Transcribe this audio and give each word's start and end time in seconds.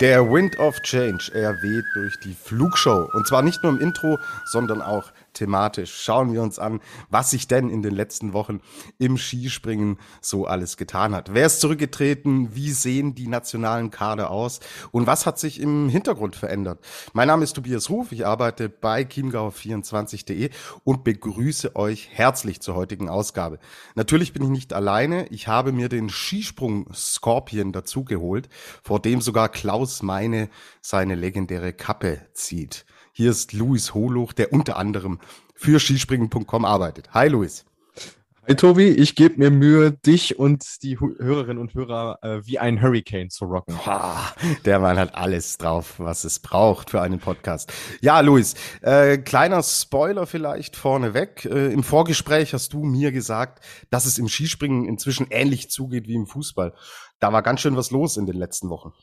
Der 0.00 0.30
Wind 0.30 0.58
of 0.58 0.80
Change, 0.80 1.30
er 1.34 1.62
weht 1.62 1.84
durch 1.92 2.18
die 2.18 2.32
Flugshow. 2.32 3.10
Und 3.12 3.26
zwar 3.26 3.42
nicht 3.42 3.62
nur 3.62 3.70
im 3.70 3.78
Intro, 3.78 4.18
sondern 4.46 4.80
auch 4.80 5.12
thematisch. 5.32 6.02
Schauen 6.02 6.32
wir 6.32 6.42
uns 6.42 6.58
an, 6.58 6.80
was 7.08 7.30
sich 7.30 7.48
denn 7.48 7.70
in 7.70 7.82
den 7.82 7.94
letzten 7.94 8.32
Wochen 8.32 8.60
im 8.98 9.16
Skispringen 9.16 9.98
so 10.20 10.46
alles 10.46 10.76
getan 10.76 11.14
hat. 11.14 11.34
Wer 11.34 11.46
ist 11.46 11.60
zurückgetreten? 11.60 12.54
Wie 12.54 12.70
sehen 12.70 13.14
die 13.14 13.28
nationalen 13.28 13.90
Kader 13.90 14.30
aus? 14.30 14.60
Und 14.90 15.06
was 15.06 15.26
hat 15.26 15.38
sich 15.38 15.60
im 15.60 15.88
Hintergrund 15.88 16.36
verändert? 16.36 16.80
Mein 17.12 17.28
Name 17.28 17.44
ist 17.44 17.54
Tobias 17.54 17.90
Ruf. 17.90 18.12
Ich 18.12 18.26
arbeite 18.26 18.68
bei 18.68 19.02
chiemgau24.de 19.02 20.50
und 20.84 21.04
begrüße 21.04 21.76
euch 21.76 22.08
herzlich 22.10 22.60
zur 22.60 22.74
heutigen 22.74 23.08
Ausgabe. 23.08 23.58
Natürlich 23.94 24.32
bin 24.32 24.42
ich 24.42 24.50
nicht 24.50 24.72
alleine. 24.72 25.26
Ich 25.28 25.48
habe 25.48 25.72
mir 25.72 25.88
den 25.88 26.08
Skisprung 26.08 26.92
Scorpion 26.94 27.72
dazugeholt, 27.72 28.48
vor 28.82 29.00
dem 29.00 29.20
sogar 29.20 29.48
Klaus 29.48 30.02
Meine 30.02 30.48
seine 30.80 31.14
legendäre 31.14 31.72
Kappe 31.72 32.26
zieht. 32.32 32.84
Hier 33.20 33.32
ist 33.32 33.52
Luis 33.52 33.92
Holuch, 33.92 34.32
der 34.32 34.50
unter 34.50 34.78
anderem 34.78 35.18
für 35.54 35.78
Skispringen.com 35.78 36.64
arbeitet. 36.64 37.12
Hi 37.12 37.28
Luis. 37.28 37.66
Hi 38.48 38.54
Tobi, 38.56 38.88
ich 38.88 39.14
gebe 39.14 39.36
mir 39.36 39.50
Mühe, 39.50 39.92
dich 39.92 40.38
und 40.38 40.82
die 40.82 40.98
Hörerinnen 40.98 41.58
und 41.58 41.74
Hörer 41.74 42.18
äh, 42.22 42.46
wie 42.46 42.58
ein 42.58 42.80
Hurricane 42.80 43.28
zu 43.28 43.44
rocken. 43.44 43.84
Ha, 43.84 44.34
der 44.64 44.78
Mann 44.78 44.98
hat 44.98 45.16
alles 45.16 45.58
drauf, 45.58 45.96
was 45.98 46.24
es 46.24 46.38
braucht 46.38 46.88
für 46.88 47.02
einen 47.02 47.18
Podcast. 47.18 47.70
Ja, 48.00 48.20
Luis, 48.20 48.54
äh, 48.80 49.18
kleiner 49.18 49.62
Spoiler 49.62 50.26
vielleicht 50.26 50.74
vorneweg. 50.74 51.44
Äh, 51.44 51.74
Im 51.74 51.82
Vorgespräch 51.82 52.54
hast 52.54 52.72
du 52.72 52.84
mir 52.84 53.12
gesagt, 53.12 53.62
dass 53.90 54.06
es 54.06 54.16
im 54.16 54.28
Skispringen 54.28 54.86
inzwischen 54.86 55.26
ähnlich 55.28 55.70
zugeht 55.70 56.08
wie 56.08 56.14
im 56.14 56.26
Fußball. 56.26 56.72
Da 57.18 57.34
war 57.34 57.42
ganz 57.42 57.60
schön 57.60 57.76
was 57.76 57.90
los 57.90 58.16
in 58.16 58.24
den 58.24 58.36
letzten 58.36 58.70
Wochen. 58.70 58.94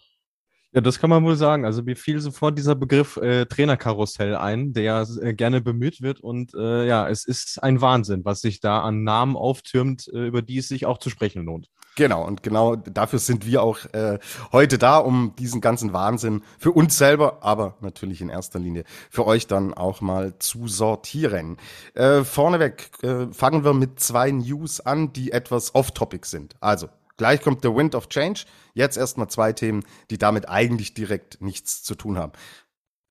Ja, 0.73 0.81
das 0.81 0.99
kann 0.99 1.09
man 1.09 1.23
wohl 1.23 1.37
sagen. 1.37 1.65
Also 1.65 1.81
mir 1.81 1.95
fiel 1.95 2.19
sofort 2.19 2.57
dieser 2.57 2.75
Begriff 2.75 3.15
äh, 3.17 3.45
Trainerkarussell 3.45 4.35
ein, 4.35 4.73
der 4.73 5.07
äh, 5.21 5.33
gerne 5.33 5.61
bemüht 5.61 6.01
wird. 6.01 6.19
Und 6.19 6.53
äh, 6.53 6.85
ja, 6.85 7.07
es 7.07 7.25
ist 7.25 7.63
ein 7.63 7.79
Wahnsinn, 7.79 8.25
was 8.25 8.41
sich 8.41 8.59
da 8.59 8.81
an 8.81 9.03
Namen 9.03 9.37
auftürmt, 9.37 10.09
äh, 10.13 10.27
über 10.27 10.41
die 10.41 10.57
es 10.57 10.67
sich 10.67 10.85
auch 10.85 10.97
zu 10.97 11.09
sprechen 11.09 11.45
lohnt. 11.45 11.69
Genau, 11.95 12.23
und 12.23 12.43
genau 12.43 12.75
dafür 12.75 13.17
sind 13.17 13.47
wir 13.47 13.63
auch 13.63 13.79
äh, 13.93 14.19
heute 14.51 14.77
da, 14.77 14.97
um 14.97 15.33
diesen 15.39 15.61
ganzen 15.61 15.93
Wahnsinn 15.93 16.43
für 16.59 16.71
uns 16.71 16.95
selber, 16.95 17.39
aber 17.41 17.77
natürlich 17.81 18.21
in 18.21 18.29
erster 18.29 18.59
Linie 18.59 18.83
für 19.09 19.25
euch 19.25 19.47
dann 19.47 19.73
auch 19.73 19.99
mal 20.01 20.37
zu 20.37 20.67
sortieren. 20.67 21.57
Äh, 21.95 22.23
vorneweg 22.23 22.91
fangen 23.31 23.63
wir 23.63 23.73
mit 23.73 23.99
zwei 23.99 24.29
News 24.29 24.79
an, 24.79 25.11
die 25.11 25.31
etwas 25.31 25.73
off-topic 25.73 26.27
sind. 26.27 26.55
Also, 26.59 26.87
Gleich 27.17 27.41
kommt 27.41 27.63
der 27.63 27.75
Wind 27.75 27.95
of 27.95 28.09
Change. 28.09 28.45
Jetzt 28.73 28.97
erstmal 28.97 29.27
zwei 29.27 29.53
Themen, 29.53 29.83
die 30.09 30.17
damit 30.17 30.47
eigentlich 30.47 30.93
direkt 30.93 31.41
nichts 31.41 31.83
zu 31.83 31.95
tun 31.95 32.17
haben. 32.17 32.31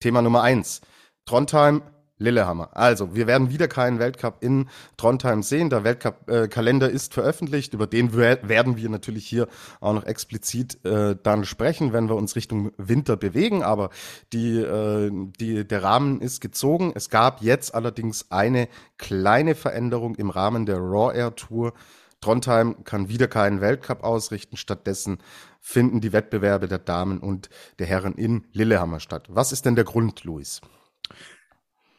Thema 0.00 0.22
Nummer 0.22 0.42
eins. 0.42 0.80
Trondheim, 1.24 1.82
Lillehammer. 2.18 2.70
Also, 2.74 3.14
wir 3.14 3.26
werden 3.26 3.50
wieder 3.50 3.68
keinen 3.68 3.98
Weltcup 3.98 4.42
in 4.42 4.68
Trondheim 4.96 5.42
sehen. 5.42 5.68
Der 5.68 5.84
Weltcup-Kalender 5.84 6.88
ist 6.88 7.12
veröffentlicht. 7.12 7.74
Über 7.74 7.86
den 7.86 8.14
werden 8.14 8.76
wir 8.76 8.88
natürlich 8.88 9.26
hier 9.26 9.48
auch 9.80 9.92
noch 9.92 10.04
explizit 10.04 10.82
äh, 10.86 11.16
dann 11.22 11.44
sprechen, 11.44 11.92
wenn 11.92 12.08
wir 12.08 12.16
uns 12.16 12.34
Richtung 12.34 12.72
Winter 12.78 13.16
bewegen. 13.16 13.62
Aber 13.62 13.90
die, 14.32 14.56
äh, 14.56 15.10
die, 15.38 15.66
der 15.66 15.82
Rahmen 15.82 16.22
ist 16.22 16.40
gezogen. 16.40 16.92
Es 16.94 17.10
gab 17.10 17.42
jetzt 17.42 17.74
allerdings 17.74 18.30
eine 18.30 18.68
kleine 18.96 19.54
Veränderung 19.54 20.14
im 20.14 20.30
Rahmen 20.30 20.64
der 20.64 20.78
Raw 20.78 21.14
Air 21.14 21.34
Tour 21.34 21.74
Trondheim 22.20 22.84
kann 22.84 23.08
wieder 23.08 23.28
keinen 23.28 23.60
Weltcup 23.60 24.02
ausrichten. 24.02 24.56
Stattdessen 24.56 25.18
finden 25.60 26.00
die 26.00 26.12
Wettbewerbe 26.12 26.68
der 26.68 26.78
Damen 26.78 27.18
und 27.18 27.48
der 27.78 27.86
Herren 27.86 28.14
in 28.14 28.46
Lillehammer 28.52 29.00
statt. 29.00 29.26
Was 29.28 29.52
ist 29.52 29.66
denn 29.66 29.74
der 29.74 29.84
Grund, 29.84 30.24
Luis? 30.24 30.60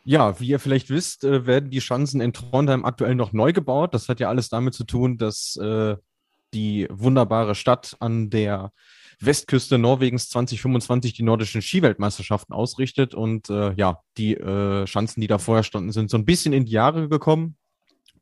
Ja, 0.03 0.39
wie 0.39 0.47
ihr 0.47 0.59
vielleicht 0.59 0.89
wisst, 0.89 1.25
äh, 1.25 1.45
werden 1.45 1.69
die 1.69 1.81
Schanzen 1.81 2.21
in 2.21 2.31
Trondheim 2.31 2.85
aktuell 2.85 3.13
noch 3.13 3.33
neu 3.33 3.51
gebaut. 3.51 3.93
Das 3.93 4.07
hat 4.07 4.21
ja 4.21 4.29
alles 4.29 4.47
damit 4.47 4.73
zu 4.73 4.85
tun, 4.85 5.17
dass 5.17 5.57
äh, 5.57 5.97
die 6.53 6.87
wunderbare 6.89 7.55
Stadt 7.55 7.97
an 7.99 8.29
der 8.29 8.71
Westküste 9.19 9.77
Norwegens 9.77 10.29
2025 10.29 11.13
die 11.13 11.23
nordischen 11.23 11.61
Skiweltmeisterschaften 11.61 12.55
ausrichtet. 12.55 13.15
Und 13.15 13.49
äh, 13.49 13.73
ja, 13.73 14.01
die 14.17 14.35
äh, 14.35 14.87
Schanzen, 14.87 15.19
die 15.19 15.27
da 15.27 15.39
vorher 15.39 15.63
standen, 15.63 15.91
sind 15.91 16.09
so 16.09 16.17
ein 16.17 16.25
bisschen 16.25 16.53
in 16.53 16.65
die 16.65 16.71
Jahre 16.71 17.09
gekommen 17.09 17.57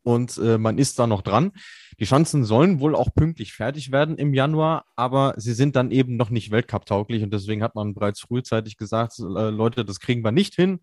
und 0.05 0.37
äh, 0.37 0.57
man 0.57 0.77
ist 0.77 0.99
da 0.99 1.07
noch 1.07 1.21
dran. 1.21 1.51
Die 1.99 2.05
Schanzen 2.05 2.43
sollen 2.43 2.79
wohl 2.79 2.95
auch 2.95 3.13
pünktlich 3.13 3.53
fertig 3.53 3.91
werden 3.91 4.17
im 4.17 4.33
Januar, 4.33 4.85
aber 4.95 5.33
sie 5.37 5.53
sind 5.53 5.75
dann 5.75 5.91
eben 5.91 6.15
noch 6.15 6.29
nicht 6.29 6.51
Weltcup-tauglich 6.51 7.23
und 7.23 7.33
deswegen 7.33 7.63
hat 7.63 7.73
man 7.75 7.93
bereits 7.93 8.21
frühzeitig 8.21 8.77
gesagt, 8.77 9.17
äh, 9.19 9.49
Leute, 9.49 9.83
das 9.83 9.99
kriegen 9.99 10.23
wir 10.23 10.31
nicht 10.31 10.55
hin. 10.55 10.79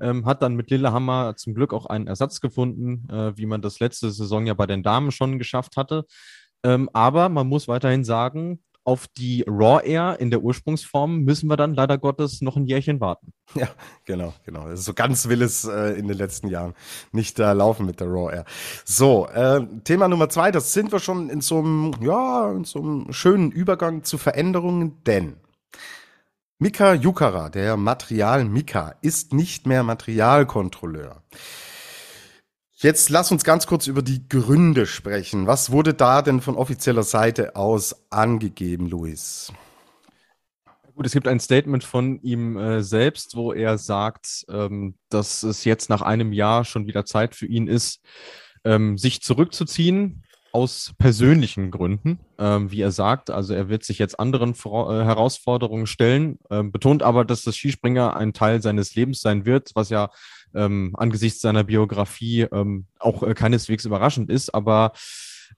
Ähm, 0.00 0.24
hat 0.24 0.40
dann 0.40 0.54
mit 0.54 0.70
Lillehammer 0.70 1.36
zum 1.36 1.54
Glück 1.54 1.74
auch 1.74 1.84
einen 1.84 2.06
Ersatz 2.06 2.40
gefunden, 2.40 3.06
äh, 3.10 3.36
wie 3.36 3.44
man 3.44 3.60
das 3.60 3.78
letzte 3.78 4.10
Saison 4.10 4.46
ja 4.46 4.54
bei 4.54 4.66
den 4.66 4.82
Damen 4.82 5.10
schon 5.10 5.38
geschafft 5.38 5.76
hatte. 5.76 6.06
Ähm, 6.64 6.88
aber 6.94 7.28
man 7.28 7.46
muss 7.46 7.68
weiterhin 7.68 8.04
sagen, 8.04 8.62
auf 8.84 9.06
die 9.08 9.44
Raw 9.46 9.84
Air 9.84 10.16
in 10.18 10.30
der 10.30 10.42
Ursprungsform 10.42 11.20
müssen 11.20 11.48
wir 11.48 11.56
dann 11.56 11.74
leider 11.74 11.98
Gottes 11.98 12.40
noch 12.40 12.56
ein 12.56 12.66
Jährchen 12.66 13.00
warten. 13.00 13.32
Ja, 13.54 13.68
genau, 14.04 14.32
genau. 14.44 14.62
Also 14.62 14.82
so 14.82 14.94
ganz 14.94 15.28
will 15.28 15.42
es 15.42 15.64
äh, 15.64 15.92
in 15.98 16.08
den 16.08 16.16
letzten 16.16 16.48
Jahren 16.48 16.74
nicht 17.12 17.38
äh, 17.38 17.52
laufen 17.52 17.86
mit 17.86 18.00
der 18.00 18.08
Raw 18.08 18.32
Air. 18.32 18.44
So, 18.84 19.28
äh, 19.28 19.66
Thema 19.84 20.08
Nummer 20.08 20.28
zwei, 20.28 20.50
das 20.50 20.72
sind 20.72 20.90
wir 20.90 21.00
schon 21.00 21.28
in 21.28 21.40
so 21.40 21.58
einem, 21.58 21.92
ja, 22.00 22.50
in 22.50 22.64
so 22.64 22.80
einem 22.80 23.12
schönen 23.12 23.50
Übergang 23.50 24.04
zu 24.04 24.18
Veränderungen, 24.18 25.02
denn 25.04 25.36
Mika 26.58 26.94
Jukara, 26.94 27.48
der 27.48 27.76
Material 27.76 28.44
Mika, 28.44 28.94
ist 29.02 29.32
nicht 29.32 29.66
mehr 29.66 29.82
Materialkontrolleur. 29.82 31.22
Jetzt 32.82 33.10
lass 33.10 33.30
uns 33.30 33.44
ganz 33.44 33.68
kurz 33.68 33.86
über 33.86 34.02
die 34.02 34.28
Gründe 34.28 34.86
sprechen. 34.86 35.46
Was 35.46 35.70
wurde 35.70 35.94
da 35.94 36.20
denn 36.20 36.40
von 36.40 36.56
offizieller 36.56 37.04
Seite 37.04 37.54
aus 37.54 37.94
angegeben, 38.10 38.88
Luis? 38.88 39.52
Gut, 40.96 41.06
es 41.06 41.12
gibt 41.12 41.28
ein 41.28 41.38
Statement 41.38 41.84
von 41.84 42.20
ihm 42.22 42.56
äh, 42.56 42.82
selbst, 42.82 43.36
wo 43.36 43.52
er 43.52 43.78
sagt, 43.78 44.44
ähm, 44.50 44.96
dass 45.10 45.44
es 45.44 45.64
jetzt 45.64 45.90
nach 45.90 46.02
einem 46.02 46.32
Jahr 46.32 46.64
schon 46.64 46.88
wieder 46.88 47.04
Zeit 47.04 47.36
für 47.36 47.46
ihn 47.46 47.68
ist, 47.68 48.00
ähm, 48.64 48.98
sich 48.98 49.22
zurückzuziehen 49.22 50.24
aus 50.50 50.92
persönlichen 50.98 51.70
Gründen, 51.70 52.18
ähm, 52.38 52.72
wie 52.72 52.80
er 52.80 52.90
sagt. 52.90 53.30
Also 53.30 53.54
er 53.54 53.68
wird 53.68 53.84
sich 53.84 53.98
jetzt 53.98 54.18
anderen 54.18 54.54
Vor 54.54 54.92
äh, 54.92 55.04
Herausforderungen 55.04 55.86
stellen, 55.86 56.40
ähm, 56.50 56.72
betont 56.72 57.04
aber, 57.04 57.24
dass 57.24 57.42
das 57.42 57.56
Skispringer 57.56 58.16
ein 58.16 58.32
Teil 58.32 58.60
seines 58.60 58.96
Lebens 58.96 59.20
sein 59.20 59.46
wird, 59.46 59.70
was 59.74 59.88
ja 59.88 60.10
ähm, 60.54 60.94
angesichts 60.96 61.40
seiner 61.40 61.64
Biografie 61.64 62.42
ähm, 62.52 62.86
auch 62.98 63.22
äh, 63.22 63.34
keineswegs 63.34 63.84
überraschend 63.84 64.30
ist. 64.30 64.54
Aber 64.54 64.92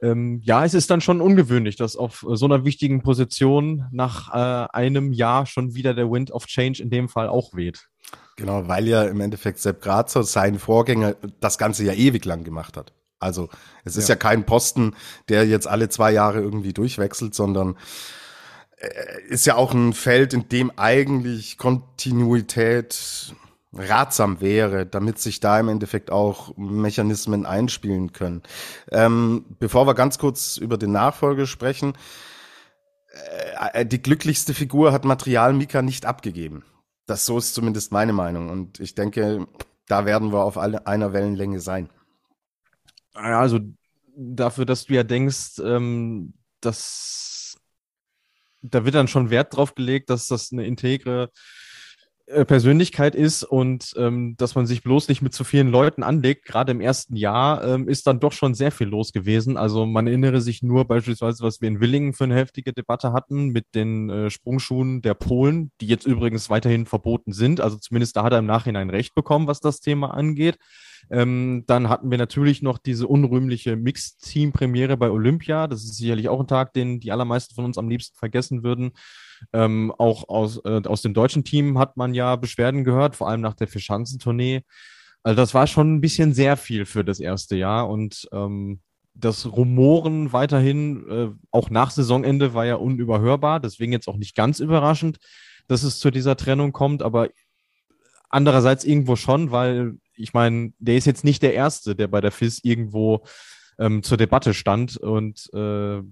ähm, 0.01 0.41
ja, 0.43 0.65
es 0.65 0.75
ist 0.75 0.91
dann 0.91 1.01
schon 1.01 1.21
ungewöhnlich, 1.21 1.77
dass 1.77 1.97
auf 1.97 2.25
so 2.29 2.47
einer 2.47 2.65
wichtigen 2.65 3.03
Position 3.03 3.87
nach 3.93 4.35
äh, 4.35 4.69
einem 4.73 5.13
Jahr 5.13 5.47
schon 5.47 5.75
wieder 5.75 5.95
der 5.95 6.11
Wind 6.11 6.31
of 6.31 6.47
Change 6.47 6.83
in 6.83 6.91
dem 6.91 7.09
Fall 7.09 7.29
auch 7.29 7.55
weht. 7.55 7.89
Genau, 8.37 8.67
weil 8.67 8.89
ja 8.89 9.05
im 9.05 9.21
Endeffekt 9.21 9.61
Sepp 9.61 9.81
Grazer, 9.81 10.25
sein 10.25 10.59
Vorgänger, 10.59 11.15
das 11.41 11.59
Ganze 11.59 11.85
ja 11.85 11.93
ewig 11.93 12.25
lang 12.25 12.43
gemacht 12.45 12.77
hat. 12.77 12.93
Also 13.21 13.49
es 13.85 13.97
ist 13.97 14.09
ja. 14.09 14.15
ja 14.15 14.19
kein 14.19 14.45
Posten, 14.45 14.95
der 15.29 15.47
jetzt 15.47 15.67
alle 15.67 15.89
zwei 15.89 16.13
Jahre 16.13 16.41
irgendwie 16.41 16.73
durchwechselt, 16.73 17.35
sondern 17.35 17.77
äh, 18.77 19.23
ist 19.29 19.47
ja 19.47 19.55
auch 19.55 19.73
ein 19.73 19.93
Feld, 19.93 20.35
in 20.35 20.49
dem 20.49 20.73
eigentlich 20.77 21.57
Kontinuität 21.57 23.35
ratsam 23.77 24.41
wäre, 24.41 24.87
damit 24.87 25.19
sich 25.19 25.41
da 25.41 25.59
im 25.59 25.69
Endeffekt 25.69 26.11
auch 26.11 26.57
Mechanismen 26.57 27.47
einspielen 27.47 28.13
können. 28.13 28.43
Ähm, 28.91 29.45
bevor 29.59 29.87
wir 29.87 29.95
ganz 29.95 30.19
kurz 30.19 30.57
über 30.57 30.79
den 30.79 30.93
Nachfolger 30.93 31.47
sprechen, 31.47 31.95
äh, 33.73 33.87
die 33.87 34.03
glücklichste 34.03 34.55
Figur 34.55 34.93
hat 34.93 35.05
Material 35.05 35.53
Mika 35.53 35.83
nicht 35.83 36.07
abgegeben. 36.07 36.65
Das 37.07 37.27
so 37.27 37.39
ist 37.39 37.55
zumindest 37.55 37.93
meine 37.93 38.13
Meinung. 38.13 38.51
Und 38.51 38.81
ich 38.81 38.95
denke, 38.95 39.47
da 39.87 40.07
werden 40.07 40.33
wir 40.33 40.45
auf 40.45 40.57
alle, 40.57 40.87
einer 40.87 41.13
Wellenlänge 41.13 41.61
sein. 41.61 41.91
Also 43.13 43.61
dafür, 44.17 44.65
dass 44.65 44.87
du 44.87 44.95
ja 44.95 45.03
denkst, 45.03 45.59
ähm, 45.63 46.35
dass 46.61 47.57
da 48.63 48.85
wird 48.85 48.95
dann 48.95 49.09
schon 49.09 49.31
Wert 49.31 49.55
drauf 49.55 49.75
gelegt, 49.75 50.09
dass 50.09 50.27
das 50.27 50.51
eine 50.51 50.67
integre 50.67 51.25
äh, 51.25 51.29
Persönlichkeit 52.27 53.15
ist 53.15 53.43
und 53.43 53.93
ähm, 53.99 54.35
dass 54.39 54.55
man 54.55 54.67
sich 54.67 54.83
bloß 54.83 55.09
nicht 55.09 55.21
mit 55.21 55.35
zu 55.35 55.45
vielen 55.45 55.69
Leuten 55.69 56.03
anlegt. 56.03 56.47
Gerade 56.47 56.73
im 56.73 56.81
ersten 56.81 57.17
Jahr 57.17 57.63
ähm, 57.63 57.87
ist 57.87 58.07
dann 58.07 58.19
doch 58.19 58.33
schon 58.33 58.55
sehr 58.55 58.73
viel 58.73 58.87
los 58.87 59.13
gewesen. 59.13 59.57
Also 59.59 59.85
man 59.85 60.07
erinnere 60.07 60.41
sich 60.41 60.63
nur 60.63 60.87
beispielsweise, 60.87 61.43
was 61.45 61.61
wir 61.61 61.69
in 61.69 61.81
Willingen 61.81 62.15
für 62.15 62.25
eine 62.25 62.37
heftige 62.37 62.73
Debatte 62.73 63.13
hatten 63.13 63.49
mit 63.49 63.75
den 63.75 64.09
äh, 64.09 64.31
Sprungschuhen 64.31 65.03
der 65.03 65.15
Polen, 65.15 65.71
die 65.81 65.87
jetzt 65.87 66.07
übrigens 66.07 66.49
weiterhin 66.49 66.87
verboten 66.87 67.33
sind. 67.33 67.61
Also 67.61 67.77
zumindest 67.77 68.17
da 68.17 68.23
hat 68.25 68.33
er 68.33 68.39
im 68.39 68.47
Nachhinein 68.47 68.89
recht 68.89 69.15
bekommen, 69.15 69.47
was 69.47 69.61
das 69.61 69.81
Thema 69.81 70.15
angeht. 70.15 70.57
Ähm, 71.11 71.65
dann 71.67 71.89
hatten 71.89 72.11
wir 72.11 72.19
natürlich 72.19 72.63
noch 72.63 72.79
diese 72.79 73.07
unrühmliche 73.07 73.77
Mixed-Team-Premiere 73.77 74.97
bei 74.97 75.11
Olympia. 75.11 75.67
Das 75.67 75.85
ist 75.85 75.97
sicherlich 75.97 76.29
auch 76.29 76.41
ein 76.41 76.47
Tag, 76.47 76.73
den 76.73 77.01
die 77.01 77.13
allermeisten 77.13 77.55
von 77.55 77.65
uns 77.65 77.79
am 77.79 77.89
liebsten 77.89 78.17
vergessen 78.17 78.63
würden. 78.63 78.93
Ähm, 79.53 79.93
auch 79.99 80.29
aus, 80.29 80.61
äh, 80.65 80.83
aus 80.85 81.03
dem 81.03 81.15
deutschen 81.15 81.45
Team 81.45 81.79
hat 81.79 81.97
man 81.97 82.15
ja 82.15 82.37
Beschwerden 82.37 82.85
gehört, 82.85 83.17
vor 83.17 83.29
allem 83.29 83.41
nach 83.41 83.55
der 83.55 83.69
Vierschanzentournee. 83.69 84.63
Also 85.23 85.37
das 85.37 85.55
war 85.55 85.67
schon 85.67 85.95
ein 85.95 86.01
bisschen 86.01 86.35
sehr 86.35 86.57
viel 86.57 86.85
für 86.85 87.05
das 87.05 87.21
erste 87.21 87.57
Jahr 87.57 87.89
und 87.89 88.29
ähm, 88.33 88.81
das 89.15 89.47
Rumoren 89.47 90.33
weiterhin, 90.33 91.09
äh, 91.09 91.29
auch 91.51 91.71
nach 91.71 91.91
Saisonende, 91.91 92.53
war 92.53 92.67
ja 92.67 92.75
unüberhörbar. 92.75 93.61
Deswegen 93.61 93.93
jetzt 93.93 94.09
auch 94.09 94.17
nicht 94.17 94.35
ganz 94.35 94.59
überraschend, 94.59 95.19
dass 95.69 95.83
es 95.83 95.99
zu 95.99 96.11
dieser 96.11 96.37
Trennung 96.37 96.73
kommt, 96.73 97.03
aber 97.03 97.29
andererseits 98.29 98.85
irgendwo 98.85 99.17
schon, 99.17 99.51
weil 99.51 99.95
ich 100.17 100.33
meine, 100.33 100.73
der 100.79 100.97
ist 100.97 101.07
jetzt 101.07 101.25
nicht 101.25 101.43
der 101.43 101.55
Erste, 101.55 101.95
der 101.95 102.09
bei 102.09 102.21
der 102.21 102.33
FIS 102.33 102.61
irgendwo 102.63 103.25
ähm, 103.79 104.03
zur 104.03 104.17
Debatte 104.17 104.55
stand 104.55 104.97
und 104.97 105.49
äh, 105.55 106.03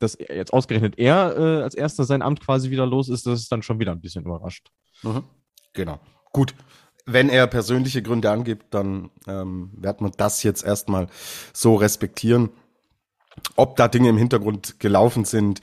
dass 0.00 0.18
jetzt 0.18 0.52
ausgerechnet 0.52 0.98
er 0.98 1.36
äh, 1.36 1.62
als 1.62 1.74
erster 1.74 2.04
sein 2.04 2.22
Amt 2.22 2.40
quasi 2.40 2.70
wieder 2.70 2.86
los 2.86 3.08
ist, 3.08 3.26
das 3.26 3.40
ist 3.40 3.52
dann 3.52 3.62
schon 3.62 3.78
wieder 3.78 3.92
ein 3.92 4.00
bisschen 4.00 4.24
überrascht. 4.24 4.70
Mhm. 5.02 5.24
Genau. 5.72 6.00
Gut. 6.32 6.54
Wenn 7.06 7.28
er 7.28 7.46
persönliche 7.46 8.02
Gründe 8.02 8.30
angibt, 8.30 8.74
dann 8.74 9.10
ähm, 9.26 9.70
wird 9.74 10.00
man 10.00 10.12
das 10.16 10.42
jetzt 10.42 10.64
erstmal 10.64 11.08
so 11.52 11.74
respektieren. 11.74 12.50
Ob 13.56 13.76
da 13.76 13.88
Dinge 13.88 14.08
im 14.08 14.18
Hintergrund 14.18 14.80
gelaufen 14.80 15.24
sind, 15.24 15.60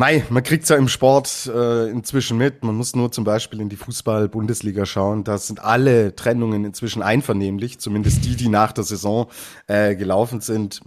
Mei, 0.00 0.24
man 0.30 0.44
kriegt's 0.44 0.68
ja 0.68 0.76
im 0.76 0.86
Sport 0.86 1.50
äh, 1.52 1.90
inzwischen 1.90 2.38
mit. 2.38 2.62
Man 2.62 2.76
muss 2.76 2.94
nur 2.94 3.10
zum 3.10 3.24
Beispiel 3.24 3.60
in 3.60 3.68
die 3.68 3.74
Fußball-Bundesliga 3.74 4.86
schauen. 4.86 5.24
Da 5.24 5.38
sind 5.38 5.58
alle 5.58 6.14
Trennungen 6.14 6.64
inzwischen 6.64 7.02
einvernehmlich, 7.02 7.80
zumindest 7.80 8.24
die, 8.24 8.36
die 8.36 8.48
nach 8.48 8.70
der 8.70 8.84
Saison 8.84 9.26
äh, 9.66 9.96
gelaufen 9.96 10.40
sind. 10.40 10.82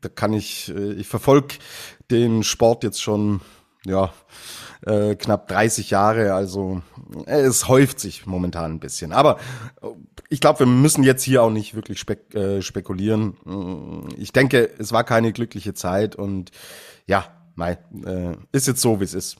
Da 0.00 0.08
kann 0.08 0.34
ich, 0.34 0.72
äh, 0.72 0.92
ich 0.92 1.08
verfolge 1.08 1.56
den 2.12 2.44
Sport 2.44 2.84
jetzt 2.84 3.02
schon, 3.02 3.40
ja, 3.84 4.12
äh, 4.86 5.16
knapp 5.16 5.48
30 5.48 5.90
Jahre. 5.90 6.34
Also 6.34 6.82
äh, 7.26 7.40
es 7.40 7.66
häuft 7.66 7.98
sich 7.98 8.24
momentan 8.24 8.74
ein 8.74 8.78
bisschen. 8.78 9.12
Aber 9.12 9.38
äh, 9.82 9.88
ich 10.28 10.40
glaube, 10.40 10.60
wir 10.60 10.66
müssen 10.66 11.02
jetzt 11.02 11.24
hier 11.24 11.42
auch 11.42 11.50
nicht 11.50 11.74
wirklich 11.74 11.98
spek 11.98 12.32
äh, 12.36 12.62
spekulieren. 12.62 14.06
Ich 14.16 14.30
denke, 14.30 14.70
es 14.78 14.92
war 14.92 15.02
keine 15.02 15.32
glückliche 15.32 15.74
Zeit 15.74 16.14
und 16.14 16.52
ja, 17.08 17.37
Mei, 17.58 17.76
äh, 18.06 18.36
ist 18.52 18.68
jetzt 18.68 18.80
so, 18.80 19.00
wie 19.00 19.04
es 19.04 19.14
ist. 19.14 19.36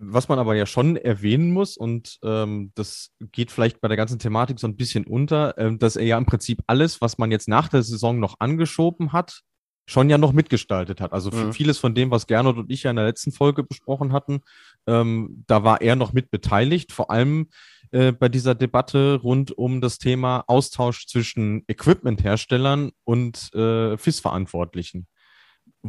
Was 0.00 0.28
man 0.28 0.38
aber 0.38 0.54
ja 0.54 0.64
schon 0.64 0.96
erwähnen 0.96 1.52
muss, 1.52 1.76
und 1.76 2.18
ähm, 2.24 2.72
das 2.74 3.10
geht 3.32 3.50
vielleicht 3.50 3.80
bei 3.80 3.88
der 3.88 3.98
ganzen 3.98 4.18
Thematik 4.18 4.58
so 4.58 4.66
ein 4.66 4.76
bisschen 4.76 5.04
unter, 5.04 5.58
ähm, 5.58 5.78
dass 5.78 5.96
er 5.96 6.06
ja 6.06 6.16
im 6.16 6.24
Prinzip 6.24 6.62
alles, 6.66 7.02
was 7.02 7.18
man 7.18 7.30
jetzt 7.30 7.46
nach 7.46 7.68
der 7.68 7.82
Saison 7.82 8.18
noch 8.18 8.36
angeschoben 8.38 9.12
hat, 9.12 9.42
schon 9.84 10.08
ja 10.08 10.16
noch 10.16 10.32
mitgestaltet 10.32 11.02
hat. 11.02 11.12
Also 11.12 11.30
mhm. 11.30 11.52
vieles 11.52 11.78
von 11.78 11.94
dem, 11.94 12.10
was 12.10 12.26
Gernot 12.26 12.56
und 12.56 12.72
ich 12.72 12.84
ja 12.84 12.90
in 12.90 12.96
der 12.96 13.04
letzten 13.04 13.32
Folge 13.32 13.62
besprochen 13.62 14.12
hatten, 14.12 14.40
ähm, 14.86 15.44
da 15.46 15.64
war 15.64 15.82
er 15.82 15.96
noch 15.96 16.14
mit 16.14 16.30
beteiligt, 16.30 16.92
vor 16.92 17.10
allem 17.10 17.48
äh, 17.90 18.12
bei 18.12 18.30
dieser 18.30 18.54
Debatte 18.54 19.20
rund 19.22 19.52
um 19.52 19.82
das 19.82 19.98
Thema 19.98 20.44
Austausch 20.46 21.06
zwischen 21.06 21.64
Equipment-Herstellern 21.68 22.92
und 23.04 23.52
äh, 23.54 23.98
FIS-Verantwortlichen 23.98 25.08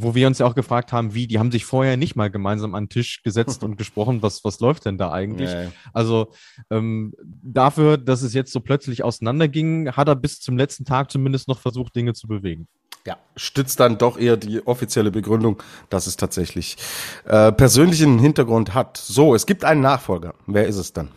wo 0.02 0.16
wir 0.16 0.28
uns 0.28 0.40
ja 0.40 0.46
auch 0.46 0.56
gefragt 0.56 0.92
haben, 0.92 1.14
wie, 1.14 1.28
die 1.28 1.40
haben 1.40 1.52
sich 1.52 1.66
vorher 1.66 1.98
nicht 1.98 2.16
mal 2.16 2.30
gemeinsam 2.30 2.76
an 2.76 2.86
den 2.86 2.90
Tisch 2.90 3.24
gesetzt 3.24 3.64
und 3.64 3.78
gesprochen, 3.78 4.22
was, 4.22 4.44
was 4.44 4.60
läuft 4.60 4.86
denn 4.86 4.98
da 4.98 5.12
eigentlich? 5.12 5.50
Nee. 5.50 5.68
Also 5.94 6.32
ähm, 6.70 7.14
dafür, 7.22 7.98
dass 7.98 8.22
es 8.22 8.34
jetzt 8.34 8.52
so 8.52 8.60
plötzlich 8.60 9.04
auseinanderging, 9.04 9.92
hat 9.92 10.08
er 10.08 10.16
bis 10.16 10.40
zum 10.40 10.58
letzten 10.58 10.86
Tag 10.86 11.12
zumindest 11.12 11.48
noch 11.48 11.60
versucht, 11.60 11.96
Dinge 11.96 12.14
zu 12.14 12.28
bewegen. 12.28 12.68
Ja, 13.06 13.18
stützt 13.36 13.80
dann 13.80 13.98
doch 13.98 14.18
eher 14.20 14.38
die 14.38 14.66
offizielle 14.68 15.10
Begründung, 15.10 15.64
dass 15.90 16.06
es 16.06 16.18
tatsächlich 16.18 16.78
äh, 17.26 17.52
persönlichen 17.52 18.20
Hintergrund 18.20 18.74
hat. 18.74 18.98
So, 18.98 19.34
es 19.34 19.46
gibt 19.46 19.64
einen 19.64 19.82
Nachfolger. 19.82 20.36
Wer 20.48 20.68
ist 20.68 20.76
es 20.76 20.94
dann? 20.94 21.10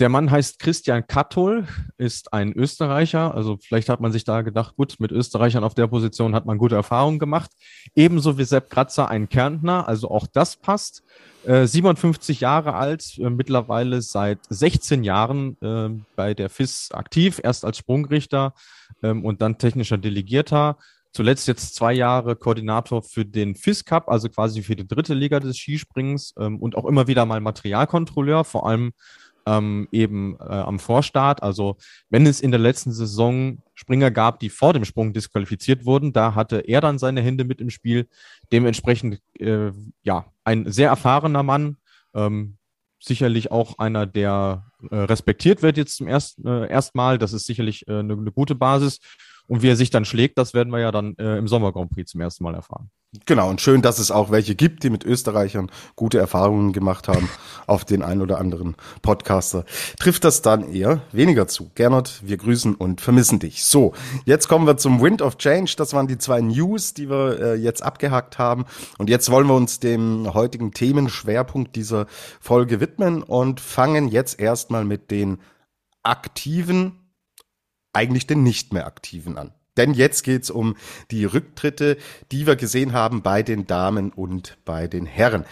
Der 0.00 0.08
Mann 0.08 0.30
heißt 0.30 0.60
Christian 0.60 1.08
Kattol, 1.08 1.66
ist 1.96 2.32
ein 2.32 2.52
Österreicher. 2.52 3.34
Also 3.34 3.58
vielleicht 3.60 3.88
hat 3.88 4.00
man 4.00 4.12
sich 4.12 4.22
da 4.22 4.42
gedacht, 4.42 4.76
gut, 4.76 4.94
mit 5.00 5.10
Österreichern 5.10 5.64
auf 5.64 5.74
der 5.74 5.88
Position 5.88 6.36
hat 6.36 6.46
man 6.46 6.56
gute 6.56 6.76
Erfahrungen 6.76 7.18
gemacht. 7.18 7.50
Ebenso 7.96 8.38
wie 8.38 8.44
Sepp 8.44 8.70
Kratzer 8.70 9.08
ein 9.08 9.28
Kärntner, 9.28 9.88
also 9.88 10.08
auch 10.08 10.28
das 10.32 10.54
passt. 10.54 11.02
Äh, 11.44 11.66
57 11.66 12.38
Jahre 12.38 12.74
alt, 12.74 13.18
äh, 13.18 13.28
mittlerweile 13.28 14.00
seit 14.00 14.38
16 14.48 15.02
Jahren 15.02 15.56
äh, 15.62 15.88
bei 16.14 16.32
der 16.32 16.48
FIS 16.48 16.92
aktiv, 16.92 17.40
erst 17.42 17.64
als 17.64 17.78
Sprungrichter 17.78 18.54
ähm, 19.02 19.24
und 19.24 19.42
dann 19.42 19.58
technischer 19.58 19.98
Delegierter. 19.98 20.78
Zuletzt 21.12 21.48
jetzt 21.48 21.74
zwei 21.74 21.92
Jahre 21.92 22.36
Koordinator 22.36 23.02
für 23.02 23.24
den 23.24 23.56
FIS 23.56 23.84
Cup, 23.84 24.08
also 24.08 24.28
quasi 24.28 24.62
für 24.62 24.76
die 24.76 24.86
dritte 24.86 25.14
Liga 25.14 25.40
des 25.40 25.56
Skispringens 25.56 26.34
ähm, 26.38 26.60
und 26.60 26.76
auch 26.76 26.84
immer 26.84 27.08
wieder 27.08 27.26
mal 27.26 27.40
Materialkontrolleur, 27.40 28.44
vor 28.44 28.68
allem 28.68 28.92
ähm, 29.48 29.88
eben 29.92 30.36
äh, 30.40 30.44
am 30.44 30.78
Vorstart. 30.78 31.42
Also 31.42 31.76
wenn 32.10 32.26
es 32.26 32.40
in 32.40 32.50
der 32.50 32.60
letzten 32.60 32.92
Saison 32.92 33.58
Springer 33.74 34.10
gab, 34.10 34.40
die 34.40 34.50
vor 34.50 34.72
dem 34.72 34.84
Sprung 34.84 35.12
disqualifiziert 35.12 35.86
wurden, 35.86 36.12
da 36.12 36.34
hatte 36.34 36.58
er 36.58 36.80
dann 36.80 36.98
seine 36.98 37.22
Hände 37.22 37.44
mit 37.44 37.60
im 37.60 37.70
Spiel. 37.70 38.08
Dementsprechend 38.52 39.20
äh, 39.38 39.70
ja 40.02 40.26
ein 40.44 40.70
sehr 40.70 40.90
erfahrener 40.90 41.42
Mann. 41.42 41.76
Ähm, 42.14 42.58
sicherlich 43.00 43.50
auch 43.50 43.78
einer, 43.78 44.06
der 44.06 44.66
äh, 44.90 44.96
respektiert 44.96 45.62
wird 45.62 45.76
jetzt 45.76 45.96
zum 45.96 46.08
ersten 46.08 46.46
äh, 46.46 46.68
erstmal. 46.68 47.18
Das 47.18 47.32
ist 47.32 47.46
sicherlich 47.46 47.86
äh, 47.88 48.00
eine, 48.00 48.14
eine 48.14 48.32
gute 48.32 48.54
Basis. 48.54 48.98
Und 49.48 49.62
wie 49.62 49.68
er 49.68 49.76
sich 49.76 49.90
dann 49.90 50.04
schlägt, 50.04 50.38
das 50.38 50.54
werden 50.54 50.70
wir 50.70 50.78
ja 50.78 50.92
dann 50.92 51.16
äh, 51.16 51.38
im 51.38 51.48
Sommer 51.48 51.72
Grand 51.72 51.90
Prix 51.90 52.10
zum 52.10 52.20
ersten 52.20 52.44
Mal 52.44 52.54
erfahren. 52.54 52.90
Genau, 53.24 53.48
und 53.48 53.62
schön, 53.62 53.80
dass 53.80 53.98
es 53.98 54.10
auch 54.10 54.30
welche 54.30 54.54
gibt, 54.54 54.82
die 54.82 54.90
mit 54.90 55.02
Österreichern 55.02 55.70
gute 55.96 56.18
Erfahrungen 56.18 56.74
gemacht 56.74 57.08
haben 57.08 57.30
auf 57.66 57.86
den 57.86 58.02
ein 58.02 58.20
oder 58.20 58.38
anderen 58.38 58.76
Podcaster. 59.00 59.64
Trifft 59.98 60.24
das 60.24 60.42
dann 60.42 60.70
eher 60.70 61.00
weniger 61.12 61.48
zu. 61.48 61.70
Gernot, 61.74 62.20
wir 62.22 62.36
grüßen 62.36 62.74
und 62.74 63.00
vermissen 63.00 63.38
dich. 63.38 63.64
So, 63.64 63.94
jetzt 64.26 64.48
kommen 64.48 64.66
wir 64.66 64.76
zum 64.76 65.00
Wind 65.00 65.22
of 65.22 65.38
Change. 65.38 65.72
Das 65.78 65.94
waren 65.94 66.06
die 66.06 66.18
zwei 66.18 66.42
News, 66.42 66.92
die 66.92 67.08
wir 67.08 67.40
äh, 67.40 67.54
jetzt 67.54 67.82
abgehakt 67.82 68.38
haben. 68.38 68.66
Und 68.98 69.08
jetzt 69.08 69.30
wollen 69.30 69.46
wir 69.46 69.54
uns 69.54 69.80
dem 69.80 70.34
heutigen 70.34 70.72
Themenschwerpunkt 70.72 71.74
dieser 71.76 72.06
Folge 72.40 72.78
widmen 72.78 73.22
und 73.22 73.60
fangen 73.60 74.08
jetzt 74.08 74.38
erstmal 74.38 74.84
mit 74.84 75.10
den 75.10 75.38
aktiven 76.02 77.07
eigentlich 77.92 78.26
den 78.26 78.42
nicht 78.42 78.72
mehr 78.72 78.86
aktiven 78.86 79.38
an. 79.38 79.52
Denn 79.76 79.94
jetzt 79.94 80.24
geht's 80.24 80.50
um 80.50 80.76
die 81.12 81.24
Rücktritte, 81.24 81.96
die 82.32 82.46
wir 82.46 82.56
gesehen 82.56 82.92
haben 82.92 83.22
bei 83.22 83.44
den 83.44 83.66
Damen 83.66 84.10
und 84.10 84.58
bei 84.64 84.88
den 84.88 85.06
Herren. 85.06 85.44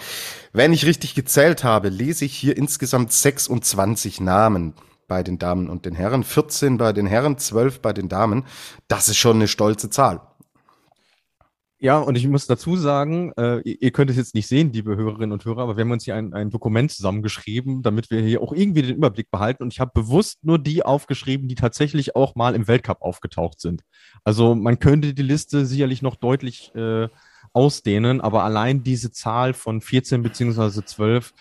Wenn 0.53 0.73
ich 0.73 0.85
richtig 0.85 1.15
gezählt 1.15 1.63
habe, 1.63 1.89
lese 1.91 2.25
ich 2.25 2.35
hier 2.35 2.57
insgesamt 2.57 3.13
26 3.13 4.21
Namen 4.21 4.75
bei 5.07 5.23
den 5.23 5.39
Damen 5.39 5.71
und 5.71 5.87
den 5.87 5.95
Herren, 5.95 6.25
14 6.25 6.77
bei 6.77 6.93
den 6.93 7.07
Herren, 7.07 7.39
12 7.39 7.81
bei 7.81 7.93
den 7.93 8.09
Damen. 8.09 8.45
Das 8.89 9.09
ist 9.09 9.17
schon 9.17 9.37
eine 9.37 9.49
stolze 9.49 9.91
Zahl. 9.91 10.21
Ja, 11.79 11.99
und 11.99 12.17
ich 12.17 12.27
muss 12.27 12.47
dazu 12.47 12.75
sagen, 12.77 13.33
äh, 13.37 13.61
ihr 13.61 13.91
könnt 13.91 14.11
es 14.11 14.17
jetzt 14.17 14.35
nicht 14.35 14.47
sehen, 14.47 14.73
liebe 14.73 14.97
Hörerinnen 14.97 15.33
und 15.33 15.45
Hörer, 15.45 15.63
aber 15.63 15.77
wir 15.77 15.85
haben 15.85 15.91
uns 15.91 16.05
hier 16.05 16.15
ein, 16.15 16.33
ein 16.33 16.49
Dokument 16.49 16.91
zusammengeschrieben, 16.91 17.83
damit 17.83 18.11
wir 18.11 18.23
hier 18.23 18.41
auch 18.41 18.55
irgendwie 18.55 18.81
den 18.81 18.97
Überblick 18.97 19.31
behalten. 19.31 19.63
Und 19.63 19.75
ich 19.75 19.81
habe 19.81 19.91
bewusst 19.95 20.43
nur 20.43 20.59
die 20.59 20.83
aufgeschrieben, 20.83 21.49
die 21.49 21.55
tatsächlich 21.55 22.17
auch 22.17 22.35
mal 22.35 22.55
im 22.55 22.67
Weltcup 22.67 23.03
aufgetaucht 23.03 23.61
sind. 23.61 23.83
Also 24.25 24.55
man 24.55 24.79
könnte 24.79 25.13
die 25.13 25.23
Liste 25.23 25.67
sicherlich 25.67 26.01
noch 26.01 26.17
deutlich 26.17 26.75
äh, 26.75 27.09
ausdehnen, 27.53 28.23
aber 28.23 28.45
allein 28.45 28.83
diese 28.83 29.13
Zahl 29.13 29.53
von 29.53 29.83
14 29.83 30.23
beziehungsweise 30.23 30.83
12 30.83 31.35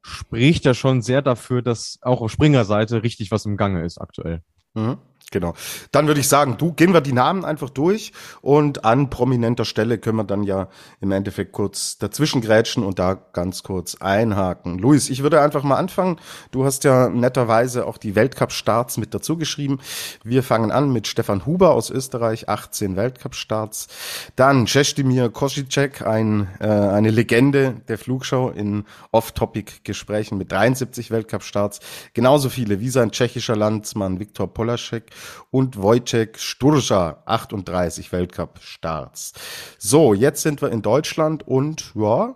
spricht 0.00 0.64
ja 0.64 0.72
schon 0.72 1.02
sehr 1.02 1.20
dafür, 1.20 1.60
dass 1.60 1.98
auch 2.00 2.22
auf 2.22 2.30
Springerseite 2.30 3.02
richtig 3.02 3.30
was 3.30 3.44
im 3.44 3.58
Gange 3.58 3.84
ist 3.84 3.98
aktuell. 3.98 4.42
Mhm. 4.72 4.96
Genau. 5.34 5.54
Dann 5.90 6.06
würde 6.06 6.20
ich 6.20 6.28
sagen, 6.28 6.58
du 6.58 6.72
gehen 6.72 6.94
wir 6.94 7.00
die 7.00 7.12
Namen 7.12 7.44
einfach 7.44 7.68
durch 7.68 8.12
und 8.40 8.84
an 8.84 9.10
prominenter 9.10 9.64
Stelle 9.64 9.98
können 9.98 10.16
wir 10.16 10.22
dann 10.22 10.44
ja 10.44 10.68
im 11.00 11.10
Endeffekt 11.10 11.50
kurz 11.50 11.98
dazwischen 11.98 12.40
grätschen 12.40 12.84
und 12.84 13.00
da 13.00 13.14
ganz 13.32 13.64
kurz 13.64 13.96
einhaken. 13.96 14.78
Luis, 14.78 15.10
ich 15.10 15.24
würde 15.24 15.40
einfach 15.40 15.64
mal 15.64 15.74
anfangen. 15.74 16.20
Du 16.52 16.64
hast 16.64 16.84
ja 16.84 17.08
netterweise 17.08 17.84
auch 17.88 17.98
die 17.98 18.14
Weltcup-Starts 18.14 18.96
mit 18.96 19.12
dazu 19.12 19.36
geschrieben. 19.36 19.80
Wir 20.22 20.44
fangen 20.44 20.70
an 20.70 20.92
mit 20.92 21.08
Stefan 21.08 21.46
Huber 21.46 21.72
aus 21.72 21.90
Österreich, 21.90 22.48
18 22.48 22.94
Weltcup-Starts. 22.94 23.88
Dann 24.36 24.68
Cestimir 24.68 25.30
Kosicek, 25.30 26.02
ein, 26.06 26.46
äh, 26.60 26.68
eine 26.68 27.10
Legende 27.10 27.74
der 27.88 27.98
Flugschau 27.98 28.50
in 28.50 28.84
Off-Topic-Gesprächen 29.10 30.38
mit 30.38 30.52
73 30.52 31.10
Weltcup-Starts. 31.10 31.80
Genauso 32.12 32.50
viele 32.50 32.78
wie 32.78 32.88
sein 32.88 33.10
tschechischer 33.10 33.56
Landsmann 33.56 34.20
Viktor 34.20 34.46
Polaschek 34.46 35.10
und 35.50 35.80
Wojciech 35.80 36.38
Sturza, 36.38 37.22
38 37.26 38.12
Weltcup-Starts. 38.12 39.32
So, 39.78 40.14
jetzt 40.14 40.42
sind 40.42 40.62
wir 40.62 40.70
in 40.70 40.82
Deutschland 40.82 41.46
und 41.46 41.92
ja, 41.94 42.34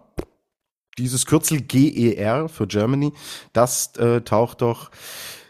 dieses 0.98 1.26
Kürzel 1.26 1.60
GER 1.60 2.48
für 2.48 2.66
Germany, 2.66 3.12
das 3.52 3.96
äh, 3.96 4.20
taucht 4.22 4.62
doch 4.62 4.90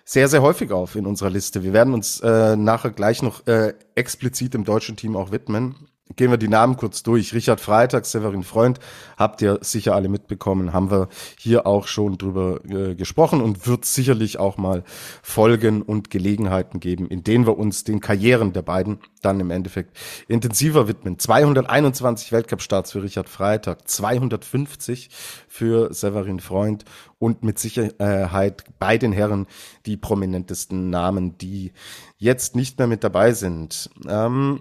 sehr, 0.05 0.29
sehr 0.29 0.41
häufig 0.41 0.71
auf 0.71 0.95
in 0.95 1.07
unserer 1.07 1.31
Liste. 1.31 1.63
Wir 1.63 1.73
werden 1.73 1.93
uns 1.93 2.21
äh, 2.21 2.57
nachher 2.57 2.91
gleich 2.91 3.23
noch 3.23 3.47
äh, 3.47 3.75
explizit 3.95 4.55
im 4.55 4.65
deutschen 4.65 4.97
Team 4.97 5.17
auch 5.17 5.33
widmen 5.33 5.88
gehen 6.17 6.31
wir 6.31 6.39
die 6.39 6.49
Namen 6.49 6.77
kurz 6.77 7.03
durch. 7.03 7.35
Richard 7.35 7.61
Freitag, 7.61 8.07
Severin 8.07 8.43
Freund, 8.43 8.81
habt 9.17 9.43
ihr 9.43 9.59
sicher 9.63 9.95
alle 9.95 10.09
mitbekommen, 10.09 10.73
haben 10.73 10.91
wir 10.91 11.09
hier 11.39 11.67
auch 11.67 11.87
schon 11.87 12.19
drüber 12.19 12.61
äh, 12.69 12.95
gesprochen 12.95 13.41
und 13.41 13.67
wird 13.67 13.85
sicherlich 13.85 14.39
auch 14.39 14.57
mal 14.57 14.85
Folgen 15.23 15.83
und 15.83 16.11
Gelegenheiten 16.11 16.81
geben, 16.81 17.09
in 17.09 17.25
denen 17.25 17.47
wir 17.47 17.59
uns 17.59 17.85
den 17.85 18.01
Karrieren 18.01 18.53
der 18.53 18.63
beiden 18.63 18.99
dann 19.23 19.41
im 19.41 19.51
Endeffekt 19.51 19.97
intensiver 20.29 20.89
widmen. 20.89 21.19
221 21.19 22.33
Weltcup-Starts 22.33 22.93
für 22.93 23.03
Richard 23.03 23.29
Freitag, 23.29 23.89
250 23.89 25.11
für 25.49 25.93
Severin 25.93 26.41
Freund 26.41 26.85
und 27.19 27.43
mit 27.43 27.59
Sicherheit 27.59 28.65
bei 28.79 28.97
den 28.97 29.13
Herren 29.13 29.47
die 29.87 29.97
prominentesten 29.97 30.91
Namen, 30.91 31.37
die 31.39 31.73
jetzt 32.17 32.55
nicht 32.55 32.79
mehr 32.79 32.87
mit 32.87 33.03
dabei 33.05 33.33
sind. 33.33 33.91
Ähm, 34.09 34.61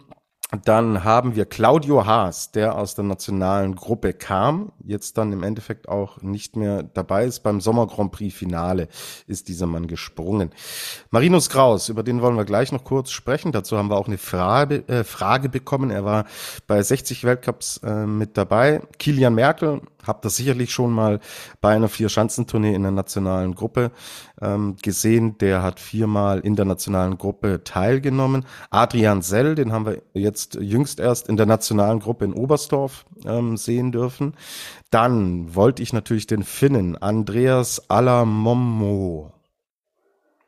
dann 0.64 1.04
haben 1.04 1.36
wir 1.36 1.46
Claudio 1.46 2.06
Haas, 2.06 2.52
der 2.52 2.78
aus 2.78 2.96
der 2.96 3.04
nationalen 3.04 3.76
Gruppe 3.76 4.14
kam, 4.14 4.72
jetzt 4.82 5.18
dann 5.18 5.34
im 5.34 5.44
Endeffekt 5.44 5.90
auch 5.90 6.22
nicht 6.22 6.56
mehr 6.56 6.84
dabei 6.84 7.26
ist. 7.26 7.42
Beim 7.42 7.60
Sommer 7.60 7.86
Grand 7.88 8.14
Prix 8.14 8.34
Finale 8.34 8.88
ist 9.28 9.50
dieser 9.50 9.68
Mann 9.68 9.88
gesprungen. 9.88 10.52
Marinus 11.10 11.50
Kraus, 11.50 11.90
über 11.90 12.02
den 12.02 12.22
wollen 12.22 12.38
wir 12.38 12.46
gleich 12.46 12.72
noch 12.72 12.86
kurz 12.86 13.12
sprechen. 13.12 13.52
Dazu 13.52 13.78
haben 13.78 13.90
wir 13.90 13.98
auch 13.98 14.08
eine 14.08 14.18
Frage, 14.18 14.88
äh, 14.88 15.04
Frage 15.04 15.50
bekommen. 15.50 15.92
Er 15.92 16.06
war 16.06 16.26
bei 16.66 16.82
60 16.82 17.26
Weltcups 17.26 17.82
äh, 17.84 18.06
mit 18.06 18.38
dabei. 18.38 18.82
Kilian 19.00 19.36
Merkel, 19.36 19.82
habt 20.08 20.24
das 20.24 20.38
sicherlich 20.38 20.72
schon 20.72 20.92
mal 20.92 21.20
bei 21.60 21.76
einer 21.76 21.90
Vier-Schanzentournee 21.90 22.74
in 22.74 22.84
der 22.84 22.92
nationalen 22.92 23.54
Gruppe 23.54 23.92
ähm, 24.42 24.76
gesehen. 24.82 25.38
Der 25.40 25.64
hat 25.64 25.80
viermal 25.80 26.40
in 26.40 26.56
der 26.56 26.66
nationalen 26.66 27.18
Gruppe 27.18 27.64
teilgenommen. 27.64 28.46
Adrian 28.70 29.22
Sell, 29.22 29.56
den 29.56 29.72
haben 29.72 29.86
wir 29.86 30.02
jetzt 30.14 30.56
jüngst 30.56 31.00
erst 31.00 31.30
in 31.30 31.38
der 31.38 31.46
nationalen 31.46 32.00
Gruppe 32.00 32.26
in 32.26 32.34
Oberstdorf 32.34 33.06
ähm, 33.26 33.58
sehen 33.58 33.92
dürfen. 33.92 34.34
Dann 34.90 35.56
wollte 35.56 35.84
ich 35.84 35.94
natürlich 35.94 36.28
den 36.28 36.44
Finnen 36.44 36.98
Andreas 36.98 37.90
Alamommo 37.90 39.34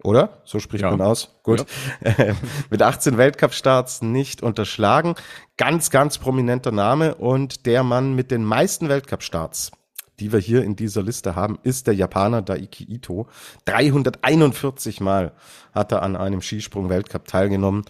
oder? 0.04 0.42
So 0.46 0.60
spricht 0.60 0.84
ja. 0.84 0.92
man 0.92 1.02
aus. 1.02 1.40
Gut. 1.44 1.66
Ja. 2.02 2.36
Mit 2.70 2.82
18 2.82 3.18
Weltcup-Starts 3.18 4.02
nicht 4.02 4.42
unterschlagen. 4.42 5.16
Ganz, 5.58 5.90
ganz 5.90 6.18
prominenter 6.18 6.72
Name 6.72 7.16
und 7.16 7.66
der 7.66 7.84
Mann 7.84 8.14
mit 8.14 8.32
den 8.32 8.46
meisten 8.46 8.88
Weltcup-Starts, 8.88 9.72
die 10.20 10.32
wir 10.32 10.40
hier 10.40 10.64
in 10.64 10.76
dieser 10.76 11.02
Liste 11.02 11.36
haben, 11.36 11.58
ist 11.64 11.88
der 11.88 11.96
Japaner 11.96 12.42
Daiki 12.42 12.84
Ito. 12.84 13.28
341 13.66 15.02
Mal 15.02 15.32
hat 15.74 15.92
er 15.92 16.04
an 16.04 16.16
einem 16.16 16.42
Skisprung-Weltcup 16.42 17.28
teilgenommen 17.28 17.86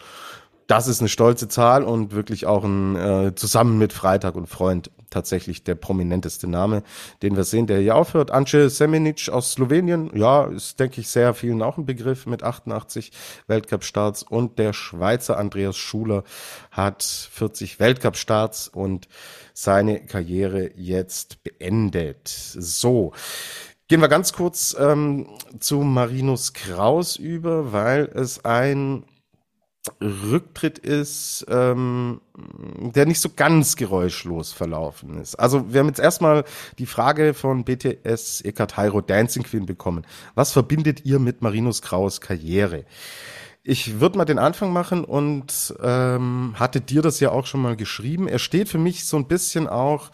das 0.70 0.88
ist 0.88 1.00
eine 1.00 1.10
stolze 1.10 1.48
Zahl 1.48 1.84
und 1.84 2.14
wirklich 2.14 2.46
auch 2.46 2.64
ein 2.64 2.96
äh, 2.96 3.34
zusammen 3.34 3.80
mit 3.80 3.92
Freitag 3.92 4.36
und 4.36 4.46
Freund 4.46 4.92
tatsächlich 5.10 5.64
der 5.64 5.74
prominenteste 5.74 6.46
Name, 6.48 6.84
den 7.24 7.36
wir 7.36 7.44
sehen, 7.44 7.66
der 7.66 7.80
hier 7.80 7.96
aufhört. 7.96 8.30
Ance 8.30 8.70
Semenic 8.70 9.30
aus 9.30 9.54
Slowenien, 9.54 10.12
ja, 10.14 10.44
ist, 10.46 10.80
denke 10.80 11.02
ich, 11.02 11.08
sehr 11.08 11.34
vielen 11.34 11.64
auch 11.64 11.80
ein 11.80 11.88
Begriff 11.88 12.28
mit 12.28 12.44
88 12.44 13.12
Weltcup-Starts 13.48 14.22
und 14.22 14.60
der 14.60 14.74
Schweizer 14.74 15.40
Andreas 15.40 15.76
Schuler 15.76 16.24
hat 16.70 17.02
40 17.02 17.80
Weltcup-Starts 17.80 18.68
und 18.68 19.08
seine 19.62 20.00
Karriere 20.06 20.72
jetzt 20.76 21.44
beendet. 21.44 22.28
So. 22.28 23.12
Gehen 23.90 24.02
wir 24.02 24.08
ganz 24.08 24.34
kurz 24.34 24.76
ähm, 24.80 25.28
zu 25.60 25.80
Marinus 25.80 26.54
Kraus 26.54 27.16
über, 27.18 27.74
weil 27.74 28.06
es 28.14 28.46
ein 28.46 29.04
Rücktritt 30.02 30.78
ist, 30.78 31.46
ähm, 31.50 32.22
der 32.96 33.06
nicht 33.06 33.20
so 33.20 33.30
ganz 33.36 33.76
geräuschlos 33.76 34.54
verlaufen 34.54 35.20
ist. 35.20 35.36
Also 35.36 35.74
wir 35.74 35.80
haben 35.80 35.88
jetzt 35.88 36.00
erstmal 36.00 36.46
die 36.78 36.86
Frage 36.86 37.34
von 37.34 37.66
BTS 37.66 38.42
Eckart 38.42 38.78
Heiro 38.78 39.02
Dancing 39.02 39.44
Queen 39.44 39.66
bekommen. 39.66 40.06
Was 40.36 40.52
verbindet 40.52 41.06
ihr 41.06 41.20
mit 41.20 41.42
Marinus 41.42 41.82
Kraus 41.82 42.22
Karriere? 42.22 42.86
Ich 43.64 44.00
würde 44.00 44.18
mal 44.18 44.26
den 44.26 44.40
Anfang 44.40 44.72
machen 44.72 45.04
und 45.04 45.76
ähm, 45.82 46.56
hatte 46.58 46.82
dir 46.82 47.02
das 47.02 47.20
ja 47.20 47.32
auch 47.32 47.46
schon 47.46 47.62
mal 47.62 47.76
geschrieben. 47.76 48.28
Er 48.28 48.40
steht 48.40 48.70
für 48.70 48.78
mich 48.78 49.06
so 49.06 49.18
ein 49.18 49.28
bisschen 49.28 49.68
auch 49.68 50.12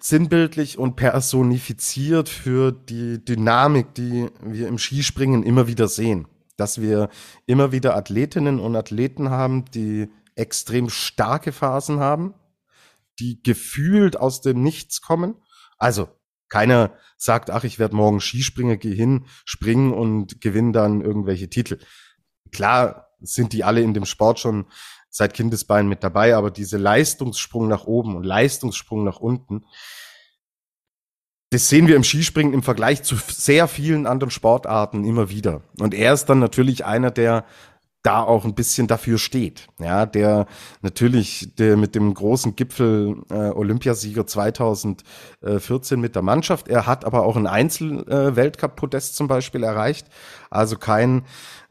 sinnbildlich 0.00 0.78
und 0.78 0.96
personifiziert 0.96 2.28
für 2.28 2.72
die 2.72 3.24
Dynamik, 3.24 3.94
die 3.94 4.28
wir 4.42 4.68
im 4.68 4.78
Skispringen 4.78 5.42
immer 5.42 5.66
wieder 5.66 5.88
sehen 5.88 6.26
dass 6.56 6.80
wir 6.80 7.08
immer 7.46 7.72
wieder 7.72 7.96
Athletinnen 7.96 8.60
und 8.60 8.76
Athleten 8.76 9.30
haben, 9.30 9.64
die 9.72 10.08
extrem 10.36 10.88
starke 10.88 11.52
Phasen 11.52 12.00
haben, 12.00 12.34
die 13.18 13.42
gefühlt 13.42 14.16
aus 14.16 14.40
dem 14.40 14.62
Nichts 14.62 15.00
kommen. 15.00 15.36
Also 15.78 16.08
keiner 16.48 16.92
sagt, 17.16 17.50
ach, 17.50 17.64
ich 17.64 17.78
werde 17.78 17.96
morgen 17.96 18.20
Skispringer, 18.20 18.76
geh 18.76 18.94
hin, 18.94 19.26
springen 19.44 19.92
und 19.92 20.40
gewinne 20.40 20.72
dann 20.72 21.00
irgendwelche 21.00 21.48
Titel. 21.48 21.78
Klar 22.54 23.08
sind 23.20 23.52
die 23.52 23.64
alle 23.64 23.82
in 23.82 23.92
dem 23.92 24.06
Sport 24.06 24.40
schon 24.40 24.66
seit 25.10 25.34
Kindesbeinen 25.34 25.88
mit 25.88 26.02
dabei, 26.02 26.34
aber 26.34 26.50
diese 26.50 26.78
Leistungssprung 26.78 27.68
nach 27.68 27.84
oben 27.84 28.16
und 28.16 28.24
Leistungssprung 28.24 29.04
nach 29.04 29.18
unten, 29.20 29.64
das 31.50 31.68
sehen 31.68 31.86
wir 31.86 31.94
im 31.94 32.02
Skispringen 32.02 32.52
im 32.52 32.64
Vergleich 32.64 33.04
zu 33.04 33.16
sehr 33.28 33.68
vielen 33.68 34.06
anderen 34.06 34.32
Sportarten 34.32 35.04
immer 35.04 35.30
wieder. 35.30 35.62
Und 35.78 35.94
er 35.94 36.12
ist 36.12 36.26
dann 36.26 36.40
natürlich 36.40 36.84
einer, 36.84 37.12
der 37.12 37.44
da 38.04 38.22
auch 38.22 38.44
ein 38.44 38.54
bisschen 38.54 38.86
dafür 38.86 39.18
steht. 39.18 39.66
Ja, 39.80 40.04
der 40.04 40.46
natürlich 40.82 41.54
der 41.56 41.76
mit 41.78 41.94
dem 41.94 42.12
großen 42.12 42.54
Gipfel 42.54 43.22
äh, 43.30 43.50
Olympiasieger 43.50 44.26
2014 44.26 45.98
mit 46.00 46.14
der 46.14 46.22
Mannschaft. 46.22 46.68
Er 46.68 46.86
hat 46.86 47.06
aber 47.06 47.24
auch 47.24 47.36
ein 47.36 47.46
Einzel-Weltcup-Podest 47.46 49.12
äh, 49.12 49.16
zum 49.16 49.26
Beispiel 49.26 49.62
erreicht. 49.62 50.06
Also 50.54 50.76
kein 50.76 51.24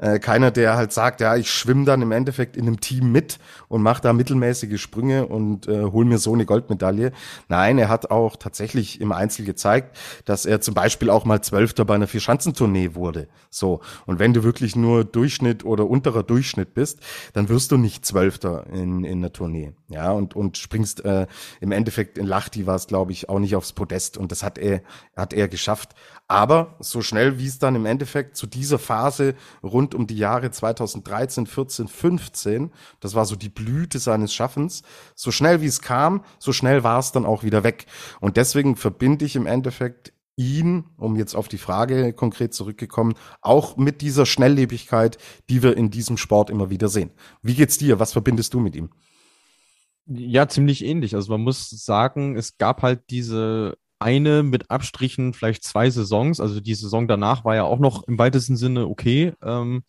äh, 0.03 0.19
keiner, 0.19 0.51
der 0.51 0.75
halt 0.75 0.91
sagt, 0.91 1.21
ja, 1.21 1.37
ich 1.37 1.49
schwimme 1.49 1.85
dann 1.85 2.01
im 2.01 2.11
Endeffekt 2.11 2.57
in 2.57 2.67
einem 2.67 2.81
Team 2.81 3.13
mit 3.13 3.39
und 3.69 3.81
mache 3.81 4.01
da 4.01 4.11
mittelmäßige 4.11 4.81
Sprünge 4.81 5.27
und 5.27 5.67
äh, 5.69 5.83
hol 5.83 6.03
mir 6.03 6.17
so 6.17 6.33
eine 6.33 6.45
Goldmedaille. 6.45 7.13
Nein, 7.47 7.77
er 7.77 7.87
hat 7.87 8.11
auch 8.11 8.35
tatsächlich 8.35 8.99
im 8.99 9.13
Einzel 9.13 9.45
gezeigt, 9.45 9.97
dass 10.25 10.45
er 10.45 10.59
zum 10.59 10.73
Beispiel 10.73 11.09
auch 11.09 11.23
mal 11.23 11.41
Zwölfter 11.41 11.85
bei 11.85 11.95
einer 11.95 12.07
Vierschanzentournee 12.07 12.95
wurde. 12.95 13.29
So. 13.49 13.79
Und 14.05 14.19
wenn 14.19 14.33
du 14.33 14.43
wirklich 14.43 14.75
nur 14.75 15.05
Durchschnitt 15.05 15.63
oder 15.63 15.89
unterer 15.89 16.23
Durchschnitt 16.23 16.73
bist, 16.73 16.99
dann 17.31 17.47
wirst 17.47 17.71
du 17.71 17.77
nicht 17.77 18.05
Zwölfter 18.05 18.65
in, 18.73 19.05
in 19.05 19.21
der 19.21 19.31
Tournee. 19.31 19.71
Ja, 19.87 20.11
und, 20.11 20.35
und 20.35 20.57
springst 20.57 21.05
äh, 21.05 21.27
im 21.61 21.71
Endeffekt 21.71 22.17
in 22.17 22.25
Lachti 22.25 22.67
war 22.67 22.75
es, 22.75 22.87
glaube 22.87 23.13
ich, 23.13 23.29
auch 23.29 23.39
nicht 23.39 23.55
aufs 23.55 23.71
Podest. 23.71 24.17
Und 24.17 24.33
das 24.33 24.43
hat 24.43 24.57
er, 24.57 24.81
hat 25.15 25.33
er 25.33 25.47
geschafft. 25.47 25.91
Aber 26.27 26.77
so 26.79 27.01
schnell, 27.01 27.37
wie 27.37 27.47
es 27.47 27.59
dann 27.59 27.75
im 27.75 27.85
Endeffekt 27.85 28.35
zu 28.35 28.47
dieser 28.47 28.72
Phase 28.79 29.35
rund 29.61 29.95
um 29.95 30.07
die 30.07 30.17
Jahre 30.17 30.51
2013, 30.51 31.45
14, 31.45 31.87
15, 31.87 32.71
das 32.99 33.15
war 33.15 33.25
so 33.25 33.35
die 33.35 33.49
Blüte 33.49 33.99
seines 33.99 34.33
Schaffens, 34.33 34.83
so 35.15 35.31
schnell 35.31 35.61
wie 35.61 35.67
es 35.67 35.81
kam, 35.81 36.23
so 36.39 36.53
schnell 36.53 36.83
war 36.83 36.99
es 36.99 37.11
dann 37.11 37.25
auch 37.25 37.43
wieder 37.43 37.63
weg. 37.63 37.85
Und 38.19 38.37
deswegen 38.37 38.75
verbinde 38.75 39.25
ich 39.25 39.35
im 39.35 39.47
Endeffekt 39.47 40.13
ihn, 40.35 40.85
um 40.97 41.15
jetzt 41.15 41.35
auf 41.35 41.47
die 41.47 41.57
Frage 41.57 42.13
konkret 42.13 42.53
zurückgekommen, 42.53 43.13
auch 43.41 43.77
mit 43.77 44.01
dieser 44.01 44.25
Schnelllebigkeit, 44.25 45.17
die 45.49 45.61
wir 45.61 45.77
in 45.77 45.91
diesem 45.91 46.17
Sport 46.17 46.49
immer 46.49 46.69
wieder 46.69 46.89
sehen. 46.89 47.11
Wie 47.41 47.53
geht's 47.53 47.77
dir? 47.77 47.99
Was 47.99 48.13
verbindest 48.13 48.53
du 48.53 48.59
mit 48.59 48.75
ihm? 48.75 48.89
Ja, 50.05 50.47
ziemlich 50.47 50.83
ähnlich. 50.83 51.15
Also 51.15 51.31
man 51.31 51.41
muss 51.41 51.69
sagen, 51.69 52.35
es 52.35 52.57
gab 52.57 52.81
halt 52.81 53.03
diese 53.09 53.77
eine 54.03 54.43
mit 54.43 54.69
Abstrichen 54.69 55.33
vielleicht 55.33 55.63
zwei 55.63 55.89
Saisons. 55.89 56.39
Also 56.39 56.59
die 56.59 56.75
Saison 56.75 57.07
danach 57.07 57.45
war 57.45 57.55
ja 57.55 57.63
auch 57.63 57.79
noch 57.79 58.03
im 58.07 58.17
weitesten 58.17 58.57
Sinne 58.57 58.87
okay. 58.87 59.33
Ähm, 59.41 59.83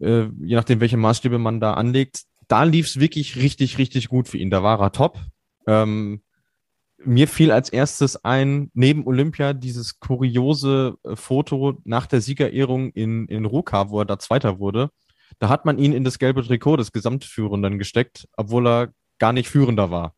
äh, 0.00 0.24
je 0.40 0.56
nachdem, 0.56 0.80
welche 0.80 0.96
Maßstäbe 0.96 1.38
man 1.38 1.60
da 1.60 1.74
anlegt. 1.74 2.22
Da 2.48 2.64
lief 2.64 2.86
es 2.86 3.00
wirklich 3.00 3.36
richtig, 3.36 3.78
richtig 3.78 4.08
gut 4.08 4.28
für 4.28 4.38
ihn. 4.38 4.50
Da 4.50 4.62
war 4.62 4.80
er 4.80 4.92
top. 4.92 5.18
Ähm, 5.66 6.22
mir 7.04 7.28
fiel 7.28 7.50
als 7.50 7.70
erstes 7.70 8.24
ein, 8.24 8.70
neben 8.74 9.06
Olympia, 9.06 9.52
dieses 9.52 10.00
kuriose 10.00 10.96
äh, 11.02 11.16
Foto 11.16 11.78
nach 11.84 12.06
der 12.06 12.20
Siegerehrung 12.20 12.90
in, 12.90 13.26
in 13.26 13.44
Ruka, 13.44 13.90
wo 13.90 14.00
er 14.00 14.04
da 14.04 14.18
Zweiter 14.18 14.58
wurde. 14.58 14.90
Da 15.38 15.48
hat 15.48 15.64
man 15.64 15.78
ihn 15.78 15.92
in 15.92 16.04
das 16.04 16.18
gelbe 16.18 16.44
Trikot 16.44 16.76
des 16.76 16.92
Gesamtführenden 16.92 17.78
gesteckt, 17.78 18.28
obwohl 18.36 18.66
er 18.66 18.92
gar 19.18 19.32
nicht 19.32 19.48
Führender 19.48 19.90
war. 19.90 20.14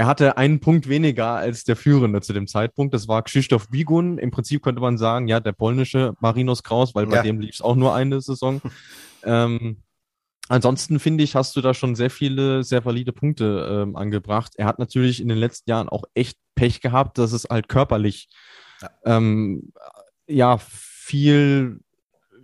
Er 0.00 0.06
hatte 0.06 0.38
einen 0.38 0.60
Punkt 0.60 0.88
weniger 0.88 1.34
als 1.34 1.64
der 1.64 1.76
Führende 1.76 2.22
zu 2.22 2.32
dem 2.32 2.46
Zeitpunkt. 2.46 2.94
Das 2.94 3.06
war 3.06 3.22
Krzysztof 3.22 3.68
Bigun. 3.68 4.16
Im 4.16 4.30
Prinzip 4.30 4.62
könnte 4.62 4.80
man 4.80 4.96
sagen, 4.96 5.28
ja, 5.28 5.40
der 5.40 5.52
polnische 5.52 6.14
Marinus 6.20 6.62
Kraus, 6.62 6.94
weil 6.94 7.06
bei 7.06 7.16
ja. 7.16 7.22
dem 7.22 7.38
lief 7.38 7.56
es 7.56 7.60
auch 7.60 7.76
nur 7.76 7.94
eine 7.94 8.22
Saison. 8.22 8.62
ähm, 9.24 9.82
ansonsten 10.48 11.00
finde 11.00 11.22
ich, 11.22 11.34
hast 11.34 11.54
du 11.54 11.60
da 11.60 11.74
schon 11.74 11.96
sehr 11.96 12.08
viele, 12.08 12.64
sehr 12.64 12.82
valide 12.82 13.12
Punkte 13.12 13.68
ähm, 13.70 13.94
angebracht. 13.94 14.54
Er 14.56 14.64
hat 14.64 14.78
natürlich 14.78 15.20
in 15.20 15.28
den 15.28 15.36
letzten 15.36 15.68
Jahren 15.68 15.90
auch 15.90 16.04
echt 16.14 16.38
Pech 16.54 16.80
gehabt, 16.80 17.18
dass 17.18 17.32
es 17.32 17.44
halt 17.50 17.68
körperlich 17.68 18.30
ja, 18.80 18.90
ähm, 19.04 19.74
ja 20.26 20.56
viel, 20.56 21.80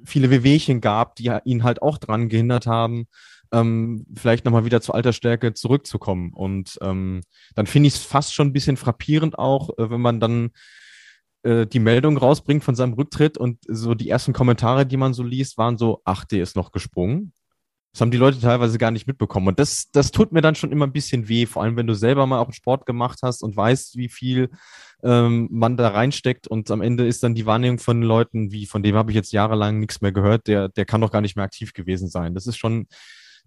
viele 0.04 0.28
Wehwehchen 0.28 0.82
gab, 0.82 1.16
die 1.16 1.32
ihn 1.46 1.64
halt 1.64 1.80
auch 1.80 1.96
dran 1.96 2.28
gehindert 2.28 2.66
haben, 2.66 3.06
ähm, 3.52 4.06
vielleicht 4.14 4.44
nochmal 4.44 4.64
wieder 4.64 4.80
zur 4.80 4.94
Altersstärke 4.94 5.54
zurückzukommen. 5.54 6.32
Und 6.32 6.78
ähm, 6.82 7.22
dann 7.54 7.66
finde 7.66 7.88
ich 7.88 7.94
es 7.94 8.02
fast 8.02 8.34
schon 8.34 8.48
ein 8.48 8.52
bisschen 8.52 8.76
frappierend 8.76 9.38
auch, 9.38 9.70
äh, 9.78 9.90
wenn 9.90 10.00
man 10.00 10.20
dann 10.20 10.50
äh, 11.42 11.66
die 11.66 11.78
Meldung 11.78 12.16
rausbringt 12.16 12.64
von 12.64 12.74
seinem 12.74 12.94
Rücktritt 12.94 13.38
und 13.38 13.58
so 13.68 13.94
die 13.94 14.08
ersten 14.08 14.32
Kommentare, 14.32 14.86
die 14.86 14.96
man 14.96 15.14
so 15.14 15.22
liest, 15.22 15.58
waren 15.58 15.78
so, 15.78 16.02
ach, 16.04 16.24
der 16.24 16.42
ist 16.42 16.56
noch 16.56 16.72
gesprungen. 16.72 17.32
Das 17.92 18.02
haben 18.02 18.10
die 18.10 18.18
Leute 18.18 18.38
teilweise 18.38 18.76
gar 18.76 18.90
nicht 18.90 19.06
mitbekommen. 19.06 19.48
Und 19.48 19.58
das, 19.58 19.90
das 19.90 20.10
tut 20.10 20.30
mir 20.30 20.42
dann 20.42 20.54
schon 20.54 20.70
immer 20.70 20.86
ein 20.86 20.92
bisschen 20.92 21.28
weh, 21.28 21.46
vor 21.46 21.62
allem 21.62 21.76
wenn 21.76 21.86
du 21.86 21.94
selber 21.94 22.26
mal 22.26 22.40
auch 22.40 22.46
einen 22.46 22.52
Sport 22.52 22.84
gemacht 22.84 23.20
hast 23.22 23.42
und 23.42 23.56
weißt, 23.56 23.96
wie 23.96 24.10
viel 24.10 24.50
ähm, 25.02 25.48
man 25.50 25.78
da 25.78 25.88
reinsteckt. 25.88 26.46
Und 26.46 26.70
am 26.70 26.82
Ende 26.82 27.06
ist 27.06 27.22
dann 27.22 27.34
die 27.34 27.46
Wahrnehmung 27.46 27.78
von 27.78 28.02
Leuten, 28.02 28.52
wie 28.52 28.66
von 28.66 28.82
dem 28.82 28.96
habe 28.96 29.12
ich 29.12 29.14
jetzt 29.14 29.32
jahrelang 29.32 29.78
nichts 29.78 30.02
mehr 30.02 30.12
gehört, 30.12 30.46
der, 30.46 30.68
der 30.68 30.84
kann 30.84 31.00
doch 31.00 31.10
gar 31.10 31.22
nicht 31.22 31.36
mehr 31.36 31.44
aktiv 31.46 31.72
gewesen 31.72 32.08
sein. 32.08 32.34
Das 32.34 32.46
ist 32.46 32.58
schon 32.58 32.86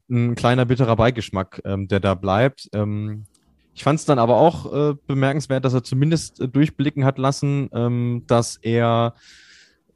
ein 0.09 0.35
kleiner 0.35 0.65
bitterer 0.65 0.95
Beigeschmack, 0.95 1.61
ähm, 1.65 1.87
der 1.87 1.99
da 1.99 2.13
bleibt. 2.15 2.69
Ähm, 2.73 3.25
ich 3.73 3.83
fand 3.83 3.99
es 3.99 4.05
dann 4.05 4.19
aber 4.19 4.37
auch 4.37 4.73
äh, 4.73 4.95
bemerkenswert, 5.07 5.63
dass 5.63 5.73
er 5.73 5.83
zumindest 5.83 6.41
äh, 6.41 6.47
durchblicken 6.47 7.05
hat 7.05 7.17
lassen, 7.17 7.69
ähm, 7.73 8.23
dass 8.27 8.57
er 8.57 9.13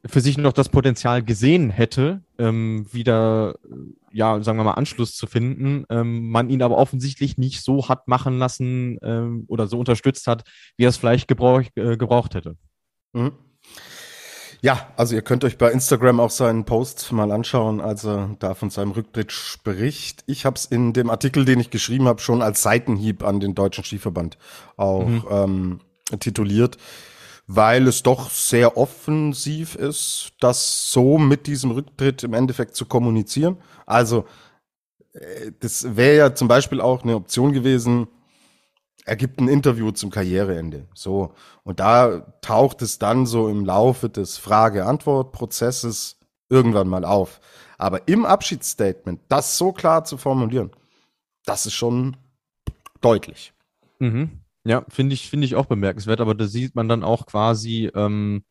für 0.05 0.21
sich 0.21 0.37
noch 0.37 0.53
das 0.53 0.69
Potenzial 0.69 1.23
gesehen 1.23 1.69
hätte, 1.69 2.21
ähm, 2.37 2.85
wieder, 2.91 3.55
äh, 3.63 3.75
ja, 4.11 4.41
sagen 4.43 4.57
wir 4.57 4.63
mal, 4.63 4.73
Anschluss 4.73 5.15
zu 5.15 5.27
finden, 5.27 5.85
ähm, 5.89 6.29
man 6.29 6.49
ihn 6.49 6.61
aber 6.61 6.77
offensichtlich 6.77 7.37
nicht 7.37 7.61
so 7.61 7.87
hat 7.87 8.07
machen 8.07 8.37
lassen 8.37 8.99
ähm, 9.01 9.45
oder 9.47 9.67
so 9.67 9.79
unterstützt 9.79 10.27
hat, 10.27 10.43
wie 10.77 10.85
er 10.85 10.89
es 10.89 10.97
vielleicht 10.97 11.27
gebrauch, 11.27 11.61
äh, 11.75 11.97
gebraucht 11.97 12.35
hätte. 12.35 12.57
Mhm. 13.13 13.31
Ja, 14.63 14.87
also 14.95 15.13
ihr 15.13 15.21
könnt 15.21 15.43
euch 15.43 15.57
bei 15.57 15.69
Instagram 15.73 16.21
auch 16.21 16.29
seinen 16.29 16.63
Post 16.63 17.11
mal 17.11 17.33
anschauen, 17.33 17.81
als 17.81 18.05
er 18.05 18.33
da 18.39 18.53
von 18.53 18.69
seinem 18.69 18.91
Rücktritt 18.91 19.33
spricht. 19.33 20.23
Ich 20.25 20.45
habe 20.45 20.55
es 20.55 20.63
in 20.63 20.93
dem 20.93 21.09
Artikel, 21.09 21.43
den 21.43 21.59
ich 21.59 21.69
geschrieben 21.69 22.07
habe, 22.07 22.21
schon 22.21 22.41
als 22.41 22.61
Seitenhieb 22.61 23.23
an 23.23 23.41
den 23.41 23.55
Deutschen 23.55 23.83
Skiverband 23.83 24.37
auch 24.77 25.05
mhm. 25.05 25.25
ähm, 25.29 25.79
tituliert, 26.21 26.77
weil 27.45 27.89
es 27.89 28.03
doch 28.03 28.29
sehr 28.29 28.77
offensiv 28.77 29.75
ist, 29.75 30.31
das 30.39 30.89
so 30.89 31.17
mit 31.17 31.45
diesem 31.45 31.71
Rücktritt 31.71 32.23
im 32.23 32.33
Endeffekt 32.33 32.77
zu 32.77 32.85
kommunizieren. 32.85 33.57
Also 33.85 34.23
äh, 35.11 35.51
das 35.59 35.97
wäre 35.97 36.15
ja 36.15 36.35
zum 36.35 36.47
Beispiel 36.47 36.79
auch 36.79 37.03
eine 37.03 37.17
Option 37.17 37.51
gewesen, 37.51 38.07
er 39.05 39.15
gibt 39.15 39.39
ein 39.39 39.47
Interview 39.47 39.91
zum 39.91 40.09
Karriereende. 40.09 40.87
So. 40.93 41.33
Und 41.63 41.79
da 41.79 42.21
taucht 42.41 42.81
es 42.81 42.99
dann 42.99 43.25
so 43.25 43.49
im 43.49 43.65
Laufe 43.65 44.09
des 44.09 44.37
Frage-Antwort-Prozesses 44.37 46.19
irgendwann 46.49 46.87
mal 46.87 47.05
auf. 47.05 47.39
Aber 47.77 48.07
im 48.07 48.25
Abschiedsstatement, 48.25 49.21
das 49.27 49.57
so 49.57 49.73
klar 49.73 50.05
zu 50.05 50.17
formulieren, 50.17 50.71
das 51.45 51.65
ist 51.65 51.73
schon 51.73 52.15
deutlich. 53.01 53.53
Mhm. 53.99 54.39
Ja, 54.65 54.85
finde 54.87 55.13
ich, 55.13 55.29
finde 55.29 55.45
ich 55.45 55.55
auch 55.55 55.65
bemerkenswert, 55.65 56.21
aber 56.21 56.35
da 56.35 56.45
sieht 56.45 56.75
man 56.75 56.87
dann 56.87 57.03
auch 57.03 57.25
quasi, 57.25 57.91
ähm, 57.93 58.43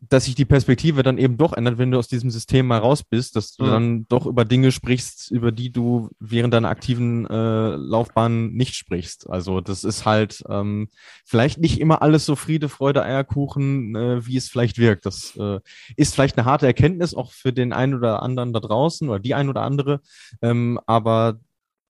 dass 0.00 0.24
sich 0.24 0.34
die 0.34 0.46
Perspektive 0.46 1.02
dann 1.02 1.18
eben 1.18 1.36
doch 1.36 1.52
ändert, 1.52 1.76
wenn 1.76 1.90
du 1.90 1.98
aus 1.98 2.08
diesem 2.08 2.30
System 2.30 2.66
mal 2.66 2.78
raus 2.78 3.02
bist, 3.02 3.36
dass 3.36 3.54
du 3.54 3.64
mhm. 3.64 3.68
dann 3.68 4.06
doch 4.08 4.26
über 4.26 4.46
Dinge 4.46 4.72
sprichst, 4.72 5.30
über 5.30 5.52
die 5.52 5.70
du 5.70 6.08
während 6.18 6.54
deiner 6.54 6.70
aktiven 6.70 7.26
äh, 7.26 7.76
Laufbahn 7.76 8.52
nicht 8.52 8.76
sprichst. 8.76 9.28
Also 9.28 9.60
das 9.60 9.84
ist 9.84 10.06
halt 10.06 10.42
ähm, 10.48 10.88
vielleicht 11.26 11.58
nicht 11.58 11.80
immer 11.80 12.00
alles 12.00 12.24
so 12.24 12.34
Friede, 12.34 12.70
Freude, 12.70 13.02
Eierkuchen, 13.02 13.94
äh, 13.94 14.26
wie 14.26 14.38
es 14.38 14.48
vielleicht 14.48 14.78
wirkt. 14.78 15.04
Das 15.04 15.36
äh, 15.36 15.60
ist 15.96 16.14
vielleicht 16.14 16.38
eine 16.38 16.46
harte 16.46 16.66
Erkenntnis 16.66 17.14
auch 17.14 17.32
für 17.32 17.52
den 17.52 17.74
einen 17.74 17.94
oder 17.94 18.22
anderen 18.22 18.54
da 18.54 18.60
draußen 18.60 19.06
oder 19.06 19.18
die 19.18 19.34
ein 19.34 19.50
oder 19.50 19.62
andere. 19.62 20.00
Ähm, 20.40 20.80
aber 20.86 21.38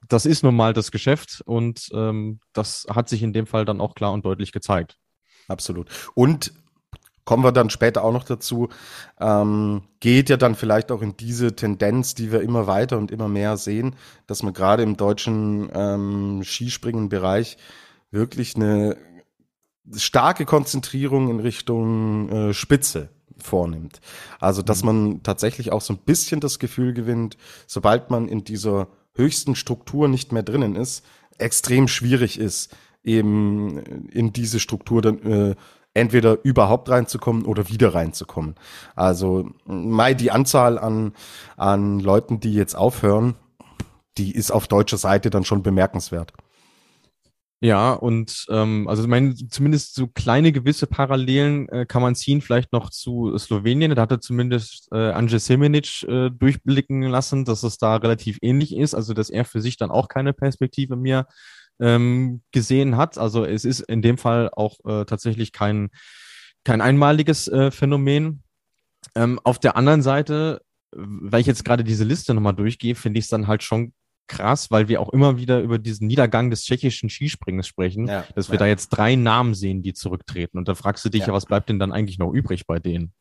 das 0.08 0.26
ist 0.26 0.42
nun 0.42 0.56
mal 0.56 0.72
das 0.72 0.90
Geschäft 0.90 1.42
und 1.44 1.90
ähm, 1.92 2.40
das 2.52 2.86
hat 2.90 3.08
sich 3.08 3.22
in 3.22 3.32
dem 3.32 3.46
Fall 3.46 3.64
dann 3.64 3.80
auch 3.80 3.94
klar 3.94 4.12
und 4.12 4.24
deutlich 4.24 4.50
gezeigt. 4.50 4.96
Absolut. 5.46 5.88
Und 6.14 6.52
kommen 7.30 7.44
wir 7.44 7.52
dann 7.52 7.70
später 7.70 8.02
auch 8.02 8.12
noch 8.12 8.24
dazu, 8.24 8.70
ähm, 9.20 9.82
geht 10.00 10.30
ja 10.30 10.36
dann 10.36 10.56
vielleicht 10.56 10.90
auch 10.90 11.00
in 11.00 11.16
diese 11.16 11.54
Tendenz, 11.54 12.16
die 12.16 12.32
wir 12.32 12.40
immer 12.40 12.66
weiter 12.66 12.98
und 12.98 13.12
immer 13.12 13.28
mehr 13.28 13.56
sehen, 13.56 13.94
dass 14.26 14.42
man 14.42 14.52
gerade 14.52 14.82
im 14.82 14.96
deutschen 14.96 15.70
ähm, 15.72 16.42
Skispringen-Bereich 16.42 17.56
wirklich 18.10 18.56
eine 18.56 18.96
starke 19.94 20.44
Konzentrierung 20.44 21.30
in 21.30 21.38
Richtung 21.38 22.28
äh, 22.30 22.52
Spitze 22.52 23.10
vornimmt. 23.38 24.00
Also, 24.40 24.62
dass 24.62 24.82
mhm. 24.82 24.86
man 24.86 25.22
tatsächlich 25.22 25.70
auch 25.70 25.82
so 25.82 25.92
ein 25.92 26.00
bisschen 26.04 26.40
das 26.40 26.58
Gefühl 26.58 26.94
gewinnt, 26.94 27.36
sobald 27.68 28.10
man 28.10 28.26
in 28.26 28.42
dieser 28.42 28.88
höchsten 29.14 29.54
Struktur 29.54 30.08
nicht 30.08 30.32
mehr 30.32 30.42
drinnen 30.42 30.74
ist, 30.74 31.04
extrem 31.38 31.86
schwierig 31.86 32.40
ist, 32.40 32.76
eben 33.04 33.78
in 34.08 34.32
diese 34.32 34.58
Struktur 34.58 35.00
dann 35.00 35.22
äh, 35.22 35.54
entweder 35.94 36.38
überhaupt 36.44 36.88
reinzukommen 36.88 37.44
oder 37.44 37.68
wieder 37.68 37.94
reinzukommen. 37.94 38.54
Also 38.94 39.50
mal 39.64 40.14
die 40.14 40.30
Anzahl 40.30 40.78
an, 40.78 41.12
an 41.56 42.00
Leuten, 42.00 42.40
die 42.40 42.54
jetzt 42.54 42.76
aufhören, 42.76 43.34
die 44.18 44.32
ist 44.32 44.50
auf 44.50 44.68
deutscher 44.68 44.98
Seite 44.98 45.30
dann 45.30 45.44
schon 45.44 45.62
bemerkenswert. 45.62 46.32
Ja, 47.62 47.92
und 47.92 48.46
ähm, 48.48 48.88
also 48.88 49.02
ich 49.02 49.08
meine, 49.08 49.34
zumindest 49.34 49.94
so 49.94 50.06
kleine 50.06 50.50
gewisse 50.50 50.86
Parallelen 50.86 51.68
äh, 51.68 51.84
kann 51.84 52.00
man 52.00 52.14
ziehen, 52.14 52.40
vielleicht 52.40 52.72
noch 52.72 52.88
zu 52.88 53.36
Slowenien. 53.36 53.94
Da 53.94 54.00
hatte 54.00 54.18
zumindest 54.18 54.88
äh, 54.92 55.10
Anje 55.10 55.38
Semenic 55.38 56.02
äh, 56.04 56.30
durchblicken 56.30 57.02
lassen, 57.02 57.44
dass 57.44 57.62
es 57.62 57.76
da 57.76 57.96
relativ 57.96 58.38
ähnlich 58.40 58.74
ist, 58.74 58.94
also 58.94 59.12
dass 59.12 59.28
er 59.28 59.44
für 59.44 59.60
sich 59.60 59.76
dann 59.76 59.90
auch 59.90 60.08
keine 60.08 60.32
Perspektive 60.32 60.96
mehr 60.96 61.26
ähm, 61.80 62.42
gesehen 62.52 62.96
hat. 62.96 63.18
Also 63.18 63.44
es 63.44 63.64
ist 63.64 63.80
in 63.80 64.02
dem 64.02 64.18
Fall 64.18 64.50
auch 64.52 64.78
äh, 64.84 65.04
tatsächlich 65.04 65.52
kein, 65.52 65.90
kein 66.64 66.80
einmaliges 66.80 67.48
äh, 67.48 67.70
Phänomen. 67.70 68.42
Ähm, 69.14 69.40
auf 69.44 69.58
der 69.58 69.76
anderen 69.76 70.02
Seite, 70.02 70.60
weil 70.92 71.40
ich 71.40 71.46
jetzt 71.46 71.64
gerade 71.64 71.84
diese 71.84 72.04
Liste 72.04 72.34
nochmal 72.34 72.54
durchgehe, 72.54 72.94
finde 72.94 73.18
ich 73.18 73.24
es 73.24 73.30
dann 73.30 73.46
halt 73.46 73.62
schon 73.62 73.92
krass, 74.30 74.70
weil 74.70 74.88
wir 74.88 75.00
auch 75.00 75.08
immer 75.08 75.38
wieder 75.38 75.60
über 75.60 75.78
diesen 75.78 76.06
Niedergang 76.06 76.50
des 76.50 76.64
tschechischen 76.64 77.10
Skispringens 77.10 77.66
sprechen, 77.66 78.06
ja, 78.06 78.24
dass 78.36 78.48
wir 78.48 78.54
ja. 78.54 78.60
da 78.60 78.66
jetzt 78.66 78.90
drei 78.90 79.16
Namen 79.16 79.54
sehen, 79.54 79.82
die 79.82 79.92
zurücktreten. 79.92 80.56
Und 80.56 80.68
da 80.68 80.74
fragst 80.74 81.04
du 81.04 81.08
dich 81.08 81.22
ja. 81.22 81.26
ja, 81.28 81.32
was 81.32 81.46
bleibt 81.46 81.68
denn 81.68 81.80
dann 81.80 81.92
eigentlich 81.92 82.18
noch 82.18 82.32
übrig 82.32 82.66
bei 82.66 82.78
denen? 82.78 83.12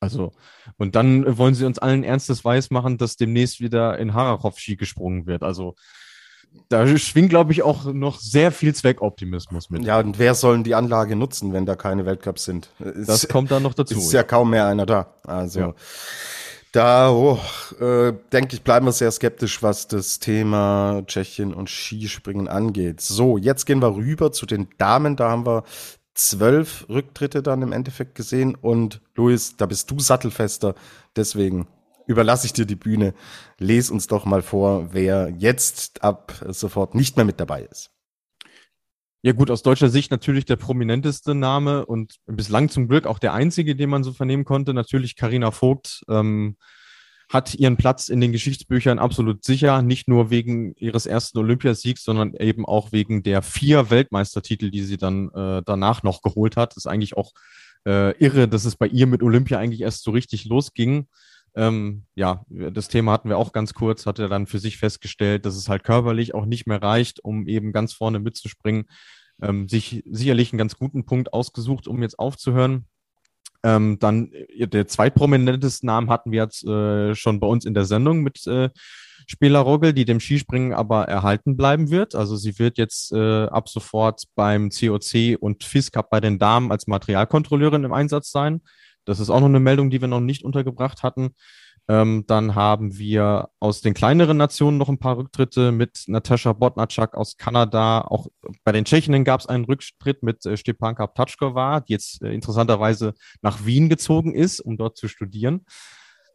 Also, 0.00 0.32
und 0.76 0.94
dann 0.94 1.38
wollen 1.38 1.54
sie 1.54 1.64
uns 1.64 1.78
allen 1.78 2.04
Ernstes 2.04 2.44
weismachen, 2.44 2.98
dass 2.98 3.16
demnächst 3.16 3.60
wieder 3.60 3.98
in 3.98 4.14
Harachow 4.14 4.56
Ski 4.58 4.76
gesprungen 4.76 5.26
wird. 5.26 5.42
Also, 5.42 5.74
da 6.68 6.86
schwingt, 6.96 7.30
glaube 7.30 7.52
ich, 7.52 7.62
auch 7.62 7.84
noch 7.92 8.18
sehr 8.18 8.50
viel 8.50 8.74
Zweckoptimismus 8.74 9.70
mit. 9.70 9.84
Ja, 9.84 10.00
und 10.00 10.18
wer 10.18 10.34
sollen 10.34 10.64
die 10.64 10.74
Anlage 10.74 11.14
nutzen, 11.14 11.52
wenn 11.52 11.66
da 11.66 11.76
keine 11.76 12.06
Weltcups 12.06 12.44
sind? 12.44 12.70
Das 12.78 13.28
kommt 13.28 13.50
dann 13.50 13.62
noch 13.62 13.74
dazu. 13.74 13.98
Ist 13.98 14.12
ja, 14.12 14.22
kaum 14.22 14.50
mehr 14.50 14.66
einer 14.66 14.86
da. 14.86 15.14
Also 15.24 15.60
ja. 15.60 15.74
da 16.72 17.10
oh, 17.10 17.38
äh, 17.80 18.12
denke 18.32 18.54
ich, 18.54 18.62
bleiben 18.62 18.86
wir 18.86 18.92
sehr 18.92 19.10
skeptisch, 19.10 19.62
was 19.62 19.88
das 19.88 20.18
Thema 20.18 21.02
Tschechien 21.06 21.54
und 21.54 21.68
Skispringen 21.68 22.48
angeht. 22.48 23.00
So, 23.00 23.38
jetzt 23.38 23.66
gehen 23.66 23.80
wir 23.80 23.94
rüber 23.94 24.32
zu 24.32 24.46
den 24.46 24.68
Damen. 24.78 25.16
Da 25.16 25.30
haben 25.30 25.46
wir 25.46 25.64
zwölf 26.14 26.86
Rücktritte 26.88 27.42
dann 27.42 27.62
im 27.62 27.72
Endeffekt 27.72 28.14
gesehen. 28.14 28.54
Und 28.54 29.00
Luis, 29.14 29.56
da 29.56 29.66
bist 29.66 29.90
du 29.90 30.00
sattelfester. 30.00 30.74
Deswegen 31.14 31.66
überlasse 32.06 32.46
ich 32.46 32.52
dir 32.52 32.66
die 32.66 32.76
Bühne. 32.76 33.14
Les 33.58 33.90
uns 33.90 34.06
doch 34.06 34.24
mal 34.24 34.42
vor, 34.42 34.92
wer 34.92 35.32
jetzt 35.38 36.02
ab 36.02 36.34
sofort 36.48 36.94
nicht 36.94 37.16
mehr 37.16 37.24
mit 37.24 37.40
dabei 37.40 37.62
ist. 37.62 37.90
Ja 39.22 39.32
gut, 39.32 39.50
aus 39.50 39.62
deutscher 39.62 39.88
Sicht 39.88 40.10
natürlich 40.10 40.44
der 40.44 40.56
prominenteste 40.56 41.34
Name 41.34 41.86
und 41.86 42.16
bislang 42.26 42.68
zum 42.68 42.88
Glück 42.88 43.06
auch 43.06 43.18
der 43.18 43.32
einzige, 43.32 43.74
den 43.74 43.88
man 43.88 44.04
so 44.04 44.12
vernehmen 44.12 44.44
konnte. 44.44 44.74
Natürlich 44.74 45.16
Karina 45.16 45.50
Vogt. 45.50 46.02
Ähm, 46.08 46.56
hat 47.28 47.54
ihren 47.54 47.76
Platz 47.76 48.08
in 48.08 48.20
den 48.20 48.32
Geschichtsbüchern 48.32 48.98
absolut 48.98 49.44
sicher, 49.44 49.82
nicht 49.82 50.08
nur 50.08 50.30
wegen 50.30 50.74
ihres 50.76 51.06
ersten 51.06 51.38
Olympiasiegs, 51.38 52.04
sondern 52.04 52.34
eben 52.34 52.66
auch 52.66 52.92
wegen 52.92 53.22
der 53.22 53.42
vier 53.42 53.90
Weltmeistertitel, 53.90 54.70
die 54.70 54.82
sie 54.82 54.98
dann 54.98 55.30
äh, 55.30 55.62
danach 55.64 56.02
noch 56.02 56.22
geholt 56.22 56.56
hat. 56.56 56.72
Das 56.72 56.84
ist 56.84 56.86
eigentlich 56.86 57.16
auch 57.16 57.32
äh, 57.86 58.16
irre, 58.18 58.48
dass 58.48 58.64
es 58.64 58.76
bei 58.76 58.86
ihr 58.86 59.06
mit 59.06 59.22
Olympia 59.22 59.58
eigentlich 59.58 59.80
erst 59.80 60.04
so 60.04 60.10
richtig 60.10 60.44
losging. 60.44 61.06
Ähm, 61.56 62.04
ja, 62.14 62.44
das 62.48 62.88
Thema 62.88 63.12
hatten 63.12 63.28
wir 63.28 63.38
auch 63.38 63.52
ganz 63.52 63.74
kurz, 63.74 64.06
hat 64.06 64.18
er 64.18 64.28
dann 64.28 64.46
für 64.46 64.58
sich 64.58 64.78
festgestellt, 64.78 65.46
dass 65.46 65.56
es 65.56 65.68
halt 65.68 65.84
körperlich 65.84 66.34
auch 66.34 66.46
nicht 66.46 66.66
mehr 66.66 66.82
reicht, 66.82 67.22
um 67.24 67.46
eben 67.46 67.72
ganz 67.72 67.92
vorne 67.92 68.18
mitzuspringen. 68.18 68.86
Ähm, 69.42 69.68
sich 69.68 70.02
sicherlich 70.06 70.52
einen 70.52 70.58
ganz 70.58 70.76
guten 70.76 71.06
Punkt 71.06 71.32
ausgesucht, 71.32 71.88
um 71.88 72.02
jetzt 72.02 72.18
aufzuhören. 72.18 72.86
Ähm, 73.64 73.98
dann 73.98 74.30
äh, 74.32 74.68
der 74.68 74.86
zweitprominenteste 74.86 75.86
Namen 75.86 76.10
hatten 76.10 76.32
wir 76.32 76.42
jetzt 76.42 76.64
äh, 76.64 77.14
schon 77.14 77.40
bei 77.40 77.46
uns 77.46 77.64
in 77.64 77.74
der 77.74 77.84
Sendung 77.84 78.22
mit 78.22 78.46
äh, 78.46 78.70
Spieler 79.26 79.60
Rogel, 79.60 79.92
die 79.92 80.04
dem 80.04 80.20
Skispringen 80.20 80.74
aber 80.74 81.04
erhalten 81.04 81.56
bleiben 81.56 81.90
wird. 81.90 82.14
Also 82.14 82.36
sie 82.36 82.58
wird 82.58 82.78
jetzt 82.78 83.12
äh, 83.12 83.44
ab 83.46 83.68
sofort 83.68 84.24
beim 84.34 84.70
COC 84.70 85.38
und 85.40 85.64
FIS 85.64 85.92
Cup 85.92 86.10
bei 86.10 86.20
den 86.20 86.38
Damen 86.38 86.70
als 86.70 86.86
Materialkontrolleurin 86.86 87.84
im 87.84 87.92
Einsatz 87.92 88.30
sein. 88.30 88.60
Das 89.04 89.20
ist 89.20 89.30
auch 89.30 89.40
noch 89.40 89.46
eine 89.46 89.60
Meldung, 89.60 89.90
die 89.90 90.00
wir 90.00 90.08
noch 90.08 90.20
nicht 90.20 90.44
untergebracht 90.44 91.02
hatten. 91.02 91.34
Ähm, 91.86 92.24
dann 92.26 92.54
haben 92.54 92.96
wir 92.96 93.50
aus 93.60 93.82
den 93.82 93.92
kleineren 93.92 94.38
Nationen 94.38 94.78
noch 94.78 94.88
ein 94.88 94.98
paar 94.98 95.18
Rücktritte 95.18 95.70
mit 95.70 96.04
Natascha 96.06 96.54
Botnacak 96.54 97.14
aus 97.14 97.36
Kanada. 97.36 98.00
Auch 98.00 98.28
bei 98.64 98.72
den 98.72 98.86
Tschechinnen 98.86 99.24
gab 99.24 99.40
es 99.40 99.46
einen 99.46 99.66
Rücktritt 99.66 100.22
mit 100.22 100.46
äh, 100.46 100.56
Stepanka 100.56 101.06
Ptatschkova, 101.06 101.80
die 101.80 101.92
jetzt 101.92 102.22
äh, 102.22 102.32
interessanterweise 102.32 103.12
nach 103.42 103.66
Wien 103.66 103.90
gezogen 103.90 104.34
ist, 104.34 104.60
um 104.60 104.78
dort 104.78 104.96
zu 104.96 105.08
studieren. 105.08 105.66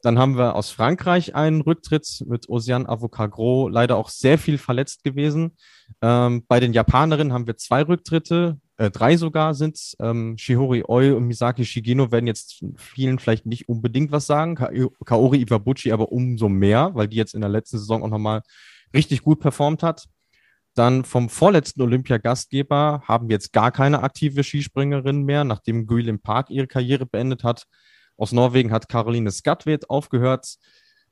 Dann 0.04 0.20
haben 0.20 0.38
wir 0.38 0.56
aus 0.56 0.70
Frankreich 0.70 1.36
einen 1.36 1.62
Rücktritt 1.62 2.24
mit 2.28 2.48
Osian 2.48 2.88
Avocagro, 2.88 3.68
leider 3.68 3.98
auch 3.98 4.10
sehr 4.10 4.38
viel 4.38 4.58
verletzt 4.58 5.04
gewesen. 5.04 5.58
Ähm, 6.02 6.46
bei 6.48 6.60
den 6.60 6.74
Japanerinnen 6.74 7.34
haben 7.34 7.48
wir 7.48 7.58
zwei 7.58 7.82
Rücktritte 7.82 8.60
äh, 8.80 8.90
drei 8.92 9.18
sogar 9.18 9.54
sind 9.56 9.76
es. 9.76 9.98
Ähm, 10.00 10.38
Shihori 10.38 10.86
Oi 10.88 11.12
und 11.12 11.28
Misaki 11.28 11.66
Shigino 11.66 12.14
werden 12.14 12.28
jetzt 12.28 12.64
vielen 12.78 13.20
vielleicht 13.20 13.46
nicht 13.46 13.68
unbedingt 13.68 14.14
was 14.14 14.26
sagen. 14.26 14.56
Ka 14.56 14.72
Kaori 15.04 15.42
Iwabuchi 15.42 15.92
aber 15.92 16.14
umso 16.14 16.48
mehr, 16.48 16.92
weil 16.94 17.10
die 17.10 17.18
jetzt 17.18 17.36
in 17.36 17.42
der 17.42 17.50
letzten 17.50 17.78
Saison 17.78 18.04
auch 18.04 18.08
nochmal 18.08 18.42
richtig 18.94 19.22
gut 19.22 19.42
performt 19.42 19.84
hat. 19.84 20.06
Dann 20.76 21.04
vom 21.04 21.28
vorletzten 21.28 21.82
Olympiagastgeber 21.82 23.04
haben 23.06 23.28
wir 23.28 23.34
jetzt 23.34 23.52
gar 23.52 23.74
keine 23.74 24.02
aktive 24.02 24.46
Skispringerin 24.46 25.24
mehr, 25.24 25.44
nachdem 25.44 25.86
Guilin 25.86 26.22
Park 26.22 26.50
ihre 26.50 26.68
Karriere 26.68 27.06
beendet 27.06 27.44
hat. 27.44 27.66
Aus 28.16 28.32
Norwegen 28.32 28.72
hat 28.72 28.88
Caroline 28.88 29.30
Skatwet 29.32 29.90
aufgehört, 29.90 30.56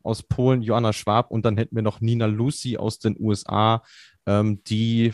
aus 0.04 0.24
Polen 0.24 0.62
Joanna 0.62 0.94
Schwab 0.94 1.32
und 1.32 1.44
dann 1.44 1.58
hätten 1.58 1.76
wir 1.76 1.84
noch 1.84 2.00
Nina 2.00 2.28
Lucy 2.28 2.78
aus 2.78 3.00
den 3.00 3.18
USA, 3.20 3.84
ähm, 4.26 4.64
die 4.64 5.14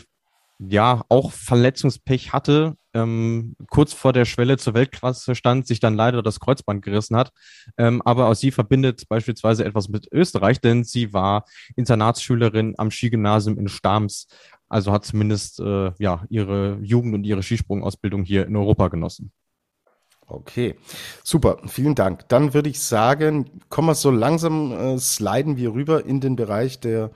ja 0.58 1.02
auch 1.08 1.32
Verletzungspech 1.32 2.32
hatte, 2.32 2.76
ähm, 2.94 3.56
kurz 3.70 3.92
vor 3.92 4.12
der 4.12 4.24
Schwelle 4.24 4.56
zur 4.56 4.74
Weltklasse 4.74 5.34
stand, 5.34 5.66
sich 5.66 5.80
dann 5.80 5.94
leider 5.94 6.22
das 6.22 6.38
Kreuzband 6.40 6.82
gerissen 6.82 7.16
hat. 7.16 7.32
Ähm, 7.76 8.00
aber 8.04 8.28
auch 8.28 8.34
sie 8.34 8.52
verbindet 8.52 9.08
beispielsweise 9.08 9.64
etwas 9.64 9.88
mit 9.88 10.06
Österreich, 10.12 10.60
denn 10.60 10.84
sie 10.84 11.12
war 11.12 11.44
Internatsschülerin 11.76 12.74
am 12.78 12.90
Skigymnasium 12.90 13.58
in 13.58 13.68
Stams, 13.68 14.28
also 14.68 14.92
hat 14.92 15.04
zumindest 15.04 15.60
äh, 15.60 15.92
ja 15.98 16.24
ihre 16.28 16.78
Jugend 16.82 17.14
und 17.14 17.24
ihre 17.24 17.42
Skisprungausbildung 17.42 18.22
hier 18.22 18.46
in 18.46 18.56
Europa 18.56 18.88
genossen. 18.88 19.32
Okay, 20.26 20.76
super, 21.22 21.58
vielen 21.66 21.94
Dank. 21.94 22.26
Dann 22.28 22.54
würde 22.54 22.70
ich 22.70 22.80
sagen, 22.80 23.60
kommen 23.68 23.88
wir 23.88 23.94
so 23.94 24.10
langsam, 24.10 24.72
äh, 24.72 24.98
sliden 24.98 25.58
wir 25.58 25.74
rüber 25.74 26.06
in 26.06 26.20
den 26.20 26.34
Bereich 26.34 26.80
der 26.80 27.10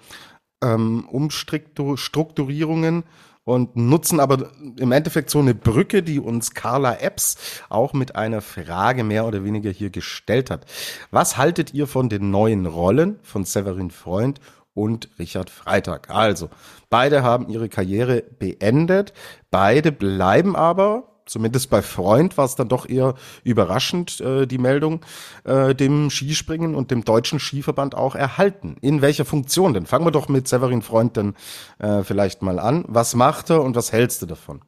ähm, 0.63 1.09
Umstrukturierungen 1.09 3.05
und 3.49 3.77
nutzen 3.77 4.21
aber 4.21 4.51
im 4.77 4.93
Endeffekt 4.93 5.31
so 5.31 5.39
eine 5.39 5.55
Brücke, 5.55 6.03
die 6.03 6.21
uns 6.21 6.53
Carla 6.53 6.97
Epps 6.97 7.63
auch 7.71 7.95
mit 7.95 8.15
einer 8.15 8.43
Frage 8.43 9.05
mehr 9.05 9.27
oder 9.27 9.43
weniger 9.43 9.71
hier 9.71 9.89
gestellt 9.89 10.51
hat. 10.51 10.67
Was 11.11 11.39
haltet 11.39 11.73
ihr 11.73 11.87
von 11.87 12.11
den 12.11 12.31
neuen 12.31 12.67
Rollen 12.67 13.19
von 13.23 13.47
Severin 13.47 13.91
Freund 13.91 14.39
und 14.75 15.09
Richard 15.19 15.49
Freitag? 15.49 16.11
Also, 16.11 16.51
beide 16.91 17.23
haben 17.23 17.49
ihre 17.49 17.71
Karriere 17.71 18.23
beendet, 18.39 19.15
beide 19.51 19.93
bleiben 19.93 20.55
aber 20.55 21.18
zumindest 21.29 21.71
bei 21.71 21.83
Freund 21.83 22.37
war 22.37 22.45
es 22.45 22.55
dann 22.55 22.69
doch 22.69 22.89
eher 22.89 23.15
überraschend, 23.45 24.21
äh, 24.21 24.47
die 24.47 24.59
Meldung, 24.59 25.05
äh, 25.45 25.75
dem 25.75 26.11
Skispringen 26.11 26.75
und 26.75 26.91
dem 26.91 27.05
deutschen 27.05 27.39
Skiverband 27.39 27.95
auch 27.95 28.15
erhalten. 28.15 28.77
In 28.81 29.03
welcher 29.03 29.25
Funktion 29.25 29.75
denn? 29.75 29.87
Fangen 29.87 30.07
wir 30.07 30.11
doch 30.11 30.29
mit 30.29 30.49
Severin 30.49 30.83
Freund 30.83 31.17
dann 31.17 31.35
äh, 31.79 32.03
vielleicht 32.03 32.43
mal 32.43 32.59
an. 32.59 32.85
Was 32.89 33.15
macht 33.15 33.51
er 33.51 33.63
und 33.63 33.77
was 33.77 33.93
hältst 33.93 34.23
du 34.23 34.27
davon? 34.27 34.63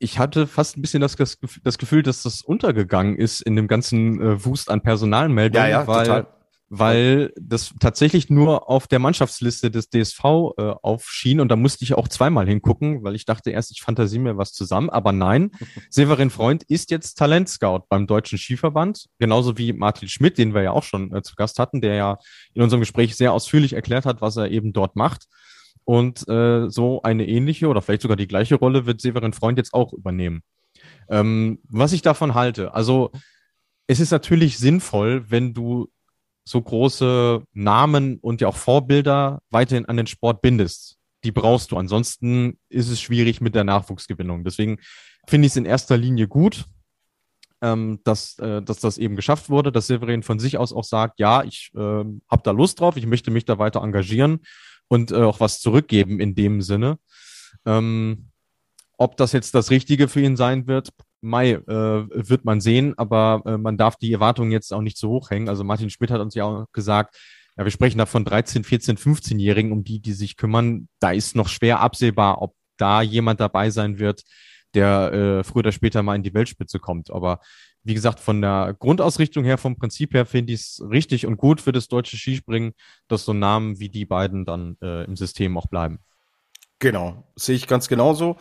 ich 0.00 0.18
hatte 0.18 0.46
fast 0.46 0.76
ein 0.76 0.82
bisschen 0.82 1.00
das, 1.00 1.16
das, 1.16 1.78
Gefühl, 1.78 2.02
dass 2.02 2.22
das 2.22 2.42
untergegangen 2.42 3.16
ist 3.16 3.40
in 3.40 3.56
dem 3.56 3.68
ganzen 3.68 4.20
äh, 4.20 4.44
Wust 4.44 4.70
an 4.70 4.82
Personalmeldungen, 4.82 5.70
ja, 5.70 5.80
ja, 5.80 5.86
weil 5.86 6.04
total 6.04 6.26
weil 6.68 7.32
das 7.40 7.74
tatsächlich 7.78 8.30
nur 8.30 8.70
auf 8.70 8.86
der 8.86 8.98
Mannschaftsliste 8.98 9.70
des 9.70 9.90
DSV 9.90 10.24
äh, 10.24 10.74
aufschien 10.82 11.40
und 11.40 11.48
da 11.48 11.56
musste 11.56 11.84
ich 11.84 11.94
auch 11.94 12.08
zweimal 12.08 12.46
hingucken, 12.46 13.04
weil 13.04 13.14
ich 13.14 13.26
dachte 13.26 13.50
erst, 13.50 13.70
ich 13.70 13.82
fantasiere 13.82 14.22
mir 14.22 14.38
was 14.38 14.52
zusammen, 14.52 14.90
aber 14.90 15.12
nein, 15.12 15.50
Severin 15.90 16.30
Freund 16.30 16.62
ist 16.64 16.90
jetzt 16.90 17.14
Talentscout 17.16 17.84
beim 17.88 18.06
Deutschen 18.06 18.38
Skiverband, 18.38 19.06
genauso 19.18 19.58
wie 19.58 19.72
Martin 19.72 20.08
Schmidt, 20.08 20.38
den 20.38 20.54
wir 20.54 20.62
ja 20.62 20.72
auch 20.72 20.82
schon 20.82 21.14
äh, 21.14 21.22
zu 21.22 21.34
Gast 21.34 21.58
hatten, 21.58 21.80
der 21.80 21.94
ja 21.94 22.18
in 22.54 22.62
unserem 22.62 22.80
Gespräch 22.80 23.14
sehr 23.14 23.32
ausführlich 23.32 23.74
erklärt 23.74 24.06
hat, 24.06 24.20
was 24.20 24.36
er 24.36 24.50
eben 24.50 24.72
dort 24.72 24.96
macht. 24.96 25.26
Und 25.84 26.26
äh, 26.28 26.70
so 26.70 27.02
eine 27.02 27.28
ähnliche 27.28 27.68
oder 27.68 27.82
vielleicht 27.82 28.00
sogar 28.00 28.16
die 28.16 28.26
gleiche 28.26 28.54
Rolle 28.54 28.86
wird 28.86 29.02
Severin 29.02 29.34
Freund 29.34 29.58
jetzt 29.58 29.74
auch 29.74 29.92
übernehmen. 29.92 30.42
Ähm, 31.10 31.58
was 31.68 31.92
ich 31.92 32.00
davon 32.00 32.34
halte, 32.34 32.72
also 32.72 33.10
es 33.86 34.00
ist 34.00 34.10
natürlich 34.10 34.58
sinnvoll, 34.58 35.30
wenn 35.30 35.52
du 35.52 35.90
so 36.44 36.60
große 36.60 37.42
Namen 37.52 38.18
und 38.18 38.40
ja 38.40 38.48
auch 38.48 38.56
Vorbilder 38.56 39.40
weiterhin 39.50 39.86
an 39.86 39.96
den 39.96 40.06
Sport 40.06 40.42
bindest. 40.42 40.98
Die 41.24 41.32
brauchst 41.32 41.72
du. 41.72 41.78
Ansonsten 41.78 42.58
ist 42.68 42.90
es 42.90 43.00
schwierig 43.00 43.40
mit 43.40 43.54
der 43.54 43.64
Nachwuchsgewinnung. 43.64 44.44
Deswegen 44.44 44.78
finde 45.26 45.46
ich 45.46 45.52
es 45.52 45.56
in 45.56 45.64
erster 45.64 45.96
Linie 45.96 46.28
gut, 46.28 46.66
ähm, 47.62 48.00
dass, 48.04 48.38
äh, 48.38 48.60
dass 48.62 48.80
das 48.80 48.98
eben 48.98 49.16
geschafft 49.16 49.48
wurde, 49.48 49.72
dass 49.72 49.86
Severin 49.86 50.22
von 50.22 50.38
sich 50.38 50.58
aus 50.58 50.72
auch 50.72 50.84
sagt, 50.84 51.18
ja, 51.18 51.42
ich 51.44 51.70
äh, 51.74 51.78
habe 51.78 52.42
da 52.42 52.50
Lust 52.50 52.80
drauf, 52.80 52.98
ich 52.98 53.06
möchte 53.06 53.30
mich 53.30 53.46
da 53.46 53.58
weiter 53.58 53.82
engagieren 53.82 54.40
und 54.88 55.12
äh, 55.12 55.22
auch 55.22 55.40
was 55.40 55.60
zurückgeben 55.60 56.20
in 56.20 56.34
dem 56.34 56.60
Sinne. 56.60 56.98
Ähm, 57.64 58.28
ob 58.98 59.16
das 59.16 59.32
jetzt 59.32 59.54
das 59.54 59.70
Richtige 59.70 60.08
für 60.08 60.20
ihn 60.20 60.36
sein 60.36 60.66
wird, 60.66 60.90
Mai 61.24 61.52
äh, 61.52 61.66
wird 61.66 62.44
man 62.44 62.60
sehen, 62.60 62.94
aber 62.96 63.42
äh, 63.46 63.58
man 63.58 63.76
darf 63.76 63.96
die 63.96 64.12
Erwartungen 64.12 64.52
jetzt 64.52 64.72
auch 64.72 64.82
nicht 64.82 64.98
so 64.98 65.08
hoch 65.08 65.30
hängen. 65.30 65.48
Also 65.48 65.64
Martin 65.64 65.90
Schmidt 65.90 66.10
hat 66.10 66.20
uns 66.20 66.34
ja 66.34 66.44
auch 66.44 66.66
gesagt, 66.72 67.16
ja, 67.56 67.64
wir 67.64 67.70
sprechen 67.70 67.98
da 67.98 68.06
von 68.06 68.24
13, 68.24 68.64
14, 68.64 68.96
15-Jährigen, 68.96 69.72
um 69.72 69.84
die, 69.84 70.00
die 70.00 70.12
sich 70.12 70.36
kümmern. 70.36 70.88
Da 71.00 71.12
ist 71.12 71.36
noch 71.36 71.48
schwer 71.48 71.80
absehbar, 71.80 72.42
ob 72.42 72.54
da 72.76 73.02
jemand 73.02 73.40
dabei 73.40 73.70
sein 73.70 73.98
wird, 73.98 74.22
der 74.74 75.12
äh, 75.12 75.44
früher 75.44 75.60
oder 75.60 75.72
später 75.72 76.02
mal 76.02 76.16
in 76.16 76.22
die 76.22 76.34
Weltspitze 76.34 76.78
kommt. 76.78 77.10
Aber 77.10 77.40
wie 77.84 77.94
gesagt, 77.94 78.18
von 78.18 78.40
der 78.40 78.74
Grundausrichtung 78.78 79.44
her, 79.44 79.58
vom 79.58 79.76
Prinzip 79.76 80.14
her, 80.14 80.26
finde 80.26 80.52
ich 80.52 80.60
es 80.60 80.82
richtig 80.90 81.26
und 81.26 81.36
gut 81.36 81.60
für 81.60 81.72
das 81.72 81.88
deutsche 81.88 82.16
Skispringen, 82.16 82.72
dass 83.08 83.24
so 83.24 83.32
Namen 83.32 83.78
wie 83.78 83.88
die 83.88 84.06
beiden 84.06 84.44
dann 84.44 84.76
äh, 84.82 85.04
im 85.04 85.16
System 85.16 85.56
auch 85.56 85.66
bleiben. 85.66 86.00
Genau, 86.80 87.24
sehe 87.36 87.54
ich 87.54 87.66
ganz 87.66 87.88
genauso 87.88 88.36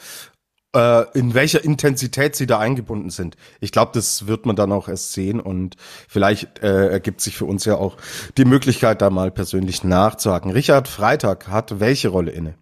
in 0.75 1.35
welcher 1.35 1.63
Intensität 1.63 2.35
sie 2.35 2.47
da 2.47 2.57
eingebunden 2.57 3.11
sind. 3.11 3.37
Ich 3.59 3.71
glaube, 3.71 3.91
das 3.93 4.25
wird 4.25 4.47
man 4.47 4.55
dann 4.55 4.71
auch 4.71 4.87
erst 4.87 5.13
sehen 5.13 5.39
und 5.39 5.75
vielleicht 6.07 6.63
äh, 6.63 6.87
ergibt 6.87 7.21
sich 7.21 7.37
für 7.37 7.45
uns 7.45 7.65
ja 7.65 7.75
auch 7.75 7.97
die 8.37 8.45
Möglichkeit, 8.45 9.03
da 9.03 9.11
mal 9.11 9.29
persönlich 9.29 9.83
nachzuhaken. 9.83 10.49
Richard 10.51 10.87
Freitag 10.87 11.47
hat 11.47 11.79
welche 11.79 12.09
Rolle 12.09 12.31
inne? 12.31 12.55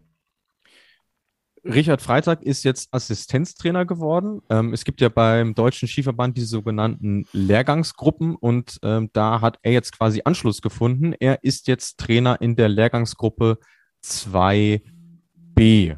Richard 1.64 2.02
Freitag 2.02 2.42
ist 2.42 2.64
jetzt 2.64 2.90
Assistenztrainer 2.92 3.86
geworden. 3.86 4.42
Ähm, 4.50 4.74
es 4.74 4.84
gibt 4.84 5.00
ja 5.00 5.10
beim 5.10 5.54
Deutschen 5.54 5.88
Skiverband 5.88 6.36
die 6.38 6.42
sogenannten 6.42 7.26
Lehrgangsgruppen 7.34 8.36
und 8.36 8.80
ähm, 8.84 9.10
da 9.14 9.42
hat 9.42 9.60
er 9.62 9.72
jetzt 9.72 9.96
quasi 9.98 10.22
Anschluss 10.26 10.62
gefunden. 10.62 11.14
Er 11.20 11.44
ist 11.44 11.68
jetzt 11.68 12.00
Trainer 12.00 12.42
in 12.42 12.56
der 12.56 12.68
Lehrgangsgruppe 12.68 13.60
2b. 14.04 15.98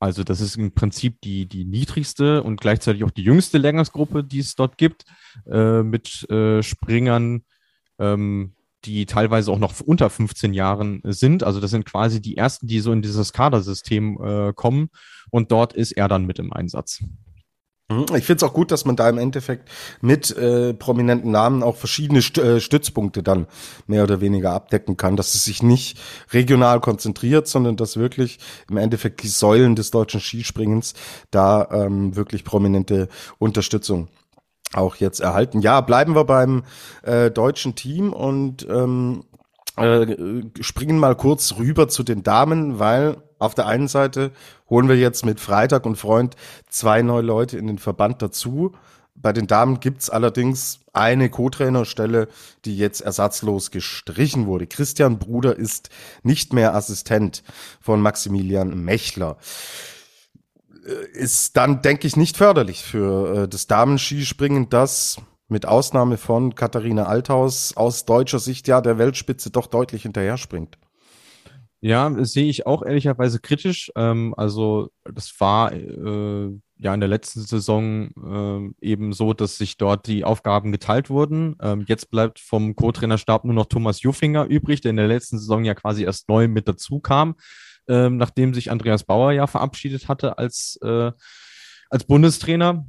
Also 0.00 0.24
das 0.24 0.40
ist 0.40 0.56
im 0.56 0.72
Prinzip 0.72 1.20
die, 1.20 1.46
die 1.46 1.66
niedrigste 1.66 2.42
und 2.42 2.58
gleichzeitig 2.58 3.04
auch 3.04 3.10
die 3.10 3.22
jüngste 3.22 3.58
Lehrgangsgruppe, 3.58 4.24
die 4.24 4.38
es 4.38 4.54
dort 4.54 4.78
gibt, 4.78 5.04
äh, 5.46 5.82
mit 5.82 6.28
äh, 6.30 6.62
Springern, 6.62 7.44
ähm, 7.98 8.54
die 8.86 9.04
teilweise 9.04 9.52
auch 9.52 9.58
noch 9.58 9.78
unter 9.80 10.08
15 10.08 10.54
Jahren 10.54 11.02
sind. 11.04 11.44
Also 11.44 11.60
das 11.60 11.70
sind 11.70 11.84
quasi 11.84 12.22
die 12.22 12.38
ersten, 12.38 12.66
die 12.66 12.80
so 12.80 12.92
in 12.92 13.02
dieses 13.02 13.34
Kadersystem 13.34 14.18
äh, 14.22 14.52
kommen 14.54 14.88
und 15.30 15.52
dort 15.52 15.74
ist 15.74 15.92
er 15.92 16.08
dann 16.08 16.24
mit 16.24 16.38
im 16.38 16.50
Einsatz. 16.50 17.04
Mhm. 17.90 18.06
Ich 18.16 18.24
finde 18.24 18.36
es 18.36 18.42
auch 18.44 18.54
gut, 18.54 18.70
dass 18.70 18.84
man 18.84 18.96
da 18.96 19.08
im 19.08 19.18
Endeffekt 19.18 19.68
mit 20.00 20.30
äh, 20.36 20.72
prominenten 20.72 21.32
Namen 21.32 21.62
auch 21.62 21.76
verschiedene 21.76 22.22
St 22.22 22.38
äh, 22.38 22.60
Stützpunkte 22.60 23.22
dann 23.22 23.46
mehr 23.86 24.04
oder 24.04 24.20
weniger 24.20 24.52
abdecken 24.52 24.96
kann, 24.96 25.16
dass 25.16 25.34
es 25.34 25.44
sich 25.44 25.62
nicht 25.62 25.98
regional 26.32 26.80
konzentriert, 26.80 27.48
sondern 27.48 27.76
dass 27.76 27.96
wirklich 27.96 28.38
im 28.70 28.76
Endeffekt 28.76 29.22
die 29.24 29.28
Säulen 29.28 29.74
des 29.74 29.90
deutschen 29.90 30.20
Skispringens 30.20 30.94
da 31.32 31.68
ähm, 31.72 32.14
wirklich 32.14 32.44
prominente 32.44 33.08
Unterstützung 33.38 34.08
auch 34.72 34.96
jetzt 34.96 35.18
erhalten. 35.18 35.60
Ja, 35.60 35.80
bleiben 35.80 36.14
wir 36.14 36.24
beim 36.24 36.62
äh, 37.02 37.32
deutschen 37.32 37.74
Team 37.74 38.12
und 38.12 38.68
ähm, 38.70 39.24
äh, 39.76 40.42
springen 40.60 40.98
mal 40.98 41.16
kurz 41.16 41.56
rüber 41.58 41.88
zu 41.88 42.04
den 42.04 42.22
Damen, 42.22 42.78
weil 42.78 43.16
auf 43.40 43.54
der 43.54 43.66
einen 43.66 43.88
Seite 43.88 44.30
holen 44.68 44.88
wir 44.88 44.96
jetzt 44.96 45.24
mit 45.24 45.40
Freitag 45.40 45.86
und 45.86 45.96
Freund 45.96 46.36
zwei 46.68 47.02
neue 47.02 47.22
Leute 47.22 47.58
in 47.58 47.66
den 47.66 47.78
Verband 47.78 48.22
dazu. 48.22 48.72
Bei 49.14 49.32
den 49.32 49.46
Damen 49.46 49.80
gibt's 49.80 50.08
allerdings 50.08 50.80
eine 50.92 51.28
Co-Trainerstelle, 51.28 52.28
die 52.64 52.76
jetzt 52.76 53.00
ersatzlos 53.00 53.70
gestrichen 53.70 54.46
wurde. 54.46 54.66
Christian 54.66 55.18
Bruder 55.18 55.56
ist 55.56 55.90
nicht 56.22 56.52
mehr 56.52 56.74
Assistent 56.74 57.42
von 57.80 58.00
Maximilian 58.00 58.84
Mechler. 58.84 59.36
Äh, 60.86 61.18
ist 61.18 61.56
dann, 61.56 61.82
denke 61.82 62.06
ich, 62.06 62.16
nicht 62.16 62.36
förderlich 62.36 62.84
für 62.84 63.44
äh, 63.44 63.48
das 63.48 63.66
Damenskispringen, 63.66 64.68
das 64.68 65.16
mit 65.48 65.66
Ausnahme 65.66 66.16
von 66.16 66.54
Katharina 66.54 67.04
Althaus 67.04 67.76
aus 67.76 68.04
deutscher 68.04 68.38
Sicht 68.38 68.68
ja 68.68 68.80
der 68.80 68.98
Weltspitze 68.98 69.50
doch 69.50 69.66
deutlich 69.66 70.02
hinterher 70.02 70.38
springt. 70.38 70.78
Ja, 71.82 72.12
sehe 72.24 72.48
ich 72.48 72.66
auch 72.66 72.82
ehrlicherweise 72.82 73.40
kritisch. 73.40 73.90
Ähm, 73.96 74.34
also 74.36 74.90
das 75.04 75.32
war 75.40 75.72
äh, 75.72 76.50
ja 76.76 76.94
in 76.94 77.00
der 77.00 77.08
letzten 77.08 77.40
Saison 77.40 78.74
äh, 78.82 78.86
eben 78.86 79.14
so, 79.14 79.32
dass 79.32 79.56
sich 79.56 79.78
dort 79.78 80.06
die 80.06 80.24
Aufgaben 80.24 80.72
geteilt 80.72 81.08
wurden. 81.08 81.56
Ähm, 81.62 81.84
jetzt 81.88 82.10
bleibt 82.10 82.38
vom 82.38 82.76
Co-Trainerstab 82.76 83.44
nur 83.46 83.54
noch 83.54 83.66
Thomas 83.66 84.02
Juffinger 84.02 84.44
übrig, 84.44 84.82
der 84.82 84.90
in 84.90 84.96
der 84.96 85.08
letzten 85.08 85.38
Saison 85.38 85.64
ja 85.64 85.74
quasi 85.74 86.04
erst 86.04 86.28
neu 86.28 86.48
mit 86.48 86.68
dazu 86.68 87.00
kam, 87.00 87.36
ähm, 87.88 88.18
nachdem 88.18 88.52
sich 88.52 88.70
Andreas 88.70 89.04
Bauer 89.04 89.32
ja 89.32 89.46
verabschiedet 89.46 90.06
hatte 90.08 90.36
als, 90.36 90.78
äh, 90.82 91.12
als 91.88 92.04
Bundestrainer. 92.04 92.84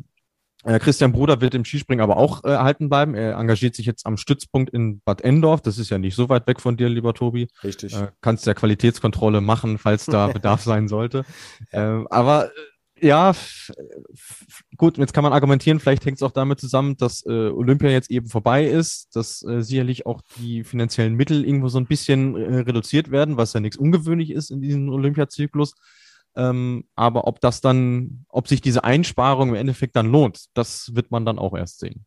Äh, 0.63 0.79
Christian 0.79 1.11
Bruder 1.11 1.41
wird 1.41 1.55
im 1.55 1.65
Skispringen 1.65 2.03
aber 2.03 2.17
auch 2.17 2.43
äh, 2.43 2.49
erhalten 2.49 2.89
bleiben. 2.89 3.15
Er 3.15 3.37
engagiert 3.37 3.75
sich 3.75 3.85
jetzt 3.85 4.05
am 4.05 4.17
Stützpunkt 4.17 4.71
in 4.71 5.01
Bad 5.01 5.21
Endorf. 5.21 5.61
Das 5.61 5.77
ist 5.77 5.89
ja 5.89 5.97
nicht 5.97 6.15
so 6.15 6.29
weit 6.29 6.47
weg 6.47 6.59
von 6.59 6.77
dir, 6.77 6.89
lieber 6.89 7.13
Tobi. 7.13 7.47
Richtig. 7.63 7.95
Äh, 7.95 8.09
kannst 8.21 8.45
ja 8.45 8.53
Qualitätskontrolle 8.53 9.41
machen, 9.41 9.77
falls 9.77 10.05
da 10.05 10.27
Bedarf 10.33 10.61
sein 10.61 10.87
sollte. 10.87 11.25
Ähm, 11.71 12.07
aber 12.09 12.47
äh, 12.47 12.49
ja, 13.03 13.33
gut, 14.77 14.99
jetzt 14.99 15.13
kann 15.13 15.23
man 15.23 15.33
argumentieren, 15.33 15.79
vielleicht 15.79 16.05
hängt 16.05 16.17
es 16.17 16.23
auch 16.23 16.31
damit 16.31 16.59
zusammen, 16.59 16.97
dass 16.97 17.25
äh, 17.25 17.49
Olympia 17.49 17.89
jetzt 17.89 18.11
eben 18.11 18.27
vorbei 18.27 18.65
ist, 18.67 19.15
dass 19.15 19.41
äh, 19.43 19.63
sicherlich 19.63 20.05
auch 20.05 20.21
die 20.37 20.63
finanziellen 20.63 21.15
Mittel 21.15 21.43
irgendwo 21.43 21.67
so 21.67 21.79
ein 21.79 21.87
bisschen 21.87 22.35
äh, 22.35 22.59
reduziert 22.59 23.09
werden, 23.09 23.37
was 23.37 23.53
ja 23.53 23.59
nichts 23.59 23.77
ungewöhnlich 23.77 24.29
ist 24.29 24.51
in 24.51 24.61
diesem 24.61 24.89
Olympiazyklus. 24.89 25.73
Ähm, 26.35 26.85
aber 26.95 27.27
ob 27.27 27.41
das 27.41 27.61
dann, 27.61 28.25
ob 28.29 28.47
sich 28.47 28.61
diese 28.61 28.83
Einsparung 28.83 29.49
im 29.49 29.55
Endeffekt 29.55 29.95
dann 29.95 30.07
lohnt, 30.07 30.45
das 30.53 30.95
wird 30.95 31.11
man 31.11 31.25
dann 31.25 31.39
auch 31.39 31.55
erst 31.55 31.79
sehen. 31.79 32.05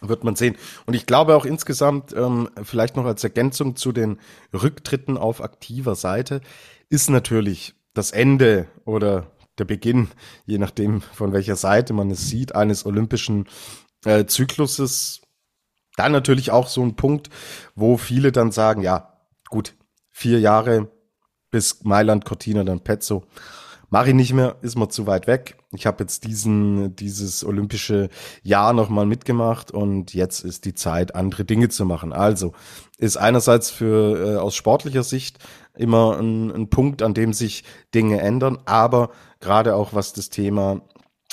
Wird 0.00 0.24
man 0.24 0.36
sehen. 0.36 0.56
Und 0.86 0.94
ich 0.94 1.06
glaube 1.06 1.34
auch 1.34 1.44
insgesamt, 1.44 2.14
ähm, 2.14 2.48
vielleicht 2.62 2.96
noch 2.96 3.06
als 3.06 3.24
Ergänzung 3.24 3.76
zu 3.76 3.92
den 3.92 4.18
Rücktritten 4.52 5.16
auf 5.16 5.42
aktiver 5.42 5.94
Seite, 5.94 6.40
ist 6.88 7.10
natürlich 7.10 7.74
das 7.94 8.10
Ende 8.10 8.68
oder 8.84 9.30
der 9.58 9.64
Beginn, 9.64 10.08
je 10.46 10.58
nachdem 10.58 11.00
von 11.00 11.32
welcher 11.32 11.56
Seite 11.56 11.92
man 11.92 12.10
es 12.10 12.28
sieht, 12.28 12.54
eines 12.54 12.86
olympischen 12.86 13.48
äh, 14.04 14.26
Zykluses. 14.26 15.22
Dann 15.96 16.12
natürlich 16.12 16.50
auch 16.50 16.68
so 16.68 16.82
ein 16.82 16.96
Punkt, 16.96 17.30
wo 17.74 17.96
viele 17.96 18.32
dann 18.32 18.50
sagen, 18.50 18.82
ja, 18.82 19.16
gut, 19.48 19.74
vier 20.10 20.40
Jahre 20.40 20.90
bis 21.54 21.84
Mailand, 21.84 22.24
Cortina, 22.24 22.64
dann 22.64 22.80
Pezzo. 22.80 23.22
Mache 23.88 24.08
ich 24.08 24.14
nicht 24.16 24.32
mehr, 24.32 24.56
ist 24.62 24.76
mir 24.76 24.88
zu 24.88 25.06
weit 25.06 25.28
weg. 25.28 25.56
Ich 25.72 25.86
habe 25.86 26.02
jetzt 26.02 26.24
diesen, 26.24 26.96
dieses 26.96 27.44
olympische 27.44 28.08
Jahr 28.42 28.72
nochmal 28.72 29.06
mitgemacht 29.06 29.70
und 29.70 30.14
jetzt 30.14 30.40
ist 30.44 30.64
die 30.64 30.74
Zeit, 30.74 31.14
andere 31.14 31.44
Dinge 31.44 31.68
zu 31.68 31.84
machen. 31.84 32.12
Also 32.12 32.54
ist 32.98 33.18
einerseits 33.18 33.70
für 33.70 34.34
äh, 34.34 34.36
aus 34.36 34.56
sportlicher 34.56 35.04
Sicht 35.04 35.38
immer 35.76 36.18
ein, 36.18 36.50
ein 36.50 36.70
Punkt, 36.70 37.02
an 37.02 37.14
dem 37.14 37.32
sich 37.32 37.62
Dinge 37.94 38.20
ändern, 38.20 38.58
aber 38.64 39.10
gerade 39.38 39.76
auch 39.76 39.94
was 39.94 40.12
das 40.12 40.28
Thema 40.28 40.80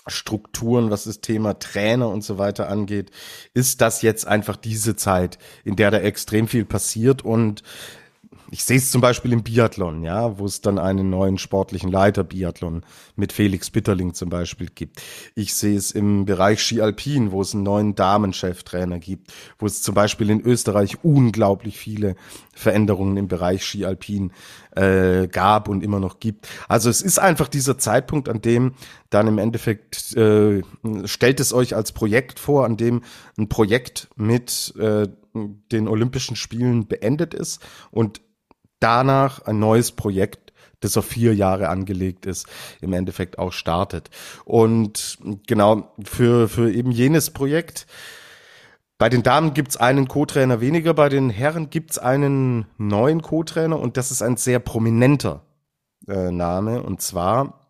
Strukturen, 0.06 0.92
was 0.92 1.06
das 1.06 1.22
Thema 1.22 1.58
Trainer 1.58 2.10
und 2.10 2.24
so 2.24 2.38
weiter 2.38 2.70
angeht, 2.70 3.10
ist 3.56 3.82
das 3.82 4.04
jetzt 4.04 4.28
einfach 4.28 4.56
diese 4.56 4.96
Zeit, 4.96 5.40
in 5.64 5.76
der 5.78 5.90
da 5.90 5.98
extrem 5.98 6.48
viel 6.48 6.66
passiert 6.66 7.24
und 7.24 7.64
ich 8.52 8.66
sehe 8.66 8.78
es 8.78 8.92
zum 8.92 9.00
Beispiel 9.00 9.32
im 9.32 9.44
Biathlon, 9.44 10.04
ja, 10.04 10.38
wo 10.38 10.46
es 10.46 10.60
dann 10.60 10.78
einen 10.78 11.10
neuen 11.10 11.38
sportlichen 11.38 11.90
Leiter 11.90 12.26
Biathlon 12.26 12.84
mit 13.16 13.32
Felix 13.32 13.72
Bitterling 13.72 14.14
zum 14.14 14.28
Beispiel 14.30 14.68
gibt. 14.68 15.02
Ich 15.36 15.54
sehe 15.54 15.78
es 15.78 15.92
im 15.92 16.26
Bereich 16.26 16.62
Ski 16.62 16.82
Alpin, 16.82 17.32
wo 17.32 17.42
es 17.42 17.54
einen 17.54 17.64
neuen 17.64 17.96
Damencheftrainer 17.96 19.00
gibt, 19.00 19.32
wo 19.58 19.66
es 19.66 19.82
zum 19.82 19.96
Beispiel 19.96 20.30
in 20.30 20.42
Österreich 20.42 20.98
unglaublich 21.02 21.78
viele 21.78 22.18
Veränderungen 22.54 23.16
im 23.16 23.30
Bereich 23.30 23.66
Ski 23.66 23.86
Alpin 23.86 24.34
äh, 24.76 25.30
gab 25.30 25.70
und 25.70 25.82
immer 25.82 26.02
noch 26.02 26.20
gibt. 26.20 26.50
Also 26.68 26.90
es 26.90 27.02
ist 27.02 27.20
einfach 27.20 27.48
dieser 27.48 27.78
Zeitpunkt, 27.78 28.28
an 28.28 28.42
dem 28.42 28.74
dann 29.10 29.28
im 29.28 29.38
Endeffekt 29.38 30.14
äh, 30.18 30.62
stellt 31.06 31.40
es 31.40 31.54
euch 31.54 31.74
als 31.74 31.94
Projekt 31.94 32.38
vor, 32.38 32.66
an 32.66 32.76
dem 32.76 33.02
ein 33.38 33.48
Projekt 33.48 34.10
mit 34.18 34.74
äh, 34.78 35.08
den 35.34 35.88
Olympischen 35.88 36.36
Spielen 36.36 36.88
beendet 36.88 37.34
ist 37.34 37.62
und 37.92 38.20
danach 38.82 39.46
ein 39.46 39.60
neues 39.60 39.94
Projekt, 39.94 40.52
das 40.82 40.98
auf 40.98 41.06
vier 41.06 41.34
Jahre 41.34 41.70
angelegt 41.70 42.26
ist, 42.26 42.48
im 42.82 42.92
Endeffekt 42.92 43.40
auch 43.40 43.54
startet. 43.54 44.10
Und 44.44 45.18
genau 45.48 45.94
für, 46.04 46.50
für 46.50 46.72
eben 46.72 46.92
jenes 46.92 47.30
Projekt, 47.30 47.88
bei 48.98 49.10
den 49.10 49.24
Damen 49.24 49.56
gibt's 49.56 49.78
einen 49.78 50.08
Co-Trainer 50.08 50.62
weniger, 50.62 50.94
bei 50.94 51.10
den 51.10 51.32
Herren 51.32 51.70
gibt's 51.70 51.98
einen 51.98 52.68
neuen 52.78 53.22
Co-Trainer 53.22 53.80
und 53.80 53.98
das 53.98 54.12
ist 54.12 54.22
ein 54.22 54.38
sehr 54.38 54.60
prominenter 54.60 55.42
äh, 56.08 56.30
Name 56.30 56.84
und 56.84 57.02
zwar 57.02 57.68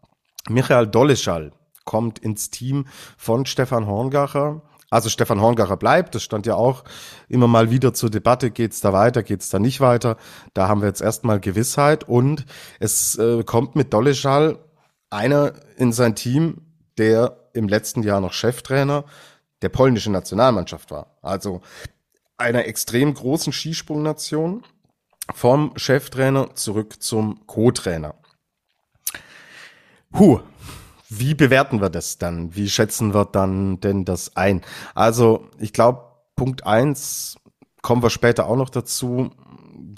Michael 0.50 0.88
Doleschall 0.88 1.54
kommt 1.86 2.20
ins 2.20 2.50
Team 2.50 2.86
von 3.18 3.46
Stefan 3.46 3.88
Horngacher 3.88 4.62
also 4.92 5.10
Stefan 5.10 5.40
Horngacher 5.42 5.78
bleibt, 5.78 6.14
das 6.14 6.22
stand 6.22 6.46
ja 6.46 6.56
auch 6.56 6.84
immer 7.30 7.48
mal 7.48 7.72
wieder 7.72 7.94
zur 7.94 8.10
Debatte, 8.10 8.52
geht's 8.52 8.82
da 8.82 8.92
weiter, 8.92 9.24
geht's 9.24 9.50
da 9.50 9.58
nicht 9.58 9.80
weiter. 9.80 10.18
Da 10.54 10.68
haben 10.68 10.82
wir 10.82 10.88
jetzt 10.88 11.02
erstmal 11.02 11.40
Gewissheit 11.40 12.04
und 12.04 12.46
es 12.80 13.18
äh, 13.18 13.44
kommt 13.46 13.76
mit 13.76 13.94
Dolleschall 13.94 14.60
einer 15.10 15.54
in 15.78 15.94
sein 15.94 16.16
Team, 16.16 16.62
der 16.98 17.38
im 17.54 17.70
letzten 17.70 18.04
Jahr 18.04 18.20
noch 18.20 18.34
Cheftrainer 18.34 19.06
der 19.62 19.70
polnischen 19.70 20.12
Nationalmannschaft 20.12 20.92
war. 20.92 21.18
Also 21.22 21.62
einer 22.38 22.66
extrem 22.66 23.14
großen 23.14 23.54
Skisprungnation 23.54 24.64
vom 25.34 25.72
Cheftrainer 25.78 26.56
zurück 26.56 27.02
zum 27.02 27.48
Co-Trainer. 27.48 28.16
Huh, 30.18 30.42
wie 31.14 31.36
bewerten 31.36 31.82
wir 31.82 31.90
das 31.90 32.18
dann? 32.18 32.56
Wie 32.56 32.70
schätzen 32.70 33.14
wir 33.14 33.26
dann 33.26 33.82
denn 33.82 34.06
das 34.06 34.38
ein? 34.38 34.62
Also, 34.96 35.50
ich 35.60 35.74
glaube, 35.74 36.06
Punkt 36.38 36.66
eins 36.66 37.36
kommen 37.82 38.02
wir 38.02 38.10
später 38.10 38.48
auch 38.48 38.56
noch 38.56 38.70
dazu, 38.70 39.32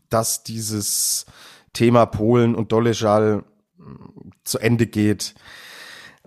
dass 0.09 0.43
dieses 0.43 1.27
Thema 1.71 2.07
Polen 2.07 2.55
und 2.55 2.71
Dolejal 2.71 3.43
zu 4.43 4.57
Ende 4.57 4.87
geht, 4.87 5.35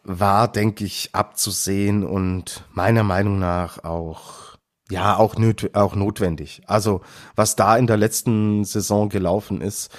war, 0.04 0.46
denke 0.46 0.84
ich, 0.84 1.10
abzusehen 1.12 2.04
und 2.04 2.64
meiner 2.72 3.02
Meinung 3.02 3.40
nach 3.40 3.82
auch 3.82 4.56
ja, 4.88 5.16
auch, 5.16 5.34
auch 5.72 5.96
notwendig. 5.96 6.62
Also, 6.66 7.00
was 7.34 7.56
da 7.56 7.76
in 7.76 7.88
der 7.88 7.96
letzten 7.96 8.64
Saison 8.64 9.08
gelaufen 9.08 9.60
ist, 9.60 9.90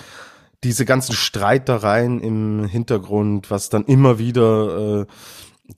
diese 0.64 0.86
ganzen 0.86 1.14
Streitereien 1.14 2.20
im 2.20 2.68
Hintergrund, 2.68 3.52
was 3.52 3.70
dann 3.70 3.86
immer 3.86 4.18
wieder 4.20 5.02
äh, 5.02 5.06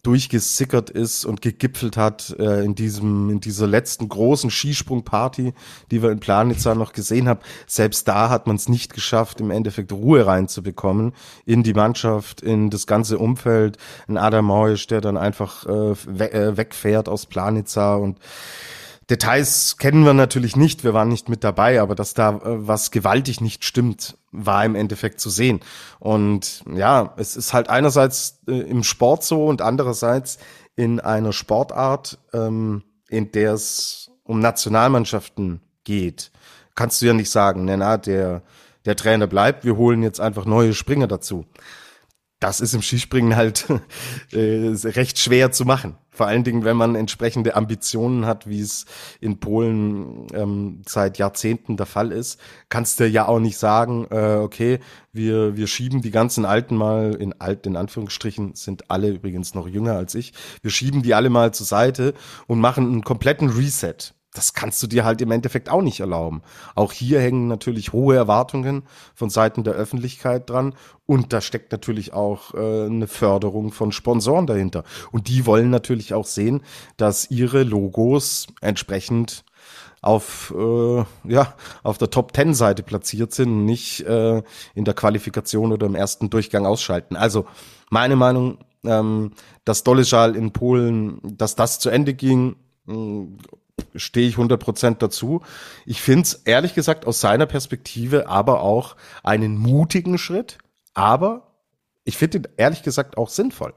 durchgesickert 0.04 0.92
ist 0.92 1.26
und 1.26 1.42
gegipfelt 1.42 1.98
hat 1.98 2.36
äh, 2.38 2.64
in 2.64 2.76
diesem 2.76 3.30
in 3.32 3.40
dieser 3.40 3.66
letzten 3.66 4.08
großen 4.08 4.52
Skisprungparty, 4.52 5.54
die 5.90 6.04
wir 6.04 6.12
in 6.12 6.20
Planitza 6.20 6.76
noch 6.76 6.94
gesehen 6.94 7.28
haben. 7.28 7.40
Selbst 7.66 8.08
da 8.08 8.30
hat 8.30 8.46
man 8.46 8.56
es 8.56 8.70
nicht 8.70 8.94
geschafft, 8.94 9.42
im 9.42 9.50
Endeffekt 9.50 9.92
Ruhe 9.92 10.26
reinzubekommen 10.28 11.14
in 11.46 11.64
die 11.64 11.74
Mannschaft, 11.74 12.42
in 12.42 12.70
das 12.70 12.86
ganze 12.86 13.18
Umfeld. 13.18 13.78
Ein 14.08 14.18
Adam 14.18 14.46
Meusch, 14.46 14.86
der 14.88 15.02
dann 15.02 15.18
einfach 15.18 15.66
äh, 15.66 15.96
we 16.06 16.32
äh, 16.32 16.56
wegfährt 16.56 17.10
aus 17.10 17.26
Planitza 17.26 17.96
und 17.96 18.20
Details 19.10 19.78
kennen 19.78 20.06
wir 20.06 20.14
natürlich 20.14 20.56
nicht, 20.56 20.84
wir 20.84 20.94
waren 20.94 21.08
nicht 21.08 21.30
mit 21.30 21.44
dabei, 21.44 21.82
aber 21.82 21.96
dass 21.96 22.14
da 22.14 22.36
äh, 22.36 22.42
was 22.44 22.92
gewaltig 22.92 23.42
nicht 23.42 23.64
stimmt, 23.64 24.18
war 24.32 24.64
im 24.64 24.76
Endeffekt 24.76 25.20
zu 25.20 25.30
sehen. 25.30 25.62
Und 26.00 26.64
ja, 26.72 27.14
es 27.18 27.36
ist 27.36 27.54
halt 27.54 27.70
einerseits 27.70 28.42
äh, 28.48 28.60
im 28.60 28.84
Sport 28.84 29.24
so 29.24 29.46
und 29.46 29.62
andererseits 29.62 30.38
in 30.76 31.00
einer 31.00 31.34
Sportart, 31.34 32.20
ähm, 32.34 32.84
in 33.10 33.32
der 33.32 33.54
es 33.54 34.12
um 34.24 34.40
Nationalmannschaften 34.40 35.62
geht, 35.84 36.32
kannst 36.76 37.02
du 37.02 37.08
ja 37.08 37.14
nicht 37.14 37.32
sagen, 37.32 37.66
na, 37.66 37.98
der, 37.98 38.44
der 38.86 38.96
Trainer 38.96 39.26
bleibt, 39.26 39.66
wir 39.66 39.76
holen 39.76 40.04
jetzt 40.04 40.22
einfach 40.22 40.46
neue 40.46 40.74
Springer 40.74 41.08
dazu 41.08 41.46
das 42.40 42.62
ist 42.62 42.74
im 42.74 42.82
Skispringen 42.82 43.36
halt 43.36 43.68
äh, 44.32 44.72
recht 44.86 45.20
schwer 45.20 45.52
zu 45.52 45.66
machen. 45.66 45.98
Vor 46.12 46.28
allen 46.28 46.44
Dingen, 46.44 46.66
wenn 46.66 46.76
man 46.76 46.96
entsprechende 46.96 47.56
Ambitionen 47.56 48.26
hat, 48.26 48.48
wie 48.48 48.60
es 48.60 48.86
in 49.22 49.40
Polen 49.40 50.28
ähm, 50.34 50.82
seit 50.86 51.18
Jahrzehnten 51.18 51.78
der 51.78 51.86
Fall 51.86 52.12
ist, 52.12 52.40
kannst 52.68 53.00
du 53.00 53.08
ja 53.08 53.28
auch 53.28 53.40
nicht 53.40 53.58
sagen, 53.58 54.08
äh, 54.10 54.36
okay, 54.36 54.80
wir, 55.14 55.56
wir 55.56 55.68
schieben 55.68 56.02
die 56.02 56.12
ganzen 56.12 56.46
Alten 56.46 56.76
mal, 56.76 57.16
in 57.16 57.40
alt, 57.40 57.66
in 57.66 57.78
Anführungsstrichen, 57.78 58.56
sind 58.56 58.92
alle 58.92 59.10
übrigens 59.10 59.54
noch 59.54 59.68
jünger 59.68 59.96
als 59.96 60.16
ich, 60.16 60.34
wir 60.62 60.72
schieben 60.72 61.04
die 61.04 61.14
alle 61.14 61.30
mal 61.30 61.54
zur 61.54 61.66
Seite 61.66 62.14
und 62.48 62.60
machen 62.60 62.92
einen 62.92 63.04
kompletten 63.04 63.50
Reset 63.50 64.14
das 64.34 64.54
kannst 64.54 64.82
du 64.84 64.88
dir 64.88 65.06
halt 65.06 65.22
im 65.22 65.32
Endeffekt 65.32 65.70
auch 65.70 65.82
nicht 65.82 66.00
erlauben. 66.00 66.42
Auch 66.76 66.92
hier 66.92 67.20
hängen 67.20 67.48
natürlich 67.48 67.94
hohe 67.94 68.16
Erwartungen 68.16 68.84
von 69.16 69.30
Seiten 69.30 69.64
der 69.64 69.74
Öffentlichkeit 69.74 70.50
dran 70.50 70.76
und 71.06 71.34
da 71.34 71.42
steckt 71.42 71.72
natürlich 71.72 72.14
auch 72.14 72.54
äh, 72.54 72.86
eine 72.86 73.08
Förderung 73.08 73.72
von 73.72 73.92
Sponsoren 73.92 74.46
dahinter. 74.46 74.84
Und 75.12 75.28
die 75.28 75.46
wollen 75.46 75.72
natürlich 75.72 76.14
auch 76.14 76.26
sehen, 76.26 76.62
dass 76.98 77.32
ihre 77.32 77.64
Logos 77.64 78.48
entsprechend 78.62 79.44
auf 80.02 80.54
äh, 80.58 81.04
ja 81.26 81.56
auf 81.84 81.98
der 81.98 82.10
Top 82.10 82.32
Ten 82.34 82.54
Seite 82.54 82.84
platziert 82.84 83.34
sind, 83.34 83.66
nicht 83.66 84.02
äh, 84.02 84.44
in 84.76 84.86
der 84.86 84.94
Qualifikation 84.94 85.74
oder 85.74 85.88
im 85.88 85.96
ersten 85.96 86.30
Durchgang 86.30 86.66
ausschalten. 86.66 87.16
Also 87.16 87.46
meine 87.90 88.16
Meinung, 88.16 88.60
ähm, 88.86 89.32
dass 89.66 89.84
Doleschal 89.84 90.36
in 90.36 90.52
Polen, 90.52 91.20
dass 91.24 91.56
das 91.56 91.80
zu 91.80 91.90
Ende 91.90 92.14
ging, 92.14 92.56
stehe 93.96 94.28
ich 94.28 94.36
100% 94.36 94.98
dazu. 94.98 95.42
Ich 95.86 96.02
finde 96.02 96.24
es 96.24 96.34
ehrlich 96.46 96.76
gesagt 96.76 97.06
aus 97.06 97.22
seiner 97.22 97.46
Perspektive 97.46 98.28
aber 98.28 98.62
auch 98.62 98.96
einen 99.24 99.58
mutigen 99.58 100.18
Schritt, 100.18 100.58
aber 100.94 101.54
ich 102.04 102.18
finde 102.18 102.40
ihn 102.40 102.48
ehrlich 102.58 102.84
gesagt 102.84 103.18
auch 103.18 103.30
sinnvoll, 103.30 103.74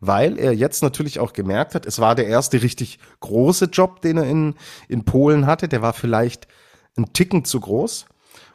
weil 0.00 0.38
er 0.38 0.52
jetzt 0.52 0.82
natürlich 0.82 1.18
auch 1.18 1.32
gemerkt 1.32 1.74
hat, 1.74 1.86
es 1.86 1.98
war 1.98 2.14
der 2.14 2.26
erste 2.26 2.62
richtig 2.62 2.98
große 3.20 3.66
Job, 3.66 4.02
den 4.02 4.18
er 4.18 4.24
in, 4.24 4.54
in 4.88 5.04
Polen 5.04 5.46
hatte, 5.46 5.68
der 5.68 5.82
war 5.82 5.92
vielleicht 5.92 6.46
ein 6.96 7.12
Ticken 7.12 7.44
zu 7.44 7.60
groß 7.60 8.06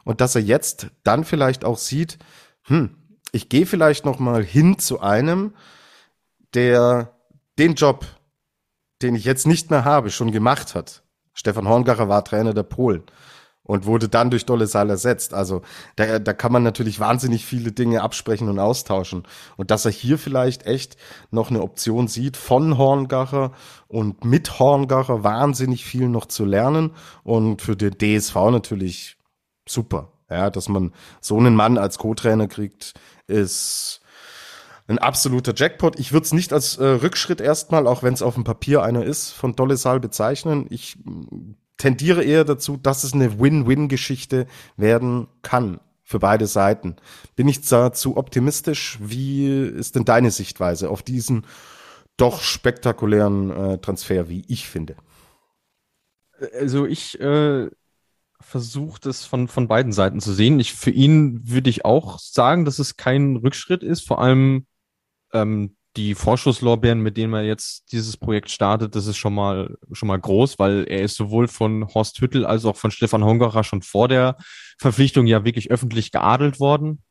und 0.04 0.20
dass 0.20 0.34
er 0.34 0.42
jetzt 0.42 0.88
dann 1.02 1.24
vielleicht 1.24 1.64
auch 1.64 1.78
sieht, 1.78 2.18
hm, 2.62 2.96
ich 3.32 3.48
gehe 3.48 3.66
vielleicht 3.66 4.04
noch 4.04 4.18
mal 4.18 4.42
hin 4.42 4.78
zu 4.78 5.00
einem, 5.00 5.54
der 6.54 7.12
den 7.58 7.74
Job 7.74 8.06
den 9.02 9.14
ich 9.14 9.24
jetzt 9.24 9.46
nicht 9.46 9.70
mehr 9.70 9.84
habe, 9.84 10.10
schon 10.10 10.32
gemacht 10.32 10.74
hat. 10.74 11.02
Stefan 11.34 11.68
Horngacher 11.68 12.08
war 12.08 12.24
Trainer 12.24 12.54
der 12.54 12.62
Polen 12.62 13.02
und 13.66 13.84
wurde 13.84 14.08
dann 14.08 14.30
durch 14.30 14.46
Dolle 14.46 14.66
Saal 14.66 14.90
ersetzt. 14.90 15.34
Also 15.34 15.62
da, 15.96 16.18
da 16.18 16.32
kann 16.32 16.52
man 16.52 16.62
natürlich 16.62 17.00
wahnsinnig 17.00 17.44
viele 17.44 17.72
Dinge 17.72 18.02
absprechen 18.02 18.48
und 18.48 18.58
austauschen. 18.58 19.24
Und 19.56 19.70
dass 19.70 19.84
er 19.84 19.90
hier 19.90 20.18
vielleicht 20.18 20.66
echt 20.66 20.96
noch 21.30 21.50
eine 21.50 21.62
Option 21.62 22.08
sieht, 22.08 22.36
von 22.36 22.78
Horngacher 22.78 23.52
und 23.88 24.24
mit 24.24 24.58
Horngacher 24.58 25.24
wahnsinnig 25.24 25.84
viel 25.84 26.08
noch 26.08 26.26
zu 26.26 26.44
lernen. 26.44 26.92
Und 27.24 27.60
für 27.60 27.76
den 27.76 27.98
DSV 27.98 28.34
natürlich 28.50 29.18
super. 29.68 30.12
Ja, 30.30 30.50
dass 30.50 30.68
man 30.68 30.92
so 31.20 31.36
einen 31.38 31.54
Mann 31.54 31.78
als 31.78 31.98
Co-Trainer 31.98 32.48
kriegt, 32.48 32.94
ist 33.28 34.00
ein 34.88 34.98
absoluter 34.98 35.52
Jackpot. 35.54 35.98
Ich 35.98 36.12
würde 36.12 36.24
es 36.24 36.32
nicht 36.32 36.52
als 36.52 36.76
äh, 36.76 36.84
Rückschritt 36.84 37.40
erstmal, 37.40 37.86
auch 37.86 38.02
wenn 38.02 38.14
es 38.14 38.22
auf 38.22 38.34
dem 38.34 38.44
Papier 38.44 38.82
einer 38.82 39.04
ist, 39.04 39.32
von 39.32 39.56
Dollesal 39.56 40.00
bezeichnen. 40.00 40.66
Ich 40.70 40.96
mm, 41.04 41.54
tendiere 41.76 42.22
eher 42.22 42.44
dazu, 42.44 42.76
dass 42.76 43.04
es 43.04 43.12
eine 43.12 43.40
Win-Win-Geschichte 43.40 44.46
werden 44.76 45.26
kann 45.42 45.80
für 46.04 46.20
beide 46.20 46.46
Seiten. 46.46 46.96
Bin 47.34 47.48
ich 47.48 47.64
zu 47.64 48.16
optimistisch? 48.16 48.98
Wie 49.00 49.48
ist 49.48 49.96
denn 49.96 50.04
deine 50.04 50.30
Sichtweise 50.30 50.88
auf 50.88 51.02
diesen 51.02 51.46
doch 52.16 52.40
spektakulären 52.40 53.50
äh, 53.50 53.78
Transfer, 53.78 54.28
wie 54.28 54.44
ich 54.46 54.68
finde? 54.68 54.94
Also 56.58 56.86
ich 56.86 57.18
äh, 57.20 57.68
versuche 58.40 59.00
das 59.00 59.24
von, 59.24 59.48
von 59.48 59.66
beiden 59.66 59.92
Seiten 59.92 60.20
zu 60.20 60.32
sehen. 60.32 60.60
Ich, 60.60 60.74
für 60.74 60.90
ihn 60.90 61.40
würde 61.50 61.70
ich 61.70 61.84
auch 61.84 62.20
sagen, 62.20 62.64
dass 62.64 62.78
es 62.78 62.96
kein 62.96 63.36
Rückschritt 63.36 63.82
ist, 63.82 64.06
vor 64.06 64.20
allem 64.20 64.66
ähm, 65.42 65.76
die 65.96 66.14
Vorschusslorbeeren, 66.14 67.00
mit 67.00 67.16
denen 67.16 67.30
man 67.30 67.44
jetzt 67.44 67.90
dieses 67.92 68.16
Projekt 68.16 68.50
startet, 68.50 68.94
das 68.94 69.06
ist 69.06 69.16
schon 69.16 69.34
mal, 69.34 69.76
schon 69.92 70.08
mal 70.08 70.20
groß, 70.20 70.58
weil 70.58 70.84
er 70.88 71.02
ist 71.02 71.16
sowohl 71.16 71.48
von 71.48 71.88
Horst 71.94 72.20
Hüttel 72.20 72.44
als 72.44 72.64
auch 72.64 72.76
von 72.76 72.90
Stefan 72.90 73.24
Hongacher 73.24 73.64
schon 73.64 73.82
vor 73.82 74.08
der 74.08 74.36
Verpflichtung 74.78 75.26
ja 75.26 75.44
wirklich 75.44 75.70
öffentlich 75.70 76.12
geadelt 76.12 76.60
worden, 76.60 77.02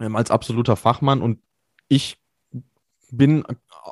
ähm, 0.00 0.16
als 0.16 0.30
absoluter 0.30 0.76
Fachmann. 0.76 1.22
Und 1.22 1.40
ich 1.88 2.18
bin 3.10 3.44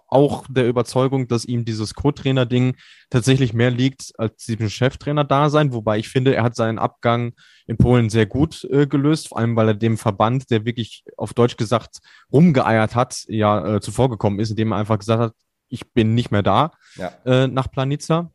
auch 0.09 0.46
der 0.48 0.66
Überzeugung, 0.68 1.29
dass 1.29 1.44
ihm 1.44 1.64
dieses 1.64 1.94
Co-Trainer-Ding 1.94 2.77
tatsächlich 3.11 3.53
mehr 3.53 3.70
liegt 3.70 4.12
als 4.18 4.44
diesem 4.44 4.68
Cheftrainer-Dasein, 4.68 5.72
wobei 5.72 5.98
ich 5.98 6.09
finde, 6.09 6.35
er 6.35 6.42
hat 6.42 6.57
seinen 6.57 6.79
Abgang 6.79 7.35
in 7.66 7.77
Polen 7.77 8.11
sehr 8.11 8.27
gut 8.27 8.64
äh, 8.64 8.87
gelöst, 8.87 9.29
vor 9.29 9.38
allem 9.38 9.57
weil 9.57 9.68
er 9.68 9.74
dem 9.74 9.96
Verband, 9.96 10.50
der 10.50 10.64
wirklich 10.64 11.05
auf 11.16 11.35
Deutsch 11.35 11.57
gesagt 11.57 11.98
rumgeeiert 12.33 12.94
hat, 12.94 13.24
ja 13.29 13.77
äh, 13.77 13.81
zuvorgekommen 13.81 14.40
ist, 14.40 14.50
indem 14.50 14.72
er 14.72 14.79
einfach 14.79 14.98
gesagt 14.98 15.20
hat, 15.20 15.35
ich 15.68 15.92
bin 15.92 16.14
nicht 16.14 16.31
mehr 16.31 16.42
da 16.42 16.72
ja. 16.96 17.12
äh, 17.24 17.48
nach 17.48 17.70
Planica. 17.70 18.31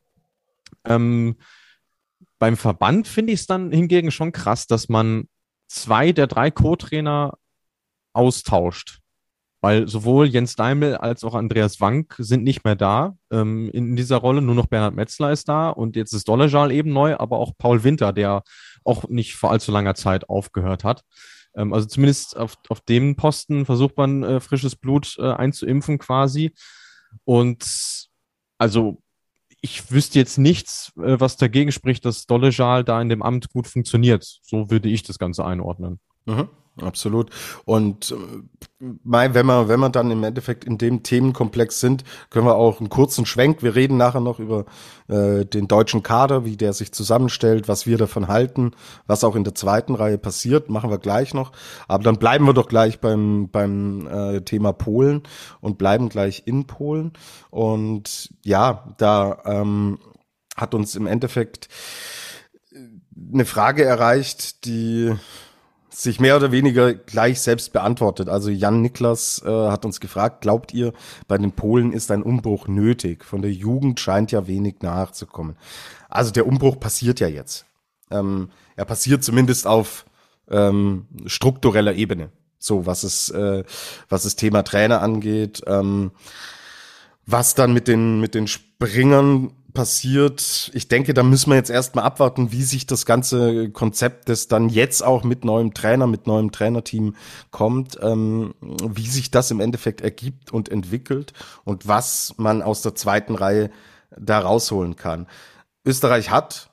Ähm, 0.86 1.38
beim 2.40 2.58
Verband 2.58 3.08
finde 3.08 3.34
ich 3.34 3.42
es 3.42 3.48
dann 3.48 3.72
hingegen 3.72 4.12
schon 4.12 4.32
krass, 4.32 4.66
dass 4.66 4.90
man 4.90 5.28
zwei 5.68 6.12
der 6.12 6.28
drei 6.28 6.52
Co-Trainer 6.52 7.38
austauscht. 8.14 8.99
Weil 9.62 9.90
sowohl 9.90 10.28
Jens 10.28 10.56
Daimel 10.56 10.96
als 10.96 11.24
auch 11.24 11.36
Andreas 11.36 11.82
Wank 11.82 12.16
sind 12.18 12.44
nicht 12.44 12.64
mehr 12.64 12.76
da 12.76 13.18
ähm, 13.30 13.70
in, 13.72 13.98
dieser 13.98 14.18
Rolle. 14.18 14.42
Nur 14.42 14.56
noch 14.56 14.68
Bernhard 14.68 14.96
Metzler 14.96 15.32
ist 15.32 15.50
da 15.50 15.70
und 15.70 15.98
jetzt 15.98 16.14
ist 16.14 16.30
Dollejal 16.30 16.72
eben 16.72 16.94
neu, 16.94 17.18
aber 17.18 17.40
auch 17.40 17.52
Paul 17.58 17.84
Winter, 17.84 18.14
der 18.14 18.44
auch 18.86 19.10
nicht 19.10 19.36
vor 19.36 19.52
allzu 19.52 19.72
langer 19.72 19.96
Zeit 19.96 20.30
aufgehört 20.30 20.86
hat. 20.86 21.04
Ähm, 21.56 21.74
also 21.74 21.88
zumindest 21.88 22.38
auf, 22.38 22.56
auf 22.70 22.82
dem 22.82 23.16
Posten 23.16 23.66
versucht 23.66 23.98
man 23.98 24.24
äh, 24.24 24.40
frisches 24.40 24.76
Blut 24.76 25.18
äh, 25.20 25.32
einzuimpfen 25.32 25.98
quasi. 25.98 26.54
Und 27.26 28.08
also 28.58 29.02
ich 29.62 29.92
wüsste 29.92 30.20
jetzt 30.20 30.38
nichts, 30.38 30.94
äh, 30.98 31.20
was 31.20 31.38
dagegen 31.38 31.72
spricht, 31.72 32.06
dass 32.06 32.26
Dollejal 32.26 32.84
da 32.84 33.02
in 33.02 33.10
dem 33.10 33.22
Amt 33.22 33.50
gut 33.50 33.68
funktioniert. 33.68 34.40
So 34.42 34.70
würde 34.70 34.90
ich 34.90 35.04
das 35.04 35.20
Ganze 35.20 35.46
einordnen. 35.46 36.00
Mhm. 36.26 36.50
Absolut. 36.84 37.30
Und 37.66 38.12
äh, 38.12 38.16
wenn 38.80 39.46
wir, 39.46 39.68
wenn 39.68 39.80
wir 39.80 39.90
dann 39.90 40.10
im 40.10 40.24
Endeffekt 40.24 40.64
in 40.64 40.78
dem 40.78 41.04
Themenkomplex 41.04 41.80
sind, 41.80 42.04
können 42.30 42.46
wir 42.46 42.56
auch 42.56 42.80
einen 42.80 42.90
kurzen 42.90 43.26
Schwenk. 43.26 43.62
Wir 43.62 43.76
reden 43.76 43.98
nachher 43.98 44.22
noch 44.22 44.40
über 44.40 44.66
äh, 45.08 45.46
den 45.46 45.68
deutschen 45.68 46.02
Kader, 46.02 46.46
wie 46.46 46.56
der 46.56 46.74
sich 46.74 46.94
zusammenstellt, 46.94 47.68
was 47.68 47.86
wir 47.86 47.98
davon 47.98 48.28
halten, 48.28 48.72
was 49.06 49.24
auch 49.24 49.36
in 49.36 49.44
der 49.44 49.56
zweiten 49.56 49.96
Reihe 49.96 50.18
passiert, 50.18 50.70
machen 50.70 50.90
wir 50.90 50.98
gleich 50.98 51.34
noch. 51.34 51.52
Aber 51.88 52.04
dann 52.04 52.18
bleiben 52.18 52.46
wir 52.46 52.54
doch 52.54 52.68
gleich 52.68 53.00
beim, 53.00 53.50
beim 53.50 54.08
äh, 54.08 54.42
Thema 54.42 54.72
Polen 54.72 55.24
und 55.60 55.78
bleiben 55.78 56.08
gleich 56.08 56.44
in 56.46 56.66
Polen. 56.66 57.14
Und 57.50 58.34
ja, 58.46 58.94
da 58.98 59.42
ähm, 59.46 60.00
hat 60.56 60.74
uns 60.74 60.96
im 60.96 61.08
Endeffekt 61.08 61.68
eine 63.34 63.46
Frage 63.46 63.84
erreicht, 63.84 64.66
die 64.66 65.14
sich 65.90 66.20
mehr 66.20 66.36
oder 66.36 66.52
weniger 66.52 66.94
gleich 66.94 67.42
selbst 67.42 67.74
beantwortet. 67.74 68.30
Also 68.30 68.50
Jan 68.50 68.82
Niklas 68.82 69.42
äh, 69.46 69.50
hat 69.50 69.86
uns 69.86 70.00
gefragt, 70.00 70.42
glaubt 70.42 70.74
ihr, 70.74 70.94
bei 71.28 71.38
den 71.38 71.52
Polen 71.52 71.92
ist 71.92 72.12
ein 72.12 72.24
Umbruch 72.24 72.68
nötig? 72.68 73.26
Von 73.26 73.42
der 73.42 73.52
Jugend 73.52 74.00
scheint 74.00 74.32
ja 74.32 74.48
wenig 74.48 74.82
nachzukommen. 74.82 75.58
Also 76.10 76.32
der 76.32 76.48
Umbruch 76.48 76.80
passiert 76.80 77.20
ja 77.20 77.28
jetzt. 77.28 77.66
Ähm, 78.12 78.50
er 78.76 78.86
passiert 78.86 79.24
zumindest 79.24 79.68
auf 79.68 80.06
ähm, 80.50 81.08
struktureller 81.26 81.94
Ebene. 81.94 82.32
So, 82.60 82.86
was 82.86 83.04
es, 83.04 83.30
äh, 83.30 83.64
was 84.10 84.24
das 84.24 84.36
Thema 84.36 84.64
Trainer 84.64 85.02
angeht. 85.02 85.62
Ähm, 85.68 86.12
was 87.26 87.54
dann 87.54 87.74
mit 87.74 87.88
den, 87.88 88.20
mit 88.20 88.34
den 88.34 88.48
Springern 88.48 89.52
passiert. 89.74 90.72
Ich 90.74 90.88
denke, 90.88 91.14
da 91.14 91.24
müssen 91.24 91.50
wir 91.52 91.56
jetzt 91.56 91.70
erstmal 91.70 92.06
abwarten, 92.06 92.52
wie 92.52 92.64
sich 92.64 92.88
das 92.88 93.06
ganze 93.06 93.70
Konzept, 93.70 94.30
das 94.30 94.48
dann 94.48 94.70
jetzt 94.70 95.04
auch 95.04 95.24
mit 95.24 95.46
neuem 95.46 95.74
Trainer, 95.74 96.08
mit 96.08 96.28
neuem 96.28 96.52
Trainerteam 96.52 97.16
kommt, 97.52 97.98
ähm, 98.02 98.56
wie 98.62 99.08
sich 99.08 99.32
das 99.32 99.52
im 99.52 99.60
Endeffekt 99.60 100.02
ergibt 100.02 100.52
und 100.52 100.70
entwickelt 100.70 101.34
und 101.64 101.88
was 101.88 102.34
man 102.38 102.62
aus 102.62 102.82
der 102.82 102.96
zweiten 102.96 103.36
Reihe 103.36 103.70
da 104.18 104.40
rausholen 104.40 104.96
kann. 104.96 105.28
Österreich 105.86 106.30
hat, 106.32 106.72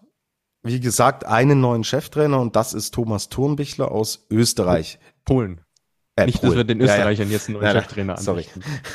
wie 0.63 0.81
gesagt, 0.81 1.27
einen 1.27 1.61
neuen 1.61 1.85
Cheftrainer 1.85 2.41
und 2.41 2.57
das 2.57 2.75
ist 2.75 2.95
Thomas 2.95 3.29
Thurnbichler 3.29 3.91
aus 3.91 4.27
Österreich. 4.31 4.99
Polen. 5.25 5.61
Äh, 6.19 6.25
Nicht, 6.25 6.41
Polen. 6.41 6.53
dass 6.53 6.57
wir 6.57 6.65
den 6.65 6.81
Österreichern 6.81 7.27
ja, 7.27 7.33
ja. 7.33 7.37
jetzt 7.37 7.49
einen 7.49 7.59
neuen 7.59 7.67
ja, 7.67 7.73
Cheftrainer 7.73 8.17
Sorry. 8.17 8.47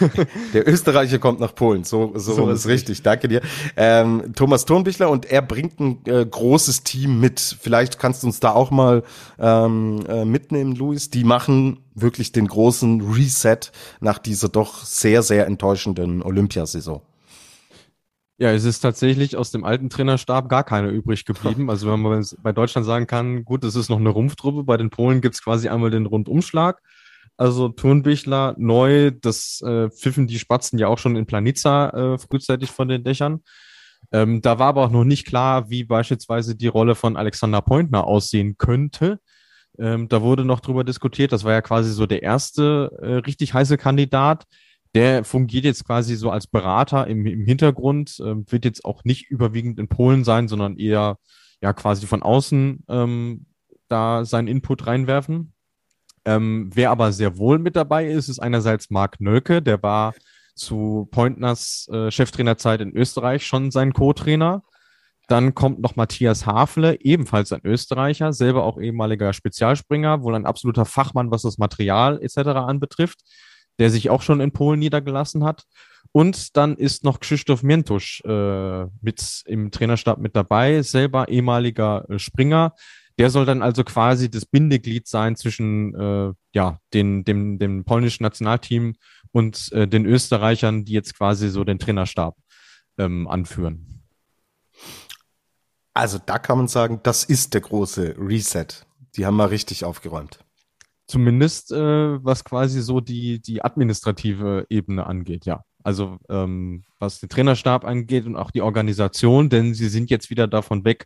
Der 0.53 0.67
Österreicher 0.67 1.19
kommt 1.19 1.39
nach 1.39 1.53
Polen. 1.53 1.83
So, 1.83 2.13
so, 2.15 2.33
so 2.33 2.49
ist 2.49 2.67
richtig. 2.67 3.03
Danke 3.03 3.27
dir. 3.27 3.41
Ähm, 3.77 4.33
Thomas 4.35 4.65
Thurnbichler 4.65 5.07
und 5.07 5.25
er 5.25 5.43
bringt 5.43 5.79
ein 5.79 5.99
äh, 6.05 6.25
großes 6.25 6.81
Team 6.81 7.19
mit. 7.19 7.39
Vielleicht 7.39 7.99
kannst 7.99 8.23
du 8.23 8.27
uns 8.27 8.39
da 8.39 8.51
auch 8.53 8.71
mal 8.71 9.03
ähm, 9.37 10.03
äh, 10.09 10.25
mitnehmen, 10.25 10.75
Luis. 10.75 11.11
Die 11.11 11.23
machen 11.23 11.81
wirklich 11.93 12.31
den 12.31 12.47
großen 12.47 13.01
Reset 13.13 13.59
nach 13.99 14.17
dieser 14.17 14.49
doch 14.49 14.83
sehr, 14.83 15.21
sehr 15.21 15.45
enttäuschenden 15.45 16.23
Olympiasaison. 16.23 17.03
Ja, 18.39 18.51
es 18.51 18.63
ist 18.63 18.79
tatsächlich 18.79 19.37
aus 19.37 19.51
dem 19.51 19.63
alten 19.63 19.91
Trainerstab 19.91 20.49
gar 20.49 20.63
keiner 20.63 20.89
übrig 20.89 21.25
geblieben. 21.25 21.51
Also 21.69 21.91
wenn 21.91 21.99
man 21.99 22.25
bei 22.41 22.51
Deutschland 22.51 22.87
sagen 22.87 23.05
kann, 23.05 23.45
gut, 23.45 23.63
es 23.63 23.75
ist 23.75 23.89
noch 23.89 23.99
eine 23.99 24.09
Rumpftruppe, 24.09 24.63
bei 24.63 24.77
den 24.77 24.89
Polen 24.89 25.21
gibt's 25.21 25.43
quasi 25.43 25.69
einmal 25.69 25.91
den 25.91 26.07
Rundumschlag. 26.07 26.81
Also 27.41 27.69
Turnbichler 27.69 28.53
neu, 28.59 29.09
das 29.09 29.61
äh, 29.61 29.89
pfiffen 29.89 30.27
die 30.27 30.37
Spatzen 30.37 30.77
ja 30.77 30.87
auch 30.87 30.99
schon 30.99 31.15
in 31.15 31.25
Planica 31.25 31.89
äh, 31.89 32.17
frühzeitig 32.19 32.69
von 32.69 32.87
den 32.87 33.03
Dächern. 33.03 33.41
Ähm, 34.11 34.43
da 34.43 34.59
war 34.59 34.67
aber 34.67 34.85
auch 34.85 34.91
noch 34.91 35.05
nicht 35.05 35.25
klar, 35.25 35.67
wie 35.71 35.83
beispielsweise 35.83 36.55
die 36.55 36.67
Rolle 36.67 36.93
von 36.93 37.17
Alexander 37.17 37.63
Pointner 37.63 38.05
aussehen 38.05 38.59
könnte. 38.59 39.19
Ähm, 39.79 40.07
da 40.07 40.21
wurde 40.21 40.45
noch 40.45 40.59
drüber 40.59 40.83
diskutiert. 40.83 41.31
Das 41.31 41.43
war 41.43 41.53
ja 41.53 41.63
quasi 41.63 41.91
so 41.91 42.05
der 42.05 42.21
erste 42.21 42.91
äh, 43.01 43.13
richtig 43.15 43.55
heiße 43.55 43.77
Kandidat. 43.77 44.45
Der 44.93 45.23
fungiert 45.23 45.65
jetzt 45.65 45.83
quasi 45.83 46.17
so 46.17 46.29
als 46.29 46.45
Berater 46.45 47.07
im, 47.07 47.25
im 47.25 47.47
Hintergrund, 47.47 48.21
ähm, 48.23 48.45
wird 48.51 48.65
jetzt 48.65 48.85
auch 48.85 49.03
nicht 49.03 49.31
überwiegend 49.31 49.79
in 49.79 49.87
Polen 49.87 50.23
sein, 50.23 50.47
sondern 50.47 50.77
eher 50.77 51.17
ja 51.59 51.73
quasi 51.73 52.05
von 52.05 52.21
außen 52.21 52.83
ähm, 52.87 53.47
da 53.87 54.25
seinen 54.25 54.47
Input 54.47 54.85
reinwerfen. 54.85 55.53
Ähm, 56.25 56.69
wer 56.73 56.91
aber 56.91 57.11
sehr 57.11 57.37
wohl 57.37 57.59
mit 57.59 57.75
dabei 57.75 58.07
ist, 58.07 58.29
ist 58.29 58.39
einerseits 58.39 58.89
Marc 58.89 59.19
Nölke, 59.19 59.61
der 59.61 59.81
war 59.81 60.13
zu 60.55 61.07
Pointners 61.11 61.89
äh, 61.91 62.11
Cheftrainerzeit 62.11 62.81
in 62.81 62.95
Österreich 62.95 63.45
schon 63.45 63.71
sein 63.71 63.93
Co-Trainer. 63.93 64.63
Dann 65.27 65.55
kommt 65.55 65.79
noch 65.79 65.95
Matthias 65.95 66.45
Hafle, 66.45 66.99
ebenfalls 66.99 67.53
ein 67.53 67.61
Österreicher, 67.63 68.33
selber 68.33 68.63
auch 68.63 68.79
ehemaliger 68.79 69.33
Spezialspringer, 69.33 70.23
wohl 70.23 70.35
ein 70.35 70.45
absoluter 70.45 70.85
Fachmann, 70.85 71.31
was 71.31 71.43
das 71.43 71.57
Material 71.57 72.21
etc. 72.21 72.37
anbetrifft, 72.49 73.21
der 73.79 73.89
sich 73.89 74.09
auch 74.09 74.21
schon 74.21 74.41
in 74.41 74.51
Polen 74.51 74.79
niedergelassen 74.79 75.43
hat. 75.43 75.63
Und 76.11 76.57
dann 76.57 76.75
ist 76.75 77.05
noch 77.05 77.21
Krzysztof 77.21 77.63
Mientusch 77.63 78.21
äh, 78.25 78.85
mit 79.01 79.43
im 79.45 79.71
Trainerstab 79.71 80.17
mit 80.17 80.35
dabei, 80.35 80.81
selber 80.81 81.29
ehemaliger 81.29 82.09
äh, 82.09 82.19
Springer, 82.19 82.75
der 83.17 83.29
soll 83.29 83.45
dann 83.45 83.61
also 83.61 83.83
quasi 83.83 84.29
das 84.29 84.45
Bindeglied 84.45 85.07
sein 85.07 85.35
zwischen 85.35 85.95
äh, 85.95 86.33
ja, 86.53 86.79
den, 86.93 87.23
dem, 87.23 87.59
dem 87.59 87.83
polnischen 87.83 88.23
Nationalteam 88.23 88.95
und 89.31 89.71
äh, 89.73 89.87
den 89.87 90.05
Österreichern, 90.05 90.85
die 90.85 90.93
jetzt 90.93 91.17
quasi 91.17 91.49
so 91.49 91.63
den 91.63 91.79
Trainerstab 91.79 92.35
ähm, 92.97 93.27
anführen. 93.27 94.03
Also 95.93 96.19
da 96.25 96.39
kann 96.39 96.57
man 96.57 96.67
sagen, 96.67 97.01
das 97.03 97.23
ist 97.23 97.53
der 97.53 97.61
große 97.61 98.15
Reset. 98.17 98.67
Die 99.15 99.25
haben 99.25 99.35
mal 99.35 99.47
richtig 99.47 99.83
aufgeräumt. 99.83 100.39
Zumindest 101.07 101.71
äh, 101.73 102.23
was 102.23 102.45
quasi 102.45 102.81
so 102.81 103.01
die, 103.01 103.41
die 103.41 103.63
administrative 103.63 104.65
Ebene 104.69 105.05
angeht, 105.05 105.45
ja. 105.45 105.63
Also 105.83 106.19
ähm, 106.29 106.83
was 106.99 107.19
den 107.19 107.27
Trainerstab 107.27 107.83
angeht 107.85 108.25
und 108.25 108.37
auch 108.37 108.51
die 108.51 108.61
Organisation, 108.61 109.49
denn 109.49 109.73
sie 109.73 109.89
sind 109.89 110.09
jetzt 110.09 110.29
wieder 110.29 110.47
davon 110.47 110.85
weg, 110.85 111.05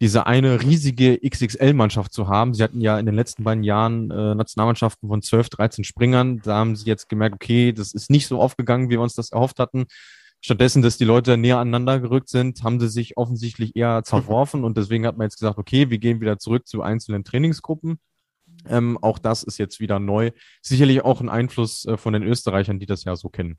diese 0.00 0.26
eine 0.26 0.62
riesige 0.62 1.18
XXL-Mannschaft 1.18 2.12
zu 2.12 2.28
haben. 2.28 2.54
Sie 2.54 2.62
hatten 2.62 2.80
ja 2.80 2.98
in 2.98 3.06
den 3.06 3.14
letzten 3.14 3.44
beiden 3.44 3.62
Jahren 3.62 4.10
äh, 4.10 4.34
Nationalmannschaften 4.34 5.08
von 5.08 5.20
12, 5.20 5.50
13 5.50 5.84
Springern. 5.84 6.40
Da 6.42 6.56
haben 6.56 6.74
sie 6.74 6.86
jetzt 6.86 7.08
gemerkt, 7.08 7.34
okay, 7.34 7.72
das 7.72 7.92
ist 7.92 8.08
nicht 8.08 8.26
so 8.26 8.40
aufgegangen, 8.40 8.88
wie 8.88 8.94
wir 8.94 9.02
uns 9.02 9.14
das 9.14 9.30
erhofft 9.30 9.58
hatten. 9.58 9.86
Stattdessen, 10.40 10.80
dass 10.80 10.96
die 10.96 11.04
Leute 11.04 11.36
näher 11.36 11.58
aneinander 11.58 12.00
gerückt 12.00 12.30
sind, 12.30 12.62
haben 12.62 12.80
sie 12.80 12.88
sich 12.88 13.18
offensichtlich 13.18 13.76
eher 13.76 14.02
zerworfen 14.04 14.64
und 14.64 14.78
deswegen 14.78 15.06
hat 15.06 15.18
man 15.18 15.26
jetzt 15.26 15.38
gesagt, 15.38 15.58
okay, 15.58 15.90
wir 15.90 15.98
gehen 15.98 16.22
wieder 16.22 16.38
zurück 16.38 16.66
zu 16.66 16.80
einzelnen 16.80 17.24
Trainingsgruppen. 17.24 17.98
Ähm, 18.66 18.96
auch 19.02 19.18
das 19.18 19.42
ist 19.42 19.58
jetzt 19.58 19.80
wieder 19.80 19.98
neu. 19.98 20.30
Sicherlich 20.62 21.02
auch 21.02 21.20
ein 21.20 21.28
Einfluss 21.28 21.84
äh, 21.84 21.98
von 21.98 22.14
den 22.14 22.22
Österreichern, 22.22 22.78
die 22.78 22.86
das 22.86 23.04
ja 23.04 23.16
so 23.16 23.28
kennen. 23.28 23.58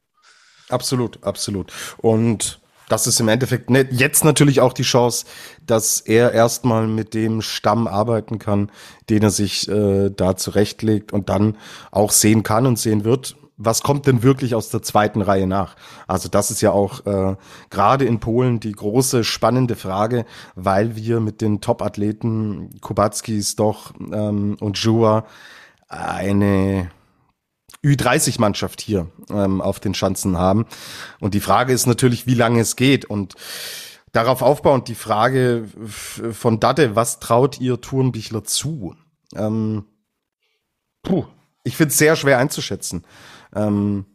Absolut, 0.69 1.23
absolut. 1.23 1.71
Und 1.97 2.61
das 2.91 3.07
ist 3.07 3.19
im 3.19 3.29
Endeffekt 3.29 3.69
ne, 3.69 3.87
jetzt 3.89 4.25
natürlich 4.25 4.59
auch 4.59 4.73
die 4.73 4.83
Chance, 4.83 5.25
dass 5.65 6.01
er 6.01 6.33
erstmal 6.33 6.87
mit 6.87 7.13
dem 7.13 7.41
Stamm 7.41 7.87
arbeiten 7.87 8.37
kann, 8.37 8.69
den 9.09 9.23
er 9.23 9.29
sich 9.29 9.69
äh, 9.69 10.09
da 10.09 10.35
zurechtlegt 10.35 11.13
und 11.13 11.29
dann 11.29 11.57
auch 11.91 12.11
sehen 12.11 12.43
kann 12.43 12.65
und 12.65 12.77
sehen 12.77 13.05
wird, 13.05 13.37
was 13.63 13.83
kommt 13.83 14.07
denn 14.07 14.23
wirklich 14.23 14.55
aus 14.55 14.69
der 14.69 14.81
zweiten 14.81 15.21
Reihe 15.21 15.45
nach? 15.45 15.75
Also 16.07 16.29
das 16.29 16.51
ist 16.51 16.61
ja 16.61 16.71
auch 16.71 17.05
äh, 17.05 17.35
gerade 17.69 18.05
in 18.05 18.19
Polen 18.19 18.59
die 18.59 18.71
große 18.71 19.23
spannende 19.23 19.75
Frage, 19.75 20.25
weil 20.55 20.95
wir 20.95 21.19
mit 21.19 21.41
den 21.41 21.61
Top-Athleten 21.61 22.81
Kubacki, 22.81 23.41
doch 23.55 23.93
ähm, 24.11 24.57
und 24.59 24.77
Jua 24.79 25.25
eine 25.87 26.89
Ü30-Mannschaft 27.83 28.81
hier 28.81 29.07
ähm, 29.29 29.61
auf 29.61 29.79
den 29.79 29.93
Schanzen 29.93 30.37
haben. 30.37 30.65
Und 31.19 31.33
die 31.33 31.39
Frage 31.39 31.73
ist 31.73 31.87
natürlich, 31.87 32.27
wie 32.27 32.35
lange 32.35 32.61
es 32.61 32.75
geht. 32.75 33.05
Und 33.05 33.35
darauf 34.11 34.41
aufbauend 34.41 34.87
die 34.87 34.95
Frage 34.95 35.67
von 35.87 36.59
Dade, 36.59 36.95
was 36.95 37.19
traut 37.19 37.59
ihr 37.59 37.81
Turnbichler 37.81 38.43
zu? 38.43 38.95
Ähm, 39.35 39.85
puh, 41.03 41.25
ich 41.63 41.77
finde 41.77 41.91
es 41.91 41.97
sehr 41.97 42.15
schwer 42.15 42.37
einzuschätzen. 42.37 43.05
Ähm, 43.55 44.05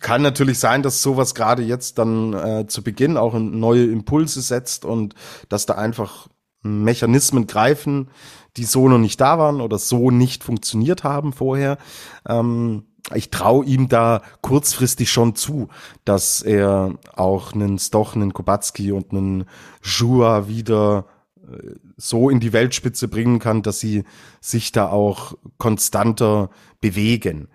kann 0.00 0.22
natürlich 0.22 0.58
sein, 0.58 0.82
dass 0.82 1.02
sowas 1.02 1.34
gerade 1.34 1.62
jetzt 1.62 1.98
dann 1.98 2.32
äh, 2.32 2.66
zu 2.68 2.82
Beginn 2.82 3.16
auch 3.16 3.34
neue 3.34 3.84
Impulse 3.84 4.42
setzt 4.42 4.84
und 4.84 5.14
dass 5.48 5.66
da 5.66 5.74
einfach 5.74 6.28
Mechanismen 6.62 7.46
greifen, 7.46 8.10
die 8.56 8.64
so 8.64 8.88
noch 8.88 8.98
nicht 8.98 9.20
da 9.20 9.38
waren 9.38 9.60
oder 9.60 9.78
so 9.78 10.10
nicht 10.10 10.44
funktioniert 10.44 11.04
haben 11.04 11.32
vorher. 11.32 11.78
Ähm, 12.26 12.84
ich 13.14 13.30
traue 13.30 13.64
ihm 13.64 13.88
da 13.88 14.22
kurzfristig 14.42 15.10
schon 15.10 15.34
zu, 15.34 15.68
dass 16.04 16.42
er 16.42 16.94
auch 17.14 17.52
einen 17.52 17.78
Stoch, 17.78 18.14
einen 18.14 18.32
Kubacki 18.32 18.92
und 18.92 19.12
einen 19.12 19.44
Jua 19.82 20.48
wieder 20.48 21.06
äh, 21.40 21.74
so 21.96 22.28
in 22.30 22.40
die 22.40 22.52
Weltspitze 22.52 23.08
bringen 23.08 23.38
kann, 23.38 23.62
dass 23.62 23.80
sie 23.80 24.04
sich 24.40 24.72
da 24.72 24.88
auch 24.88 25.34
konstanter 25.56 26.50
bewegen. 26.80 27.48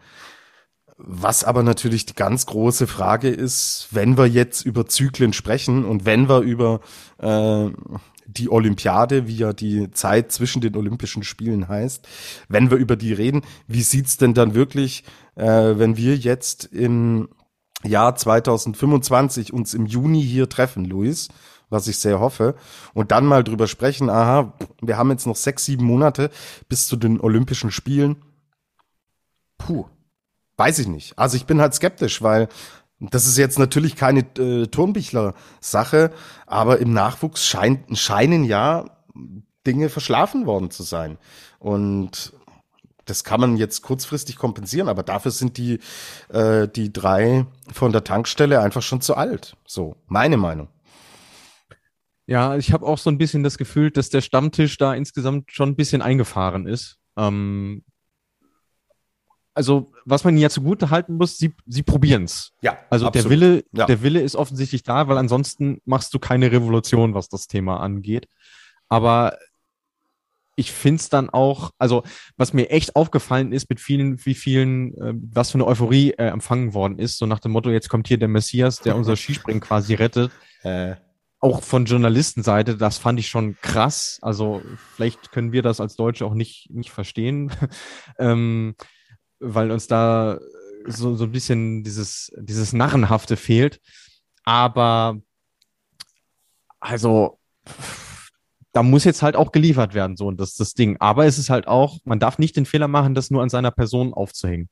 Was 0.98 1.44
aber 1.44 1.64
natürlich 1.64 2.06
die 2.06 2.16
ganz 2.16 2.46
große 2.46 2.88
Frage 2.88 3.30
ist, 3.30 3.89
wenn 3.91 4.18
wir 4.18 4.26
jetzt 4.28 4.66
über 4.66 4.86
Zyklen 4.86 5.34
sprechen 5.34 5.86
und 5.86 6.06
wenn 6.06 6.30
wir 6.30 6.41
über 6.41 6.80
äh, 7.20 7.70
die 8.26 8.49
Olympiade, 8.49 9.28
wie 9.28 9.38
ja 9.38 9.53
die 9.53 9.91
Zeit 9.91 10.32
zwischen 10.32 10.61
den 10.61 10.76
Olympischen 10.76 11.24
Spielen 11.24 11.67
heißt. 11.67 12.07
Wenn 12.47 12.71
wir 12.71 12.78
über 12.78 12.95
die 12.95 13.13
reden, 13.13 13.41
wie 13.67 13.84
sieht's 13.84 14.17
denn 14.17 14.34
dann 14.34 14.55
wirklich, 14.55 15.03
äh, 15.36 15.43
wenn 15.43 15.97
wir 15.97 16.15
jetzt 16.15 16.65
im 16.65 17.30
Jahr 17.84 18.15
2025 18.15 19.53
uns 19.53 19.74
im 19.74 19.86
Juni 19.86 20.21
hier 20.21 20.49
treffen, 20.49 20.86
Luis, 20.86 21.30
was 21.69 21.88
ich 21.88 21.97
sehr 21.97 22.19
hoffe, 22.19 22.55
und 22.93 23.11
dann 23.11 23.26
mal 23.26 23.43
drüber 23.43 23.67
sprechen, 23.67 24.09
aha, 24.09 24.53
wir 24.82 24.97
haben 24.97 25.11
jetzt 25.11 25.28
noch 25.28 25.36
sechs, 25.36 25.65
sieben 25.65 25.86
Monate 25.86 26.30
bis 26.69 26.88
zu 26.88 26.95
den 26.95 27.19
Olympischen 27.19 27.71
Spielen. 27.71 28.17
Puh, 29.57 29.86
weiß 30.57 30.80
ich 30.80 30.88
nicht. 30.88 31.17
Also 31.17 31.36
ich 31.36 31.45
bin 31.45 31.59
halt 31.59 31.74
skeptisch, 31.74 32.21
weil 32.21 32.47
das 33.12 33.26
ist 33.26 33.38
jetzt 33.38 33.60
natürlich 33.60 33.95
keine 33.95 34.22
äh, 34.38 34.68
Turnbichler-Sache, 34.68 36.12
aber 36.45 36.80
im 36.80 36.93
Nachwuchs 36.93 37.45
scheint, 37.45 37.97
scheinen 37.97 38.43
ja 38.43 38.86
Dinge 39.66 39.89
verschlafen 39.89 40.45
worden 40.45 40.72
zu 40.72 40.84
sein. 40.84 41.18
Und 41.60 42.34
das 43.06 43.24
kann 43.24 43.41
man 43.41 43.58
jetzt 43.58 43.82
kurzfristig 43.82 44.38
kompensieren, 44.38 44.88
aber 44.88 45.04
dafür 45.04 45.32
sind 45.32 45.58
die, 45.58 45.80
äh, 46.30 46.68
die 46.68 46.93
drei 46.93 47.45
von 47.72 47.91
der 47.91 48.04
Tankstelle 48.04 48.62
einfach 48.62 48.82
schon 48.82 49.01
zu 49.01 49.16
alt. 49.16 49.56
So, 49.66 49.95
meine 50.08 50.38
Meinung. 50.38 50.70
Ja, 52.26 52.56
ich 52.56 52.72
habe 52.72 52.86
auch 52.86 52.97
so 52.97 53.10
ein 53.10 53.18
bisschen 53.18 53.43
das 53.43 53.58
Gefühl, 53.58 53.91
dass 53.91 54.10
der 54.10 54.22
Stammtisch 54.22 54.78
da 54.78 54.93
insgesamt 54.93 55.51
schon 55.51 55.70
ein 55.70 55.76
bisschen 55.76 56.01
eingefahren 56.01 56.68
ist. 56.68 56.97
Ähm, 57.18 57.84
also 59.54 59.91
was 60.06 60.24
man 60.24 60.38
ja 60.38 60.49
zugute 60.49 60.89
halten 60.89 61.16
muss, 61.16 61.38
sie, 61.38 61.54
sie 61.66 61.84
probieren's. 61.84 62.54
Ja. 62.62 62.78
Also 62.89 63.08
absolut. 63.08 63.26
der 63.26 63.32
Wille, 63.32 63.64
ja. 63.72 63.86
der 63.86 64.01
Wille 64.01 64.22
ist 64.22 64.36
offensichtlich 64.36 64.84
da, 64.84 65.08
weil 65.08 65.18
ansonsten 65.18 65.80
machst 65.86 66.14
du 66.14 66.20
keine 66.20 66.51
Revolution, 66.51 67.14
was 67.14 67.30
das 67.30 67.47
Thema 67.47 67.80
angeht. 67.80 68.28
Aber 68.89 69.38
ich 70.56 70.72
find's 70.72 71.10
dann 71.10 71.30
auch, 71.30 71.72
also 71.78 72.04
was 72.38 72.54
mir 72.54 72.70
echt 72.70 72.95
aufgefallen 72.95 73.54
ist 73.54 73.70
mit 73.70 73.80
vielen, 73.80 74.24
wie 74.26 74.36
vielen, 74.36 74.95
äh, 74.97 75.14
was 75.16 75.51
für 75.51 75.56
eine 75.56 75.66
Euphorie 75.66 76.12
äh, 76.12 76.28
empfangen 76.28 76.74
worden 76.74 76.99
ist, 76.99 77.18
so 77.18 77.26
nach 77.26 77.39
dem 77.39 77.51
Motto, 77.51 77.70
jetzt 77.70 77.89
kommt 77.89 78.08
hier 78.08 78.20
der 78.20 78.28
Messias, 78.28 78.80
der 78.80 78.95
unser 78.95 79.16
Skispringen 79.16 79.62
quasi 79.62 79.93
rettet. 79.93 80.32
Äh. 80.64 80.95
auch 81.41 81.62
von 81.62 81.84
Journalistenseite, 81.84 82.78
das 82.78 82.97
fand 82.97 83.20
ich 83.20 83.28
schon 83.28 83.58
krass. 83.62 84.18
Also 84.22 84.62
vielleicht 84.95 85.34
können 85.34 85.51
wir 85.51 85.62
das 85.62 85.82
als 85.82 85.97
Deutsche 85.97 86.26
auch 86.26 86.36
nicht, 86.36 86.70
nicht 86.72 86.89
verstehen, 86.89 87.51
ähm, 88.18 88.76
weil 89.44 89.72
uns 89.72 89.88
da 89.88 90.39
so, 90.86 91.16
so 91.16 91.26
ein 91.26 91.32
bisschen 91.32 91.84
dieses, 91.84 92.32
dieses 92.38 92.74
Narrenhafte 92.74 93.38
fehlt. 93.38 93.80
Aber 94.44 95.20
also 96.80 97.39
da 98.74 98.84
muss 98.84 99.04
jetzt 99.04 99.22
halt 99.22 99.36
auch 99.36 99.52
geliefert 99.52 99.94
werden, 99.94 100.18
so 100.18 100.28
und 100.28 100.39
das 100.39 100.56
das 100.56 100.74
Ding. 100.74 100.98
Aber 101.00 101.26
es 101.26 101.38
ist 101.38 101.50
halt 101.50 101.68
auch, 101.68 102.00
man 102.06 102.20
darf 102.20 102.39
nicht 102.39 102.58
den 102.58 102.66
Fehler 102.66 102.88
machen, 102.88 103.16
das 103.16 103.30
nur 103.30 103.44
an 103.44 103.50
seiner 103.50 103.72
Person 103.72 104.14
aufzuhängen. 104.14 104.70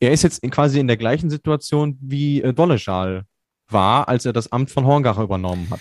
Er 0.00 0.12
ist 0.12 0.22
jetzt 0.22 0.42
quasi 0.50 0.80
in 0.80 0.88
der 0.88 0.96
gleichen 0.96 1.30
Situation 1.30 1.98
wie 2.00 2.42
äh, 2.42 2.52
Dolleschal 2.52 3.24
war, 3.68 4.08
als 4.08 4.24
er 4.24 4.32
das 4.32 4.52
Amt 4.52 4.70
von 4.70 4.86
Horngacher 4.86 5.22
übernommen 5.22 5.68
hat. 5.70 5.80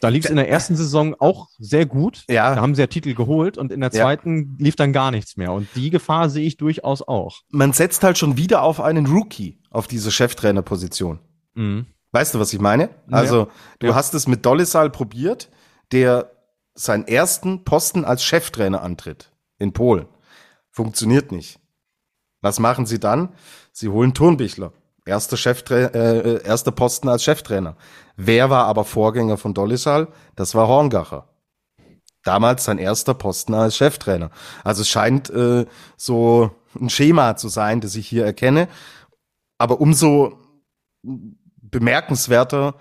Da 0.00 0.08
lief 0.08 0.24
es 0.24 0.30
in 0.30 0.36
der 0.36 0.48
ersten 0.48 0.76
Saison 0.76 1.14
auch 1.18 1.48
sehr 1.58 1.86
gut. 1.86 2.24
Ja. 2.28 2.54
Da 2.54 2.60
haben 2.60 2.74
sie 2.74 2.80
ja 2.80 2.86
Titel 2.86 3.14
geholt 3.14 3.58
und 3.58 3.70
in 3.72 3.80
der 3.80 3.90
Ja. 3.92 4.02
zweiten 4.02 4.56
lief 4.58 4.76
dann 4.76 4.92
gar 4.92 5.10
nichts 5.10 5.36
mehr. 5.36 5.52
Und 5.52 5.68
die 5.76 5.90
Gefahr 5.90 6.30
sehe 6.30 6.46
ich 6.46 6.56
durchaus 6.56 7.02
auch. 7.06 7.40
Man 7.50 7.72
setzt 7.72 8.02
halt 8.02 8.18
schon 8.18 8.36
wieder 8.36 8.62
auf 8.62 8.80
einen 8.80 9.06
Rookie 9.06 9.58
auf 9.70 9.86
diese 9.86 10.10
Cheftrainerposition. 10.10 11.20
Mhm. 11.54 11.86
Weißt 12.12 12.34
du, 12.34 12.38
was 12.40 12.52
ich 12.52 12.60
meine? 12.60 12.90
Also, 13.10 13.48
du 13.78 13.88
Ja. 13.88 13.94
hast 13.94 14.14
es 14.14 14.26
mit 14.26 14.44
Dolisal 14.44 14.90
probiert, 14.90 15.50
der 15.92 16.30
seinen 16.74 17.06
ersten 17.06 17.64
Posten 17.64 18.04
als 18.04 18.24
Cheftrainer 18.24 18.82
antritt 18.82 19.30
in 19.58 19.72
Polen. 19.72 20.06
Funktioniert 20.70 21.32
nicht. 21.32 21.58
Was 22.40 22.58
machen 22.58 22.86
sie 22.86 22.98
dann? 22.98 23.30
Sie 23.72 23.88
holen 23.88 24.14
Turnbichler. 24.14 24.72
Erster, 25.04 25.36
Cheftra 25.36 25.74
äh, 25.74 26.44
erster 26.44 26.70
Posten 26.70 27.08
als 27.08 27.24
Cheftrainer. 27.24 27.76
Wer 28.16 28.50
war 28.50 28.66
aber 28.66 28.84
Vorgänger 28.84 29.36
von 29.36 29.54
Dolisal? 29.54 30.08
Das 30.36 30.54
war 30.54 30.68
Horngacher. 30.68 31.28
Damals 32.22 32.64
sein 32.64 32.78
erster 32.78 33.14
Posten 33.14 33.54
als 33.54 33.76
Cheftrainer. 33.76 34.30
Also 34.62 34.82
es 34.82 34.88
scheint 34.88 35.28
äh, 35.30 35.66
so 35.96 36.52
ein 36.80 36.88
Schema 36.88 37.36
zu 37.36 37.48
sein, 37.48 37.80
das 37.80 37.96
ich 37.96 38.06
hier 38.06 38.24
erkenne. 38.24 38.68
Aber 39.58 39.80
umso 39.80 40.38
bemerkenswerter 41.02 42.74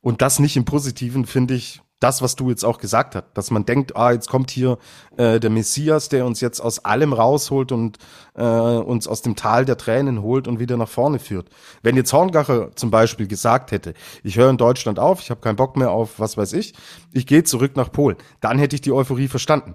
und 0.00 0.22
das 0.22 0.38
nicht 0.38 0.56
im 0.56 0.64
Positiven 0.64 1.26
finde 1.26 1.54
ich 1.54 1.82
das, 2.00 2.20
was 2.20 2.36
du 2.36 2.50
jetzt 2.50 2.64
auch 2.64 2.78
gesagt 2.78 3.14
hast, 3.14 3.24
dass 3.34 3.50
man 3.50 3.64
denkt, 3.64 3.96
ah, 3.96 4.12
jetzt 4.12 4.28
kommt 4.28 4.50
hier 4.50 4.78
äh, 5.16 5.40
der 5.40 5.50
Messias, 5.50 6.08
der 6.08 6.26
uns 6.26 6.40
jetzt 6.40 6.60
aus 6.60 6.84
allem 6.84 7.12
rausholt 7.12 7.72
und 7.72 7.98
äh, 8.34 8.42
uns 8.42 9.08
aus 9.08 9.22
dem 9.22 9.34
Tal 9.34 9.64
der 9.64 9.78
Tränen 9.78 10.20
holt 10.20 10.46
und 10.46 10.58
wieder 10.58 10.76
nach 10.76 10.88
vorne 10.88 11.18
führt. 11.18 11.48
Wenn 11.82 11.96
jetzt 11.96 12.12
Horngacher 12.12 12.74
zum 12.76 12.90
Beispiel 12.90 13.26
gesagt 13.26 13.72
hätte, 13.72 13.94
ich 14.22 14.36
höre 14.36 14.50
in 14.50 14.58
Deutschland 14.58 14.98
auf, 14.98 15.20
ich 15.20 15.30
habe 15.30 15.40
keinen 15.40 15.56
Bock 15.56 15.76
mehr 15.76 15.90
auf 15.90 16.20
was 16.20 16.36
weiß 16.36 16.52
ich, 16.52 16.74
ich 17.12 17.26
gehe 17.26 17.44
zurück 17.44 17.76
nach 17.76 17.90
Polen, 17.90 18.16
dann 18.40 18.58
hätte 18.58 18.76
ich 18.76 18.82
die 18.82 18.92
Euphorie 18.92 19.28
verstanden. 19.28 19.74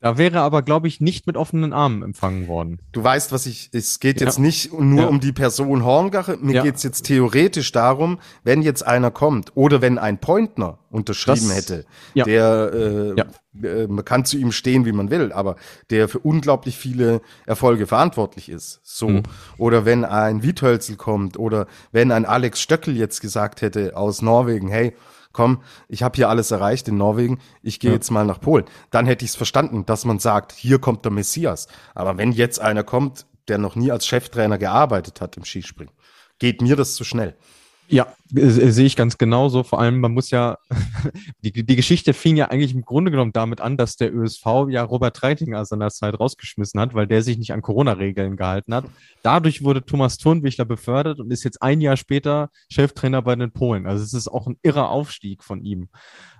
Da 0.00 0.18
wäre 0.18 0.40
aber, 0.40 0.60
glaube 0.60 0.88
ich, 0.88 1.00
nicht 1.00 1.26
mit 1.26 1.38
offenen 1.38 1.72
Armen 1.72 2.02
empfangen 2.02 2.48
worden. 2.48 2.80
Du 2.92 3.02
weißt, 3.02 3.32
was 3.32 3.46
ich, 3.46 3.70
es 3.72 3.98
geht 3.98 4.20
Ja. 4.20 4.26
jetzt 4.26 4.38
nicht 4.38 4.70
nur 4.78 5.02
Ja. 5.04 5.06
um 5.08 5.20
die 5.20 5.32
Person 5.32 5.84
Horngache, 5.84 6.36
mir 6.36 6.56
Ja. 6.56 6.62
geht's 6.62 6.82
jetzt 6.82 7.06
theoretisch 7.06 7.72
darum, 7.72 8.18
wenn 8.44 8.60
jetzt 8.60 8.86
einer 8.86 9.10
kommt 9.10 9.52
oder 9.56 9.80
wenn 9.80 9.96
ein 9.98 10.18
Pointner 10.18 10.78
unterschrieben 10.90 11.48
Das- 11.48 11.56
hätte, 11.56 11.86
der, 12.14 13.14
äh, 13.62 13.66
äh, 13.66 13.86
man 13.86 14.04
kann 14.04 14.26
zu 14.26 14.36
ihm 14.36 14.52
stehen, 14.52 14.84
wie 14.84 14.92
man 14.92 15.10
will, 15.10 15.32
aber 15.32 15.56
der 15.88 16.08
für 16.08 16.18
unglaublich 16.18 16.76
viele 16.76 17.22
Erfolge 17.46 17.86
verantwortlich 17.86 18.50
ist. 18.50 18.80
So. 18.84 19.08
Mhm. 19.08 19.22
Oder 19.56 19.86
wenn 19.86 20.04
ein 20.04 20.42
Wiethölzel 20.42 20.96
kommt 20.96 21.38
oder 21.38 21.66
wenn 21.90 22.12
ein 22.12 22.26
Alex 22.26 22.60
Stöckel 22.60 22.96
jetzt 22.98 23.20
gesagt 23.22 23.62
hätte 23.62 23.96
aus 23.96 24.20
Norwegen, 24.20 24.68
hey, 24.68 24.94
komm, 25.36 25.62
ich 25.86 26.02
habe 26.02 26.16
hier 26.16 26.28
alles 26.30 26.50
erreicht 26.50 26.88
in 26.88 26.96
Norwegen, 26.96 27.38
ich 27.62 27.78
gehe 27.78 27.90
Ja. 27.90 27.94
jetzt 27.96 28.10
mal 28.10 28.24
nach 28.24 28.40
Polen. 28.40 28.64
Dann 28.90 29.04
hätte 29.06 29.24
ich 29.24 29.32
es 29.32 29.36
verstanden, 29.36 29.84
dass 29.84 30.06
man 30.06 30.18
sagt, 30.18 30.52
hier 30.52 30.78
kommt 30.78 31.04
der 31.04 31.12
Messias. 31.12 31.68
Aber 31.94 32.16
wenn 32.16 32.32
jetzt 32.32 32.58
einer 32.58 32.82
kommt, 32.82 33.26
der 33.48 33.58
noch 33.58 33.76
nie 33.76 33.92
als 33.92 34.06
Cheftrainer 34.06 34.56
gearbeitet 34.58 35.20
hat 35.20 35.36
im 35.36 35.44
Skispringen, 35.44 35.92
geht 36.38 36.62
mir 36.62 36.74
das 36.74 36.94
zu 36.94 37.04
schnell. 37.04 37.36
Ja, 37.88 38.14
äh, 38.34 38.40
äh, 38.40 38.70
sehe 38.70 38.86
ich 38.86 38.96
ganz 38.96 39.18
genauso. 39.18 39.62
Vor 39.62 39.80
allem, 39.80 40.00
man 40.00 40.12
muss 40.12 40.30
ja, 40.30 40.58
die, 41.44 41.52
die 41.52 41.76
Geschichte 41.76 42.12
fing 42.14 42.36
ja 42.36 42.46
eigentlich 42.46 42.74
im 42.74 42.82
Grunde 42.82 43.10
genommen 43.10 43.32
damit 43.32 43.60
an, 43.60 43.76
dass 43.76 43.96
der 43.96 44.14
ÖSV 44.14 44.44
ja 44.68 44.82
Robert 44.82 45.16
Treitinger 45.16 45.64
seinerzeit 45.64 46.18
rausgeschmissen 46.18 46.80
hat, 46.80 46.94
weil 46.94 47.06
der 47.06 47.22
sich 47.22 47.38
nicht 47.38 47.52
an 47.52 47.62
Corona-Regeln 47.62 48.36
gehalten 48.36 48.74
hat. 48.74 48.86
Dadurch 49.22 49.62
wurde 49.62 49.84
Thomas 49.84 50.18
Turnbichler 50.18 50.64
befördert 50.64 51.20
und 51.20 51.30
ist 51.30 51.44
jetzt 51.44 51.62
ein 51.62 51.80
Jahr 51.80 51.96
später 51.96 52.50
Cheftrainer 52.68 53.22
bei 53.22 53.36
den 53.36 53.52
Polen. 53.52 53.86
Also 53.86 54.02
es 54.02 54.14
ist 54.14 54.28
auch 54.28 54.46
ein 54.46 54.58
irrer 54.62 54.90
Aufstieg 54.90 55.44
von 55.44 55.62
ihm. 55.62 55.88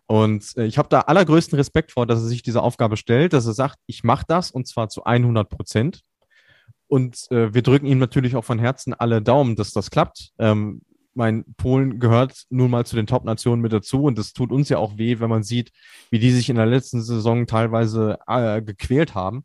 Und 0.06 0.56
äh, 0.56 0.66
ich 0.66 0.78
habe 0.78 0.88
da 0.88 1.00
allergrößten 1.00 1.56
Respekt 1.56 1.92
vor, 1.92 2.06
dass 2.06 2.20
er 2.20 2.26
sich 2.26 2.42
diese 2.42 2.62
Aufgabe 2.62 2.96
stellt, 2.96 3.32
dass 3.32 3.46
er 3.46 3.54
sagt, 3.54 3.78
ich 3.86 4.04
mache 4.04 4.24
das 4.26 4.50
und 4.50 4.66
zwar 4.66 4.88
zu 4.88 5.04
100 5.04 5.48
Prozent. 5.48 6.02
Und 6.88 7.30
äh, 7.30 7.52
wir 7.52 7.62
drücken 7.62 7.86
ihm 7.86 7.98
natürlich 7.98 8.36
auch 8.36 8.44
von 8.44 8.60
Herzen 8.60 8.94
alle 8.94 9.20
Daumen, 9.20 9.56
dass 9.56 9.72
das 9.72 9.90
klappt. 9.90 10.30
Ähm, 10.38 10.82
mein 11.16 11.44
Polen 11.56 11.98
gehört 11.98 12.44
nun 12.50 12.70
mal 12.70 12.86
zu 12.86 12.96
den 12.96 13.06
Top-Nationen 13.06 13.62
mit 13.62 13.72
dazu 13.72 14.04
und 14.04 14.18
es 14.18 14.32
tut 14.32 14.52
uns 14.52 14.68
ja 14.68 14.78
auch 14.78 14.98
weh, 14.98 15.18
wenn 15.20 15.30
man 15.30 15.42
sieht, 15.42 15.72
wie 16.10 16.18
die 16.18 16.30
sich 16.30 16.48
in 16.48 16.56
der 16.56 16.66
letzten 16.66 17.02
Saison 17.02 17.46
teilweise 17.46 18.18
äh, 18.26 18.62
gequält 18.62 19.14
haben. 19.14 19.44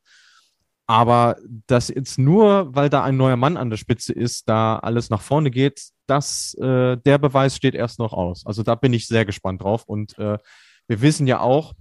Aber 0.88 1.38
dass 1.68 1.88
jetzt 1.88 2.20
nur, 2.20 2.76
weil 2.76 2.90
da 2.90 3.04
ein 3.04 3.16
neuer 3.16 3.38
Mann 3.38 3.56
an 3.56 3.70
der 3.70 3.78
Spitze 3.78 4.12
ist, 4.12 4.50
da 4.50 4.78
alles 4.78 5.10
nach 5.10 5.22
vorne 5.22 5.50
geht, 5.50 5.90
das, 6.06 6.54
äh, 6.56 6.98
der 6.98 7.18
Beweis 7.18 7.56
steht 7.56 7.76
erst 7.76 8.00
noch 8.00 8.12
aus. 8.12 8.46
Also 8.46 8.62
da 8.64 8.76
bin 8.76 8.92
ich 8.92 9.08
sehr 9.08 9.24
gespannt 9.24 9.64
drauf. 9.64 9.86
Und 9.86 10.18
äh, 10.20 10.38
wir 10.88 11.02
wissen 11.02 11.28
ja 11.28 11.40
auch, 11.40 11.74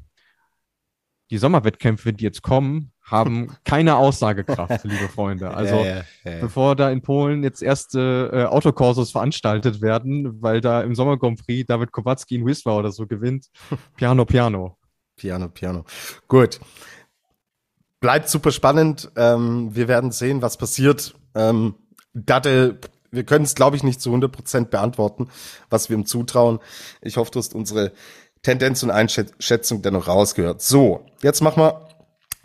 die 1.30 1.38
Sommerwettkämpfe, 1.38 2.12
die 2.12 2.24
jetzt 2.24 2.42
kommen, 2.42 2.92
haben 3.10 3.56
keine 3.64 3.96
Aussagekraft, 3.96 4.84
liebe 4.84 5.08
Freunde. 5.08 5.50
Also 5.60 5.74
Ja, 5.76 5.84
ja, 5.84 6.04
ja, 6.24 6.40
bevor 6.40 6.76
da 6.76 6.90
in 6.90 7.02
Polen 7.02 7.42
jetzt 7.42 7.62
erste 7.62 8.30
äh, 8.32 8.44
Autokursus 8.44 9.10
veranstaltet 9.10 9.82
werden, 9.82 10.40
weil 10.40 10.60
da 10.60 10.82
im 10.82 10.94
Sommer 10.94 11.18
Grand 11.18 11.44
Prix 11.44 11.66
David 11.66 11.92
Kowalski 11.92 12.36
in 12.36 12.46
Wisła 12.46 12.76
oder 12.76 12.92
so 12.92 13.06
gewinnt. 13.06 13.48
Piano, 13.96 14.24
Piano. 14.24 14.78
Piano, 15.16 15.48
Piano. 15.48 15.84
Gut. 16.28 16.60
Bleibt 18.00 18.28
super 18.30 18.52
spannend. 18.52 19.10
Ähm, 19.16 19.74
wir 19.74 19.88
werden 19.88 20.12
sehen, 20.12 20.40
was 20.40 20.56
passiert. 20.56 21.14
Ähm, 21.34 21.74
Datte, 22.14 22.78
wir 23.10 23.24
können 23.24 23.44
es, 23.44 23.54
glaube 23.54 23.76
ich, 23.76 23.82
nicht 23.82 24.00
zu 24.00 24.10
100 24.10 24.32
Prozent 24.32 24.70
beantworten, 24.70 25.28
was 25.68 25.90
wir 25.90 25.96
ihm 25.96 26.06
zutrauen. 26.06 26.60
Ich 27.02 27.16
hoffe, 27.16 27.30
du 27.32 27.38
hast 27.38 27.54
unsere 27.54 27.92
Tendenz 28.42 28.82
und 28.82 28.90
Einschätzung 28.90 29.82
dennoch 29.82 30.08
rausgehört. 30.08 30.62
So, 30.62 31.04
jetzt 31.22 31.42
machen 31.42 31.62
wir 31.62 31.89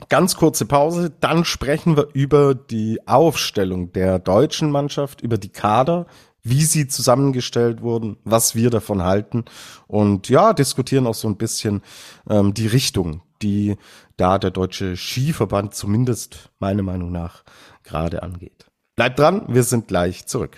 ganz 0.10 0.36
kurze 0.36 0.66
Pause. 0.66 1.12
Dann 1.20 1.46
sprechen 1.46 1.98
wir 1.98 2.08
über 2.14 2.56
die 2.56 3.00
Aufstellung 3.08 3.92
der 3.94 4.20
deutschen 4.20 4.72
Mannschaft, 4.72 5.22
über 5.22 5.38
die 5.38 5.50
Kader, 5.50 6.06
wie 6.44 6.64
sie 6.64 6.88
zusammengestellt 6.88 7.82
wurden, 7.82 8.18
was 8.24 8.56
wir 8.56 8.70
davon 8.70 9.04
halten 9.04 9.46
und 9.88 10.30
ja, 10.30 10.54
diskutieren 10.54 11.08
auch 11.08 11.16
so 11.16 11.28
ein 11.28 11.38
bisschen 11.38 11.82
ähm, 12.30 12.54
die 12.54 12.68
Richtung, 12.68 13.24
die 13.42 13.78
da 14.16 14.38
der 14.38 14.52
deutsche 14.52 14.96
Skiverband 14.96 15.74
zumindest 15.74 16.52
meiner 16.60 16.84
Meinung 16.84 17.12
nach 17.12 17.44
gerade 17.84 18.22
angeht. 18.22 18.68
Bleibt 18.96 19.20
dran, 19.20 19.46
wir 19.48 19.64
sind 19.64 19.88
gleich 19.88 20.28
zurück. 20.28 20.56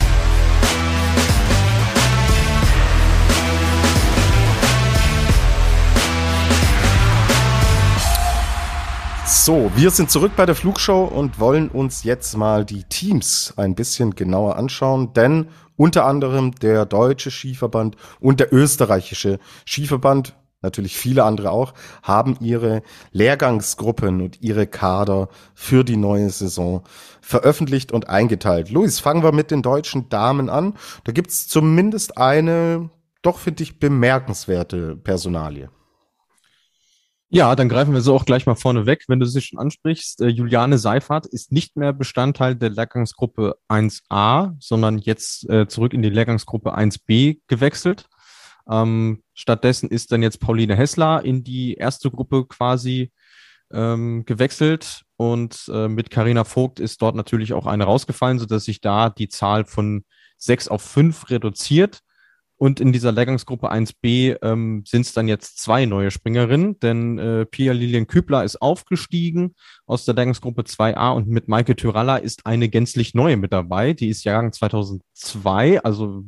So, 9.30 9.70
wir 9.76 9.92
sind 9.92 10.10
zurück 10.10 10.32
bei 10.38 10.46
der 10.46 10.56
Flugshow 10.56 11.04
und 11.04 11.38
wollen 11.38 11.68
uns 11.68 12.06
jetzt 12.06 12.38
mal 12.38 12.64
die 12.64 12.86
Teams 12.86 13.54
ein 13.58 13.76
bisschen 13.76 14.16
genauer 14.16 14.56
anschauen, 14.56 15.12
denn 15.12 15.50
unter 15.76 16.06
anderem 16.06 16.56
der 16.56 16.86
deutsche 16.86 17.30
Skiverband 17.30 17.98
und 18.22 18.40
der 18.40 18.54
österreichische 18.54 19.40
Skiverband, 19.66 20.34
natürlich 20.62 20.96
viele 20.96 21.26
andere 21.26 21.52
auch, 21.52 21.74
haben 22.04 22.38
ihre 22.40 22.84
Lehrgangsgruppen 23.12 24.22
und 24.22 24.42
ihre 24.42 24.66
Kader 24.66 25.28
für 25.54 25.84
die 25.84 25.98
neue 25.98 26.30
Saison 26.30 26.84
veröffentlicht 27.20 27.92
und 27.92 28.08
eingeteilt. 28.08 28.72
Luis, 28.72 29.02
fangen 29.02 29.24
wir 29.24 29.34
mit 29.34 29.52
den 29.52 29.62
deutschen 29.62 30.08
Damen 30.08 30.50
an. 30.50 30.76
Da 31.04 31.12
gibt's 31.12 31.50
zumindest 31.50 32.18
eine, 32.18 32.90
doch 33.24 33.40
finde 33.40 33.64
ich, 33.64 33.78
bemerkenswerte 33.78 34.96
Personalie. 34.96 35.70
Ja, 37.30 37.56
dann 37.58 37.68
greifen 37.68 37.94
wir 37.94 38.00
so 38.00 38.16
auch 38.16 38.24
gleich 38.24 38.46
mal 38.46 38.56
vorne 38.56 38.86
weg, 38.86 39.04
wenn 39.10 39.20
du 39.20 39.26
sie 39.26 39.42
schon 39.42 39.60
ansprichst. 39.60 40.22
Äh, 40.22 40.28
Juliane 40.28 40.78
Seifert 40.78 41.26
ist 41.26 41.52
nicht 41.52 41.76
mehr 41.76 41.92
Bestandteil 41.92 42.56
der 42.56 42.70
Lehrgangsgruppe 42.70 43.58
1a, 43.68 44.56
sondern 44.60 44.98
jetzt 44.98 45.50
äh, 45.50 45.68
zurück 45.68 45.94
in 45.94 46.02
die 46.02 46.10
Lehrgangsgruppe 46.10 46.78
1b 46.78 47.42
gewechselt. 47.48 48.08
Ähm, 48.70 49.24
stattdessen 49.34 49.90
ist 49.90 50.14
dann 50.14 50.24
jetzt 50.24 50.40
Pauline 50.40 50.76
Hessler 50.76 51.24
in 51.26 51.44
die 51.44 51.74
erste 51.74 52.10
Gruppe 52.12 52.46
quasi 52.46 53.12
ähm, 53.74 54.24
gewechselt 54.26 55.04
und 55.18 55.70
äh, 55.74 55.90
mit 55.90 56.10
Carina 56.10 56.46
Vogt 56.46 56.80
ist 56.80 57.02
dort 57.02 57.16
natürlich 57.16 57.52
auch 57.52 57.66
eine 57.66 57.84
rausgefallen, 57.84 58.40
sodass 58.40 58.64
sich 58.64 58.80
da 58.80 59.10
die 59.10 59.28
Zahl 59.28 59.66
von 59.66 60.06
sechs 60.38 60.70
auf 60.70 60.82
fünf 60.82 61.30
reduziert. 61.30 62.00
Und 62.58 62.80
in 62.80 62.92
dieser 62.92 63.12
Lehrgangsgruppe 63.12 63.72
1b 63.72 64.38
ähm, 64.42 64.84
sind 64.86 65.06
es 65.06 65.14
dann 65.14 65.28
jetzt 65.28 65.60
zwei 65.60 65.86
neue 65.86 66.10
Springerinnen, 66.10 66.80
denn 66.80 67.20
äh, 67.20 67.46
Pia 67.46 67.72
Lilian 67.72 68.08
Kübler 68.08 68.44
ist 68.44 68.62
aufgestiegen 68.62 69.54
aus 69.86 70.06
der 70.06 70.16
Lehrgangsgruppe 70.16 70.64
2a 70.64 71.16
und 71.16 71.28
mit 71.28 71.48
Maike 71.48 71.76
Tyralla 71.76 72.18
ist 72.18 72.48
eine 72.48 72.68
gänzlich 72.68 73.14
neue 73.14 73.38
mit 73.38 73.54
dabei. 73.54 73.94
Die 73.94 74.10
ist 74.10 74.24
Jahrgang 74.24 74.54
2002, 74.54 75.84
also 75.84 76.24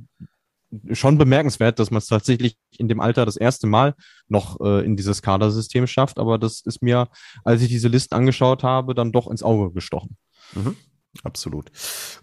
schon 0.91 1.17
bemerkenswert, 1.17 1.79
dass 1.79 1.89
man 1.89 1.97
es 1.97 2.07
tatsächlich 2.07 2.57
in 2.77 2.87
dem 2.87 2.99
Alter 2.99 3.25
das 3.25 3.35
erste 3.35 3.65
Mal 3.65 3.95
noch 4.27 4.59
äh, 4.61 4.85
in 4.85 4.95
dieses 4.95 5.21
Kadersystem 5.23 5.87
schafft. 5.87 6.19
Aber 6.19 6.37
das 6.37 6.61
ist 6.61 6.83
mir, 6.83 7.07
als 7.43 7.63
ich 7.63 7.69
diese 7.69 7.87
Listen 7.87 8.13
angeschaut 8.13 8.63
habe, 8.63 8.93
dann 8.93 9.11
doch 9.11 9.27
ins 9.27 9.41
Auge 9.41 9.73
gestochen. 9.73 10.15
Mhm, 10.53 10.75
absolut. 11.23 11.71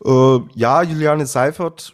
Äh, 0.05 0.39
ja, 0.55 0.83
Juliane 0.83 1.27
Seifert 1.27 1.93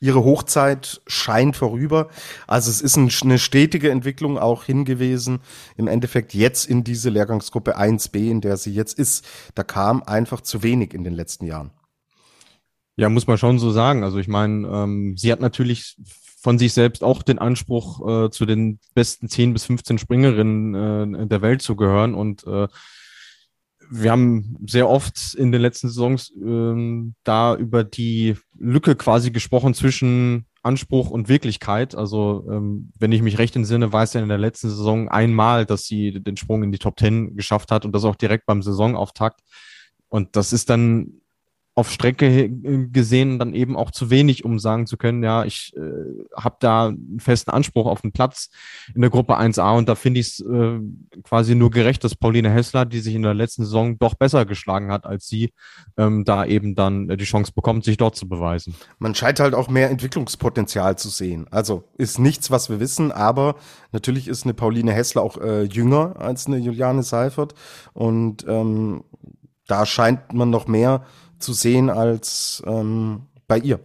ihre 0.00 0.24
Hochzeit 0.24 1.02
scheint 1.06 1.56
vorüber. 1.56 2.08
Also 2.46 2.70
es 2.70 2.80
ist 2.80 2.96
ein, 2.96 3.10
eine 3.22 3.38
stetige 3.38 3.90
Entwicklung 3.90 4.38
auch 4.38 4.64
hingewiesen. 4.64 5.40
Im 5.76 5.86
Endeffekt 5.86 6.34
jetzt 6.34 6.64
in 6.64 6.82
diese 6.82 7.10
Lehrgangsgruppe 7.10 7.78
1b, 7.78 8.30
in 8.30 8.40
der 8.40 8.56
sie 8.56 8.72
jetzt 8.72 8.98
ist. 8.98 9.26
Da 9.54 9.62
kam 9.62 10.02
einfach 10.02 10.40
zu 10.40 10.62
wenig 10.62 10.94
in 10.94 11.04
den 11.04 11.12
letzten 11.12 11.44
Jahren. 11.44 11.70
Ja, 12.96 13.08
muss 13.08 13.26
man 13.26 13.38
schon 13.38 13.58
so 13.58 13.70
sagen. 13.70 14.02
Also 14.02 14.18
ich 14.18 14.28
meine, 14.28 14.66
ähm, 14.66 15.16
sie 15.16 15.30
hat 15.30 15.40
natürlich 15.40 15.96
von 16.42 16.58
sich 16.58 16.72
selbst 16.72 17.04
auch 17.04 17.22
den 17.22 17.38
Anspruch, 17.38 18.26
äh, 18.26 18.30
zu 18.30 18.46
den 18.46 18.78
besten 18.94 19.28
10 19.28 19.52
bis 19.52 19.64
15 19.66 19.98
Springerinnen 19.98 21.14
äh, 21.14 21.26
der 21.26 21.42
Welt 21.42 21.60
zu 21.60 21.76
gehören 21.76 22.14
und 22.14 22.46
äh, 22.46 22.68
wir 23.90 24.12
haben 24.12 24.56
sehr 24.66 24.88
oft 24.88 25.34
in 25.34 25.50
den 25.50 25.60
letzten 25.60 25.88
Saisons 25.88 26.32
ähm, 26.36 27.14
da 27.24 27.56
über 27.56 27.82
die 27.82 28.36
Lücke 28.56 28.94
quasi 28.94 29.32
gesprochen 29.32 29.74
zwischen 29.74 30.46
Anspruch 30.62 31.10
und 31.10 31.28
Wirklichkeit. 31.28 31.94
Also, 31.94 32.46
ähm, 32.50 32.92
wenn 32.98 33.12
ich 33.12 33.22
mich 33.22 33.38
recht 33.38 33.56
entsinne, 33.56 33.92
war 33.92 34.04
es 34.04 34.12
ja 34.12 34.20
in 34.20 34.28
der 34.28 34.38
letzten 34.38 34.68
Saison 34.68 35.08
einmal, 35.08 35.66
dass 35.66 35.86
sie 35.86 36.12
den 36.22 36.36
Sprung 36.36 36.62
in 36.62 36.70
die 36.70 36.78
Top 36.78 36.96
Ten 36.96 37.36
geschafft 37.36 37.72
hat 37.72 37.84
und 37.84 37.92
das 37.92 38.04
auch 38.04 38.16
direkt 38.16 38.46
beim 38.46 38.62
Saisonauftakt. 38.62 39.40
Und 40.08 40.36
das 40.36 40.52
ist 40.52 40.70
dann 40.70 41.19
auf 41.80 41.90
Strecke 41.90 42.50
gesehen 42.92 43.38
dann 43.38 43.54
eben 43.54 43.74
auch 43.74 43.90
zu 43.90 44.10
wenig, 44.10 44.44
um 44.44 44.58
sagen 44.58 44.86
zu 44.86 44.98
können, 44.98 45.22
ja, 45.22 45.44
ich 45.44 45.72
äh, 45.76 45.80
habe 46.36 46.56
da 46.60 46.88
einen 46.88 47.18
festen 47.20 47.50
Anspruch 47.50 47.86
auf 47.86 48.04
einen 48.04 48.12
Platz 48.12 48.50
in 48.94 49.00
der 49.00 49.08
Gruppe 49.08 49.38
1a 49.38 49.78
und 49.78 49.88
da 49.88 49.94
finde 49.94 50.20
ich 50.20 50.28
es 50.28 50.40
äh, 50.40 50.78
quasi 51.24 51.54
nur 51.54 51.70
gerecht, 51.70 52.04
dass 52.04 52.14
Pauline 52.14 52.50
Hessler, 52.50 52.84
die 52.84 53.00
sich 53.00 53.14
in 53.14 53.22
der 53.22 53.32
letzten 53.32 53.64
Saison 53.64 53.98
doch 53.98 54.14
besser 54.14 54.44
geschlagen 54.44 54.92
hat 54.92 55.06
als 55.06 55.26
sie, 55.26 55.54
ähm, 55.96 56.24
da 56.24 56.44
eben 56.44 56.74
dann 56.74 57.08
die 57.08 57.24
Chance 57.24 57.52
bekommt, 57.54 57.84
sich 57.84 57.96
dort 57.96 58.14
zu 58.14 58.28
beweisen. 58.28 58.74
Man 58.98 59.14
scheint 59.14 59.40
halt 59.40 59.54
auch 59.54 59.68
mehr 59.68 59.90
Entwicklungspotenzial 59.90 60.98
zu 60.98 61.08
sehen. 61.08 61.46
Also 61.50 61.84
ist 61.96 62.18
nichts, 62.18 62.50
was 62.50 62.68
wir 62.68 62.78
wissen, 62.78 63.10
aber 63.10 63.56
natürlich 63.90 64.28
ist 64.28 64.44
eine 64.44 64.52
Pauline 64.52 64.92
Hessler 64.92 65.22
auch 65.22 65.38
äh, 65.38 65.62
jünger 65.62 66.16
als 66.18 66.46
eine 66.46 66.58
Juliane 66.58 67.02
Seifert 67.02 67.54
und 67.94 68.44
ähm, 68.46 69.02
da 69.70 69.86
scheint 69.86 70.32
man 70.32 70.50
noch 70.50 70.66
mehr 70.66 71.04
zu 71.40 71.52
sehen 71.52 71.90
als 71.90 72.62
ähm, 72.66 73.26
bei 73.46 73.58
ihr. 73.58 73.80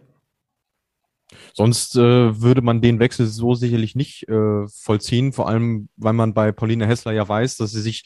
Sonst 1.53 1.95
äh, 1.95 2.41
würde 2.41 2.61
man 2.61 2.81
den 2.81 2.99
Wechsel 2.99 3.25
so 3.27 3.55
sicherlich 3.55 3.95
nicht 3.95 4.27
äh, 4.29 4.67
vollziehen, 4.67 5.33
vor 5.33 5.47
allem 5.47 5.89
weil 5.97 6.13
man 6.13 6.33
bei 6.33 6.51
Pauline 6.51 6.85
Hessler 6.85 7.13
ja 7.13 7.27
weiß, 7.27 7.57
dass 7.57 7.71
sie 7.71 7.81
sich 7.81 8.03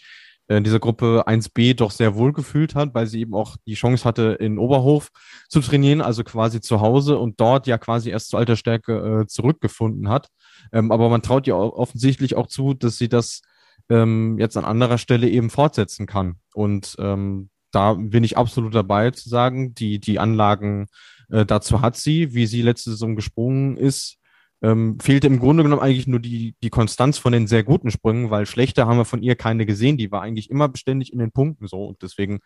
in 0.50 0.64
dieser 0.64 0.80
Gruppe 0.80 1.26
1b 1.28 1.76
doch 1.76 1.92
sehr 1.92 2.16
wohl 2.16 2.34
gefühlt 2.34 2.74
hat, 2.74 2.96
weil 2.96 3.06
sie 3.06 3.20
eben 3.20 3.36
auch 3.36 3.56
die 3.68 3.76
Chance 3.76 4.04
hatte, 4.04 4.36
in 4.40 4.58
Oberhof 4.58 5.10
zu 5.48 5.62
trainieren, 5.62 6.02
also 6.02 6.24
quasi 6.24 6.60
zu 6.60 6.82
Hause 6.82 7.20
und 7.20 7.40
dort 7.40 7.68
ja 7.68 7.78
quasi 7.78 8.10
erst 8.10 8.30
zur 8.30 8.40
Altersstärke 8.40 9.22
äh, 9.22 9.28
zurückgefunden 9.28 10.10
hat. 10.10 10.30
Ähm, 10.74 10.92
aber 10.92 11.10
man 11.10 11.22
traut 11.22 11.46
ihr 11.46 11.56
offensichtlich 11.56 12.36
auch 12.36 12.48
zu, 12.48 12.74
dass 12.74 12.98
sie 12.98 13.10
das 13.10 13.42
ähm, 13.90 14.38
jetzt 14.40 14.58
an 14.58 14.66
anderer 14.66 14.98
Stelle 14.98 15.30
eben 15.30 15.52
fortsetzen 15.52 16.08
kann. 16.08 16.38
Und 16.56 16.96
ähm, 16.98 17.52
da 17.72 17.94
bin 17.94 18.24
ich 18.24 18.38
absolut 18.38 18.74
dabei 18.74 19.12
zu 19.12 19.30
sagen, 19.30 19.74
die, 19.74 20.00
die 20.00 20.20
Anlagen 20.20 20.88
äh, 21.30 21.46
dazu 21.46 21.82
hat 21.82 21.98
sie, 21.98 22.34
wie 22.34 22.46
sie 22.46 22.62
letzte 22.62 22.92
Saison 22.92 23.16
gesprungen 23.16 23.78
ist. 23.78 24.18
Ähm, 24.62 25.00
fehlte 25.00 25.28
im 25.28 25.40
Grunde 25.40 25.64
genommen 25.64 25.82
eigentlich 25.82 26.08
nur 26.08 26.20
die, 26.20 26.56
die 26.62 26.70
Konstanz 26.70 27.18
von 27.18 27.32
den 27.32 27.48
sehr 27.48 27.64
guten 27.64 27.92
Sprüngen, 27.92 28.30
weil 28.30 28.46
schlechter 28.46 28.88
haben 28.88 28.98
wir 28.98 29.06
von 29.06 29.24
ihr 29.24 29.36
keine 29.36 29.66
gesehen. 29.66 29.98
Die 29.98 30.12
war 30.12 30.22
eigentlich 30.22 30.50
immer 30.50 30.68
beständig 30.68 31.14
in 31.14 31.20
den 31.20 31.32
Punkten 31.32 31.68
so. 31.68 31.86
Und 31.86 32.02
deswegen 32.02 32.40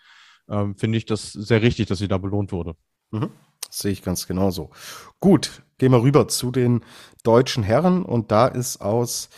ähm, 0.50 0.76
finde 0.78 0.98
ich 0.98 1.06
das 1.06 1.32
sehr 1.32 1.62
richtig, 1.62 1.88
dass 1.88 2.00
sie 2.00 2.08
da 2.08 2.20
belohnt 2.20 2.52
wurde. 2.52 2.76
Mhm. 3.12 3.30
Sehe 3.70 3.92
ich 3.92 4.04
ganz 4.04 4.28
genauso. 4.28 4.70
Gut, 5.20 5.64
gehen 5.80 5.92
wir 5.92 6.04
rüber 6.04 6.28
zu 6.28 6.52
den 6.52 6.82
deutschen 7.24 7.64
Herren. 7.64 8.04
Und 8.04 8.32
da 8.32 8.48
ist 8.48 8.82
aus, 8.82 9.30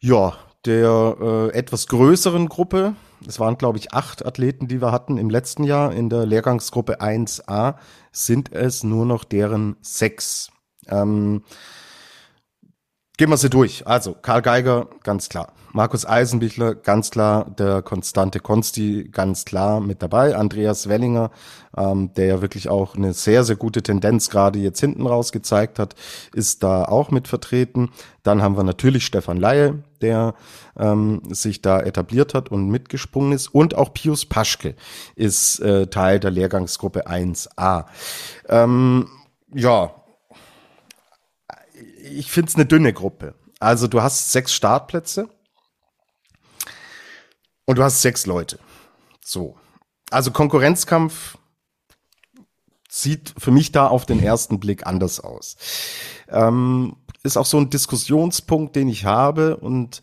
ja, 0.00 0.38
der 0.68 1.16
äh, 1.20 1.48
etwas 1.58 1.88
größeren 1.88 2.48
Gruppe, 2.48 2.94
es 3.26 3.40
waren, 3.40 3.58
glaube 3.58 3.78
ich, 3.78 3.92
acht 3.92 4.24
Athleten, 4.24 4.68
die 4.68 4.80
wir 4.80 4.92
hatten 4.92 5.18
im 5.18 5.30
letzten 5.30 5.64
Jahr. 5.64 5.92
In 5.92 6.08
der 6.08 6.26
Lehrgangsgruppe 6.26 7.00
1a 7.00 7.74
sind 8.12 8.52
es 8.52 8.84
nur 8.84 9.06
noch 9.06 9.24
deren 9.24 9.76
sechs. 9.80 10.52
Ähm, 10.88 11.42
gehen 13.18 13.30
wir 13.30 13.36
sie 13.36 13.50
durch. 13.50 13.86
Also, 13.86 14.14
Karl 14.14 14.42
Geiger, 14.42 14.86
ganz 15.02 15.28
klar. 15.28 15.52
Markus 15.72 16.06
Eisenbichler, 16.06 16.74
ganz 16.74 17.10
klar. 17.10 17.50
Der 17.58 17.82
konstante 17.82 18.40
Konsti, 18.40 19.10
ganz 19.12 19.44
klar 19.44 19.80
mit 19.80 20.02
dabei. 20.02 20.34
Andreas 20.36 20.88
Wellinger, 20.88 21.30
ähm, 21.76 22.14
der 22.14 22.26
ja 22.26 22.40
wirklich 22.40 22.68
auch 22.68 22.94
eine 22.94 23.12
sehr, 23.12 23.44
sehr 23.44 23.56
gute 23.56 23.82
Tendenz 23.82 24.30
gerade 24.30 24.60
jetzt 24.60 24.80
hinten 24.80 25.06
raus 25.06 25.32
gezeigt 25.32 25.78
hat, 25.78 25.94
ist 26.32 26.62
da 26.62 26.84
auch 26.84 27.10
mit 27.10 27.28
vertreten. 27.28 27.90
Dann 28.22 28.40
haben 28.40 28.56
wir 28.56 28.64
natürlich 28.64 29.04
Stefan 29.04 29.36
Laie, 29.36 29.82
der 30.00 30.34
ähm, 30.78 31.22
sich 31.28 31.60
da 31.60 31.80
etabliert 31.80 32.34
hat 32.34 32.50
und 32.50 32.68
mitgesprungen 32.70 33.32
ist. 33.32 33.48
Und 33.48 33.74
auch 33.74 33.92
Pius 33.92 34.26
Paschke 34.26 34.74
ist 35.16 35.58
äh, 35.58 35.88
Teil 35.88 36.20
der 36.20 36.30
Lehrgangsgruppe 36.30 37.08
1a. 37.08 37.84
Ähm, 38.48 39.08
ja, 39.52 39.90
ich 42.08 42.30
finde 42.30 42.48
es 42.48 42.54
eine 42.54 42.66
dünne 42.66 42.92
Gruppe. 42.92 43.34
Also 43.60 43.86
du 43.86 44.02
hast 44.02 44.32
sechs 44.32 44.52
Startplätze 44.52 45.28
und 47.64 47.78
du 47.78 47.82
hast 47.82 48.02
sechs 48.02 48.26
Leute. 48.26 48.58
So. 49.24 49.56
Also 50.10 50.30
Konkurrenzkampf 50.30 51.36
sieht 52.88 53.34
für 53.36 53.50
mich 53.50 53.72
da 53.72 53.86
auf 53.86 54.06
den 54.06 54.22
ersten 54.22 54.58
Blick 54.58 54.86
anders 54.86 55.20
aus. 55.20 55.56
Ähm, 56.28 56.96
ist 57.22 57.36
auch 57.36 57.46
so 57.46 57.58
ein 57.58 57.70
Diskussionspunkt, 57.70 58.74
den 58.76 58.88
ich 58.88 59.04
habe 59.04 59.56
und 59.56 60.02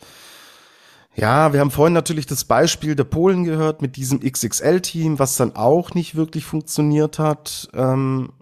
ja, 1.16 1.54
wir 1.54 1.62
haben 1.62 1.72
vorhin 1.72 1.94
natürlich 1.94 2.26
das 2.26 2.44
Beispiel 2.44 2.94
der 2.94 3.06
Polen 3.06 3.46
gehört 3.46 3.82
mit 3.82 3.96
diesem 3.96 4.20
XXL-Team, 4.20 5.18
was 5.18 5.38
dann 5.38 5.56
auch 5.56 5.94
nicht 5.94 6.16
wirklich 6.16 6.44
funktioniert 6.44 7.20
hat. 7.20 7.70
Ähm, 7.74 8.34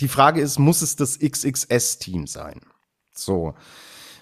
die 0.00 0.08
Frage 0.08 0.40
ist, 0.40 0.58
muss 0.58 0.82
es 0.82 0.96
das 0.96 1.18
XXS-Team 1.18 2.26
sein? 2.26 2.60
So. 3.12 3.54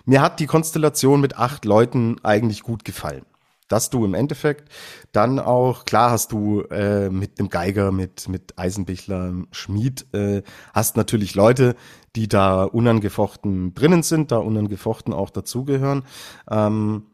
Mir 0.04 0.22
hat 0.22 0.40
die 0.40 0.46
Konstellation 0.46 1.20
mit 1.20 1.36
acht 1.36 1.64
Leuten 1.64 2.16
eigentlich 2.24 2.62
gut 2.62 2.84
gefallen. 2.84 3.24
Dass 3.68 3.90
du 3.90 4.06
im 4.06 4.14
Endeffekt 4.14 4.72
dann 5.12 5.38
auch, 5.38 5.84
klar 5.84 6.10
hast 6.10 6.32
du 6.32 6.62
äh, 6.70 7.10
mit 7.10 7.38
dem 7.38 7.50
Geiger, 7.50 7.92
mit, 7.92 8.26
mit 8.26 8.58
Eisenbichler, 8.58 9.34
Schmied, 9.52 10.06
äh, 10.14 10.42
hast 10.72 10.96
natürlich 10.96 11.34
Leute, 11.34 11.76
die 12.16 12.28
da 12.28 12.64
unangefochten 12.64 13.74
drinnen 13.74 14.02
sind, 14.02 14.32
da 14.32 14.38
unangefochten 14.38 15.12
auch 15.12 15.28
dazugehören. 15.28 16.04
Ähm, 16.50 17.08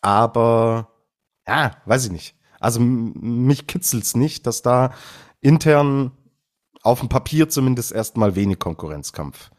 aber 0.00 0.92
ja, 1.48 1.72
weiß 1.84 2.06
ich 2.06 2.12
nicht. 2.12 2.36
Also 2.60 2.78
mich 2.78 3.66
kitzelt's 3.66 4.14
nicht, 4.14 4.46
dass 4.46 4.62
da 4.62 4.92
intern 5.40 6.12
auf 6.82 7.00
dem 7.00 7.08
Papier 7.08 7.48
zumindest 7.48 7.92
erstmal 7.92 8.34
wenig 8.34 8.58
Konkurrenzkampf 8.58 9.50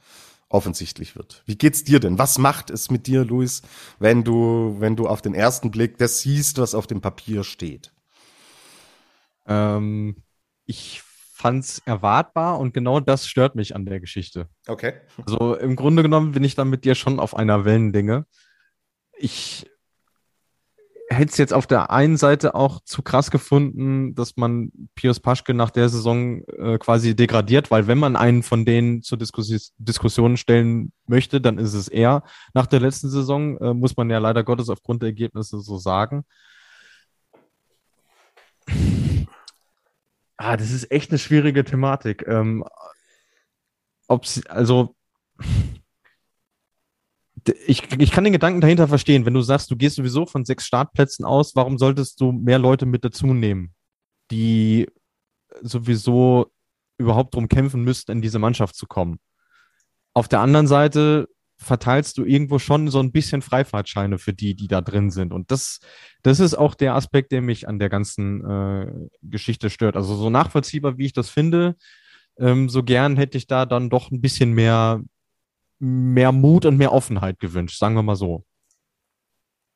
offensichtlich 0.49 1.15
wird. 1.15 1.41
Wie 1.45 1.57
geht's 1.57 1.84
dir 1.84 1.99
denn? 1.99 2.19
Was 2.19 2.38
macht 2.38 2.69
es 2.69 2.91
mit 2.91 3.07
dir, 3.07 3.26
Luis, 3.26 3.63
wenn 3.97 4.24
du, 4.24 4.76
wenn 4.80 4.95
du 4.95 5.07
auf 5.07 5.21
den 5.21 5.34
ersten 5.34 5.71
Blick 5.71 5.97
das 5.97 6.19
siehst, 6.19 6.59
was 6.59 6.76
auf 6.76 6.86
dem 6.86 7.01
Papier 7.01 7.43
steht? 7.43 7.91
Ähm, 9.47 10.17
ich 10.65 11.01
fand's 11.01 11.82
erwartbar 11.86 12.59
und 12.59 12.74
genau 12.74 12.99
das 12.99 13.28
stört 13.28 13.55
mich 13.55 13.76
an 13.76 13.86
der 13.86 13.99
Geschichte. 13.99 14.47
Okay. 14.67 14.93
Also 15.26 15.55
im 15.55 15.76
Grunde 15.76 16.03
genommen 16.03 16.32
bin 16.34 16.43
ich 16.43 16.55
dann 16.55 16.69
mit 16.69 16.86
dir 16.86 16.93
schon 16.93 17.19
auf 17.19 17.36
einer 17.36 17.65
Wellenlänge. 17.65 18.26
Ich 19.17 19.65
hätte 21.14 21.32
es 21.32 21.38
jetzt 21.38 21.53
auf 21.53 21.68
der 21.68 21.91
einen 21.91 22.18
Seite 22.18 22.55
auch 22.55 22.82
zu 22.84 23.01
krass 23.01 23.32
gefunden, 23.32 24.16
dass 24.16 24.38
man 24.38 24.72
Pius 24.95 25.20
Paschke 25.20 25.53
nach 25.53 25.72
der 25.72 25.89
Saison 25.89 26.43
äh, 26.47 26.78
quasi 26.78 27.16
degradiert, 27.16 27.72
weil 27.72 27.88
wenn 27.88 27.97
man 27.97 28.16
einen 28.16 28.43
von 28.43 28.66
denen 28.66 29.01
zur 29.01 29.18
Diskus 29.18 29.74
Diskussion 29.78 30.38
stellen 30.38 30.91
möchte, 31.07 31.41
dann 31.41 31.57
ist 31.57 31.74
es 31.74 31.88
er. 31.88 32.24
Nach 32.53 32.68
der 32.68 32.80
letzten 32.80 33.09
Saison 33.09 33.57
äh, 33.57 33.74
muss 33.74 33.97
man 33.97 34.09
ja 34.09 34.18
leider 34.18 34.43
Gottes 34.43 34.70
aufgrund 34.70 35.01
der 35.01 35.09
Ergebnisse 35.09 35.59
so 35.61 35.78
sagen. 35.78 36.26
Ah, 40.38 40.57
das 40.57 40.72
ist 40.72 40.91
echt 40.91 41.11
eine 41.11 41.20
schwierige 41.20 41.64
Thematik. 41.64 42.28
Ähm, 42.28 42.66
ob 44.07 44.26
also 44.49 44.95
ich, 47.65 47.83
ich 47.99 48.11
kann 48.11 48.23
den 48.23 48.33
Gedanken 48.33 48.61
dahinter 48.61 48.87
verstehen, 48.87 49.25
wenn 49.25 49.33
du 49.33 49.41
sagst, 49.41 49.69
du 49.71 49.75
gehst 49.75 49.95
sowieso 49.95 50.25
von 50.25 50.45
sechs 50.45 50.65
Startplätzen 50.65 51.25
aus, 51.25 51.55
warum 51.55 51.77
solltest 51.77 52.19
du 52.21 52.31
mehr 52.31 52.59
Leute 52.59 52.85
mit 52.85 53.03
dazu 53.03 53.27
nehmen, 53.27 53.73
die 54.31 54.87
sowieso 55.61 56.51
überhaupt 56.97 57.35
drum 57.35 57.47
kämpfen 57.47 57.83
müssten, 57.83 58.11
in 58.11 58.21
diese 58.21 58.39
Mannschaft 58.39 58.75
zu 58.75 58.85
kommen? 58.85 59.19
Auf 60.13 60.27
der 60.27 60.41
anderen 60.41 60.67
Seite 60.67 61.27
verteilst 61.57 62.17
du 62.17 62.25
irgendwo 62.25 62.59
schon 62.59 62.89
so 62.89 62.99
ein 62.99 63.11
bisschen 63.11 63.41
Freifahrtscheine 63.41 64.17
für 64.17 64.33
die, 64.33 64.55
die 64.55 64.67
da 64.67 64.81
drin 64.81 65.09
sind. 65.11 65.33
Und 65.33 65.49
das, 65.49 65.79
das 66.21 66.39
ist 66.39 66.55
auch 66.55 66.75
der 66.75 66.95
Aspekt, 66.95 67.31
der 67.31 67.41
mich 67.41 67.67
an 67.67 67.79
der 67.79 67.89
ganzen 67.89 68.43
äh, 68.45 68.91
Geschichte 69.21 69.69
stört. 69.69 69.95
Also 69.95 70.15
so 70.15 70.29
nachvollziehbar, 70.29 70.97
wie 70.97 71.05
ich 71.05 71.13
das 71.13 71.29
finde, 71.29 71.75
ähm, 72.37 72.69
so 72.69 72.83
gern 72.83 73.15
hätte 73.15 73.37
ich 73.37 73.47
da 73.47 73.65
dann 73.65 73.89
doch 73.89 74.11
ein 74.11 74.21
bisschen 74.21 74.53
mehr, 74.53 75.01
mehr 75.84 76.31
Mut 76.31 76.65
und 76.65 76.77
mehr 76.77 76.93
Offenheit 76.93 77.39
gewünscht, 77.39 77.77
sagen 77.77 77.95
wir 77.95 78.03
mal 78.03 78.15
so. 78.15 78.45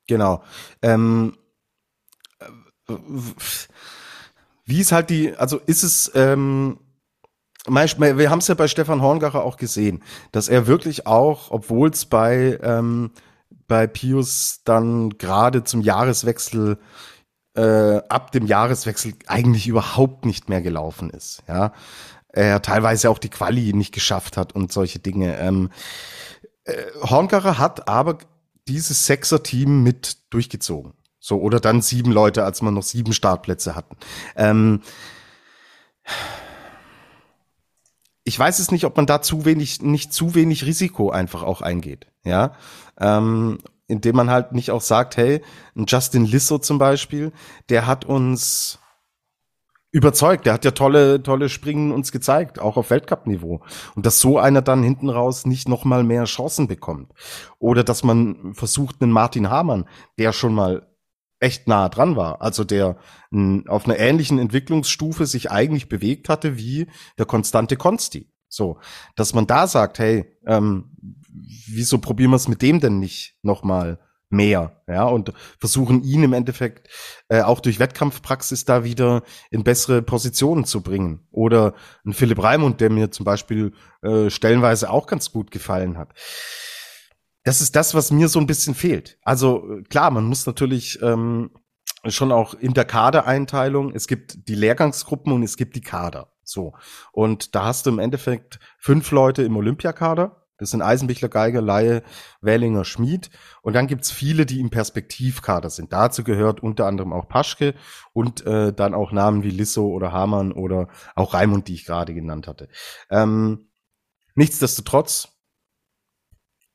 Genau. 0.07 0.41
Ähm, 0.81 1.37
wie 4.65 4.79
ist 4.79 4.93
halt 4.93 5.09
die, 5.09 5.35
also 5.35 5.57
ist 5.65 5.83
es, 5.83 6.11
ähm, 6.15 6.79
wir 7.67 8.29
haben 8.29 8.39
es 8.39 8.47
ja 8.47 8.55
bei 8.55 8.69
Stefan 8.69 9.01
Horngacher 9.01 9.43
auch 9.43 9.57
gesehen, 9.57 10.01
dass 10.31 10.47
er 10.47 10.67
wirklich 10.67 11.05
auch, 11.05 11.51
obwohl 11.51 11.89
es 11.89 12.05
bei, 12.05 12.57
ähm, 12.63 13.11
bei 13.67 13.87
Pius 13.87 14.61
dann 14.63 15.17
gerade 15.17 15.65
zum 15.65 15.81
Jahreswechsel 15.81 16.77
äh, 17.55 18.01
ab 18.07 18.31
dem 18.31 18.45
Jahreswechsel 18.45 19.15
eigentlich 19.25 19.67
überhaupt 19.67 20.25
nicht 20.25 20.47
mehr 20.47 20.61
gelaufen 20.61 21.09
ist. 21.09 21.43
Ja, 21.47 21.73
er 22.29 22.61
teilweise 22.61 23.09
auch 23.09 23.19
die 23.19 23.29
Quali 23.29 23.73
nicht 23.73 23.93
geschafft 23.93 24.37
hat 24.37 24.53
und 24.53 24.71
solche 24.71 24.99
Dinge. 24.99 25.37
Ähm, 25.39 25.69
äh, 26.63 26.73
Horngacher 27.01 27.57
hat 27.57 27.87
aber 27.87 28.17
dieses 28.67 29.05
Sechser-Team 29.05 29.83
mit 29.83 30.17
durchgezogen. 30.29 30.93
So, 31.19 31.41
oder 31.41 31.59
dann 31.59 31.81
sieben 31.81 32.11
Leute, 32.11 32.43
als 32.43 32.61
man 32.61 32.73
noch 32.73 32.83
sieben 32.83 33.13
Startplätze 33.13 33.75
hatten. 33.75 33.97
Ähm, 34.35 34.81
ich 38.23 38.37
weiß 38.37 38.59
es 38.59 38.71
nicht, 38.71 38.85
ob 38.85 38.97
man 38.97 39.05
da 39.05 39.21
zu 39.21 39.45
wenig, 39.45 39.81
nicht 39.81 40.13
zu 40.13 40.35
wenig 40.35 40.65
Risiko 40.65 41.09
einfach 41.09 41.43
auch 41.43 41.61
eingeht, 41.61 42.07
ja, 42.23 42.53
ähm, 42.99 43.57
indem 43.87 44.17
man 44.17 44.29
halt 44.29 44.51
nicht 44.51 44.71
auch 44.71 44.81
sagt, 44.81 45.15
hey, 45.15 45.41
ein 45.75 45.85
Justin 45.87 46.25
Lissow 46.25 46.59
zum 46.59 46.77
Beispiel, 46.77 47.31
der 47.69 47.87
hat 47.87 48.03
uns 48.03 48.79
überzeugt, 49.97 50.45
der 50.45 50.53
hat 50.53 50.63
ja 50.63 50.71
tolle, 50.71 51.23
tolle 51.23 51.49
Springen 51.49 51.91
uns 51.91 52.11
gezeigt, 52.11 52.59
auch 52.59 52.77
auf 52.77 52.91
Weltcup-Niveau. 52.91 53.61
Und 53.95 54.05
dass 54.05 54.19
so 54.19 54.37
einer 54.37 54.61
dann 54.61 54.83
hinten 54.83 55.09
raus 55.09 55.45
nicht 55.45 55.67
noch 55.67 55.85
mal 55.85 56.03
mehr 56.03 56.25
Chancen 56.25 56.67
bekommt. 56.67 57.11
Oder 57.57 57.83
dass 57.83 58.03
man 58.03 58.53
versucht, 58.53 59.01
einen 59.01 59.11
Martin 59.11 59.49
Hamann, 59.49 59.85
der 60.19 60.33
schon 60.33 60.53
mal 60.53 60.87
echt 61.39 61.67
nah 61.67 61.89
dran 61.89 62.15
war. 62.15 62.41
Also 62.41 62.63
der 62.63 62.97
auf 63.67 63.85
einer 63.85 63.99
ähnlichen 63.99 64.39
Entwicklungsstufe 64.39 65.25
sich 65.25 65.51
eigentlich 65.51 65.89
bewegt 65.89 66.29
hatte 66.29 66.57
wie 66.57 66.87
der 67.17 67.25
konstante 67.25 67.75
Konsti. 67.75 68.31
So, 68.49 68.79
dass 69.15 69.33
man 69.33 69.47
da 69.47 69.67
sagt, 69.67 69.99
hey, 69.99 70.25
ähm, 70.45 70.95
wieso 71.67 71.97
probieren 71.97 72.31
wir 72.31 72.37
es 72.37 72.47
mit 72.47 72.61
dem 72.61 72.79
denn 72.79 72.99
nicht 72.99 73.35
nochmal 73.41 73.99
mehr, 74.29 74.81
ja, 74.87 75.05
und 75.05 75.31
versuchen 75.59 76.03
ihn 76.03 76.23
im 76.23 76.33
Endeffekt 76.33 76.89
äh, 77.29 77.41
auch 77.41 77.59
durch 77.59 77.79
Wettkampfpraxis 77.79 78.65
da 78.65 78.83
wieder 78.83 79.23
in 79.51 79.63
bessere 79.63 80.01
Positionen 80.01 80.65
zu 80.65 80.81
bringen. 80.81 81.27
Oder 81.31 81.73
ein 82.05 82.13
Philipp 82.13 82.41
Raimund, 82.43 82.81
der 82.81 82.89
mir 82.89 83.11
zum 83.11 83.25
Beispiel 83.25 83.73
äh, 84.01 84.29
stellenweise 84.29 84.89
auch 84.89 85.07
ganz 85.07 85.31
gut 85.31 85.51
gefallen 85.51 85.97
hat 85.97 86.13
das 87.47 87.61
ist 87.61 87.77
das, 87.77 87.93
was 87.93 88.11
mir 88.11 88.27
so 88.27 88.39
ein 88.39 88.45
bisschen 88.45 88.75
fehlt. 88.75 89.17
Also 89.23 89.79
klar, 89.89 90.11
man 90.11 90.25
muss 90.25 90.45
natürlich 90.45 91.01
ähm, 91.01 91.49
schon 92.05 92.33
auch 92.33 92.53
in 92.53 92.73
der 92.73 92.83
Kadereinteilung, 92.83 93.93
es 93.95 94.07
gibt 94.07 94.49
die 94.49 94.55
Lehrgangsgruppen 94.55 95.31
und 95.31 95.43
es 95.43 95.55
gibt 95.55 95.77
die 95.77 95.81
Kader. 95.81 96.33
So. 96.43 96.73
Und 97.13 97.55
da 97.55 97.63
hast 97.65 97.85
du 97.85 97.89
im 97.89 97.99
Endeffekt 97.99 98.59
fünf 98.79 99.11
Leute 99.11 99.43
im 99.43 99.55
Olympiakader. 99.55 100.36
Das 100.57 100.71
sind 100.71 100.81
Eisenbichler, 100.81 101.29
Geiger, 101.29 101.61
Laie, 101.61 102.03
Wellinger, 102.41 102.85
Schmid. 102.85 103.29
Und 103.61 103.73
dann 103.73 103.87
gibt's 103.87 104.11
viele, 104.11 104.45
die 104.45 104.59
im 104.59 104.69
Perspektivkader 104.69 105.69
sind. 105.69 105.93
Dazu 105.93 106.23
gehört 106.23 106.61
unter 106.61 106.85
anderem 106.85 107.13
auch 107.13 107.27
Paschke 107.27 107.75
und 108.13 108.45
äh, 108.45 108.73
dann 108.73 108.93
auch 108.93 109.11
Namen 109.11 109.43
wie 109.43 109.51
Lisso 109.51 109.87
oder 109.87 110.11
Hamann 110.11 110.51
oder 110.51 110.87
auch 111.15 111.33
Raimund, 111.33 111.67
die 111.67 111.75
ich 111.75 111.85
gerade 111.85 112.13
genannt 112.13 112.47
hatte. 112.47 112.69
Ähm, 113.09 113.69
nichtsdestotrotz, 114.35 115.37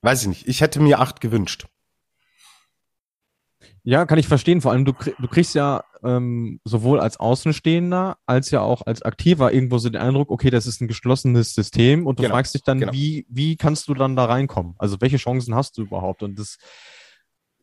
Weiß 0.03 0.23
ich 0.23 0.29
nicht. 0.29 0.49
Ich 0.49 0.61
hätte 0.61 0.81
mir 0.81 0.99
acht 0.99 1.21
gewünscht. 1.21 1.67
Ja, 3.85 4.07
kann 4.07 4.19
ich 4.19 4.29
verstehen. 4.29 4.61
Vor 4.61 4.71
allem, 4.71 4.85
du, 4.85 4.93
du 4.93 5.29
kriegst 5.29 5.55
ja 5.55 5.83
ähm, 6.05 6.61
sowohl 6.65 7.01
als 7.01 7.19
Außenstehender 7.19 8.17
als 8.27 8.51
ja 8.51 8.61
auch 8.61 8.87
als 8.87 9.03
Aktiver 9.03 9.53
irgendwo 9.53 9.79
so 9.79 9.89
den 9.89 10.01
Eindruck, 10.01 10.31
okay, 10.31 10.51
das 10.51 10.67
ist 10.67 10.81
ein 10.81 10.89
geschlossenes 10.89 11.55
System 11.55 12.07
und 12.07 12.19
du 12.19 12.23
genau, 12.23 12.35
fragst 12.35 12.55
dich 12.55 12.63
dann, 12.63 12.81
genau. 12.81 12.93
wie, 12.93 13.27
wie 13.29 13.57
kannst 13.57 13.89
du 13.89 13.95
dann 13.95 14.15
da 14.15 14.27
reinkommen? 14.27 14.75
Also 14.79 15.01
welche 15.01 15.17
Chancen 15.17 15.55
hast 15.55 15.79
du 15.79 15.83
überhaupt? 15.83 16.23
Und 16.23 16.39
das 16.39 16.59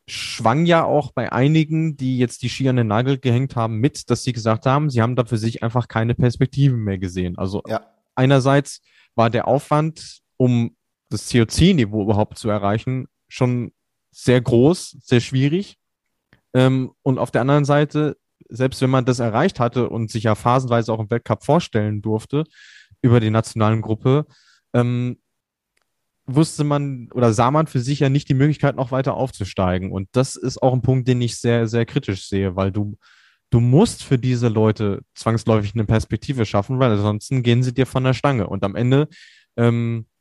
schwang 0.08 0.66
ja 0.66 0.84
auch 0.84 1.12
bei 1.12 1.32
einigen, 1.32 1.96
die 1.96 2.18
jetzt 2.18 2.42
die 2.42 2.50
Ski 2.50 2.68
an 2.68 2.76
den 2.76 2.88
Nagel 2.88 3.18
gehängt 3.18 3.56
haben, 3.56 3.78
mit, 3.78 4.10
dass 4.10 4.24
sie 4.24 4.34
gesagt 4.34 4.66
haben, 4.66 4.90
sie 4.90 5.02
haben 5.02 5.16
da 5.16 5.24
für 5.24 5.38
sich 5.38 5.64
einfach 5.64 5.88
keine 5.88 6.16
Perspektiven 6.16 6.84
mehr 6.84 6.98
gesehen. 6.98 7.38
Also 7.38 7.62
ja. 7.68 7.86
einerseits 8.16 8.82
war 9.16 9.30
der 9.30 9.48
Aufwand, 9.48 10.20
um 10.38 10.76
das 11.10 11.30
COC-Niveau 11.32 12.04
überhaupt 12.04 12.38
zu 12.38 12.50
erreichen, 12.50 13.08
schon 13.28 13.72
sehr 14.12 14.42
groß, 14.42 14.98
sehr 15.02 15.22
schwierig. 15.22 15.79
Ähm, 16.54 16.92
und 17.04 17.18
auf 17.18 17.32
der 17.32 17.42
anderen 17.42 17.66
Seite, 17.66 18.18
selbst 18.50 18.82
wenn 18.82 18.90
man 18.90 19.06
das 19.06 19.20
erreicht 19.20 19.60
hatte 19.60 19.90
und 19.90 20.10
sich 20.10 20.24
ja 20.24 20.36
phasenweise 20.36 20.92
auch 20.94 21.00
im 21.00 21.10
Weltcup 21.10 21.44
vorstellen 21.44 22.02
durfte 22.02 22.46
über 23.02 23.20
die 23.20 23.30
nationalen 23.30 23.82
Gruppe, 23.82 24.26
ähm, 24.74 25.18
wusste 26.26 26.64
man 26.64 27.10
oder 27.14 27.34
sah 27.34 27.52
man 27.52 27.68
für 27.68 27.80
sich 27.80 28.00
ja 28.00 28.10
nicht 28.10 28.30
die 28.30 28.36
Möglichkeit, 28.36 28.76
noch 28.76 28.92
weiter 28.92 29.16
aufzusteigen. 29.16 29.92
Und 29.92 30.10
das 30.12 30.36
ist 30.36 30.62
auch 30.62 30.74
ein 30.74 30.82
Punkt, 30.82 31.08
den 31.08 31.22
ich 31.22 31.38
sehr, 31.38 31.68
sehr 31.68 31.86
kritisch 31.86 32.28
sehe, 32.28 32.56
weil 32.56 32.72
du, 32.72 32.98
du 33.50 33.60
musst 33.60 34.04
für 34.04 34.20
diese 34.20 34.48
Leute 34.48 35.02
zwangsläufig 35.16 35.74
eine 35.74 35.86
Perspektive 35.86 36.46
schaffen, 36.46 36.80
weil 36.80 36.92
ansonsten 36.92 37.42
gehen 37.42 37.64
sie 37.64 37.74
dir 37.74 37.86
von 37.86 38.04
der 38.04 38.14
Stange. 38.14 38.48
Und 38.48 38.64
am 38.64 38.76
Ende 38.76 39.08
ähm, 39.58 40.06
äh, 40.06 40.19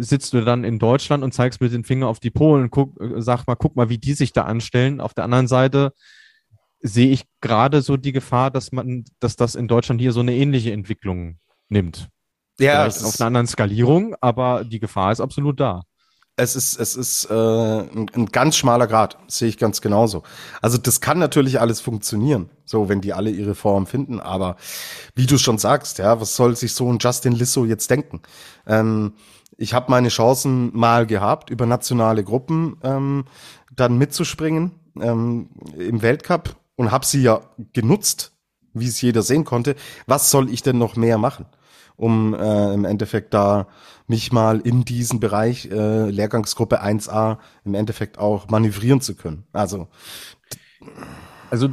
sitzt 0.00 0.32
du 0.32 0.42
dann 0.42 0.64
in 0.64 0.78
Deutschland 0.78 1.24
und 1.24 1.32
zeigst 1.32 1.60
mit 1.60 1.72
den 1.72 1.84
Finger 1.84 2.08
auf 2.08 2.20
die 2.20 2.30
Polen, 2.30 2.70
guck, 2.70 3.00
äh, 3.00 3.20
sag 3.20 3.46
mal, 3.46 3.56
guck 3.56 3.76
mal, 3.76 3.88
wie 3.88 3.98
die 3.98 4.14
sich 4.14 4.32
da 4.32 4.44
anstellen. 4.44 5.00
Auf 5.00 5.14
der 5.14 5.24
anderen 5.24 5.48
Seite 5.48 5.92
sehe 6.80 7.10
ich 7.10 7.24
gerade 7.40 7.82
so 7.82 7.96
die 7.96 8.12
Gefahr, 8.12 8.50
dass 8.50 8.72
man, 8.72 9.04
dass 9.18 9.36
das 9.36 9.54
in 9.54 9.68
Deutschland 9.68 10.00
hier 10.00 10.12
so 10.12 10.20
eine 10.20 10.34
ähnliche 10.34 10.72
Entwicklung 10.72 11.38
nimmt. 11.68 12.08
Ja, 12.58 12.86
auf 12.86 13.20
einer 13.20 13.26
anderen 13.26 13.46
Skalierung, 13.46 14.14
aber 14.20 14.64
die 14.64 14.80
Gefahr 14.80 15.12
ist 15.12 15.20
absolut 15.20 15.58
da. 15.60 15.82
Es 16.40 16.56
ist, 16.56 16.80
es 16.80 16.96
ist 16.96 17.26
äh, 17.30 17.34
ein, 17.34 18.10
ein 18.14 18.26
ganz 18.26 18.56
schmaler 18.56 18.86
Grad, 18.86 19.18
sehe 19.28 19.48
ich 19.48 19.58
ganz 19.58 19.82
genauso. 19.82 20.22
Also 20.62 20.78
das 20.78 21.02
kann 21.02 21.18
natürlich 21.18 21.60
alles 21.60 21.80
funktionieren, 21.80 22.48
so 22.64 22.88
wenn 22.88 23.02
die 23.02 23.12
alle 23.12 23.30
ihre 23.30 23.54
Form 23.54 23.86
finden, 23.86 24.20
aber 24.20 24.56
wie 25.14 25.26
du 25.26 25.36
schon 25.36 25.58
sagst, 25.58 25.98
ja, 25.98 26.18
was 26.18 26.34
soll 26.36 26.56
sich 26.56 26.72
so 26.72 26.90
ein 26.90 26.98
Justin 26.98 27.32
Lissow 27.32 27.66
jetzt 27.66 27.90
denken? 27.90 28.22
Ähm, 28.66 29.12
ich 29.58 29.74
habe 29.74 29.90
meine 29.90 30.08
Chancen 30.08 30.70
mal 30.74 31.06
gehabt, 31.06 31.50
über 31.50 31.66
nationale 31.66 32.24
Gruppen 32.24 32.78
ähm, 32.82 33.26
dann 33.76 33.98
mitzuspringen 33.98 34.72
ähm, 34.98 35.50
im 35.76 36.00
Weltcup 36.00 36.56
und 36.76 36.90
habe 36.90 37.04
sie 37.04 37.20
ja 37.20 37.42
genutzt, 37.74 38.32
wie 38.72 38.88
es 38.88 39.02
jeder 39.02 39.20
sehen 39.20 39.44
konnte. 39.44 39.76
Was 40.06 40.30
soll 40.30 40.48
ich 40.50 40.62
denn 40.62 40.78
noch 40.78 40.96
mehr 40.96 41.18
machen, 41.18 41.44
um 42.00 42.34
äh, 42.34 42.74
im 42.74 42.84
Endeffekt 42.84 43.34
da 43.34 43.68
mich 44.06 44.32
mal 44.32 44.60
in 44.60 44.84
diesen 44.84 45.20
Bereich 45.20 45.66
äh, 45.70 46.10
Lehrgangsgruppe 46.10 46.82
1a 46.82 47.38
im 47.64 47.74
Endeffekt 47.74 48.18
auch 48.18 48.48
manövrieren 48.48 49.00
zu 49.00 49.14
können? 49.14 49.44
Also 49.52 49.88
also 51.50 51.72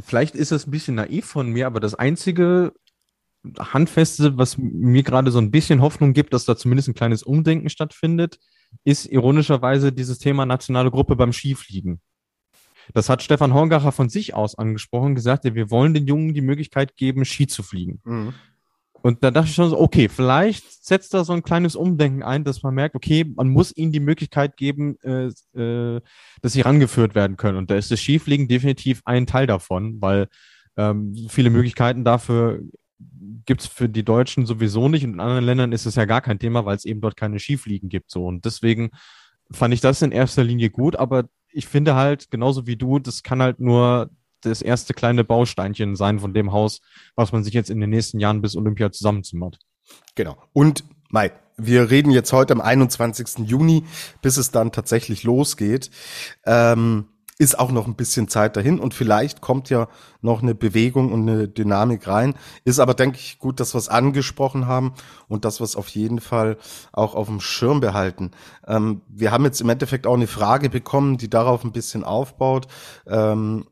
vielleicht 0.00 0.34
ist 0.34 0.52
es 0.52 0.66
ein 0.66 0.70
bisschen 0.70 0.94
naiv 0.94 1.26
von 1.26 1.50
mir, 1.50 1.66
aber 1.66 1.80
das 1.80 1.94
einzige 1.94 2.72
Handfeste, 3.58 4.38
was 4.38 4.56
mir 4.56 5.02
gerade 5.02 5.30
so 5.32 5.38
ein 5.38 5.50
bisschen 5.50 5.82
Hoffnung 5.82 6.12
gibt, 6.12 6.32
dass 6.32 6.44
da 6.44 6.56
zumindest 6.56 6.88
ein 6.88 6.94
kleines 6.94 7.24
Umdenken 7.24 7.68
stattfindet, 7.68 8.38
ist 8.84 9.06
ironischerweise 9.06 9.92
dieses 9.92 10.18
Thema 10.18 10.46
nationale 10.46 10.90
Gruppe 10.90 11.16
beim 11.16 11.32
Skifliegen. 11.32 12.00
Das 12.94 13.08
hat 13.08 13.22
Stefan 13.22 13.52
Horngacher 13.52 13.92
von 13.92 14.08
sich 14.08 14.34
aus 14.34 14.56
angesprochen, 14.56 15.14
gesagt, 15.14 15.44
ja, 15.44 15.54
wir 15.54 15.70
wollen 15.70 15.94
den 15.94 16.06
Jungen 16.06 16.34
die 16.34 16.40
Möglichkeit 16.40 16.96
geben, 16.96 17.24
Ski 17.24 17.46
zu 17.46 17.62
fliegen. 17.62 18.00
Mhm. 18.04 18.34
Und 19.02 19.24
da 19.24 19.30
dachte 19.30 19.48
ich 19.48 19.54
schon 19.54 19.70
so, 19.70 19.78
okay, 19.78 20.08
vielleicht 20.08 20.84
setzt 20.84 21.12
da 21.12 21.24
so 21.24 21.32
ein 21.32 21.42
kleines 21.42 21.76
Umdenken 21.76 22.22
ein, 22.22 22.44
dass 22.44 22.62
man 22.62 22.74
merkt, 22.74 22.94
okay, 22.94 23.24
man 23.24 23.48
muss 23.48 23.76
ihnen 23.76 23.92
die 23.92 24.00
Möglichkeit 24.00 24.56
geben, 24.56 24.96
äh, 25.02 25.26
äh, 25.58 26.00
dass 26.40 26.52
sie 26.52 26.60
rangeführt 26.60 27.14
werden 27.14 27.36
können. 27.36 27.58
Und 27.58 27.70
da 27.70 27.76
ist 27.76 27.90
das 27.90 28.00
Skifliegen 28.00 28.48
definitiv 28.48 29.02
ein 29.04 29.26
Teil 29.26 29.46
davon, 29.46 30.00
weil 30.00 30.28
ähm, 30.76 31.14
viele 31.28 31.50
Möglichkeiten 31.50 32.04
dafür 32.04 32.60
gibt 33.44 33.62
es 33.62 33.66
für 33.66 33.88
die 33.88 34.04
Deutschen 34.04 34.46
sowieso 34.46 34.88
nicht 34.88 35.04
und 35.04 35.14
in 35.14 35.20
anderen 35.20 35.44
Ländern 35.44 35.72
ist 35.72 35.86
es 35.86 35.96
ja 35.96 36.04
gar 36.04 36.20
kein 36.20 36.38
Thema, 36.38 36.64
weil 36.64 36.76
es 36.76 36.84
eben 36.84 37.00
dort 37.00 37.16
keine 37.16 37.40
Skifliegen 37.40 37.88
gibt. 37.88 38.10
So. 38.10 38.26
Und 38.26 38.44
deswegen 38.44 38.90
fand 39.50 39.74
ich 39.74 39.80
das 39.80 40.02
in 40.02 40.12
erster 40.12 40.44
Linie 40.44 40.70
gut, 40.70 40.96
aber 40.96 41.24
ich 41.50 41.66
finde 41.66 41.94
halt, 41.94 42.30
genauso 42.30 42.66
wie 42.66 42.76
du, 42.76 42.98
das 42.98 43.22
kann 43.22 43.42
halt 43.42 43.60
nur 43.60 44.10
das 44.42 44.62
erste 44.62 44.94
kleine 44.94 45.24
Bausteinchen 45.24 45.96
sein 45.96 46.20
von 46.20 46.34
dem 46.34 46.52
Haus, 46.52 46.80
was 47.16 47.32
man 47.32 47.44
sich 47.44 47.54
jetzt 47.54 47.70
in 47.70 47.80
den 47.80 47.90
nächsten 47.90 48.20
Jahren 48.20 48.42
bis 48.42 48.56
Olympia 48.56 48.92
zusammenzimmert. 48.92 49.58
Genau. 50.14 50.36
Und 50.52 50.84
Mike, 51.10 51.36
wir 51.56 51.90
reden 51.90 52.10
jetzt 52.10 52.32
heute 52.32 52.54
am 52.54 52.60
21. 52.60 53.46
Juni, 53.46 53.84
bis 54.20 54.36
es 54.36 54.50
dann 54.50 54.72
tatsächlich 54.72 55.22
losgeht. 55.22 55.90
Ähm, 56.44 57.06
ist 57.38 57.58
auch 57.58 57.72
noch 57.72 57.86
ein 57.86 57.96
bisschen 57.96 58.28
Zeit 58.28 58.56
dahin 58.56 58.78
und 58.78 58.94
vielleicht 58.94 59.40
kommt 59.40 59.68
ja 59.68 59.88
noch 60.20 60.42
eine 60.42 60.54
Bewegung 60.54 61.12
und 61.12 61.28
eine 61.28 61.48
Dynamik 61.48 62.06
rein. 62.06 62.34
Ist 62.64 62.78
aber, 62.78 62.94
denke 62.94 63.18
ich, 63.18 63.38
gut, 63.38 63.58
dass 63.58 63.74
wir 63.74 63.78
es 63.78 63.88
angesprochen 63.88 64.66
haben 64.66 64.92
und 65.28 65.44
dass 65.44 65.58
wir 65.58 65.64
es 65.64 65.74
auf 65.74 65.88
jeden 65.88 66.20
Fall 66.20 66.56
auch 66.92 67.14
auf 67.14 67.26
dem 67.26 67.40
Schirm 67.40 67.80
behalten. 67.80 68.30
Ähm, 68.66 69.00
wir 69.08 69.32
haben 69.32 69.44
jetzt 69.44 69.60
im 69.60 69.68
Endeffekt 69.68 70.06
auch 70.06 70.14
eine 70.14 70.28
Frage 70.28 70.70
bekommen, 70.70 71.18
die 71.18 71.28
darauf 71.28 71.64
ein 71.64 71.72
bisschen 71.72 72.04
aufbaut. 72.04 72.68
Ähm, 73.08 73.66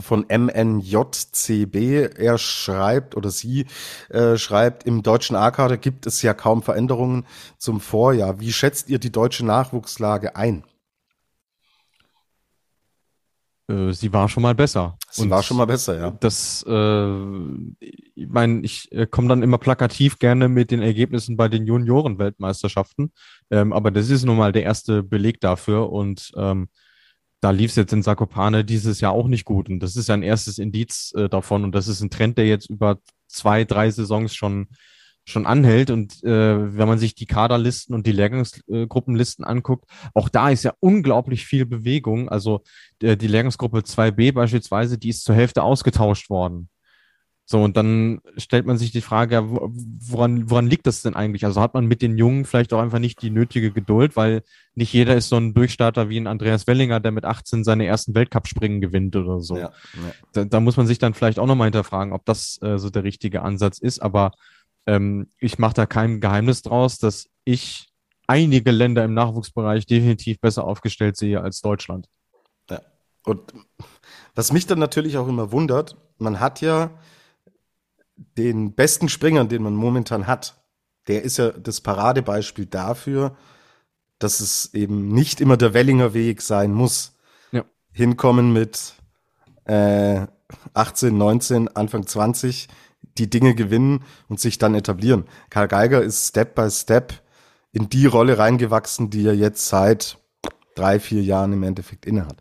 von 0.00 0.26
MNJCB. 0.28 2.16
Er 2.16 2.38
schreibt 2.38 3.16
oder 3.16 3.30
sie 3.30 3.66
äh, 4.10 4.36
schreibt, 4.36 4.84
im 4.84 5.02
deutschen 5.02 5.36
A-Kader 5.36 5.76
gibt 5.76 6.06
es 6.06 6.22
ja 6.22 6.34
kaum 6.34 6.62
Veränderungen 6.62 7.26
zum 7.58 7.80
Vorjahr. 7.80 8.40
Wie 8.40 8.52
schätzt 8.52 8.88
ihr 8.88 8.98
die 8.98 9.12
deutsche 9.12 9.44
Nachwuchslage 9.44 10.36
ein? 10.36 10.64
Äh, 13.68 13.92
sie 13.92 14.12
war 14.12 14.28
schon 14.28 14.42
mal 14.42 14.54
besser. 14.54 14.98
Sie 15.10 15.22
Und 15.22 15.30
war 15.30 15.42
schon 15.42 15.56
mal 15.56 15.64
besser, 15.64 15.96
ja. 15.96 16.10
Das, 16.10 16.64
äh, 16.68 17.14
ich 17.80 18.28
meine, 18.28 18.60
ich 18.60 18.90
äh, 18.92 19.06
komme 19.06 19.28
dann 19.28 19.42
immer 19.42 19.58
plakativ 19.58 20.18
gerne 20.18 20.48
mit 20.48 20.70
den 20.70 20.82
Ergebnissen 20.82 21.36
bei 21.36 21.48
den 21.48 21.66
Junioren-Weltmeisterschaften, 21.66 23.12
ähm, 23.50 23.72
aber 23.72 23.90
das 23.90 24.10
ist 24.10 24.24
nun 24.24 24.36
mal 24.36 24.52
der 24.52 24.64
erste 24.64 25.02
Beleg 25.02 25.40
dafür 25.40 25.90
und 25.90 26.32
ähm, 26.36 26.68
da 27.44 27.50
lief 27.50 27.70
es 27.70 27.76
jetzt 27.76 27.92
in 27.92 28.02
Sakopane 28.02 28.64
dieses 28.64 29.00
Jahr 29.00 29.12
auch 29.12 29.28
nicht 29.28 29.44
gut 29.44 29.68
und 29.68 29.80
das 29.80 29.96
ist 29.96 30.08
ja 30.08 30.14
ein 30.14 30.22
erstes 30.22 30.58
Indiz 30.58 31.12
äh, 31.14 31.28
davon 31.28 31.62
und 31.62 31.74
das 31.74 31.88
ist 31.88 32.00
ein 32.00 32.08
Trend, 32.08 32.38
der 32.38 32.46
jetzt 32.46 32.70
über 32.70 32.98
zwei, 33.28 33.64
drei 33.64 33.90
Saisons 33.90 34.34
schon 34.34 34.68
schon 35.26 35.46
anhält. 35.46 35.90
Und 35.90 36.22
äh, 36.22 36.76
wenn 36.76 36.88
man 36.88 36.98
sich 36.98 37.14
die 37.14 37.26
Kaderlisten 37.26 37.94
und 37.94 38.06
die 38.06 38.12
Lehrgangsgruppenlisten 38.12 39.44
anguckt, 39.44 39.86
auch 40.12 40.28
da 40.28 40.50
ist 40.50 40.64
ja 40.64 40.74
unglaublich 40.80 41.46
viel 41.46 41.66
Bewegung. 41.66 42.28
Also 42.28 42.62
äh, 43.02 43.16
die 43.16 43.26
Lehrgangsgruppe 43.26 43.80
2b 43.80 44.32
beispielsweise, 44.32 44.98
die 44.98 45.08
ist 45.08 45.24
zur 45.24 45.34
Hälfte 45.34 45.62
ausgetauscht 45.62 46.30
worden. 46.30 46.68
So, 47.46 47.62
und 47.62 47.76
dann 47.76 48.20
stellt 48.38 48.64
man 48.64 48.78
sich 48.78 48.90
die 48.90 49.02
Frage, 49.02 49.44
woran, 49.46 50.48
woran 50.48 50.66
liegt 50.66 50.86
das 50.86 51.02
denn 51.02 51.14
eigentlich? 51.14 51.44
Also 51.44 51.60
hat 51.60 51.74
man 51.74 51.84
mit 51.84 52.00
den 52.00 52.16
Jungen 52.16 52.46
vielleicht 52.46 52.72
auch 52.72 52.80
einfach 52.80 52.98
nicht 52.98 53.20
die 53.20 53.28
nötige 53.28 53.70
Geduld, 53.70 54.16
weil 54.16 54.42
nicht 54.74 54.92
jeder 54.94 55.14
ist 55.14 55.28
so 55.28 55.36
ein 55.36 55.52
Durchstarter 55.52 56.08
wie 56.08 56.16
ein 56.18 56.26
Andreas 56.26 56.66
Wellinger, 56.66 57.00
der 57.00 57.12
mit 57.12 57.26
18 57.26 57.62
seine 57.62 57.84
ersten 57.84 58.14
Weltcup-Springen 58.14 58.80
gewinnt 58.80 59.14
oder 59.14 59.40
so. 59.40 59.56
Ja, 59.56 59.62
ja. 59.62 60.12
Da, 60.32 60.44
da, 60.46 60.60
muss 60.60 60.78
man 60.78 60.86
sich 60.86 60.98
dann 60.98 61.12
vielleicht 61.12 61.38
auch 61.38 61.46
nochmal 61.46 61.66
hinterfragen, 61.66 62.14
ob 62.14 62.24
das 62.24 62.58
äh, 62.62 62.78
so 62.78 62.88
der 62.88 63.04
richtige 63.04 63.42
Ansatz 63.42 63.78
ist. 63.78 64.00
Aber 64.00 64.32
ähm, 64.86 65.28
ich 65.38 65.58
mache 65.58 65.74
da 65.74 65.84
kein 65.84 66.20
Geheimnis 66.20 66.62
draus, 66.62 66.98
dass 66.98 67.28
ich 67.44 67.88
einige 68.26 68.70
Länder 68.70 69.04
im 69.04 69.12
Nachwuchsbereich 69.12 69.84
definitiv 69.84 70.40
besser 70.40 70.64
aufgestellt 70.64 71.18
sehe 71.18 71.42
als 71.42 71.60
Deutschland. 71.60 72.08
Ja. 72.70 72.80
Und 73.26 73.52
was 74.34 74.50
mich 74.50 74.66
dann 74.66 74.78
natürlich 74.78 75.18
auch 75.18 75.28
immer 75.28 75.52
wundert, 75.52 75.98
man 76.16 76.40
hat 76.40 76.62
ja 76.62 76.90
den 78.16 78.74
besten 78.74 79.08
Springern, 79.08 79.48
den 79.48 79.62
man 79.62 79.74
momentan 79.74 80.26
hat, 80.26 80.62
der 81.08 81.22
ist 81.22 81.36
ja 81.36 81.50
das 81.50 81.80
Paradebeispiel 81.80 82.66
dafür, 82.66 83.36
dass 84.18 84.40
es 84.40 84.72
eben 84.74 85.08
nicht 85.08 85.40
immer 85.40 85.56
der 85.56 85.74
Wellinger 85.74 86.14
Weg 86.14 86.40
sein 86.40 86.72
muss. 86.72 87.16
Ja. 87.52 87.64
Hinkommen 87.92 88.52
mit 88.52 88.94
äh, 89.64 90.26
18, 90.72 91.16
19, 91.16 91.68
Anfang 91.76 92.06
20 92.06 92.68
die 93.18 93.28
Dinge 93.28 93.54
gewinnen 93.54 94.04
und 94.28 94.40
sich 94.40 94.58
dann 94.58 94.74
etablieren. 94.74 95.24
Karl 95.50 95.68
Geiger 95.68 96.02
ist 96.02 96.28
Step 96.28 96.54
by 96.54 96.70
Step 96.70 97.22
in 97.72 97.88
die 97.88 98.06
Rolle 98.06 98.38
reingewachsen, 98.38 99.10
die 99.10 99.26
er 99.26 99.34
jetzt 99.34 99.66
seit 99.66 100.18
drei, 100.74 101.00
vier 101.00 101.22
Jahren 101.22 101.52
im 101.52 101.62
Endeffekt 101.62 102.06
innehat. 102.06 102.36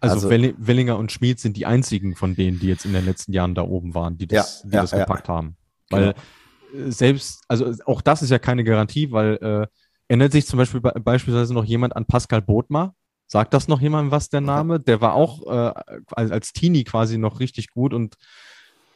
Also, 0.00 0.28
also 0.28 0.54
Wellinger 0.58 0.98
und 0.98 1.12
Schmid 1.12 1.40
sind 1.40 1.56
die 1.56 1.66
einzigen 1.66 2.14
von 2.14 2.34
denen, 2.34 2.58
die 2.58 2.68
jetzt 2.68 2.84
in 2.84 2.92
den 2.92 3.04
letzten 3.04 3.32
Jahren 3.32 3.54
da 3.54 3.62
oben 3.62 3.94
waren, 3.94 4.16
die 4.18 4.26
das, 4.26 4.62
ja, 4.62 4.68
die 4.68 4.74
ja, 4.76 4.82
das 4.82 4.90
gepackt 4.92 5.28
ja. 5.28 5.34
haben. 5.34 5.56
Weil 5.90 6.14
genau. 6.72 6.90
Selbst, 6.90 7.42
also 7.48 7.74
auch 7.86 8.00
das 8.00 8.22
ist 8.22 8.30
ja 8.30 8.38
keine 8.38 8.62
Garantie, 8.62 9.10
weil 9.10 9.38
äh, 9.42 9.66
erinnert 10.08 10.32
sich 10.32 10.46
zum 10.46 10.58
Beispiel 10.58 10.80
be 10.80 10.92
beispielsweise 11.02 11.52
noch 11.52 11.64
jemand 11.64 11.96
an 11.96 12.06
Pascal 12.06 12.42
Bodmer? 12.42 12.94
Sagt 13.26 13.54
das 13.54 13.68
noch 13.68 13.80
jemand 13.80 14.10
was 14.10 14.28
der 14.28 14.40
Name? 14.40 14.80
Der 14.80 15.00
war 15.00 15.14
auch 15.14 15.46
äh, 15.46 15.72
als, 16.12 16.30
als 16.30 16.52
Teenie 16.52 16.84
quasi 16.84 17.18
noch 17.18 17.40
richtig 17.40 17.70
gut 17.70 17.94
und 17.94 18.16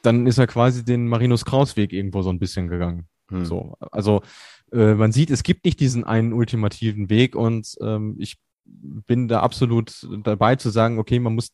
dann 0.02 0.26
ist 0.26 0.38
er 0.38 0.46
quasi 0.46 0.84
den 0.84 1.08
Marinus 1.08 1.44
Kraus-Weg 1.44 1.92
irgendwo 1.92 2.22
so 2.22 2.30
ein 2.30 2.38
bisschen 2.38 2.68
gegangen. 2.68 3.08
Hm. 3.28 3.44
So, 3.44 3.76
also 3.90 4.22
äh, 4.72 4.94
man 4.94 5.12
sieht, 5.12 5.30
es 5.30 5.42
gibt 5.42 5.64
nicht 5.64 5.80
diesen 5.80 6.04
einen 6.04 6.32
ultimativen 6.32 7.08
Weg 7.10 7.36
und 7.36 7.76
ähm, 7.80 8.16
ich 8.18 8.36
bin 8.64 9.28
da 9.28 9.40
absolut 9.40 10.06
dabei 10.22 10.56
zu 10.56 10.70
sagen, 10.70 10.98
okay, 10.98 11.18
man 11.18 11.34
muss, 11.34 11.52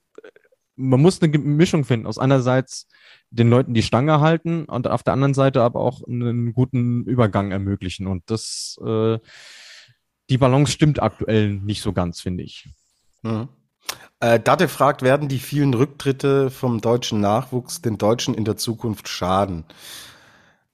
man 0.77 1.01
muss 1.01 1.21
eine 1.21 1.39
Mischung 1.39 1.85
finden. 1.85 2.07
Aus 2.07 2.19
einerseits 2.19 2.87
den 3.31 3.51
Leuten 3.51 3.75
die 3.75 3.83
Stange 3.83 4.21
halten 4.21 4.65
und 4.65 4.89
auf 4.89 5.03
der 5.03 5.13
anderen 5.13 5.35
Seite 5.35 5.63
aber 5.63 5.81
auch 5.81 6.03
einen 6.07 6.53
guten 6.53 7.05
Übergang 7.05 7.53
ermöglichen. 7.53 8.07
Und 8.07 8.31
das, 8.31 8.79
äh, 8.85 9.19
die 10.29 10.39
Balance 10.39 10.73
stimmt 10.73 11.03
aktuell 11.03 11.55
nicht 11.55 11.83
so 11.83 11.93
ganz, 11.93 12.21
finde 12.21 12.45
ich. 12.45 12.69
Mhm. 13.23 13.49
Äh, 14.21 14.39
Date 14.39 14.71
fragt, 14.71 15.03
werden 15.03 15.29
die 15.29 15.39
vielen 15.39 15.75
Rücktritte 15.75 16.51
vom 16.51 16.81
deutschen 16.81 17.21
Nachwuchs 17.21 17.81
den 17.81 17.99
Deutschen 17.99 18.35
in 18.35 18.45
der 18.45 18.57
Zukunft 18.57 19.09
schaden? 19.09 19.65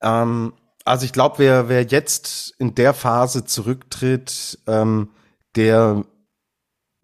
Ähm, 0.02 0.52
also 0.84 1.04
ich 1.04 1.12
glaube, 1.12 1.38
wer, 1.38 1.68
wer 1.68 1.82
jetzt 1.82 2.54
in 2.58 2.74
der 2.74 2.94
Phase 2.94 3.44
zurücktritt, 3.44 4.58
ähm, 4.66 5.10
der 5.54 6.04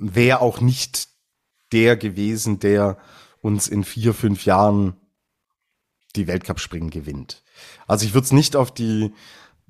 wäre 0.02 0.40
auch 0.40 0.60
nicht 0.60 1.08
der 1.72 1.96
gewesen, 1.96 2.58
der 2.58 2.98
uns 3.40 3.68
in 3.68 3.84
vier, 3.84 4.14
fünf 4.14 4.44
Jahren 4.44 4.94
die 6.16 6.26
Weltcup-Springen 6.26 6.90
gewinnt. 6.90 7.42
Also 7.86 8.04
ich 8.04 8.14
würde 8.14 8.26
es 8.26 8.32
nicht 8.32 8.56
auf 8.56 8.72
die 8.72 9.12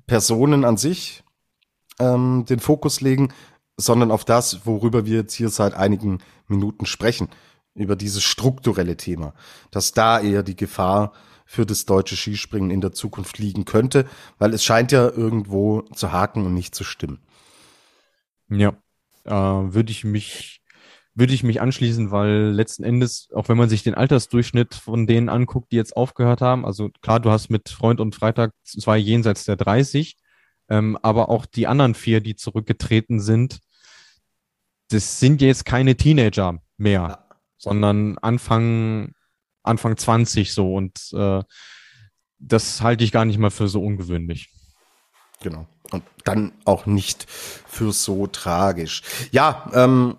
Personen 0.05 0.65
an 0.65 0.77
sich 0.77 1.23
ähm, 1.99 2.45
den 2.47 2.59
Fokus 2.59 3.01
legen, 3.01 3.33
sondern 3.77 4.11
auf 4.11 4.25
das, 4.25 4.65
worüber 4.65 5.05
wir 5.05 5.17
jetzt 5.17 5.33
hier 5.33 5.49
seit 5.49 5.73
einigen 5.73 6.19
Minuten 6.47 6.85
sprechen, 6.85 7.29
über 7.75 7.95
dieses 7.95 8.23
strukturelle 8.23 8.97
Thema, 8.97 9.33
dass 9.71 9.93
da 9.93 10.19
eher 10.19 10.43
die 10.43 10.55
Gefahr 10.55 11.13
für 11.45 11.65
das 11.65 11.85
deutsche 11.85 12.15
Skispringen 12.15 12.71
in 12.71 12.81
der 12.81 12.91
Zukunft 12.91 13.37
liegen 13.39 13.65
könnte, 13.65 14.07
weil 14.37 14.53
es 14.53 14.63
scheint 14.63 14.91
ja 14.91 15.09
irgendwo 15.09 15.81
zu 15.93 16.11
haken 16.11 16.45
und 16.45 16.53
nicht 16.53 16.75
zu 16.75 16.83
stimmen. 16.83 17.19
Ja, 18.49 18.73
äh, 19.25 19.31
würde 19.31 19.91
ich 19.91 20.03
mich 20.03 20.61
würde 21.15 21.33
ich 21.33 21.43
mich 21.43 21.61
anschließen, 21.61 22.09
weil 22.11 22.51
letzten 22.51 22.83
Endes, 22.83 23.29
auch 23.35 23.47
wenn 23.47 23.57
man 23.57 23.69
sich 23.69 23.83
den 23.83 23.93
Altersdurchschnitt 23.93 24.73
von 24.73 25.05
denen 25.05 25.29
anguckt, 25.29 25.71
die 25.71 25.75
jetzt 25.75 25.95
aufgehört 25.95 26.41
haben, 26.41 26.65
also 26.65 26.89
klar, 27.01 27.19
du 27.19 27.29
hast 27.29 27.49
mit 27.49 27.69
Freund 27.69 27.99
und 27.99 28.15
Freitag 28.15 28.51
zwei 28.63 28.97
jenseits 28.97 29.45
der 29.45 29.55
30, 29.55 30.17
ähm, 30.69 30.97
aber 31.03 31.29
auch 31.29 31.45
die 31.45 31.67
anderen 31.67 31.93
vier, 31.93 32.19
die 32.19 32.35
zurückgetreten 32.35 33.19
sind, 33.19 33.59
das 34.89 35.19
sind 35.19 35.41
jetzt 35.41 35.65
keine 35.65 35.95
Teenager 35.95 36.61
mehr, 36.77 37.01
ja. 37.01 37.37
sondern 37.57 38.17
Anfang, 38.19 39.13
Anfang 39.61 39.97
20 39.97 40.53
so. 40.53 40.73
Und 40.73 41.11
äh, 41.13 41.43
das 42.39 42.81
halte 42.81 43.03
ich 43.03 43.11
gar 43.11 43.25
nicht 43.25 43.37
mal 43.37 43.51
für 43.51 43.67
so 43.67 43.83
ungewöhnlich. 43.83 44.49
Genau. 45.43 45.67
Und 45.91 46.03
dann 46.23 46.53
auch 46.65 46.87
nicht 46.87 47.27
für 47.29 47.91
so 47.91 48.25
tragisch. 48.25 49.03
Ja, 49.31 49.69
ähm, 49.73 50.15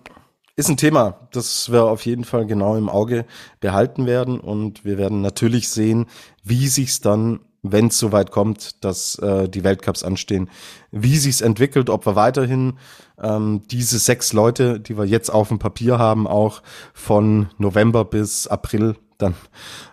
ist 0.55 0.69
ein 0.69 0.77
Thema, 0.77 1.27
das 1.31 1.69
wir 1.69 1.83
auf 1.83 2.05
jeden 2.05 2.23
Fall 2.23 2.45
genau 2.45 2.77
im 2.77 2.87
Auge 2.87 3.25
behalten 3.59 4.05
werden. 4.05 4.39
Und 4.39 4.85
wir 4.85 4.97
werden 4.97 5.19
natürlich 5.21 5.67
sehen, 5.67 6.05
wie 6.43 6.69
sich's 6.69 7.01
dann 7.01 7.41
wenn 7.71 7.87
es 7.87 7.97
soweit 7.97 8.31
kommt, 8.31 8.83
dass 8.83 9.15
äh, 9.19 9.49
die 9.49 9.63
Weltcups 9.63 10.03
anstehen, 10.03 10.49
wie 10.91 11.17
sich's 11.17 11.41
entwickelt, 11.41 11.89
ob 11.89 12.05
wir 12.05 12.15
weiterhin 12.15 12.77
ähm, 13.21 13.63
diese 13.71 13.99
sechs 13.99 14.33
Leute, 14.33 14.79
die 14.79 14.97
wir 14.97 15.05
jetzt 15.05 15.29
auf 15.29 15.47
dem 15.47 15.59
Papier 15.59 15.97
haben, 15.97 16.27
auch 16.27 16.61
von 16.93 17.49
November 17.57 18.05
bis 18.05 18.47
April 18.47 18.95
dann 19.17 19.33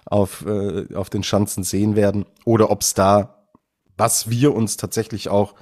auf, 0.05 0.45
äh, 0.47 0.95
auf 0.95 1.09
den 1.09 1.23
Schanzen 1.23 1.65
sehen 1.65 1.97
werden, 1.97 2.27
oder 2.45 2.71
ob's 2.71 2.95
da, 2.95 3.42
was 3.97 4.31
wir 4.31 4.55
uns 4.55 4.77
tatsächlich 4.77 5.29
auch 5.29 5.55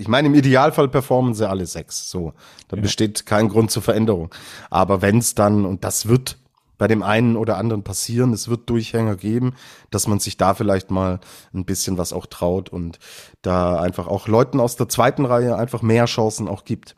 ich 0.00 0.08
meine, 0.08 0.26
im 0.26 0.34
Idealfall 0.34 0.88
performen 0.88 1.32
sie 1.32 1.48
alle 1.48 1.64
sechs. 1.64 2.10
So, 2.10 2.32
da 2.66 2.76
ja. 2.76 2.82
besteht 2.82 3.24
kein 3.24 3.48
Grund 3.48 3.70
zur 3.70 3.82
Veränderung. 3.82 4.34
Aber 4.68 5.00
wenn's 5.00 5.36
dann, 5.36 5.64
und 5.64 5.84
das 5.84 6.08
wird 6.08 6.38
bei 6.80 6.88
dem 6.88 7.02
einen 7.02 7.36
oder 7.36 7.58
anderen 7.58 7.84
passieren. 7.84 8.32
Es 8.32 8.48
wird 8.48 8.70
Durchhänger 8.70 9.14
geben, 9.14 9.54
dass 9.90 10.06
man 10.06 10.18
sich 10.18 10.38
da 10.38 10.54
vielleicht 10.54 10.90
mal 10.90 11.20
ein 11.52 11.66
bisschen 11.66 11.98
was 11.98 12.14
auch 12.14 12.24
traut 12.24 12.70
und 12.70 12.98
da 13.42 13.78
einfach 13.78 14.06
auch 14.06 14.28
Leuten 14.28 14.60
aus 14.60 14.76
der 14.76 14.88
zweiten 14.88 15.26
Reihe 15.26 15.56
einfach 15.56 15.82
mehr 15.82 16.06
Chancen 16.06 16.48
auch 16.48 16.64
gibt. 16.64 16.96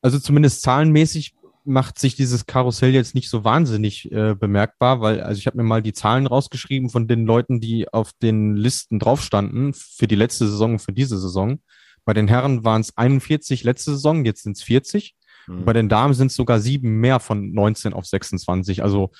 Also 0.00 0.20
zumindest 0.20 0.62
zahlenmäßig 0.62 1.34
macht 1.68 1.98
sich 1.98 2.16
dieses 2.16 2.46
Karussell 2.46 2.92
jetzt 2.92 3.14
nicht 3.14 3.30
so 3.30 3.44
wahnsinnig 3.44 4.10
äh, 4.10 4.34
bemerkbar, 4.34 5.00
weil 5.00 5.20
also 5.20 5.38
ich 5.38 5.46
habe 5.46 5.56
mir 5.56 5.62
mal 5.62 5.82
die 5.82 5.92
Zahlen 5.92 6.26
rausgeschrieben 6.26 6.90
von 6.90 7.06
den 7.06 7.26
Leuten, 7.26 7.60
die 7.60 7.92
auf 7.92 8.12
den 8.22 8.56
Listen 8.56 8.98
drauf 8.98 9.22
standen 9.22 9.74
für 9.74 10.08
die 10.08 10.16
letzte 10.16 10.48
Saison 10.48 10.72
und 10.72 10.78
für 10.80 10.92
diese 10.92 11.18
Saison. 11.18 11.60
Bei 12.04 12.14
den 12.14 12.28
Herren 12.28 12.64
waren 12.64 12.80
es 12.80 12.96
41 12.96 13.64
letzte 13.64 13.92
Saison, 13.92 14.24
jetzt 14.24 14.42
sind 14.42 14.56
es 14.56 14.62
40. 14.62 15.14
Mhm. 15.46 15.64
Bei 15.64 15.72
den 15.72 15.88
Damen 15.88 16.14
sind 16.14 16.28
es 16.28 16.36
sogar 16.36 16.60
sieben 16.60 17.00
mehr 17.00 17.20
von 17.20 17.52
19 17.52 17.92
auf 17.92 18.06
26. 18.06 18.82
Also 18.82 19.10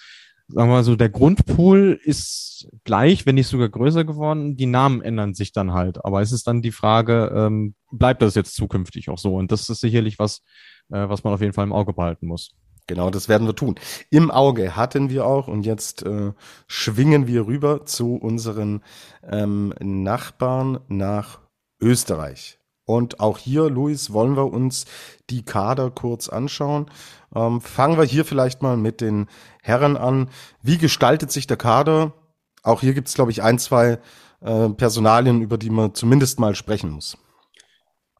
sagen 0.49 0.71
wir 0.71 0.77
mal 0.77 0.85
so, 0.85 0.97
der 0.97 1.11
Grundpool 1.11 2.01
ist 2.03 2.69
gleich, 2.85 3.27
wenn 3.27 3.35
nicht 3.35 3.49
sogar 3.49 3.69
größer 3.69 4.05
geworden. 4.05 4.57
Die 4.57 4.67
Namen 4.67 5.03
ändern 5.03 5.35
sich 5.35 5.53
dann 5.53 5.73
halt. 5.73 6.05
Aber 6.05 6.23
es 6.23 6.33
ist 6.33 6.47
dann 6.47 6.63
die 6.63 6.73
Frage, 6.73 7.31
ähm, 7.35 7.75
bleibt 7.93 8.23
das 8.23 8.35
jetzt 8.35 8.55
zukünftig 8.55 9.11
auch 9.11 9.19
so? 9.19 9.35
Und 9.35 9.53
das 9.53 9.69
ist 9.69 9.81
sicherlich 9.81 10.19
was, 10.19 10.43
äh, 10.91 11.09
was 11.09 11.25
man 11.25 11.35
auf 11.35 11.41
jeden 11.41 11.53
Fall 11.53 11.65
im 11.65 11.73
Auge 11.73 11.93
behalten 11.93 12.27
muss. 12.27 12.55
Genau, 12.87 13.11
das 13.11 13.29
werden 13.29 13.47
wir 13.47 13.55
tun. 13.55 13.75
Im 14.11 14.31
Auge 14.31 14.75
hatten 14.75 15.11
wir 15.11 15.27
auch 15.27 15.47
und 15.47 15.65
jetzt 15.65 16.05
äh, 16.05 16.33
schwingen 16.67 17.27
wir 17.27 17.47
rüber 17.47 17.85
zu 17.85 18.15
unseren 18.15 18.83
ähm, 19.31 19.75
Nachbarn 19.79 20.81
nach 20.89 21.41
Österreich. 21.81 22.59
Und 22.87 23.21
auch 23.21 23.37
hier, 23.37 23.69
Luis, 23.69 24.15
wollen 24.15 24.35
wir 24.35 24.51
uns 24.51 24.87
die 25.29 25.45
Kader 25.45 25.91
kurz 25.91 26.31
anschauen. 26.31 26.87
Ähm, 27.35 27.61
fangen 27.61 27.99
wir 27.99 28.05
hier 28.05 28.25
vielleicht 28.25 28.63
mal 28.63 28.79
mit 28.79 29.03
den 29.03 29.27
Herren 29.63 29.99
an. 29.99 30.31
Wie 30.63 30.79
gestaltet 30.79 31.31
sich 31.31 31.47
der 31.47 31.59
Kader? 31.59 32.15
Auch 32.63 32.81
hier 32.81 32.95
gibt 32.95 33.09
es, 33.09 33.15
glaube 33.15 33.31
ich, 33.31 33.43
ein, 33.43 33.59
zwei 33.59 33.99
äh, 34.41 34.69
Personalien, 34.71 35.43
über 35.43 35.59
die 35.59 35.69
man 35.69 35.93
zumindest 35.93 36.41
mal 36.41 36.55
sprechen 36.55 36.89
muss. 36.89 37.19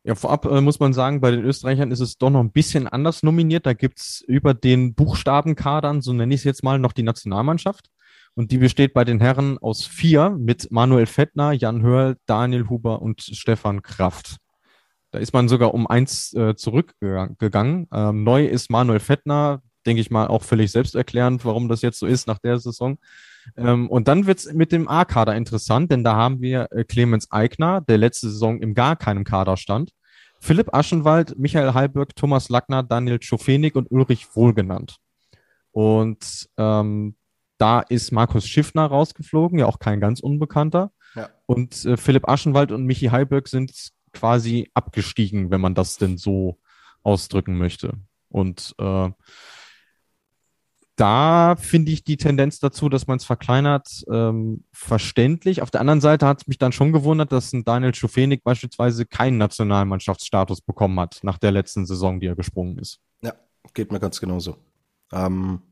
Ja, 0.09 0.15
vorab 0.15 0.47
äh, 0.47 0.63
muss 0.63 0.81
man 0.81 0.95
sagen, 0.95 1.21
bei 1.21 1.31
den 1.31 1.45
Österreichern 1.45 1.91
ist 1.91 2.01
es 2.01 2.17
doch 2.17 2.31
noch 2.31 2.41
ein 2.41 2.51
bisschen 2.51 2.89
anders 2.89 3.23
nominiert. 3.23 3.67
Da 3.67 3.75
gibt's 3.75 4.25
über 4.27 4.55
den 4.55 4.95
Buchstabenkadern, 4.95 6.01
so 6.01 6.15
nenne 6.15 6.33
ich 6.33 6.41
es 6.41 6.45
jetzt 6.45 6.65
mal, 6.65 6.79
noch 6.79 6.95
die 6.95 7.03
Nationalmannschaft. 7.03 7.91
Und 8.35 8.51
die 8.51 8.57
besteht 8.57 8.95
bei 8.95 9.05
den 9.05 9.21
Herren 9.21 9.59
aus 9.59 9.85
vier 9.85 10.31
mit 10.31 10.73
Manuel 10.73 11.05
Fettner, 11.05 11.53
Jan 11.53 11.83
Hörl, 11.83 12.17
Daniel 12.25 12.71
Huber 12.71 13.03
und 13.03 13.21
Stefan 13.21 13.83
Kraft. 13.83 14.39
Da 15.11 15.19
ist 15.19 15.35
man 15.35 15.47
sogar 15.47 15.75
um 15.75 15.87
eins 15.87 16.33
äh, 16.33 16.57
zurückgegangen. 16.57 17.87
Ähm, 17.93 18.25
neu 18.25 18.47
ist 18.47 18.71
Manuel 18.71 19.01
Fettner, 19.01 19.61
denke 19.85 20.01
ich 20.01 20.11
mal, 20.11 20.29
auch 20.29 20.43
völlig 20.43 20.71
selbsterklärend, 20.71 21.45
warum 21.45 21.69
das 21.69 21.83
jetzt 21.83 21.99
so 21.99 22.07
ist 22.07 22.27
nach 22.27 22.39
der 22.39 22.59
Saison. 22.59 22.97
Ähm, 23.59 23.91
und 23.91 24.09
dann 24.09 24.27
wird's 24.27 24.51
mit 24.55 24.73
dem 24.73 24.89
A-Kader 24.89 25.37
interessant, 25.37 25.93
denn 25.93 26.03
da 26.03 26.17
haben 26.17 26.41
wir 26.41 26.69
äh, 26.71 26.85
Clemens 26.85 27.31
Eigner, 27.31 27.83
der 27.83 27.99
letzte 27.99 28.31
Saison 28.31 28.59
im 28.63 28.73
gar 28.73 28.97
keinem 28.97 29.25
Kader 29.25 29.59
stand. 29.59 29.93
Philipp 30.41 30.75
Aschenwald, 30.75 31.39
Michael 31.39 31.75
Heilberg, 31.75 32.15
Thomas 32.17 32.49
Lackner, 32.49 32.83
Daniel 32.83 33.21
Schofenig 33.21 33.75
und 33.75 33.91
Ulrich 33.91 34.27
Wohlgenannt. 34.35 34.99
Und 35.73 36.49
ähm, 36.57 37.17
da 37.59 37.81
ist 37.81 38.13
Markus 38.13 38.47
Schiffner 38.47 38.87
rausgeflogen, 38.87 39.59
ja 39.59 39.67
auch 39.67 39.79
kein 39.79 40.01
ganz 40.01 40.21
Unbekannter. 40.21 40.93
Ja. 41.15 41.29
Und 41.47 41.85
äh, 41.85 41.97
Philipp 41.97 42.29
Aschenwald 42.29 42.73
und 42.73 42.85
Michi 42.85 43.07
Heilberg 43.07 43.49
sind 43.49 43.73
quasi 44.13 44.71
abgestiegen, 44.75 45.51
wenn 45.51 45.61
man 45.61 45.75
das 45.75 45.97
denn 45.97 46.17
so 46.17 46.59
ausdrücken 47.03 47.59
möchte. 47.59 47.95
Und 48.29 48.75
äh, 48.79 49.11
da 50.99 51.55
finde 51.57 51.93
ich 51.93 52.03
die 52.03 52.17
Tendenz 52.17 52.59
dazu, 52.59 52.89
dass 52.89 53.07
man 53.07 53.19
es 53.19 53.25
verkleinert, 53.25 54.05
ähm, 54.11 54.65
verständlich. 54.73 55.63
Auf 55.63 55.71
der 55.71 55.81
anderen 55.81 56.01
Seite 56.01 56.27
hat 56.27 56.43
es 56.43 56.49
mich 56.49 56.59
dann 56.59 56.73
schon 56.73 56.93
gewundert, 56.93 57.31
dass 57.31 57.53
ein 57.53 57.65
Daniel 57.65 57.95
Schufenig 57.95 58.43
beispielsweise 58.43 59.07
keinen 59.07 59.39
Nationalmannschaftsstatus 59.39 60.61
bekommen 60.61 60.99
hat 60.99 61.21
nach 61.23 61.39
der 61.39 61.53
letzten 61.53 61.87
Saison, 61.87 62.19
die 62.19 62.27
er 62.27 62.35
gesprungen 62.35 62.79
ist. 62.79 62.99
Ja, 63.23 63.33
geht 63.75 63.93
mir 63.93 64.01
ganz 64.01 64.21
genauso. 64.21 64.57
Ähm, 65.13 65.63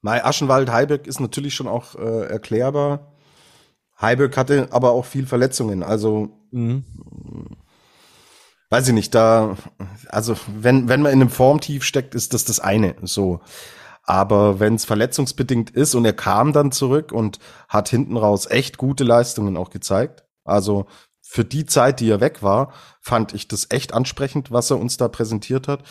Mai 0.00 0.24
Aschenwald, 0.24 0.72
Heiberg 0.72 1.06
ist 1.06 1.20
natürlich 1.20 1.54
schon 1.54 1.68
auch 1.68 1.94
äh, 1.94 2.26
erklärbar. 2.26 3.12
Heiberg 4.00 4.36
hatte 4.36 4.66
aber 4.72 4.90
auch 4.90 5.04
viel 5.04 5.26
Verletzungen, 5.26 5.84
also 5.84 6.30
mhm. 6.50 6.82
weiß 8.70 8.88
ich 8.88 8.94
nicht, 8.94 9.14
da, 9.14 9.56
also 10.08 10.36
wenn, 10.52 10.88
wenn 10.88 11.02
man 11.02 11.12
in 11.12 11.20
einem 11.20 11.30
Formtief 11.30 11.84
steckt, 11.84 12.16
ist 12.16 12.34
das 12.34 12.44
das 12.44 12.58
eine, 12.58 12.96
so. 13.02 13.40
Aber 14.04 14.60
wenn 14.60 14.74
es 14.74 14.84
verletzungsbedingt 14.84 15.70
ist 15.70 15.94
und 15.94 16.04
er 16.04 16.12
kam 16.12 16.52
dann 16.52 16.72
zurück 16.72 17.12
und 17.12 17.38
hat 17.68 17.88
hinten 17.88 18.16
raus 18.16 18.46
echt 18.50 18.78
gute 18.78 19.04
Leistungen 19.04 19.56
auch 19.56 19.70
gezeigt. 19.70 20.24
Also 20.44 20.86
für 21.20 21.44
die 21.44 21.66
Zeit, 21.66 22.00
die 22.00 22.10
er 22.10 22.20
weg 22.20 22.42
war, 22.42 22.72
fand 23.00 23.32
ich 23.32 23.48
das 23.48 23.68
echt 23.70 23.94
ansprechend, 23.94 24.50
was 24.50 24.70
er 24.70 24.78
uns 24.78 24.96
da 24.96 25.08
präsentiert 25.08 25.68
hat. 25.68 25.84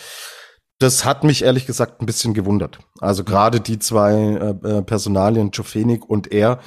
Das 0.78 1.06
hat 1.06 1.24
mich 1.24 1.44
ehrlich 1.44 1.66
gesagt 1.66 2.02
ein 2.02 2.06
bisschen 2.06 2.34
gewundert. 2.34 2.80
Also 3.00 3.24
gerade 3.24 3.62
die 3.62 3.80
zwei 3.80 4.14
äh, 4.14 4.68
äh 4.68 4.82
Personalien, 4.82 5.52
Jofenik 5.52 6.10
und 6.10 6.32
er, 6.32 6.60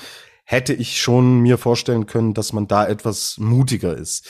hätte 0.45 0.75
ich 0.75 1.01
schon 1.01 1.41
mir 1.41 1.59
vorstellen 1.59 2.07
können, 2.07 2.35
dass 2.35 2.53
man 2.53 2.69
da 2.69 2.87
etwas 2.87 3.39
mutiger 3.39 3.97
ist. 3.97 4.29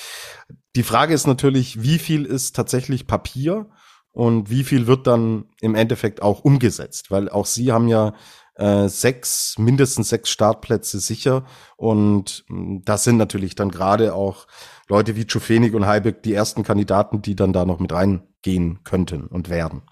Die 0.77 0.85
Frage 0.85 1.13
ist 1.13 1.27
natürlich, 1.27 1.83
wie 1.83 1.99
viel 1.99 2.25
ist 2.25 2.57
tatsächlich 2.57 3.07
Papier 3.07 3.67
und 4.15 4.49
wie 4.49 4.63
viel 4.63 4.87
wird 4.87 5.07
dann 5.07 5.47
im 5.61 5.75
Endeffekt 5.75 6.23
auch 6.23 6.45
umgesetzt? 6.45 7.11
Weil 7.11 7.29
auch 7.29 7.47
sie 7.47 7.73
haben 7.73 7.89
ja 7.89 8.15
äh, 8.55 8.89
sechs, 8.89 9.57
mindestens 9.59 10.09
sechs 10.09 10.31
Startplätze 10.31 11.01
sicher. 11.01 11.45
Und 11.77 12.45
mh, 12.49 12.83
das 12.85 13.03
sind 13.03 13.17
natürlich 13.17 13.57
dann 13.57 13.71
gerade 13.71 14.15
auch 14.15 14.47
Leute 14.89 15.17
wie 15.17 15.27
Czufenig 15.27 15.75
und 15.75 15.87
Heibeck 15.87 16.23
die 16.23 16.33
ersten 16.33 16.63
Kandidaten, 16.63 17.23
die 17.23 17.35
dann 17.35 17.53
da 17.53 17.65
noch 17.65 17.81
mit 17.81 17.93
reingehen 17.93 18.85
könnten 18.85 19.27
und 19.27 19.51
werden. 19.51 19.83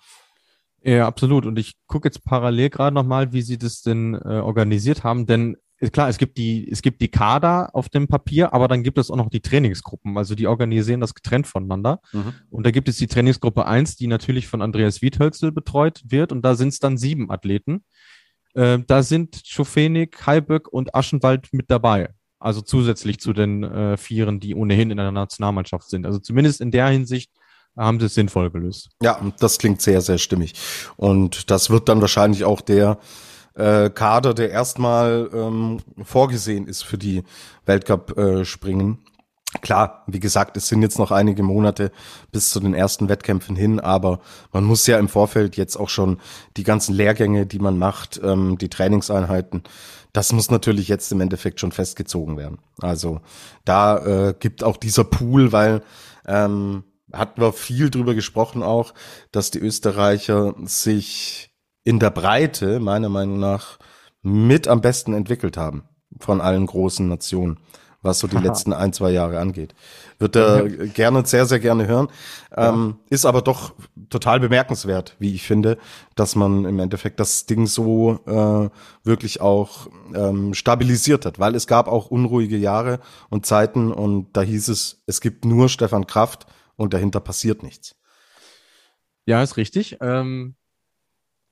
Ja, 0.85 1.07
absolut. 1.09 1.45
Und 1.45 1.59
ich 1.59 1.75
gucke 1.89 2.07
jetzt 2.07 2.25
parallel 2.25 2.71
gerade 2.71 2.95
nochmal, 2.95 3.33
wie 3.33 3.43
sie 3.43 3.59
das 3.59 3.83
denn 3.83 4.15
äh, 4.15 4.39
organisiert 4.39 5.03
haben, 5.03 5.27
denn 5.27 5.57
klar, 5.91 6.09
es 6.09 6.19
gibt 6.19 6.39
die, 6.39 6.71
es 6.71 6.83
gibt 6.83 7.01
die 7.01 7.09
Kader 7.09 7.71
auf 7.75 7.89
dem 7.89 8.07
Papier, 8.07 8.53
aber 8.53 8.69
dann 8.69 8.83
gibt 8.83 8.99
es 8.99 9.11
auch 9.11 9.17
noch 9.17 9.31
die 9.31 9.41
Trainingsgruppen. 9.41 10.17
Also 10.17 10.35
die 10.35 10.47
organisieren 10.47 11.01
das 11.01 11.15
getrennt 11.15 11.47
voneinander. 11.47 12.01
Mhm. 12.13 12.35
Und 12.51 12.67
da 12.67 12.71
gibt 12.71 12.89
es 12.89 12.97
die 12.99 13.09
Trainingsgruppe 13.09 13.67
eins, 13.67 13.97
die 13.97 14.07
natürlich 14.07 14.47
von 14.47 14.63
Andreas 14.63 15.03
Wiethölzel 15.03 15.51
betreut 15.51 16.03
wird. 16.07 16.31
Und 16.31 16.43
da 16.43 16.55
sind 16.55 16.69
es 16.69 16.79
dann 16.79 16.97
sieben 16.97 17.31
Athleten. 17.31 17.85
Äh, 18.55 18.79
da 18.87 19.03
sind 19.03 19.43
Schofenig, 19.45 20.17
Heilböck 20.25 20.69
und 20.69 20.95
Aschenwald 20.95 21.49
mit 21.53 21.71
dabei. 21.71 22.11
Also 22.39 22.61
zusätzlich 22.61 23.21
zu 23.21 23.33
den 23.33 23.65
äh, 23.65 23.97
Vieren, 23.97 24.41
die 24.41 24.55
ohnehin 24.55 24.91
in 24.91 24.97
der 24.97 25.13
Nationalmannschaft 25.13 25.89
sind. 25.89 26.07
Also 26.07 26.19
zumindest 26.19 26.61
in 26.61 26.71
der 26.71 26.89
Hinsicht 26.89 27.31
haben 27.77 28.01
sie 28.01 28.07
es 28.07 28.15
sinnvoll 28.15 28.51
gelöst. 28.51 28.91
Ja, 29.03 29.19
das 29.39 29.59
klingt 29.59 29.81
sehr, 29.81 30.01
sehr 30.01 30.19
stimmig. 30.19 30.55
Und 30.97 31.51
das 31.51 31.71
wird 31.71 31.89
dann 31.89 32.01
wahrscheinlich 32.01 32.45
auch 32.45 32.61
der 32.61 32.99
äh, 33.55 33.91
Kader, 33.91 34.35
der 34.35 34.51
erstmal 34.51 35.31
ähm, 35.33 35.81
vorgesehen 36.03 36.67
ist 36.67 36.83
für 36.83 36.99
die 36.99 37.25
Weltcup-Springen. 37.67 38.99
Äh, 39.01 39.13
Klar, 39.61 40.03
wie 40.07 40.19
gesagt, 40.19 40.57
es 40.57 40.69
sind 40.69 40.81
jetzt 40.81 40.99
noch 40.99 41.11
einige 41.11 41.43
Monate 41.43 41.93
bis 42.31 42.49
zu 42.49 42.59
den 42.59 42.73
ersten 42.73 43.11
Wettkämpfen 43.11 43.55
hin, 43.55 43.81
aber 43.81 44.21
man 44.51 44.65
muss 44.65 44.87
ja 44.87 44.99
im 44.99 45.11
Vorfeld 45.11 45.59
jetzt 45.59 45.77
auch 45.77 45.91
schon 45.91 46.21
die 46.57 46.63
ganzen 46.63 46.95
Lehrgänge, 46.95 47.45
die 47.45 47.59
man 47.59 47.77
macht, 47.77 48.19
ähm, 48.25 48.57
die 48.57 48.71
Trainingseinheiten, 48.71 49.63
das 50.15 50.33
muss 50.33 50.51
natürlich 50.51 50.89
jetzt 50.89 51.13
im 51.13 51.21
Endeffekt 51.21 51.61
schon 51.61 51.73
festgezogen 51.73 52.39
werden. 52.39 52.59
Also 52.81 53.21
da 53.67 53.99
äh, 53.99 54.35
gibt 54.39 54.65
auch 54.65 54.79
dieser 54.79 55.05
Pool, 55.05 55.53
weil 55.53 55.83
ähm, 56.27 56.85
hatten 57.13 57.41
wir 57.41 57.53
viel 57.53 57.91
drüber 57.91 58.15
gesprochen 58.15 58.63
auch, 58.63 58.95
dass 59.33 59.51
die 59.51 59.59
Österreicher 59.59 60.55
sich 60.65 61.52
in 61.85 61.99
der 61.99 62.11
Breite 62.11 62.81
meiner 62.81 63.09
Meinung 63.09 63.39
nach 63.39 63.79
mit 64.23 64.69
am 64.69 64.81
besten 64.81 65.15
entwickelt 65.15 65.57
haben 65.57 65.85
von 66.21 66.41
allen 66.41 66.67
großen 66.67 67.09
Nationen, 67.09 67.59
was 68.03 68.19
so 68.19 68.27
die 68.27 68.37
Aha. 68.37 68.45
letzten 68.45 68.73
ein, 68.73 68.93
zwei 68.93 69.11
Jahre 69.11 69.41
angeht. 69.41 69.75
Wird 70.19 70.37
er 70.37 70.67
ja. 70.67 70.85
gerne, 70.87 71.25
sehr, 71.27 71.47
sehr 71.47 71.59
gerne 71.59 71.87
hören. 71.87 72.09
Ähm, 72.57 72.97
ja. 72.99 73.07
Ist 73.11 73.27
aber 73.27 73.43
doch 73.43 73.75
total 74.11 74.41
bemerkenswert, 74.41 75.17
wie 75.19 75.35
ich 75.35 75.43
finde, 75.43 75.79
dass 76.15 76.37
man 76.37 76.65
im 76.65 76.79
Endeffekt 76.79 77.19
das 77.19 77.47
Ding 77.47 77.67
so 77.67 78.21
äh, 78.27 78.71
wirklich 79.05 79.41
auch 79.41 79.89
ähm, 80.15 80.55
stabilisiert 80.55 81.27
hat, 81.27 81.39
weil 81.39 81.55
es 81.55 81.67
gab 81.67 81.89
auch 81.89 82.11
unruhige 82.11 82.57
Jahre 82.57 83.01
und 83.31 83.47
Zeiten 83.47 83.93
und 83.93 84.37
da 84.37 84.43
hieß 84.43 84.69
es, 84.69 85.03
es 85.07 85.21
gibt 85.21 85.45
nur 85.45 85.69
Stefan 85.69 86.07
Kraft 86.07 86.47
und 86.77 86.95
dahinter 86.95 87.21
passiert 87.21 87.63
nichts. 87.63 87.97
Ja, 89.25 89.43
ist 89.43 89.57
richtig. 89.57 89.99
Ähm, 90.01 90.57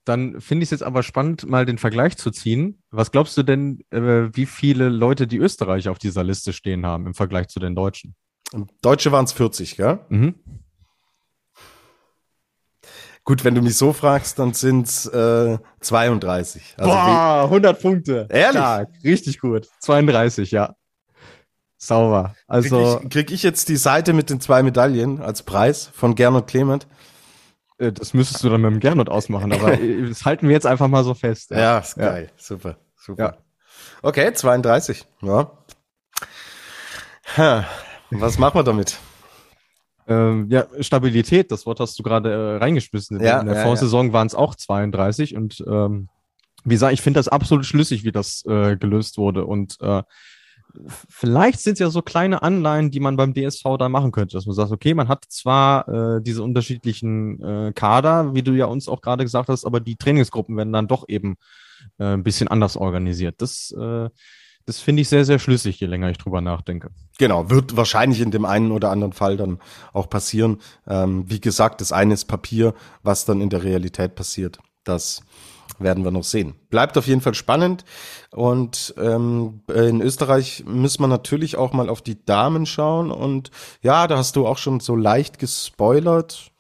dann 0.04 0.40
finde 0.40 0.62
ich 0.64 0.68
es 0.68 0.70
jetzt 0.70 0.82
aber 0.82 1.02
spannend, 1.02 1.46
mal 1.46 1.66
den 1.66 1.78
Vergleich 1.78 2.16
zu 2.16 2.30
ziehen. 2.30 2.82
Was 2.90 3.10
glaubst 3.10 3.36
du 3.36 3.42
denn, 3.42 3.84
äh, 3.90 4.28
wie 4.32 4.46
viele 4.46 4.88
Leute 4.88 5.26
die 5.26 5.38
Österreicher 5.38 5.90
auf 5.90 5.98
dieser 5.98 6.24
Liste 6.24 6.52
stehen 6.52 6.86
haben 6.86 7.06
im 7.06 7.14
Vergleich 7.14 7.48
zu 7.48 7.60
den 7.60 7.74
Deutschen? 7.74 8.14
Deutsche 8.82 9.12
waren 9.12 9.24
es 9.24 9.32
40, 9.32 9.76
gell? 9.76 10.00
Mhm. 10.08 10.34
Gut, 13.22 13.44
wenn 13.44 13.54
du 13.54 13.62
mich 13.62 13.76
so 13.76 13.92
fragst, 13.92 14.38
dann 14.38 14.54
sind 14.54 14.88
es 14.88 15.06
äh, 15.06 15.58
32. 15.80 16.74
Also 16.78 16.90
Boah, 16.90 17.42
100 17.44 17.80
Punkte. 17.80 18.26
Ehrlich? 18.30 18.58
Stark. 18.58 18.88
Richtig 19.04 19.38
gut. 19.38 19.68
32, 19.80 20.50
ja. 20.50 20.74
Sauber. 21.76 22.34
Also 22.46 22.76
krieg 22.76 23.04
ich, 23.04 23.10
krieg 23.10 23.30
ich, 23.30 23.42
jetzt 23.42 23.68
die 23.68 23.76
Seite 23.76 24.12
mit 24.12 24.30
den 24.30 24.40
zwei 24.40 24.62
Medaillen 24.62 25.20
als 25.20 25.42
Preis 25.42 25.90
von 25.92 26.14
Gernot 26.14 26.46
Clement? 26.46 26.86
Äh, 27.80 27.92
das 27.92 28.14
müsstest 28.14 28.44
du 28.44 28.48
dann 28.48 28.60
mit 28.60 28.70
dem 28.70 28.80
Gernot 28.80 29.08
ausmachen, 29.08 29.52
aber 29.52 29.76
das 30.08 30.24
halten 30.24 30.46
wir 30.46 30.54
jetzt 30.54 30.66
einfach 30.66 30.88
mal 30.88 31.02
so 31.02 31.14
fest. 31.14 31.50
Ja, 31.50 31.58
ja 31.58 31.78
ist 31.78 31.96
ja. 31.96 32.10
geil. 32.10 32.30
Super, 32.36 32.76
super. 32.96 33.22
Ja. 33.22 33.36
Okay, 34.02 34.32
32. 34.32 35.04
Ja. 35.22 35.50
Was 38.10 38.38
machen 38.38 38.58
wir 38.58 38.64
damit? 38.64 38.98
Ähm, 40.08 40.48
ja, 40.50 40.66
Stabilität, 40.80 41.52
das 41.52 41.66
Wort 41.66 41.78
hast 41.80 41.98
du 41.98 42.02
gerade 42.02 42.32
äh, 42.32 42.56
reingeschmissen. 42.56 43.20
Ja, 43.20 43.40
in 43.40 43.46
der 43.46 43.56
ja, 43.56 43.62
Vorsaison 43.62 44.08
ja. 44.08 44.12
waren 44.12 44.26
es 44.26 44.34
auch 44.34 44.54
32 44.54 45.36
und 45.36 45.62
ähm, 45.66 46.08
wie 46.64 46.74
gesagt, 46.74 46.92
ich 46.92 47.00
finde 47.00 47.18
das 47.18 47.28
absolut 47.28 47.64
schlüssig, 47.64 48.04
wie 48.04 48.12
das 48.12 48.44
äh, 48.46 48.76
gelöst 48.76 49.16
wurde. 49.16 49.46
Und 49.46 49.78
äh, 49.80 50.02
vielleicht 51.08 51.60
sind 51.60 51.74
es 51.74 51.78
ja 51.80 51.90
so 51.90 52.02
kleine 52.02 52.42
Anleihen, 52.42 52.90
die 52.90 53.00
man 53.00 53.16
beim 53.16 53.34
DSV 53.34 53.76
da 53.78 53.88
machen 53.88 54.12
könnte, 54.12 54.36
dass 54.36 54.46
man 54.46 54.54
sagt, 54.54 54.72
okay, 54.72 54.94
man 54.94 55.08
hat 55.08 55.24
zwar 55.28 55.88
äh, 55.88 56.22
diese 56.22 56.42
unterschiedlichen 56.42 57.42
äh, 57.42 57.72
Kader, 57.74 58.34
wie 58.34 58.42
du 58.42 58.52
ja 58.52 58.66
uns 58.66 58.88
auch 58.88 59.00
gerade 59.00 59.24
gesagt 59.24 59.48
hast, 59.48 59.64
aber 59.64 59.80
die 59.80 59.96
Trainingsgruppen 59.96 60.56
werden 60.56 60.72
dann 60.72 60.88
doch 60.88 61.04
eben 61.08 61.36
äh, 61.98 62.14
ein 62.14 62.22
bisschen 62.22 62.48
anders 62.48 62.76
organisiert. 62.76 63.36
Das 63.38 63.72
äh, 63.72 64.08
das 64.66 64.78
finde 64.78 65.02
ich 65.02 65.08
sehr, 65.08 65.24
sehr 65.24 65.38
schlüssig, 65.38 65.80
je 65.80 65.86
länger 65.86 66.10
ich 66.10 66.18
drüber 66.18 66.40
nachdenke. 66.40 66.90
Genau, 67.18 67.50
wird 67.50 67.76
wahrscheinlich 67.76 68.20
in 68.20 68.30
dem 68.30 68.44
einen 68.44 68.70
oder 68.70 68.90
anderen 68.90 69.12
Fall 69.12 69.36
dann 69.36 69.58
auch 69.92 70.08
passieren. 70.08 70.58
Ähm, 70.86 71.24
wie 71.28 71.40
gesagt, 71.40 71.80
das 71.80 71.92
eine 71.92 72.14
ist 72.14 72.26
Papier, 72.26 72.74
was 73.02 73.24
dann 73.24 73.40
in 73.40 73.50
der 73.50 73.64
Realität 73.64 74.14
passiert. 74.14 74.58
Das 74.84 75.22
werden 75.80 76.04
wir 76.04 76.10
noch 76.10 76.24
sehen. 76.24 76.54
Bleibt 76.68 76.96
auf 76.96 77.06
jeden 77.06 77.20
Fall 77.20 77.34
spannend. 77.34 77.84
Und 78.30 78.94
ähm, 78.98 79.62
in 79.68 80.00
Österreich 80.00 80.64
müssen 80.66 81.02
wir 81.02 81.08
natürlich 81.08 81.56
auch 81.56 81.72
mal 81.72 81.88
auf 81.88 82.02
die 82.02 82.24
Damen 82.24 82.66
schauen. 82.66 83.10
Und 83.10 83.50
ja, 83.82 84.06
da 84.06 84.18
hast 84.18 84.36
du 84.36 84.46
auch 84.46 84.58
schon 84.58 84.80
so 84.80 84.94
leicht 84.94 85.38
gespoilert. 85.38 86.50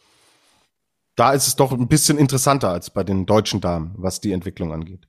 Da 1.16 1.32
ist 1.32 1.46
es 1.46 1.56
doch 1.56 1.72
ein 1.72 1.88
bisschen 1.88 2.18
interessanter 2.18 2.70
als 2.70 2.90
bei 2.90 3.04
den 3.04 3.26
deutschen 3.26 3.60
Damen, 3.60 3.94
was 3.96 4.20
die 4.20 4.32
Entwicklung 4.32 4.72
angeht. 4.72 5.06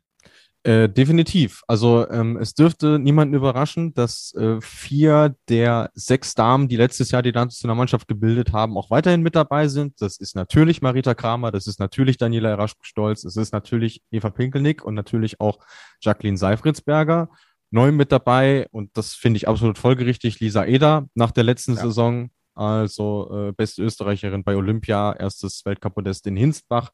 Äh, 0.64 0.90
definitiv. 0.90 1.64
Also 1.68 2.08
ähm, 2.12 2.38
es 2.38 2.54
dürfte 2.54 3.00
niemanden 3.00 3.34
überraschen, 3.34 3.96
dass 3.96 4.32
äh, 4.36 4.62
vier 4.62 5.36
der 5.50 5.90
sechs 5.96 6.36
Damen, 6.36 6.68
die 6.68 6.76
letztes 6.76 7.10
Jahr 7.10 7.24
die 7.24 7.32
Nationalmannschaft 7.32 8.08
gebildet 8.08 8.54
haben, 8.54 8.78
auch 8.78 8.92
weiterhin 8.92 9.24
mit 9.24 9.36
dabei 9.36 9.68
sind. 9.68 10.00
Das 10.02 10.18
ist 10.18 10.36
natürlich 10.36 10.84
Marita 10.84 11.16
Kramer, 11.16 11.50
das 11.50 11.66
ist 11.66 11.80
natürlich 11.80 12.18
Daniela 12.18 12.54
Raschke-Stolz, 12.54 13.24
es 13.24 13.38
ist 13.38 13.54
natürlich 13.54 14.04
Eva 14.12 14.30
Pinkelnick 14.30 14.84
und 14.84 14.94
natürlich 14.94 15.40
auch 15.40 15.58
Jacqueline 16.00 16.38
Seifritzberger. 16.38 17.30
Neu 17.72 17.92
mit 17.92 18.12
dabei 18.12 18.68
und 18.70 18.96
das 18.96 19.16
finde 19.16 19.38
ich 19.38 19.48
absolut 19.48 19.80
folgerichtig, 19.80 20.40
Lisa 20.42 20.64
Eder 20.66 21.08
nach 21.16 21.32
der 21.32 21.44
letzten 21.44 21.74
ja. 21.74 21.82
Saison, 21.82 22.30
also 22.54 23.48
äh, 23.48 23.52
beste 23.52 23.82
Österreicherin 23.82 24.44
bei 24.44 24.56
Olympia, 24.56 25.14
erstes 25.14 25.66
Weltcup-Podest 25.66 26.28
in 26.28 26.36
Hinstbach. 26.36 26.92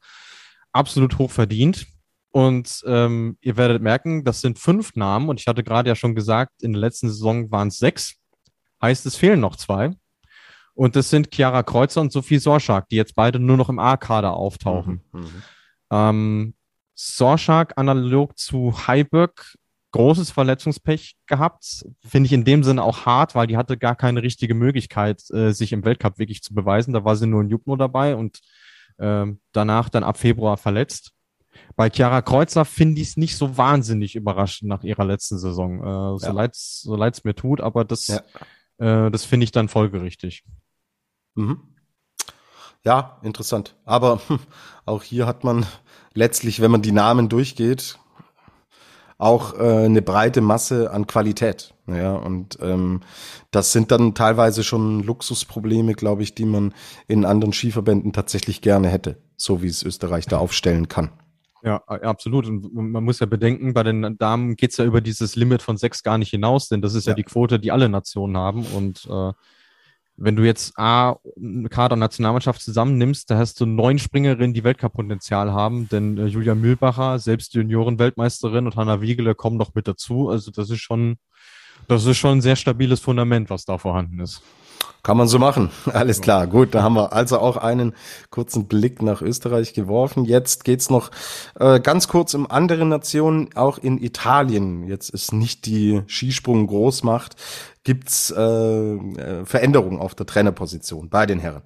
Absolut 0.72 1.18
hoch 1.18 1.32
verdient 1.32 1.86
und 2.30 2.82
ähm, 2.86 3.38
ihr 3.40 3.56
werdet 3.56 3.82
merken, 3.82 4.24
das 4.24 4.40
sind 4.40 4.58
fünf 4.58 4.94
Namen. 4.94 5.28
Und 5.28 5.40
ich 5.40 5.46
hatte 5.46 5.64
gerade 5.64 5.88
ja 5.88 5.94
schon 5.94 6.14
gesagt, 6.14 6.62
in 6.62 6.72
der 6.72 6.80
letzten 6.80 7.08
Saison 7.08 7.50
waren 7.50 7.68
es 7.68 7.78
sechs. 7.78 8.16
Heißt, 8.82 9.06
es 9.06 9.16
fehlen 9.16 9.40
noch 9.40 9.56
zwei. 9.56 9.90
Und 10.74 10.94
das 10.94 11.10
sind 11.10 11.34
Chiara 11.34 11.62
Kreuzer 11.62 12.00
und 12.00 12.12
Sophie 12.12 12.38
Sorschak, 12.38 12.88
die 12.88 12.96
jetzt 12.96 13.14
beide 13.16 13.40
nur 13.40 13.56
noch 13.56 13.68
im 13.68 13.78
A-Kader 13.78 14.34
auftauchen. 14.34 15.02
Mhm, 15.12 15.20
mhm. 15.20 15.42
ähm, 15.90 16.54
Sorschak 16.94 17.72
analog 17.76 18.38
zu 18.38 18.86
Heiberg 18.86 19.56
großes 19.92 20.30
Verletzungspech 20.30 21.16
gehabt. 21.26 21.84
Finde 22.06 22.26
ich 22.26 22.32
in 22.32 22.44
dem 22.44 22.62
Sinne 22.62 22.82
auch 22.82 23.06
hart, 23.06 23.34
weil 23.34 23.46
die 23.46 23.56
hatte 23.56 23.78
gar 23.78 23.96
keine 23.96 24.22
richtige 24.22 24.54
Möglichkeit, 24.54 25.22
äh, 25.30 25.52
sich 25.52 25.72
im 25.72 25.84
Weltcup 25.84 26.18
wirklich 26.18 26.42
zu 26.42 26.54
beweisen. 26.54 26.92
Da 26.92 27.04
war 27.04 27.16
sie 27.16 27.26
nur 27.26 27.40
in 27.40 27.48
Jupno 27.48 27.76
dabei 27.76 28.14
und 28.14 28.40
äh, 28.98 29.26
danach 29.52 29.88
dann 29.88 30.04
ab 30.04 30.18
Februar 30.18 30.56
verletzt. 30.56 31.12
Bei 31.76 31.90
Chiara 31.90 32.22
Kreuzer 32.22 32.64
finde 32.64 33.00
ich 33.00 33.10
es 33.10 33.16
nicht 33.16 33.36
so 33.36 33.56
wahnsinnig 33.56 34.16
überraschend 34.16 34.68
nach 34.68 34.82
ihrer 34.82 35.04
letzten 35.04 35.38
Saison. 35.38 35.80
Äh, 35.80 36.18
so 36.18 36.26
ja. 36.26 36.32
leid 36.32 36.54
es 36.54 36.80
so 36.82 36.96
leid's 36.96 37.24
mir 37.24 37.34
tut, 37.34 37.60
aber 37.60 37.84
das, 37.84 38.08
ja. 38.08 39.06
äh, 39.06 39.10
das 39.10 39.24
finde 39.24 39.44
ich 39.44 39.52
dann 39.52 39.68
folgerichtig. 39.68 40.44
Mhm. 41.34 41.60
Ja, 42.84 43.18
interessant. 43.22 43.76
Aber 43.84 44.20
auch 44.86 45.02
hier 45.02 45.26
hat 45.26 45.44
man 45.44 45.66
letztlich, 46.14 46.60
wenn 46.60 46.70
man 46.70 46.82
die 46.82 46.92
Namen 46.92 47.28
durchgeht, 47.28 47.98
auch 49.18 49.58
äh, 49.58 49.84
eine 49.84 50.00
breite 50.00 50.40
Masse 50.40 50.90
an 50.90 51.06
Qualität. 51.06 51.74
Ja, 51.86 52.14
und 52.14 52.58
ähm, 52.60 53.00
das 53.50 53.72
sind 53.72 53.90
dann 53.90 54.14
teilweise 54.14 54.62
schon 54.62 55.02
Luxusprobleme, 55.02 55.94
glaube 55.94 56.22
ich, 56.22 56.34
die 56.34 56.44
man 56.44 56.72
in 57.08 57.24
anderen 57.24 57.52
Skiverbänden 57.52 58.12
tatsächlich 58.12 58.60
gerne 58.60 58.88
hätte, 58.88 59.16
so 59.36 59.62
wie 59.62 59.68
es 59.68 59.82
Österreich 59.82 60.26
da 60.26 60.38
aufstellen 60.38 60.88
kann. 60.88 61.10
Ja, 61.62 61.78
absolut. 61.86 62.46
Und 62.46 62.72
man 62.72 63.02
muss 63.02 63.20
ja 63.20 63.26
bedenken, 63.26 63.74
bei 63.74 63.82
den 63.82 64.16
Damen 64.18 64.56
geht 64.56 64.70
es 64.70 64.76
ja 64.76 64.84
über 64.84 65.00
dieses 65.00 65.34
Limit 65.34 65.62
von 65.62 65.76
sechs 65.76 66.02
gar 66.02 66.18
nicht 66.18 66.30
hinaus, 66.30 66.68
denn 66.68 66.82
das 66.82 66.94
ist 66.94 67.06
ja, 67.06 67.12
ja 67.12 67.16
die 67.16 67.24
Quote, 67.24 67.58
die 67.58 67.72
alle 67.72 67.88
Nationen 67.88 68.36
haben. 68.36 68.64
Und 68.66 69.06
äh, 69.10 69.32
wenn 70.16 70.36
du 70.36 70.44
jetzt 70.44 70.76
A, 70.76 71.16
Kader 71.70 71.94
und 71.94 72.00
Nationalmannschaft 72.00 72.60
zusammennimmst, 72.60 73.30
da 73.30 73.38
hast 73.38 73.60
du 73.60 73.66
neun 73.66 73.98
Springerinnen, 73.98 74.52
die 74.52 74.64
Weltcup-Potenzial 74.64 75.52
haben, 75.52 75.88
denn 75.88 76.18
äh, 76.18 76.26
Julia 76.26 76.54
Mühlbacher, 76.54 77.18
selbst 77.18 77.54
Junioren-Weltmeisterin 77.54 78.66
und 78.66 78.76
Hanna 78.76 79.00
Wiegele 79.00 79.34
kommen 79.34 79.56
noch 79.56 79.74
mit 79.74 79.86
dazu. 79.86 80.28
Also 80.28 80.50
das 80.50 80.70
ist 80.70 80.80
schon, 80.80 81.18
das 81.86 82.04
ist 82.04 82.18
schon 82.18 82.38
ein 82.38 82.40
sehr 82.40 82.56
stabiles 82.56 83.00
Fundament, 83.00 83.48
was 83.48 83.64
da 83.64 83.78
vorhanden 83.78 84.20
ist. 84.20 84.42
Kann 85.02 85.16
man 85.16 85.28
so 85.28 85.38
machen. 85.38 85.70
Alles 85.92 86.20
klar. 86.20 86.46
Gut, 86.46 86.74
da 86.74 86.82
haben 86.82 86.94
wir 86.94 87.12
also 87.12 87.38
auch 87.38 87.56
einen 87.56 87.94
kurzen 88.30 88.66
Blick 88.66 89.02
nach 89.02 89.22
Österreich 89.22 89.72
geworfen. 89.72 90.24
Jetzt 90.24 90.64
geht's 90.64 90.90
noch 90.90 91.10
äh, 91.58 91.80
ganz 91.80 92.08
kurz 92.08 92.34
um 92.34 92.50
andere 92.50 92.84
Nationen, 92.84 93.50
auch 93.54 93.78
in 93.78 94.02
Italien. 94.02 94.86
Jetzt 94.86 95.10
ist 95.10 95.32
nicht 95.32 95.66
die 95.66 96.02
Skisprung 96.06 96.66
Großmacht. 96.66 97.36
Gibt's 97.84 98.30
äh, 98.30 98.42
äh, 98.42 99.44
Veränderungen 99.44 99.98
auf 99.98 100.14
der 100.14 100.26
Trainerposition 100.26 101.08
bei 101.08 101.26
den 101.26 101.38
Herren? 101.38 101.62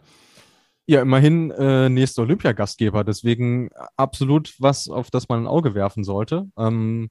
Ja, 0.87 1.01
immerhin 1.01 1.51
äh, 1.53 1.89
nächster 1.89 2.23
Olympiagastgeber. 2.23 3.05
Deswegen 3.05 3.71
absolut 3.97 4.55
was, 4.59 4.89
auf 4.89 5.11
das 5.11 5.29
man 5.29 5.41
ein 5.41 5.47
Auge 5.47 5.75
werfen 5.75 6.05
sollte. 6.05 6.47
Ähm, 6.59 7.09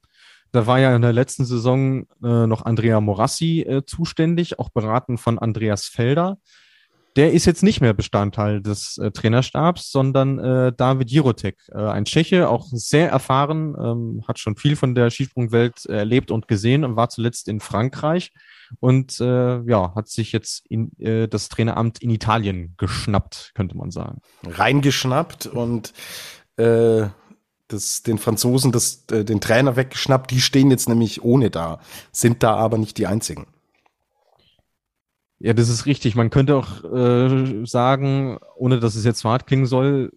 da 0.52 0.66
war 0.66 0.78
ja 0.78 0.94
in 0.94 1.02
der 1.02 1.12
letzten 1.12 1.44
Saison 1.44 2.06
äh, 2.22 2.46
noch 2.46 2.64
Andrea 2.64 3.00
Morassi 3.00 3.62
äh, 3.62 3.84
zuständig, 3.84 4.58
auch 4.58 4.70
beraten 4.70 5.18
von 5.18 5.38
Andreas 5.38 5.86
Felder. 5.86 6.38
Der 7.16 7.32
ist 7.32 7.44
jetzt 7.44 7.62
nicht 7.62 7.82
mehr 7.82 7.92
Bestandteil 7.92 8.62
des 8.62 8.96
äh, 8.96 9.10
Trainerstabs, 9.10 9.90
sondern 9.90 10.38
äh, 10.38 10.72
David 10.74 11.10
Jirotek, 11.10 11.58
äh, 11.70 11.78
ein 11.78 12.06
Tscheche, 12.06 12.48
auch 12.48 12.66
sehr 12.70 13.10
erfahren, 13.10 13.74
ähm, 13.78 14.24
hat 14.26 14.38
schon 14.38 14.56
viel 14.56 14.76
von 14.76 14.94
der 14.94 15.10
Skisprungwelt 15.10 15.84
erlebt 15.86 16.30
und 16.30 16.48
gesehen 16.48 16.84
und 16.84 16.96
war 16.96 17.10
zuletzt 17.10 17.48
in 17.48 17.60
Frankreich 17.60 18.32
und 18.80 19.20
äh, 19.20 19.60
ja, 19.62 19.94
hat 19.94 20.08
sich 20.08 20.32
jetzt 20.32 20.64
in, 20.70 20.98
äh, 20.98 21.28
das 21.28 21.48
Traineramt 21.50 22.02
in 22.02 22.10
Italien 22.10 22.74
geschnappt, 22.78 23.52
könnte 23.54 23.76
man 23.76 23.90
sagen. 23.90 24.20
Reingeschnappt 24.46 25.46
und 25.46 25.92
äh, 26.56 27.08
das, 27.72 28.02
den 28.02 28.18
Franzosen 28.18 28.72
das, 28.72 29.04
äh, 29.10 29.24
den 29.24 29.40
Trainer 29.40 29.76
weggeschnappt. 29.76 30.30
Die 30.30 30.40
stehen 30.40 30.70
jetzt 30.70 30.88
nämlich 30.88 31.22
ohne 31.22 31.50
da, 31.50 31.80
sind 32.12 32.42
da 32.42 32.56
aber 32.56 32.78
nicht 32.78 32.98
die 32.98 33.06
einzigen. 33.06 33.46
Ja, 35.38 35.54
das 35.54 35.68
ist 35.68 35.86
richtig. 35.86 36.14
Man 36.14 36.30
könnte 36.30 36.54
auch 36.56 36.84
äh, 36.84 37.66
sagen, 37.66 38.38
ohne 38.56 38.78
dass 38.78 38.94
es 38.94 39.04
jetzt 39.04 39.24
hart 39.24 39.46
klingen 39.46 39.66
soll, 39.66 40.12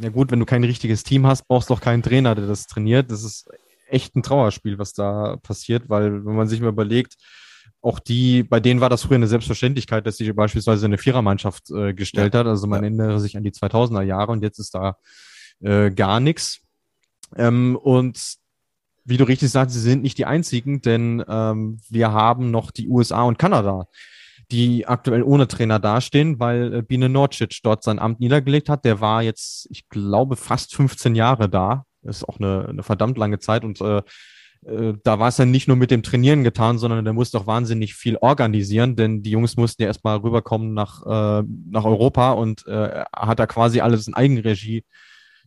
ja 0.00 0.10
gut, 0.10 0.30
wenn 0.30 0.40
du 0.40 0.46
kein 0.46 0.62
richtiges 0.62 1.04
Team 1.04 1.26
hast, 1.26 1.48
brauchst 1.48 1.70
du 1.70 1.74
auch 1.74 1.80
keinen 1.80 2.02
Trainer, 2.02 2.34
der 2.34 2.46
das 2.46 2.66
trainiert. 2.66 3.10
Das 3.10 3.24
ist 3.24 3.48
echt 3.88 4.14
ein 4.14 4.22
Trauerspiel, 4.22 4.78
was 4.78 4.92
da 4.92 5.36
passiert, 5.36 5.88
weil 5.88 6.24
wenn 6.24 6.36
man 6.36 6.48
sich 6.48 6.60
mal 6.60 6.68
überlegt, 6.68 7.16
auch 7.80 7.98
die, 7.98 8.42
bei 8.42 8.60
denen 8.60 8.80
war 8.80 8.90
das 8.90 9.02
früher 9.02 9.16
eine 9.16 9.26
Selbstverständlichkeit, 9.26 10.06
dass 10.06 10.16
sich 10.16 10.34
beispielsweise 10.34 10.86
eine 10.86 10.98
Vierermannschaft 10.98 11.70
äh, 11.70 11.94
gestellt 11.94 12.34
ja, 12.34 12.40
hat. 12.40 12.46
Also 12.46 12.66
man 12.66 12.80
ja. 12.80 12.88
erinnere 12.88 13.20
sich 13.20 13.36
an 13.36 13.44
die 13.44 13.52
2000er 13.52 14.02
Jahre 14.02 14.32
und 14.32 14.42
jetzt 14.42 14.58
ist 14.58 14.74
da 14.74 14.96
äh, 15.60 15.90
gar 15.90 16.20
nichts. 16.20 16.60
Ähm, 17.34 17.76
und 17.76 18.36
wie 19.04 19.16
du 19.16 19.24
richtig 19.24 19.50
sagst, 19.50 19.74
sie 19.74 19.80
sind 19.80 20.02
nicht 20.02 20.18
die 20.18 20.26
einzigen, 20.26 20.82
denn 20.82 21.24
ähm, 21.28 21.78
wir 21.88 22.12
haben 22.12 22.50
noch 22.50 22.70
die 22.70 22.88
USA 22.88 23.22
und 23.22 23.38
Kanada, 23.38 23.86
die 24.50 24.86
aktuell 24.86 25.22
ohne 25.22 25.48
Trainer 25.48 25.78
dastehen, 25.78 26.38
weil 26.40 26.74
äh, 26.74 26.82
Biene 26.82 27.08
Norcic 27.08 27.60
dort 27.62 27.82
sein 27.84 27.98
Amt 27.98 28.20
niedergelegt 28.20 28.68
hat. 28.68 28.84
Der 28.84 29.00
war 29.00 29.22
jetzt, 29.22 29.68
ich 29.70 29.88
glaube, 29.88 30.36
fast 30.36 30.74
15 30.74 31.14
Jahre 31.14 31.48
da. 31.48 31.84
Das 32.02 32.18
ist 32.18 32.28
auch 32.28 32.38
eine, 32.38 32.66
eine 32.68 32.82
verdammt 32.82 33.18
lange 33.18 33.38
Zeit 33.38 33.64
und 33.64 33.80
äh, 33.80 34.02
äh, 34.66 34.94
da 35.04 35.18
war 35.18 35.28
es 35.28 35.36
dann 35.36 35.50
nicht 35.50 35.68
nur 35.68 35.76
mit 35.76 35.90
dem 35.90 36.02
Trainieren 36.02 36.42
getan, 36.42 36.78
sondern 36.78 37.04
der 37.04 37.14
musste 37.14 37.38
auch 37.38 37.46
wahnsinnig 37.46 37.94
viel 37.94 38.16
organisieren, 38.16 38.96
denn 38.96 39.22
die 39.22 39.30
Jungs 39.30 39.56
mussten 39.56 39.82
ja 39.82 39.88
erstmal 39.88 40.18
rüberkommen 40.18 40.74
nach, 40.74 41.02
äh, 41.06 41.44
nach 41.70 41.84
Europa 41.84 42.32
und 42.32 42.66
äh, 42.66 43.04
hat 43.14 43.38
da 43.38 43.46
quasi 43.46 43.80
alles 43.80 44.08
in 44.08 44.14
Eigenregie 44.14 44.84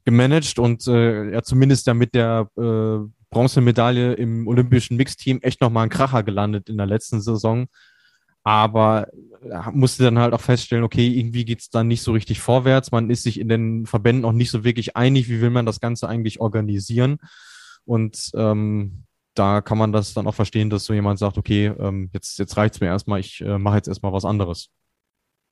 gemanagt 0.05 0.59
und 0.59 0.87
äh, 0.87 1.31
ja 1.31 1.41
zumindest 1.41 1.87
ja 1.87 1.93
mit 1.93 2.13
der 2.15 2.49
äh, 2.57 2.99
Bronzemedaille 3.29 4.13
im 4.13 4.47
olympischen 4.47 4.97
Mixteam 4.97 5.39
echt 5.41 5.61
nochmal 5.61 5.83
ein 5.83 5.89
Kracher 5.89 6.23
gelandet 6.23 6.69
in 6.69 6.77
der 6.77 6.87
letzten 6.87 7.21
Saison. 7.21 7.67
Aber 8.43 9.07
äh, 9.43 9.71
musste 9.71 10.03
dann 10.03 10.17
halt 10.17 10.33
auch 10.33 10.41
feststellen, 10.41 10.83
okay, 10.83 11.07
irgendwie 11.07 11.45
geht's 11.45 11.69
dann 11.69 11.87
nicht 11.87 12.01
so 12.01 12.11
richtig 12.13 12.39
vorwärts. 12.39 12.91
Man 12.91 13.09
ist 13.09 13.23
sich 13.23 13.39
in 13.39 13.49
den 13.49 13.85
Verbänden 13.85 14.25
auch 14.25 14.31
nicht 14.31 14.49
so 14.49 14.63
wirklich 14.63 14.95
einig, 14.95 15.29
wie 15.29 15.41
will 15.41 15.49
man 15.49 15.65
das 15.65 15.79
Ganze 15.79 16.07
eigentlich 16.07 16.39
organisieren. 16.39 17.17
Und 17.85 18.31
ähm, 18.33 19.03
da 19.35 19.61
kann 19.61 19.77
man 19.77 19.91
das 19.91 20.13
dann 20.13 20.27
auch 20.27 20.35
verstehen, 20.35 20.69
dass 20.69 20.85
so 20.85 20.93
jemand 20.93 21.19
sagt, 21.19 21.37
okay, 21.37 21.67
ähm, 21.79 22.09
jetzt, 22.13 22.39
jetzt 22.39 22.57
reicht's 22.57 22.79
mir 22.79 22.87
erstmal, 22.87 23.19
ich 23.19 23.41
äh, 23.41 23.57
mache 23.57 23.75
jetzt 23.75 23.87
erstmal 23.87 24.13
was 24.13 24.25
anderes. 24.25 24.69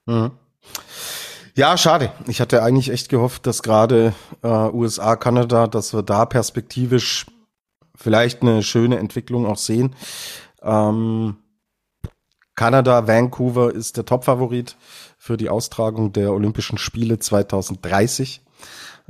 Mhm. 0.06 0.32
Ja, 1.58 1.76
schade. 1.76 2.12
Ich 2.28 2.40
hatte 2.40 2.62
eigentlich 2.62 2.92
echt 2.92 3.10
gehofft, 3.10 3.48
dass 3.48 3.64
gerade 3.64 4.14
äh, 4.44 4.48
USA, 4.48 5.16
Kanada, 5.16 5.66
dass 5.66 5.92
wir 5.92 6.04
da 6.04 6.28
perspektivisch 6.28 7.26
vielleicht 7.96 8.44
eine 8.44 8.62
schöne 8.62 9.00
Entwicklung 9.00 9.48
auch 9.48 9.58
sehen. 9.58 9.96
Ähm, 10.62 11.38
Kanada, 12.54 13.08
Vancouver 13.08 13.74
ist 13.74 13.98
der 13.98 14.06
Topfavorit 14.06 14.78
für 15.18 15.36
die 15.36 15.50
Austragung 15.50 16.14
der 16.14 16.32
Olympischen 16.32 16.78
Spiele 16.78 17.18
2030. 17.18 18.44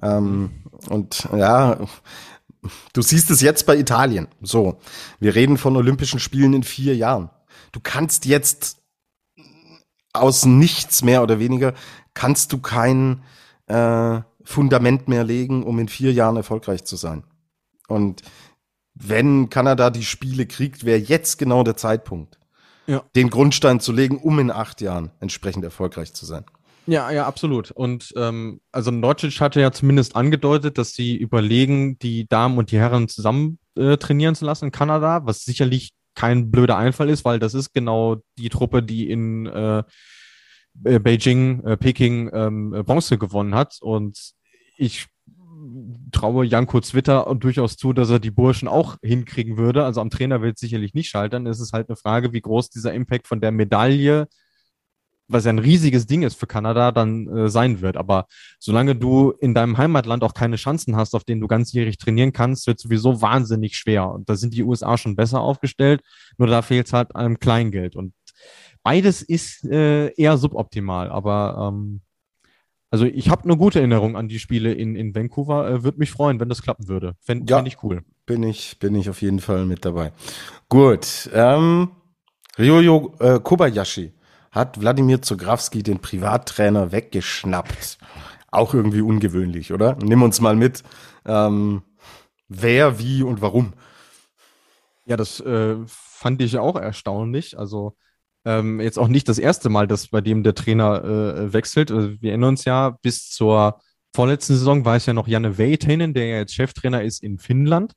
Ähm, 0.02 0.64
und 0.90 1.28
ja, 1.36 1.86
du 2.94 3.02
siehst 3.02 3.30
es 3.30 3.42
jetzt 3.42 3.66
bei 3.66 3.76
Italien. 3.76 4.30
So, 4.42 4.80
wir 5.20 5.36
reden 5.36 5.58
von 5.58 5.76
Olympischen 5.76 6.22
Spielen 6.22 6.54
in 6.54 6.64
vier 6.64 6.96
Jahren. 6.96 7.30
Du 7.74 7.82
kannst 7.84 8.26
jetzt 8.26 8.78
aus 10.14 10.46
nichts 10.46 11.04
mehr 11.04 11.24
oder 11.24 11.40
weniger 11.40 11.74
kannst 12.18 12.52
du 12.52 12.58
kein 12.58 13.22
äh, 13.68 14.22
Fundament 14.44 15.08
mehr 15.08 15.24
legen, 15.24 15.64
um 15.64 15.78
in 15.78 15.88
vier 15.88 16.12
Jahren 16.12 16.36
erfolgreich 16.36 16.84
zu 16.84 16.96
sein. 16.96 17.24
Und 17.88 18.24
wenn 18.96 19.52
Kanada 19.52 19.92
die 19.92 20.04
Spiele 20.04 20.48
kriegt, 20.48 20.84
wäre 20.84 20.98
jetzt 20.98 21.38
genau 21.38 21.64
der 21.64 21.78
Zeitpunkt, 21.78 22.40
ja. 22.88 23.04
den 23.16 23.30
Grundstein 23.30 23.80
zu 23.80 23.92
legen, 23.92 24.18
um 24.18 24.40
in 24.40 24.50
acht 24.50 24.82
Jahren 24.82 25.12
entsprechend 25.20 25.64
erfolgreich 25.64 26.14
zu 26.14 26.26
sein. 26.26 26.44
Ja, 26.88 27.12
ja, 27.12 27.28
absolut. 27.28 27.70
Und 27.70 28.12
ähm, 28.16 28.62
also 28.72 28.90
Norcic 28.90 29.40
hatte 29.40 29.62
ja 29.62 29.72
zumindest 29.72 30.16
angedeutet, 30.16 30.80
dass 30.80 30.94
sie 30.94 31.16
überlegen, 31.16 32.00
die 32.00 32.28
Damen 32.28 32.58
und 32.58 32.72
die 32.72 32.80
Herren 32.80 33.10
zusammen 33.10 33.60
äh, 33.76 33.98
trainieren 33.98 34.34
zu 34.34 34.46
lassen 34.46 34.66
in 34.66 34.72
Kanada, 34.72 35.26
was 35.26 35.44
sicherlich 35.44 35.92
kein 36.16 36.50
blöder 36.50 36.78
Einfall 36.78 37.10
ist, 37.10 37.26
weil 37.26 37.38
das 37.38 37.54
ist 37.54 37.74
genau 37.74 38.24
die 38.40 38.50
Truppe, 38.50 38.82
die 38.82 39.08
in 39.08 39.46
äh, 39.46 39.84
äh, 40.84 41.00
Beijing, 41.00 41.64
äh, 41.64 41.78
Peking 41.78 42.30
ähm, 42.34 42.74
äh, 42.74 42.84
Bronze 42.84 43.18
gewonnen 43.18 43.56
hat. 43.56 43.78
Und 43.82 44.34
ich 44.78 45.08
traue 46.12 46.46
Janko 46.46 46.82
Zwitter 46.82 47.34
durchaus 47.40 47.78
zu, 47.78 47.94
dass 47.94 48.10
er 48.10 48.20
die 48.20 48.32
Burschen 48.32 48.68
auch 48.68 48.98
hinkriegen 49.02 49.58
würde. 49.58 49.84
Also 49.84 50.02
am 50.02 50.10
Trainer 50.10 50.42
wird 50.42 50.58
sicherlich 50.58 50.94
nicht 50.94 51.10
scheitern. 51.10 51.48
Es 51.48 51.60
ist 51.60 51.74
halt 51.74 51.90
eine 51.90 51.96
Frage, 51.96 52.34
wie 52.34 52.42
groß 52.42 52.70
dieser 52.70 52.94
Impact 52.94 53.28
von 53.28 53.42
der 53.42 53.52
Medaille, 53.52 54.28
was 55.28 55.46
ja 55.46 55.50
ein 55.50 55.60
riesiges 55.60 56.06
Ding 56.06 56.24
ist 56.24 56.36
für 56.36 56.48
Kanada, 56.48 56.92
dann 56.92 57.28
äh, 57.28 57.50
sein 57.50 57.82
wird. 57.82 57.98
Aber 57.98 58.28
solange 58.60 58.96
du 58.96 59.32
in 59.32 59.54
deinem 59.54 59.78
Heimatland 59.78 60.24
auch 60.24 60.34
keine 60.34 60.56
Chancen 60.56 60.96
hast, 60.96 61.14
auf 61.16 61.26
denen 61.26 61.42
du 61.42 61.48
ganzjährig 61.48 61.98
trainieren 61.98 62.32
kannst, 62.32 62.68
wird 62.68 62.80
sowieso 62.80 63.22
wahnsinnig 63.22 63.76
schwer. 63.76 64.10
Und 64.10 64.30
da 64.30 64.36
sind 64.36 64.54
die 64.54 64.64
USA 64.64 64.98
schon 64.98 65.16
besser 65.16 65.42
aufgestellt, 65.42 66.02
nur 66.38 66.48
da 66.48 66.62
fehlt 66.62 66.88
es 66.88 66.94
halt 66.94 67.16
einem 67.16 67.40
Kleingeld. 67.40 67.96
Und 67.96 68.14
beides 68.88 69.22
ist 69.22 69.66
äh, 69.66 70.14
eher 70.14 70.38
suboptimal, 70.38 71.10
aber 71.10 71.74
ähm, 71.74 72.00
also 72.90 73.04
ich 73.04 73.30
habe 73.30 73.44
eine 73.44 73.58
gute 73.58 73.80
Erinnerung 73.80 74.16
an 74.16 74.30
die 74.30 74.40
Spiele 74.40 74.72
in, 74.72 74.96
in 74.96 75.14
Vancouver. 75.14 75.70
Äh, 75.70 75.84
würde 75.84 76.00
mich 76.00 76.10
freuen, 76.10 76.40
wenn 76.40 76.48
das 76.48 76.62
klappen 76.62 76.88
würde. 76.88 77.16
Fände 77.20 77.52
ja, 77.52 77.58
fänd 77.58 77.68
ich 77.68 77.84
cool. 77.84 78.04
Bin 78.26 78.44
ich, 78.44 78.80
bin 78.80 78.96
ich 78.96 79.10
auf 79.10 79.22
jeden 79.22 79.42
Fall 79.42 79.66
mit 79.66 79.84
dabei. 79.84 80.14
Gut. 80.70 81.30
Ähm, 81.34 81.90
Ryoyo 82.58 83.14
äh, 83.20 83.42
Kobayashi 83.42 84.14
hat 84.52 84.80
Wladimir 84.80 85.22
Zografski, 85.22 85.84
den 85.84 86.00
Privattrainer, 86.00 86.94
weggeschnappt. 86.94 87.98
Auch 88.52 88.74
irgendwie 88.74 89.02
ungewöhnlich, 89.02 89.74
oder? 89.74 89.98
Nimm 90.02 90.22
uns 90.22 90.40
mal 90.40 90.56
mit. 90.56 90.84
Ähm, 91.26 91.82
wer, 92.48 93.00
wie 93.00 93.22
und 93.22 93.42
warum. 93.42 93.74
Ja, 95.06 95.18
das 95.18 95.42
äh, 95.42 95.76
fand 95.88 96.42
ich 96.42 96.58
auch 96.58 96.78
erstaunlich. 96.78 97.60
Also 97.60 97.98
ähm, 98.48 98.80
jetzt 98.80 98.98
auch 98.98 99.10
nicht 99.10 99.28
das 99.28 99.40
erste 99.40 99.70
Mal, 99.70 99.88
dass 99.88 100.08
bei 100.08 100.22
dem 100.22 100.42
der 100.42 100.56
Trainer 100.56 101.04
äh, 101.04 101.54
wechselt. 101.54 101.92
Also 101.92 102.12
wir 102.22 102.32
erinnern 102.32 102.52
uns 102.52 102.64
ja, 102.64 102.98
bis 103.02 103.30
zur 103.30 103.80
vorletzten 104.16 104.54
Saison 104.54 104.86
war 104.86 104.96
es 104.96 105.06
ja 105.06 105.14
noch 105.14 105.28
Janne 105.28 105.58
Veitanen, 105.58 106.14
der 106.14 106.28
ja 106.28 106.38
jetzt 106.38 106.56
Cheftrainer 106.56 107.04
ist 107.04 107.22
in 107.22 107.38
Finnland. 107.38 107.94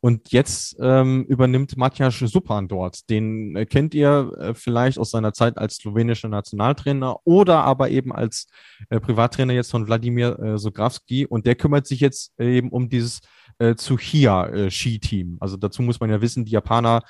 Und 0.00 0.30
jetzt 0.30 0.76
ähm, 0.80 1.24
übernimmt 1.24 1.76
Matjas 1.76 2.20
Supan 2.20 2.68
dort. 2.68 3.10
Den 3.10 3.56
äh, 3.56 3.66
kennt 3.66 3.94
ihr 3.94 4.30
äh, 4.38 4.54
vielleicht 4.54 4.96
aus 4.96 5.10
seiner 5.10 5.32
Zeit 5.32 5.58
als 5.58 5.74
slowenischer 5.78 6.28
Nationaltrainer 6.28 7.16
oder 7.24 7.64
aber 7.64 7.90
eben 7.90 8.12
als 8.12 8.46
äh, 8.90 9.00
Privattrainer 9.00 9.54
jetzt 9.54 9.72
von 9.72 9.88
Wladimir 9.88 10.38
äh, 10.38 10.58
Sograwski. 10.58 11.26
Und 11.26 11.46
der 11.46 11.56
kümmert 11.56 11.88
sich 11.88 11.98
jetzt 11.98 12.38
eben 12.38 12.68
um 12.68 12.88
dieses 12.88 13.22
äh, 13.58 13.74
Tsuchiya-Ski-Team. 13.74 15.34
Äh, 15.34 15.36
also 15.40 15.56
dazu 15.56 15.82
muss 15.82 15.98
man 15.98 16.10
ja 16.10 16.20
wissen, 16.20 16.44
die 16.44 16.52
Japaner 16.52 17.02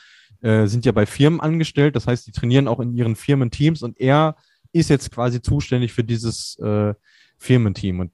äh, 0.42 0.66
sind 0.66 0.84
ja 0.84 0.92
bei 0.92 1.06
Firmen 1.06 1.40
angestellt, 1.40 1.96
das 1.96 2.06
heißt, 2.06 2.26
die 2.26 2.32
trainieren 2.32 2.68
auch 2.68 2.80
in 2.80 2.94
ihren 2.94 3.16
Firmenteams 3.16 3.82
und 3.82 3.98
er 4.00 4.36
ist 4.72 4.90
jetzt 4.90 5.10
quasi 5.10 5.40
zuständig 5.42 5.92
für 5.92 6.04
dieses 6.04 6.58
äh, 6.58 6.94
Firmenteam. 7.38 8.00
Und 8.00 8.12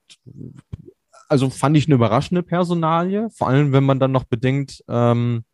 also 1.28 1.50
fand 1.50 1.76
ich 1.76 1.86
eine 1.86 1.96
überraschende 1.96 2.42
Personalie, 2.42 3.28
vor 3.30 3.48
allem 3.48 3.72
wenn 3.72 3.84
man 3.84 3.98
dann 3.98 4.12
noch 4.12 4.24
bedenkt, 4.24 4.84
ähm, 4.88 5.44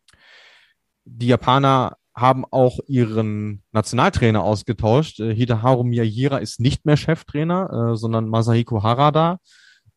die 1.05 1.28
Japaner 1.28 1.97
haben 2.14 2.44
auch 2.51 2.80
ihren 2.86 3.62
Nationaltrainer 3.72 4.42
ausgetauscht. 4.42 5.20
Äh, 5.20 5.34
Hideharu 5.34 5.84
Miyajira 5.84 6.38
ist 6.38 6.60
nicht 6.60 6.84
mehr 6.84 6.97
Cheftrainer, 6.97 7.92
äh, 7.92 7.97
sondern 7.97 8.28
Masahiko 8.28 8.82
Harada. 8.82 9.38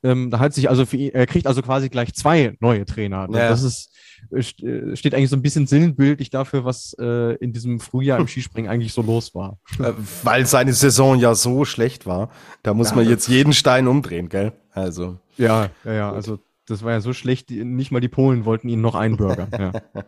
Ähm, 0.04 0.30
da 0.30 0.40
hat 0.40 0.54
sich 0.54 0.70
also 0.70 0.86
für 0.86 0.98
ihn, 0.98 1.12
er 1.14 1.26
kriegt 1.26 1.48
also 1.48 1.62
quasi 1.62 1.90
gleich 1.90 2.14
zwei 2.14 2.56
neue 2.60 2.86
Trainer. 2.86 3.28
Ja. 3.32 3.50
Das 3.50 3.64
ist 3.64 3.94
äh, 4.32 4.40
äh, 4.40 4.96
steht 4.96 5.14
eigentlich 5.14 5.30
so 5.30 5.36
ein 5.36 5.42
bisschen 5.42 5.68
sinnbildlich 5.68 6.30
dafür, 6.30 6.66
was 6.66 6.96
äh, 7.00 7.36
in 7.36 7.54
diesem 7.54 7.80
Frühjahr 7.80 8.20
im 8.20 8.28
Skispringen 8.28 8.70
eigentlich 8.70 8.94
so 8.94 9.02
los 9.02 9.36
war. 9.36 9.60
Äh, 9.80 9.94
weil 10.24 10.46
seine 10.46 10.74
Saison 10.74 11.20
ja 11.20 11.36
so 11.36 11.66
schlecht 11.66 12.06
war. 12.06 12.30
Da 12.62 12.74
muss 12.74 12.92
ja, 12.92 12.98
man 12.98 13.10
jetzt 13.10 13.28
jeden 13.28 13.54
Stein 13.54 13.88
umdrehen, 13.88 14.30
gell? 14.30 14.54
Also. 14.72 15.20
Ja, 15.38 15.70
ja, 15.84 15.94
ja. 15.94 16.12
Also 16.12 16.40
das 16.68 16.84
war 16.84 16.92
ja 16.92 17.02
so 17.02 17.14
schlecht, 17.14 17.50
nicht 17.52 17.92
mal 17.92 18.00
die 18.00 18.08
Polen 18.08 18.46
wollten 18.46 18.70
ihn 18.70 18.82
noch 18.82 18.96
einbürgern. 18.96 19.50
Ja. 19.58 19.72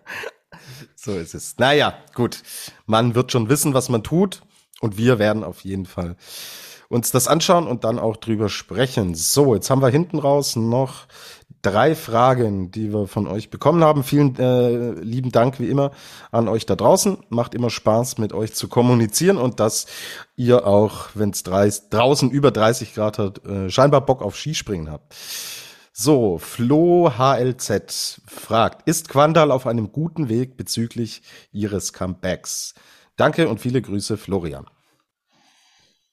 so 0.95 1.13
ist 1.13 1.35
es. 1.35 1.57
Naja, 1.57 1.95
gut. 2.13 2.41
Man 2.85 3.15
wird 3.15 3.31
schon 3.31 3.49
wissen, 3.49 3.73
was 3.73 3.89
man 3.89 4.03
tut. 4.03 4.41
Und 4.81 4.97
wir 4.97 5.19
werden 5.19 5.43
auf 5.43 5.61
jeden 5.61 5.85
Fall 5.85 6.15
uns 6.89 7.11
das 7.11 7.27
anschauen 7.27 7.67
und 7.67 7.83
dann 7.83 7.99
auch 7.99 8.17
drüber 8.17 8.49
sprechen. 8.49 9.15
So, 9.15 9.55
jetzt 9.55 9.69
haben 9.69 9.81
wir 9.81 9.89
hinten 9.89 10.19
raus 10.19 10.55
noch 10.55 11.07
drei 11.65 11.95
Fragen, 11.95 12.71
die 12.71 12.93
wir 12.93 13.07
von 13.07 13.27
euch 13.27 13.49
bekommen 13.49 13.83
haben. 13.83 14.03
Vielen 14.03 14.37
äh, 14.37 14.91
lieben 15.01 15.31
Dank 15.31 15.59
wie 15.59 15.69
immer 15.69 15.91
an 16.31 16.47
euch 16.47 16.65
da 16.65 16.75
draußen. 16.75 17.17
Macht 17.29 17.55
immer 17.55 17.69
Spaß, 17.69 18.17
mit 18.19 18.33
euch 18.33 18.53
zu 18.53 18.67
kommunizieren 18.67 19.37
und 19.37 19.59
dass 19.59 19.87
ihr 20.35 20.67
auch, 20.67 21.09
wenn 21.15 21.31
es 21.31 21.43
draußen 21.43 22.29
über 22.29 22.51
30 22.51 22.93
Grad 22.93 23.17
hat, 23.17 23.45
äh, 23.45 23.69
scheinbar 23.69 24.01
Bock 24.01 24.21
auf 24.21 24.35
Skispringen 24.35 24.91
habt. 24.91 25.15
So, 25.91 26.37
Flo 26.37 27.13
HLZ 27.17 28.21
fragt, 28.27 28.87
ist 28.87 29.09
Quandal 29.09 29.49
auf 29.49 29.65
einem 29.65 29.91
guten 29.91 30.29
Weg 30.29 30.57
bezüglich 30.57 31.21
ihres 31.51 31.93
Comebacks? 31.93 32.73
Danke 33.15 33.47
und 33.47 33.61
viele 33.61 33.81
Grüße, 33.81 34.17
Florian. 34.17 34.65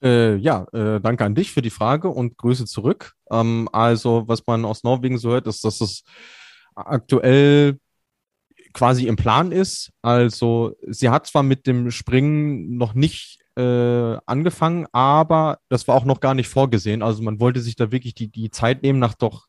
Äh, 0.03 0.35
ja, 0.35 0.65
äh, 0.73 0.99
danke 0.99 1.23
an 1.23 1.33
dich 1.35 1.51
für 1.51 1.61
die 1.61 1.69
Frage 1.69 2.09
und 2.09 2.37
Grüße 2.37 2.65
zurück. 2.65 3.13
Ähm, 3.31 3.69
also, 3.71 4.27
was 4.27 4.45
man 4.45 4.65
aus 4.65 4.83
Norwegen 4.83 5.17
so 5.17 5.31
hört, 5.31 5.47
ist, 5.47 5.63
dass 5.63 5.79
es 5.79 6.03
aktuell 6.75 7.79
quasi 8.73 9.07
im 9.07 9.15
Plan 9.15 9.51
ist. 9.51 9.91
Also, 10.01 10.75
sie 10.87 11.09
hat 11.09 11.27
zwar 11.27 11.43
mit 11.43 11.67
dem 11.67 11.89
Springen 11.91 12.77
noch 12.77 12.93
nicht 12.95 13.39
äh, 13.55 14.17
angefangen, 14.25 14.87
aber 14.91 15.59
das 15.69 15.87
war 15.87 15.95
auch 15.95 16.05
noch 16.05 16.19
gar 16.19 16.33
nicht 16.33 16.49
vorgesehen. 16.49 17.01
Also, 17.01 17.23
man 17.23 17.39
wollte 17.39 17.61
sich 17.61 17.77
da 17.77 17.91
wirklich 17.91 18.13
die, 18.13 18.27
die 18.29 18.51
Zeit 18.51 18.83
nehmen, 18.83 18.99
nach 18.99 19.13
doch 19.13 19.47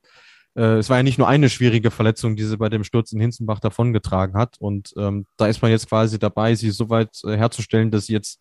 äh, 0.56 0.78
es 0.78 0.88
war 0.88 0.98
ja 0.98 1.02
nicht 1.02 1.18
nur 1.18 1.28
eine 1.28 1.50
schwierige 1.50 1.90
Verletzung, 1.90 2.36
die 2.36 2.44
sie 2.44 2.56
bei 2.56 2.68
dem 2.68 2.84
Sturz 2.84 3.12
in 3.12 3.20
Hinzenbach 3.20 3.60
davongetragen 3.60 4.36
hat. 4.36 4.56
Und 4.58 4.94
ähm, 4.96 5.26
da 5.36 5.46
ist 5.46 5.62
man 5.62 5.70
jetzt 5.70 5.88
quasi 5.88 6.18
dabei, 6.18 6.54
sie 6.54 6.70
so 6.70 6.90
weit 6.90 7.20
äh, 7.24 7.36
herzustellen, 7.36 7.90
dass 7.90 8.06
sie 8.06 8.12
jetzt 8.12 8.40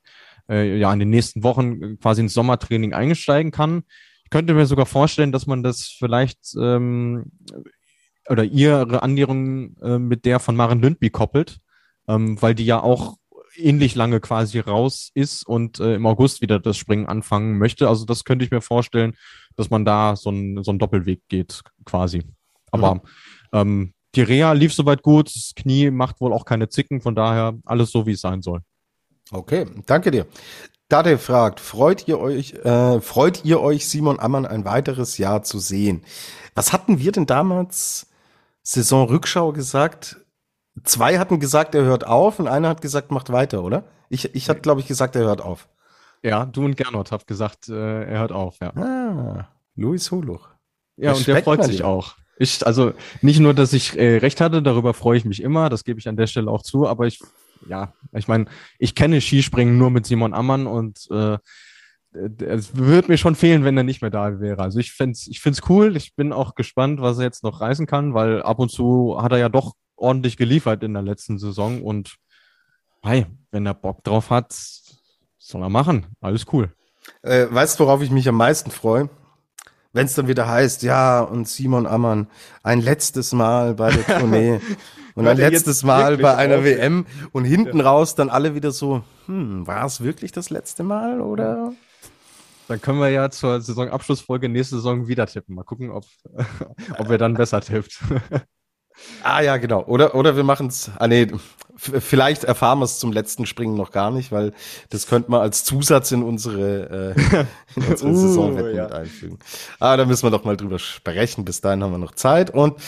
äh, 0.50 0.78
ja 0.78 0.92
in 0.94 1.00
den 1.00 1.10
nächsten 1.10 1.44
Wochen 1.44 2.00
quasi 2.00 2.22
ins 2.22 2.34
Sommertraining 2.34 2.94
einsteigen 2.94 3.52
kann. 3.52 3.84
Ich 4.24 4.30
könnte 4.30 4.54
mir 4.54 4.66
sogar 4.66 4.86
vorstellen, 4.86 5.32
dass 5.32 5.48
man 5.48 5.64
das 5.64 5.96
vielleicht 5.98 6.56
ähm, 6.60 7.32
oder 8.30 8.44
ihre 8.44 9.04
Annäherung 9.04 9.78
äh, 9.82 10.00
mit 10.00 10.26
der 10.26 10.40
von 10.40 10.56
Maren 10.56 10.82
Lündby 10.82 11.10
koppelt, 11.10 11.60
ähm, 12.08 12.42
weil 12.42 12.56
die 12.56 12.66
ja 12.66 12.82
auch 12.82 13.18
ähnlich 13.56 13.96
lange 13.96 14.20
quasi 14.20 14.60
raus 14.60 15.12
ist 15.14 15.46
und 15.46 15.80
äh, 15.80 15.96
im 15.96 16.06
August 16.06 16.42
wieder 16.42 16.60
das 16.60 16.78
Springen 16.78 17.06
anfangen 17.06 17.58
möchte. 17.58 17.88
Also 17.88 18.06
das 18.06 18.24
könnte 18.24 18.46
ich 18.46 18.52
mir 18.52 18.62
vorstellen, 18.62 19.16
dass 19.56 19.70
man 19.70 19.86
da 19.86 20.16
so 20.16 20.32
ein, 20.32 20.64
so 20.64 20.72
ein 20.72 20.80
Doppelweg 20.80 21.22
geht 21.28 21.62
quasi. 21.86 22.24
Aber 22.72 22.96
mhm. 22.96 23.02
ähm, 23.52 23.94
die 24.16 24.22
Reha 24.22 24.54
lief 24.54 24.74
soweit 24.74 25.02
gut, 25.02 25.28
das 25.36 25.54
Knie 25.56 25.92
macht 25.92 26.22
wohl 26.22 26.34
auch 26.34 26.46
keine 26.46 26.70
Zicken, 26.70 27.02
von 27.02 27.16
daher 27.16 27.58
alles 27.66 27.92
so, 27.92 28.06
wie 28.06 28.12
es 28.12 28.22
sein 28.22 28.42
soll. 28.42 28.62
Okay, 29.34 29.66
danke 29.88 30.12
dir. 30.12 30.28
Dade 30.90 31.18
fragt, 31.18 31.60
freut 31.60 32.08
ihr 32.08 32.20
euch, 32.20 32.54
äh, 32.54 33.02
freut 33.02 33.44
ihr 33.44 33.62
euch, 33.62 33.90
Simon 33.90 34.20
Ammann 34.20 34.46
ein 34.46 34.64
weiteres 34.64 35.18
Jahr 35.18 35.42
zu 35.42 35.58
sehen? 35.58 36.04
Was 36.54 36.72
hatten 36.72 37.00
wir 37.00 37.12
denn 37.12 37.26
damals 37.26 38.12
Saisonrückschau 38.62 39.52
gesagt? 39.52 40.18
Zwei 40.84 41.18
hatten 41.18 41.40
gesagt, 41.40 41.74
er 41.74 41.84
hört 41.84 42.06
auf 42.06 42.38
und 42.38 42.48
einer 42.48 42.70
hat 42.70 42.82
gesagt, 42.82 43.12
macht 43.12 43.32
weiter, 43.32 43.64
oder? 43.64 43.86
Ich, 44.10 44.36
ich 44.36 44.50
hatte, 44.50 44.62
glaube 44.62 44.82
ich, 44.82 44.88
gesagt, 44.88 45.16
er 45.16 45.24
hört 45.24 45.42
auf. 45.42 45.68
Ja, 46.22 46.46
du 46.46 46.64
und 46.64 46.78
Gernot 46.78 47.12
habt 47.12 47.26
gesagt, 47.26 47.70
äh, 47.70 48.04
er 48.04 48.20
hört 48.20 48.32
auf, 48.32 48.58
ja. 48.62 48.70
Ah, 48.76 49.48
Luis 49.76 50.12
Holuch. 50.12 50.48
Ja, 50.96 51.14
und 51.14 51.26
der 51.26 51.44
freut 51.44 51.64
sich 51.64 51.84
auch. 51.84 52.16
Ich, 52.38 52.66
also 52.66 52.94
nicht 53.22 53.40
nur, 53.40 53.56
dass 53.56 53.74
ich 53.74 53.98
äh, 53.98 54.18
recht 54.18 54.42
hatte, 54.42 54.62
darüber 54.62 54.94
freue 54.94 55.18
ich 55.18 55.26
mich 55.26 55.42
immer, 55.42 55.70
das 55.70 55.84
gebe 55.84 56.00
ich 56.00 56.08
an 56.08 56.18
der 56.18 56.28
Stelle 56.28 56.52
auch 56.52 56.62
zu, 56.62 56.88
aber 56.88 57.08
ich 57.08 57.20
ja, 57.68 57.94
ich 58.14 58.28
meine, 58.28 58.46
ich 58.80 58.96
kenne 58.96 59.22
Skispringen 59.22 59.78
nur 59.78 59.90
mit 59.90 60.06
Simon 60.06 60.34
Ammann 60.34 60.68
und 60.68 61.08
äh, 61.12 61.38
es 62.14 62.76
würde 62.76 63.08
mir 63.08 63.18
schon 63.18 63.36
fehlen, 63.36 63.64
wenn 63.64 63.78
er 63.78 63.84
nicht 63.84 64.02
mehr 64.02 64.12
da 64.12 64.40
wäre. 64.40 64.62
Also 64.62 64.80
ich 64.80 64.92
finde 64.92 65.14
es 65.14 65.28
ich 65.28 65.42
find's 65.42 65.62
cool. 65.68 65.96
Ich 65.98 66.16
bin 66.16 66.32
auch 66.32 66.56
gespannt, 66.56 67.02
was 67.02 67.18
er 67.18 67.24
jetzt 67.24 67.44
noch 67.44 67.60
reißen 67.60 67.88
kann, 67.88 68.14
weil 68.14 68.44
ab 68.44 68.60
und 68.60 68.70
zu 68.70 69.18
hat 69.20 69.32
er 69.32 69.40
ja 69.40 69.50
doch 69.50 69.74
ordentlich 69.96 70.38
geliefert 70.38 70.84
in 70.84 70.94
der 70.94 71.02
letzten 71.02 71.40
Saison 71.40 71.82
und 71.82 72.18
hey, 73.02 73.26
wenn 73.52 73.66
er 73.66 73.74
Bock 73.74 74.04
drauf 74.04 74.30
hat, 74.30 74.54
soll 75.38 75.62
er 75.62 75.70
machen. 75.70 76.08
Alles 76.22 76.46
cool. 76.54 76.72
Äh, 77.22 77.48
weißt 77.50 77.80
du, 77.80 77.86
worauf 77.86 78.02
ich 78.02 78.12
mich 78.12 78.28
am 78.30 78.36
meisten 78.36 78.72
freue? 78.72 79.10
Wenn 79.92 80.06
es 80.06 80.16
dann 80.16 80.28
wieder 80.28 80.48
heißt, 80.48 80.82
ja, 80.84 81.22
und 81.22 81.48
Simon 81.48 81.86
Ammann, 81.86 82.28
ein 82.64 82.82
letztes 82.82 83.34
Mal 83.34 83.76
bei 83.76 83.92
der 83.92 84.06
Tournee. 84.20 84.60
Und 85.16 85.28
ein 85.28 85.38
letztes 85.38 85.84
Mal 85.84 86.18
bei 86.18 86.36
einer 86.36 86.58
auf. 86.58 86.64
WM 86.64 87.06
und 87.32 87.46
hinten 87.46 87.80
ja. 87.80 87.86
raus 87.86 88.16
dann 88.16 88.30
alle 88.30 88.56
wieder 88.56 88.72
so, 88.72 89.04
hm, 89.28 89.68
war 89.68 89.86
es 89.86 90.02
wirklich 90.02 90.32
das 90.32 90.50
letzte 90.50 90.84
Mal 90.84 91.22
oder? 91.22 91.74
Dann 92.68 92.82
können 92.82 93.00
wir 93.00 93.10
ja 93.10 93.30
zur 93.30 93.62
Saisonabschlussfolge 93.62 94.50
nächste 94.50 94.78
Saison 94.78 95.08
wieder 95.08 95.28
tippen. 95.28 95.56
Mal 95.56 95.64
gucken, 95.64 95.92
ob, 95.92 96.06
ob 96.98 97.10
er 97.10 97.18
dann 97.18 97.34
besser 97.36 97.62
tippt. 97.62 98.00
Ah 99.24 99.42
ja, 99.42 99.58
genau. 99.58 99.84
Oder, 99.86 100.16
oder 100.16 100.36
wir 100.36 100.44
machen 100.44 100.68
es, 100.68 100.92
ah 100.98 101.08
nee, 101.08 101.28
vielleicht 101.76 102.44
erfahren 102.44 102.80
wir 102.80 102.86
es 102.86 103.00
zum 103.00 103.12
letzten 103.12 103.46
Springen 103.46 103.76
noch 103.76 103.92
gar 103.92 104.12
nicht, 104.12 104.32
weil 104.32 104.54
das 104.90 105.08
könnte 105.08 105.32
man 105.32 105.42
als 105.42 105.64
Zusatz 105.64 106.12
in 106.12 106.24
unsere, 106.24 107.16
äh, 107.16 107.46
in 107.76 107.84
unsere 107.88 108.10
uh, 108.12 108.16
Saisonwetten 108.16 108.76
ja. 108.76 108.84
mit 108.84 108.94
einfügen. 108.94 109.40
Aber 109.80 109.98
da 109.98 110.06
müssen 110.06 110.24
wir 110.24 110.32
doch 110.32 110.44
mal 110.44 110.58
drüber 110.58 110.80
sprechen. 110.80 111.46
Bis 111.46 111.62
dahin 111.62 111.84
haben 111.84 111.92
wir 111.92 111.98
noch 111.98 112.16
Zeit. 112.16 112.52
Und 112.52 112.80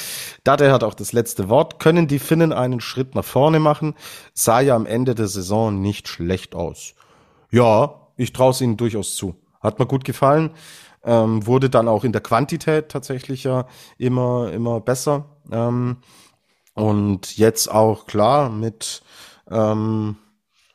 Date 0.44 0.72
hat 0.72 0.84
auch 0.84 0.94
das 0.94 1.14
letzte 1.14 1.50
Wort. 1.50 1.80
Können 1.80 2.08
die 2.08 2.20
Finnen 2.20 2.54
einen 2.54 2.82
Schritt 2.82 3.16
nach 3.16 3.26
vorne 3.26 3.60
machen? 3.60 3.96
Sah 4.34 4.60
ja 4.60 4.76
am 4.76 4.86
Ende 4.86 5.16
der 5.16 5.28
Saison 5.28 5.82
nicht 5.82 6.08
schlecht 6.08 6.56
aus. 6.56 6.94
Ja, 7.52 7.96
ich 8.18 8.34
traue 8.34 8.52
es 8.52 8.62
ihnen 8.62 8.78
durchaus 8.78 9.16
zu. 9.16 9.36
Hat 9.62 9.80
mir 9.80 9.86
gut 9.86 10.04
gefallen. 10.04 10.52
Ähm, 11.04 11.46
wurde 11.46 11.70
dann 11.70 11.88
auch 11.88 12.04
in 12.04 12.12
der 12.12 12.22
Quantität 12.22 12.90
tatsächlich 12.90 13.44
ja 13.44 13.68
immer, 13.98 14.52
immer 14.52 14.80
besser. 14.80 15.26
Ähm, 15.52 15.98
und 16.76 17.38
jetzt 17.38 17.72
auch 17.72 18.06
klar 18.06 18.50
mit, 18.50 19.02
ähm, 19.50 20.18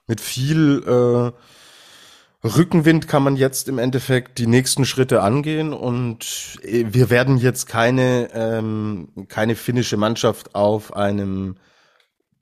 mit 0.07 0.21
viel 0.21 0.83
äh, 0.85 2.47
Rückenwind 2.47 3.07
kann 3.07 3.23
man 3.23 3.37
jetzt 3.37 3.69
im 3.69 3.79
Endeffekt 3.79 4.39
die 4.39 4.47
nächsten 4.47 4.87
Schritte 4.87 5.23
angehen 5.23 5.75
und 5.75 6.59
äh, 6.63 6.87
wir 6.89 7.11
werden 7.11 7.37
jetzt 7.37 7.67
keine, 7.67 8.31
ähm, 8.33 9.09
keine 9.29 9.55
finnische 9.55 9.99
Mannschaft 9.99 10.55
auf 10.55 10.97
einem 10.97 11.57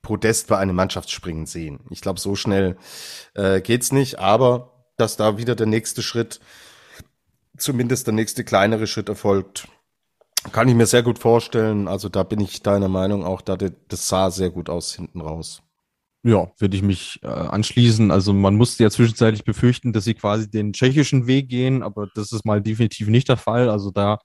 Podest 0.02 0.47
bei 0.47 0.56
einem 0.56 0.76
Mannschaftsspringen 0.76 1.47
sehen. 1.47 1.80
Ich 1.90 2.01
glaube, 2.01 2.20
so 2.20 2.36
schnell 2.36 2.76
äh, 3.35 3.60
geht's 3.60 3.90
nicht, 3.90 4.20
aber 4.20 4.72
dass 4.97 5.16
da 5.16 5.36
wieder 5.36 5.56
der 5.56 5.66
nächste 5.66 6.02
Schritt, 6.02 6.39
zumindest 7.56 8.06
der 8.06 8.14
nächste 8.14 8.44
kleinere 8.44 8.86
Schritt 8.86 9.09
erfolgt, 9.09 9.66
kann 10.52 10.69
ich 10.69 10.74
mir 10.74 10.86
sehr 10.86 11.02
gut 11.02 11.19
vorstellen. 11.19 11.89
Also 11.89 12.09
da 12.09 12.23
bin 12.23 12.40
ich 12.40 12.62
deiner 12.62 12.89
Meinung 12.89 13.24
auch, 13.24 13.40
da 13.40 13.56
das 13.56 14.09
sah 14.09 14.31
sehr 14.31 14.51
gut 14.51 14.70
aus 14.70 14.94
hinten 14.94 15.20
raus. 15.20 15.62
Ja, 16.24 16.51
würde 16.59 16.77
ich 16.77 16.82
mich 16.82 17.20
äh, 17.23 17.28
anschließen. 17.28 18.10
Also 18.10 18.32
man 18.32 18.56
musste 18.56 18.82
ja 18.82 18.90
zwischenzeitlich 18.90 19.44
befürchten, 19.44 19.93
dass 19.93 20.05
sie 20.05 20.15
quasi 20.15 20.51
den 20.51 20.73
tschechischen 20.73 21.27
Weg 21.27 21.48
gehen, 21.48 21.82
aber 21.82 22.09
das 22.15 22.32
ist 22.32 22.44
mal 22.44 22.60
definitiv 22.60 23.09
nicht 23.09 23.28
der 23.28 23.36
Fall. 23.36 23.70
Also 23.70 23.90
da 23.90 24.19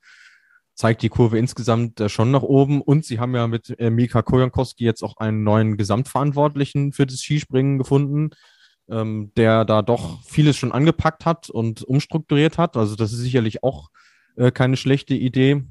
zeigt 0.76 1.04
die 1.04 1.10
Kurve 1.10 1.38
insgesamt 1.38 2.00
äh, 2.00 2.10
schon 2.10 2.32
nach 2.32 2.42
oben 2.42 2.82
und 2.82 3.06
sie 3.06 3.20
haben 3.20 3.36
ja 3.36 3.48
mit 3.48 3.80
äh, 3.80 3.90
Mika 3.90 4.22
Kojankowski 4.24 4.84
jetzt 4.84 5.04
auch 5.04 5.18
einen 5.18 5.44
neuen 5.44 5.78
Gesamtverantwortlichen 5.78 6.94
für 6.94 7.06
das 7.06 7.22
Skispringen 7.22 7.78
gefunden, 7.78 8.32
ähm, 8.90 9.32
der 9.38 9.66
da 9.66 9.84
doch 9.84 10.24
vieles 10.24 10.58
schon 10.58 10.72
angepackt 10.72 11.26
hat 11.26 11.50
und 11.50 11.84
umstrukturiert 11.84 12.58
hat. 12.58 12.76
Also 12.76 12.96
das 12.96 13.14
ist 13.14 13.20
sicherlich 13.20 13.64
auch 13.64 13.90
äh, 14.36 14.52
keine 14.52 14.78
schlechte 14.78 15.14
Idee. 15.14 15.64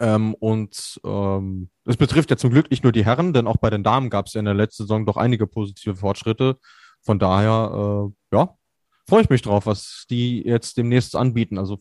Ähm, 0.00 0.34
und 0.34 1.00
ähm, 1.04 1.70
es 1.84 1.96
betrifft 1.96 2.30
ja 2.30 2.36
zum 2.36 2.50
Glück 2.50 2.70
nicht 2.70 2.82
nur 2.82 2.92
die 2.92 3.04
Herren, 3.04 3.32
denn 3.32 3.46
auch 3.46 3.56
bei 3.58 3.70
den 3.70 3.84
Damen 3.84 4.10
gab 4.10 4.26
es 4.26 4.34
ja 4.34 4.40
in 4.40 4.44
der 4.44 4.54
letzten 4.54 4.84
Saison 4.84 5.06
doch 5.06 5.16
einige 5.16 5.46
positive 5.46 5.96
Fortschritte. 5.96 6.56
Von 7.02 7.18
daher, 7.18 8.08
äh, 8.08 8.36
ja, 8.36 8.56
freue 9.08 9.22
ich 9.22 9.30
mich 9.30 9.42
drauf, 9.42 9.66
was 9.66 10.06
die 10.10 10.42
jetzt 10.42 10.76
demnächst 10.76 11.16
anbieten. 11.16 11.58
Also, 11.58 11.78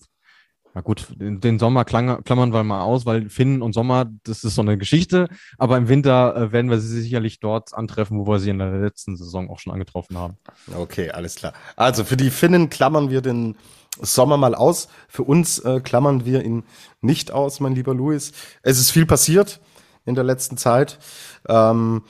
na 0.73 0.81
gut, 0.81 1.07
den, 1.15 1.41
den 1.41 1.59
Sommer 1.59 1.83
klammern 1.83 2.53
wir 2.53 2.63
mal 2.63 2.81
aus, 2.81 3.05
weil 3.05 3.29
Finnen 3.29 3.61
und 3.61 3.73
Sommer, 3.73 4.05
das 4.23 4.43
ist 4.43 4.55
so 4.55 4.61
eine 4.61 4.77
Geschichte. 4.77 5.27
Aber 5.57 5.77
im 5.77 5.87
Winter 5.87 6.35
äh, 6.35 6.51
werden 6.51 6.69
wir 6.69 6.79
sie 6.79 7.01
sicherlich 7.01 7.39
dort 7.39 7.73
antreffen, 7.73 8.19
wo 8.19 8.27
wir 8.27 8.39
sie 8.39 8.49
in 8.49 8.59
der 8.59 8.79
letzten 8.79 9.17
Saison 9.17 9.49
auch 9.49 9.59
schon 9.59 9.73
angetroffen 9.73 10.17
haben. 10.17 10.37
Okay, 10.75 11.11
alles 11.11 11.35
klar. 11.35 11.53
Also 11.75 12.03
für 12.03 12.17
die 12.17 12.29
Finnen 12.29 12.69
klammern 12.69 13.09
wir 13.09 13.21
den 13.21 13.55
Sommer 13.99 14.37
mal 14.37 14.55
aus. 14.55 14.87
Für 15.07 15.23
uns 15.23 15.59
äh, 15.59 15.81
klammern 15.81 16.25
wir 16.25 16.43
ihn 16.43 16.63
nicht 17.01 17.31
aus, 17.31 17.59
mein 17.59 17.75
lieber 17.75 17.93
Louis. 17.93 18.31
Es 18.61 18.79
ist 18.79 18.91
viel 18.91 19.05
passiert 19.05 19.59
in 20.05 20.15
der 20.15 20.23
letzten 20.23 20.57
Zeit. 20.57 20.99
Ähm, 21.47 22.03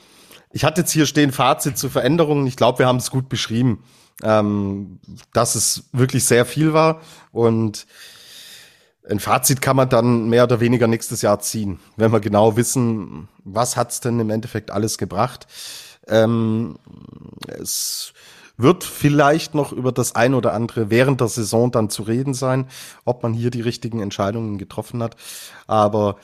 ich 0.52 0.64
hatte 0.64 0.82
jetzt 0.82 0.92
hier 0.92 1.06
stehen 1.06 1.32
Fazit 1.32 1.78
zu 1.78 1.88
Veränderungen. 1.88 2.46
Ich 2.46 2.56
glaube, 2.56 2.80
wir 2.80 2.86
haben 2.86 2.98
es 2.98 3.10
gut 3.10 3.28
beschrieben, 3.28 3.82
ähm, 4.22 5.00
dass 5.32 5.54
es 5.54 5.84
wirklich 5.92 6.24
sehr 6.24 6.44
viel 6.44 6.72
war. 6.72 7.00
Und 7.32 7.86
ein 9.08 9.18
Fazit 9.18 9.60
kann 9.60 9.76
man 9.76 9.88
dann 9.88 10.28
mehr 10.28 10.44
oder 10.44 10.60
weniger 10.60 10.86
nächstes 10.86 11.22
Jahr 11.22 11.40
ziehen, 11.40 11.80
wenn 11.96 12.12
wir 12.12 12.20
genau 12.20 12.56
wissen, 12.56 13.28
was 13.44 13.76
hat's 13.76 14.00
denn 14.00 14.20
im 14.20 14.30
Endeffekt 14.30 14.70
alles 14.70 14.98
gebracht. 14.98 15.46
Ähm, 16.06 16.78
es 17.46 18.12
wird 18.62 18.84
vielleicht 18.84 19.54
noch 19.54 19.72
über 19.72 19.92
das 19.92 20.14
ein 20.14 20.34
oder 20.34 20.52
andere 20.54 20.90
während 20.90 21.20
der 21.20 21.28
Saison 21.28 21.70
dann 21.70 21.90
zu 21.90 22.02
reden 22.02 22.34
sein, 22.34 22.68
ob 23.04 23.22
man 23.22 23.34
hier 23.34 23.50
die 23.50 23.60
richtigen 23.60 24.00
Entscheidungen 24.00 24.58
getroffen 24.58 25.02
hat. 25.02 25.16
Aber 25.66 26.16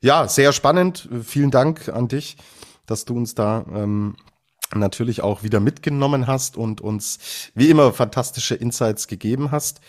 ja, 0.00 0.28
sehr 0.28 0.52
spannend. 0.52 1.08
Vielen 1.24 1.50
Dank 1.50 1.88
an 1.88 2.08
dich, 2.08 2.36
dass 2.86 3.04
du 3.04 3.16
uns 3.16 3.34
da 3.34 3.64
ähm, 3.72 4.16
natürlich 4.74 5.22
auch 5.22 5.42
wieder 5.42 5.60
mitgenommen 5.60 6.26
hast 6.26 6.56
und 6.56 6.80
uns 6.80 7.18
wie 7.54 7.70
immer 7.70 7.92
fantastische 7.92 8.54
Insights 8.54 9.06
gegeben 9.06 9.50
hast. 9.50 9.80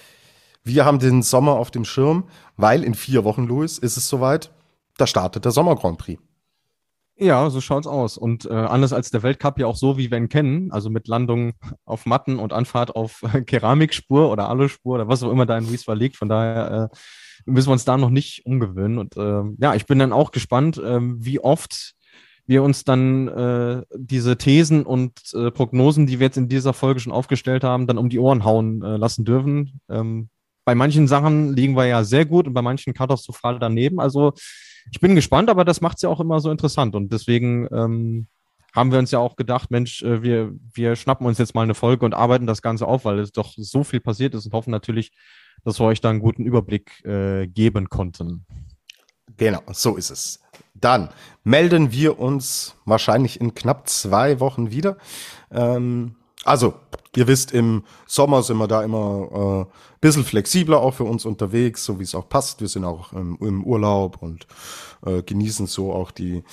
Wir 0.63 0.85
haben 0.85 0.99
den 0.99 1.23
Sommer 1.23 1.53
auf 1.53 1.71
dem 1.71 1.85
Schirm, 1.85 2.25
weil 2.57 2.83
in 2.83 2.93
vier 2.93 3.23
Wochen, 3.23 3.45
Louis, 3.45 3.77
ist 3.77 3.97
es 3.97 4.07
soweit. 4.07 4.51
Da 4.97 5.07
startet 5.07 5.45
der 5.45 5.51
Sommer 5.51 5.75
Grand 5.75 5.97
Prix. 5.97 6.21
Ja, 7.15 7.49
so 7.49 7.61
schaut's 7.61 7.85
aus. 7.85 8.17
Und 8.17 8.45
äh, 8.45 8.53
anders 8.53 8.91
als 8.91 9.11
der 9.11 9.21
Weltcup 9.21 9.59
ja 9.59 9.67
auch 9.67 9.75
so, 9.75 9.97
wie 9.97 10.09
wir 10.09 10.17
ihn 10.17 10.29
kennen, 10.29 10.71
also 10.71 10.89
mit 10.89 11.07
Landung 11.07 11.53
auf 11.85 12.05
Matten 12.05 12.39
und 12.39 12.53
Anfahrt 12.53 12.95
auf 12.95 13.23
äh, 13.33 13.41
Keramikspur 13.41 14.31
oder 14.31 14.49
Aluspur 14.49 14.95
oder 14.95 15.07
was 15.07 15.21
auch 15.23 15.31
immer 15.31 15.45
da 15.45 15.57
in 15.57 15.71
Wiesbaden 15.71 15.99
liegt. 15.99 16.17
Von 16.17 16.29
daher 16.29 16.91
äh, 16.91 16.97
müssen 17.45 17.67
wir 17.67 17.73
uns 17.73 17.85
da 17.85 17.97
noch 17.97 18.09
nicht 18.09 18.45
umgewöhnen. 18.45 18.97
Und 18.97 19.15
äh, 19.15 19.43
ja, 19.59 19.75
ich 19.75 19.85
bin 19.85 19.99
dann 19.99 20.13
auch 20.13 20.31
gespannt, 20.31 20.77
äh, 20.77 20.99
wie 21.01 21.39
oft 21.39 21.93
wir 22.45 22.63
uns 22.63 22.83
dann 22.83 23.27
äh, 23.27 23.83
diese 23.95 24.37
Thesen 24.37 24.85
und 24.85 25.13
äh, 25.33 25.51
Prognosen, 25.51 26.07
die 26.07 26.19
wir 26.19 26.27
jetzt 26.27 26.37
in 26.37 26.49
dieser 26.49 26.73
Folge 26.73 26.99
schon 26.99 27.13
aufgestellt 27.13 27.63
haben, 27.63 27.87
dann 27.87 27.97
um 27.97 28.09
die 28.09 28.19
Ohren 28.19 28.43
hauen 28.43 28.81
äh, 28.81 28.97
lassen 28.97 29.23
dürfen. 29.23 29.79
Ähm, 29.89 30.29
bei 30.65 30.75
manchen 30.75 31.07
Sachen 31.07 31.53
liegen 31.53 31.75
wir 31.75 31.85
ja 31.85 32.03
sehr 32.03 32.25
gut 32.25 32.47
und 32.47 32.53
bei 32.53 32.61
manchen 32.61 32.93
katastrophal 32.93 33.59
daneben. 33.59 33.99
Also 33.99 34.33
ich 34.91 34.99
bin 34.99 35.15
gespannt, 35.15 35.49
aber 35.49 35.65
das 35.65 35.81
macht 35.81 35.97
es 35.97 36.03
ja 36.03 36.09
auch 36.09 36.19
immer 36.19 36.39
so 36.39 36.51
interessant. 36.51 36.95
Und 36.95 37.11
deswegen 37.11 37.67
ähm, 37.71 38.27
haben 38.73 38.91
wir 38.91 38.99
uns 38.99 39.11
ja 39.11 39.19
auch 39.19 39.35
gedacht, 39.35 39.71
Mensch, 39.71 40.01
äh, 40.03 40.23
wir, 40.23 40.51
wir 40.73 40.95
schnappen 40.95 41.25
uns 41.27 41.37
jetzt 41.37 41.55
mal 41.55 41.61
eine 41.61 41.75
Folge 41.75 42.05
und 42.05 42.13
arbeiten 42.13 42.47
das 42.47 42.61
Ganze 42.61 42.87
auf, 42.87 43.05
weil 43.05 43.19
es 43.19 43.31
doch 43.31 43.53
so 43.55 43.83
viel 43.83 43.99
passiert 43.99 44.33
ist 44.33 44.45
und 44.45 44.53
hoffen 44.53 44.71
natürlich, 44.71 45.11
dass 45.63 45.79
wir 45.79 45.85
euch 45.85 46.01
da 46.01 46.09
einen 46.09 46.19
guten 46.19 46.43
Überblick 46.43 47.03
äh, 47.05 47.47
geben 47.47 47.89
konnten. 47.89 48.45
Genau, 49.37 49.61
so 49.71 49.95
ist 49.95 50.09
es. 50.09 50.39
Dann 50.73 51.09
melden 51.43 51.91
wir 51.91 52.19
uns 52.19 52.75
wahrscheinlich 52.85 53.39
in 53.39 53.53
knapp 53.53 53.87
zwei 53.87 54.39
Wochen 54.39 54.71
wieder. 54.71 54.97
Ähm, 55.51 56.15
also, 56.43 56.73
ihr 57.15 57.27
wisst, 57.27 57.51
im 57.51 57.83
Sommer 58.05 58.43
sind 58.43 58.57
wir 58.57 58.67
da 58.67 58.83
immer 58.83 59.67
äh, 59.69 59.73
bisschen 60.03 60.25
flexibler 60.25 60.79
auch 60.81 60.93
für 60.93 61.05
uns 61.05 61.25
unterwegs, 61.25 61.85
so 61.85 61.97
wie 61.99 62.03
es 62.03 62.13
auch 62.13 62.27
passt. 62.27 62.59
Wir 62.59 62.67
sind 62.67 62.83
auch 62.83 63.13
im, 63.13 63.37
im 63.39 63.63
Urlaub 63.63 64.21
und 64.21 64.45
äh, 65.05 65.21
genießen 65.21 65.65
so 65.65 65.93
auch 65.93 66.11
die, 66.11 66.43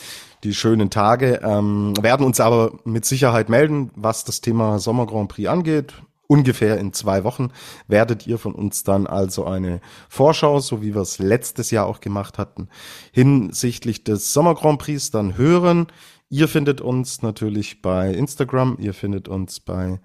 die 0.45 0.55
schönen 0.55 0.89
Tage. 0.89 1.41
Ähm, 1.43 1.93
werden 2.01 2.25
uns 2.25 2.39
aber 2.39 2.73
mit 2.85 3.05
Sicherheit 3.05 3.49
melden, 3.49 3.91
was 3.97 4.25
das 4.25 4.41
Thema 4.41 4.79
Sommer 4.79 5.07
Grand 5.07 5.31
Prix 5.31 5.49
angeht. 5.49 5.95
Ungefähr 6.29 6.79
in 6.79 6.93
zwei 6.93 7.25
Wochen 7.25 7.49
werdet 7.89 8.25
ihr 8.29 8.39
von 8.39 8.55
uns 8.55 8.85
dann 8.85 9.09
also 9.09 9.47
eine 9.47 9.81
Vorschau, 10.09 10.61
so 10.61 10.81
wie 10.81 10.95
wir 10.95 11.03
es 11.03 11.19
letztes 11.19 11.73
Jahr 11.73 11.87
auch 11.87 12.01
gemacht 12.01 12.39
hatten, 12.39 12.69
hinsichtlich 13.11 14.05
des 14.05 14.33
Sommer 14.33 14.55
Grand 14.55 14.79
Prix 14.79 15.11
dann 15.11 15.37
hören. 15.37 15.89
Ihr 16.32 16.47
findet 16.47 16.81
uns 16.81 17.23
natürlich 17.23 17.82
bei 17.82 18.12
Instagram, 18.15 18.77
ihr 18.78 18.94
findet 18.94 19.27
uns 19.27 19.59
bei 19.59 19.98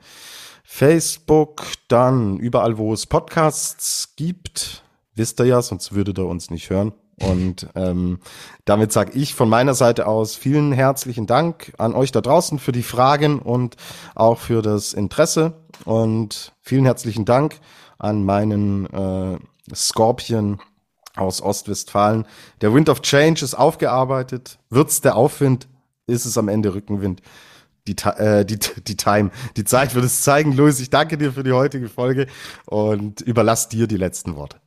Facebook, 0.63 1.67
dann 1.87 2.39
überall, 2.39 2.79
wo 2.79 2.91
es 2.93 3.05
Podcasts 3.05 4.15
gibt, 4.15 4.83
wisst 5.13 5.39
ihr 5.39 5.45
ja, 5.45 5.61
sonst 5.61 5.93
würdet 5.93 6.17
ihr 6.17 6.25
uns 6.25 6.49
nicht 6.49 6.71
hören. 6.71 6.93
Und 7.21 7.69
ähm, 7.75 8.19
damit 8.65 8.91
sage 8.91 9.11
ich 9.13 9.35
von 9.35 9.47
meiner 9.47 9.75
Seite 9.75 10.07
aus 10.07 10.35
vielen 10.35 10.71
herzlichen 10.71 11.27
Dank 11.27 11.73
an 11.77 11.93
euch 11.93 12.11
da 12.11 12.21
draußen 12.21 12.57
für 12.57 12.71
die 12.71 12.81
Fragen 12.81 13.37
und 13.37 13.75
auch 14.15 14.39
für 14.39 14.63
das 14.63 14.93
Interesse. 14.93 15.53
Und 15.85 16.53
vielen 16.59 16.85
herzlichen 16.85 17.25
Dank 17.25 17.59
an 17.99 18.25
meinen 18.25 18.87
äh, 18.87 19.37
Scorpion 19.75 20.59
aus 21.15 21.39
Ostwestfalen. 21.39 22.25
Der 22.61 22.73
Wind 22.73 22.89
of 22.89 23.03
Change 23.03 23.45
ist 23.45 23.53
aufgearbeitet. 23.53 24.57
Wird's 24.71 25.01
der 25.01 25.15
Aufwind? 25.15 25.67
Ist 26.07 26.25
es 26.25 26.37
am 26.37 26.47
Ende 26.47 26.73
Rückenwind? 26.73 27.21
Die, 27.87 27.95
äh, 28.17 28.45
die, 28.45 28.57
die 28.57 28.97
Time, 28.97 29.29
die 29.57 29.63
Zeit 29.63 29.93
wird 29.93 30.05
es 30.05 30.23
zeigen. 30.23 30.55
Louis, 30.55 30.79
ich 30.79 30.89
danke 30.89 31.17
dir 31.17 31.31
für 31.31 31.43
die 31.43 31.51
heutige 31.51 31.87
Folge 31.87 32.25
und 32.65 33.21
überlass 33.21 33.69
dir 33.69 33.85
die 33.87 33.97
letzten 33.97 34.35
Worte. 34.35 34.59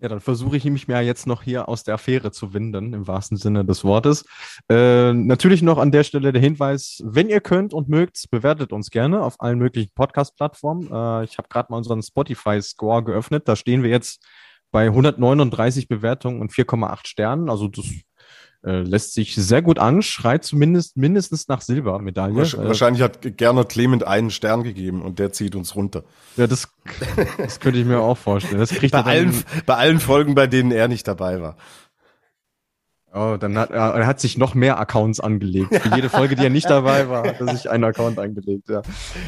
Ja, 0.00 0.08
dann 0.08 0.20
versuche 0.20 0.56
ich 0.56 0.64
mich 0.64 0.86
mir 0.86 1.00
jetzt 1.00 1.26
noch 1.26 1.42
hier 1.42 1.68
aus 1.68 1.82
der 1.82 1.94
Affäre 1.94 2.30
zu 2.30 2.54
winden, 2.54 2.94
im 2.94 3.08
wahrsten 3.08 3.36
Sinne 3.36 3.64
des 3.64 3.82
Wortes. 3.82 4.24
Äh, 4.70 5.12
natürlich 5.12 5.60
noch 5.60 5.76
an 5.76 5.90
der 5.90 6.04
Stelle 6.04 6.30
der 6.32 6.40
Hinweis, 6.40 7.02
wenn 7.04 7.28
ihr 7.28 7.40
könnt 7.40 7.74
und 7.74 7.88
mögt, 7.88 8.30
bewertet 8.30 8.72
uns 8.72 8.90
gerne 8.90 9.22
auf 9.22 9.40
allen 9.40 9.58
möglichen 9.58 9.90
Podcast-Plattformen. 9.94 10.84
Äh, 10.84 11.24
ich 11.24 11.36
habe 11.36 11.48
gerade 11.48 11.72
mal 11.72 11.78
unseren 11.78 12.00
Spotify-Score 12.00 13.02
geöffnet. 13.02 13.48
Da 13.48 13.56
stehen 13.56 13.82
wir 13.82 13.90
jetzt 13.90 14.24
bei 14.70 14.86
139 14.86 15.88
Bewertungen 15.88 16.40
und 16.40 16.52
4,8 16.52 17.06
Sternen. 17.08 17.50
Also 17.50 17.66
das 17.66 17.86
äh, 18.64 18.80
lässt 18.82 19.14
sich 19.14 19.34
sehr 19.36 19.62
gut 19.62 19.78
an, 19.78 20.02
schreit 20.02 20.44
zumindest 20.44 20.96
mindestens 20.96 21.48
nach 21.48 21.60
Silbermedaille. 21.60 22.36
Wahrscheinlich 22.36 23.02
hat 23.02 23.36
Gerner 23.36 23.64
Clement 23.64 24.04
einen 24.04 24.30
Stern 24.30 24.62
gegeben 24.62 25.02
und 25.02 25.18
der 25.18 25.32
zieht 25.32 25.54
uns 25.54 25.76
runter. 25.76 26.04
Ja, 26.36 26.46
das, 26.46 26.68
das 27.38 27.60
könnte 27.60 27.78
ich 27.78 27.86
mir 27.86 28.00
auch 28.00 28.18
vorstellen. 28.18 28.58
Das 28.58 28.70
kriegt 28.70 28.92
bei, 28.92 29.02
allen, 29.04 29.44
bei 29.66 29.76
allen 29.76 30.00
Folgen, 30.00 30.34
bei 30.34 30.46
denen 30.46 30.72
er 30.72 30.88
nicht 30.88 31.06
dabei 31.06 31.40
war. 31.40 31.56
Oh, 33.14 33.36
dann 33.40 33.56
hat 33.56 33.70
er 33.70 34.06
hat 34.06 34.20
sich 34.20 34.36
noch 34.36 34.54
mehr 34.54 34.78
Accounts 34.78 35.18
angelegt. 35.18 35.74
Für 35.74 35.94
jede 35.96 36.10
Folge, 36.10 36.36
die 36.36 36.44
er 36.44 36.50
nicht 36.50 36.68
dabei 36.68 37.08
war, 37.08 37.26
hat 37.26 37.40
er 37.40 37.56
sich 37.56 37.70
einen 37.70 37.84
Account 37.84 38.18
angelegt. 38.18 38.68
Ja, 38.68 38.82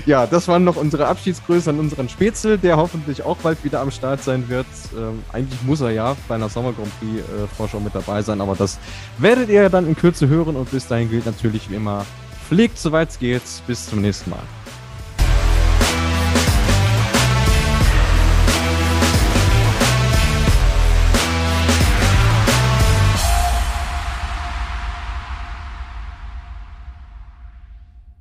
ja 0.04 0.26
das 0.26 0.48
waren 0.48 0.64
noch 0.64 0.76
unsere 0.76 1.06
Abschiedsgrüße 1.06 1.70
an 1.70 1.78
unseren 1.78 2.10
Spätzle, 2.10 2.58
der 2.58 2.76
hoffentlich 2.76 3.22
auch 3.22 3.38
bald 3.38 3.64
wieder 3.64 3.80
am 3.80 3.90
Start 3.90 4.22
sein 4.22 4.50
wird. 4.50 4.66
Ähm, 4.94 5.22
eigentlich 5.32 5.62
muss 5.62 5.80
er 5.80 5.90
ja 5.92 6.14
bei 6.28 6.34
einer 6.34 6.50
Sommer 6.50 6.74
Grand 6.74 6.92
Prix 7.00 7.20
äh, 7.20 7.46
Vorschau 7.56 7.80
mit 7.80 7.94
dabei 7.94 8.20
sein, 8.20 8.42
aber 8.42 8.54
das 8.54 8.78
werdet 9.16 9.48
ihr 9.48 9.70
dann 9.70 9.86
in 9.86 9.96
Kürze 9.96 10.28
hören 10.28 10.56
und 10.56 10.70
bis 10.70 10.86
dahin 10.86 11.08
gilt 11.08 11.24
natürlich 11.24 11.70
wie 11.70 11.76
immer, 11.76 12.04
pflegt 12.48 12.78
soweit 12.78 13.08
es 13.08 13.18
geht. 13.18 13.42
Bis 13.66 13.88
zum 13.88 14.02
nächsten 14.02 14.28
Mal. 14.28 14.42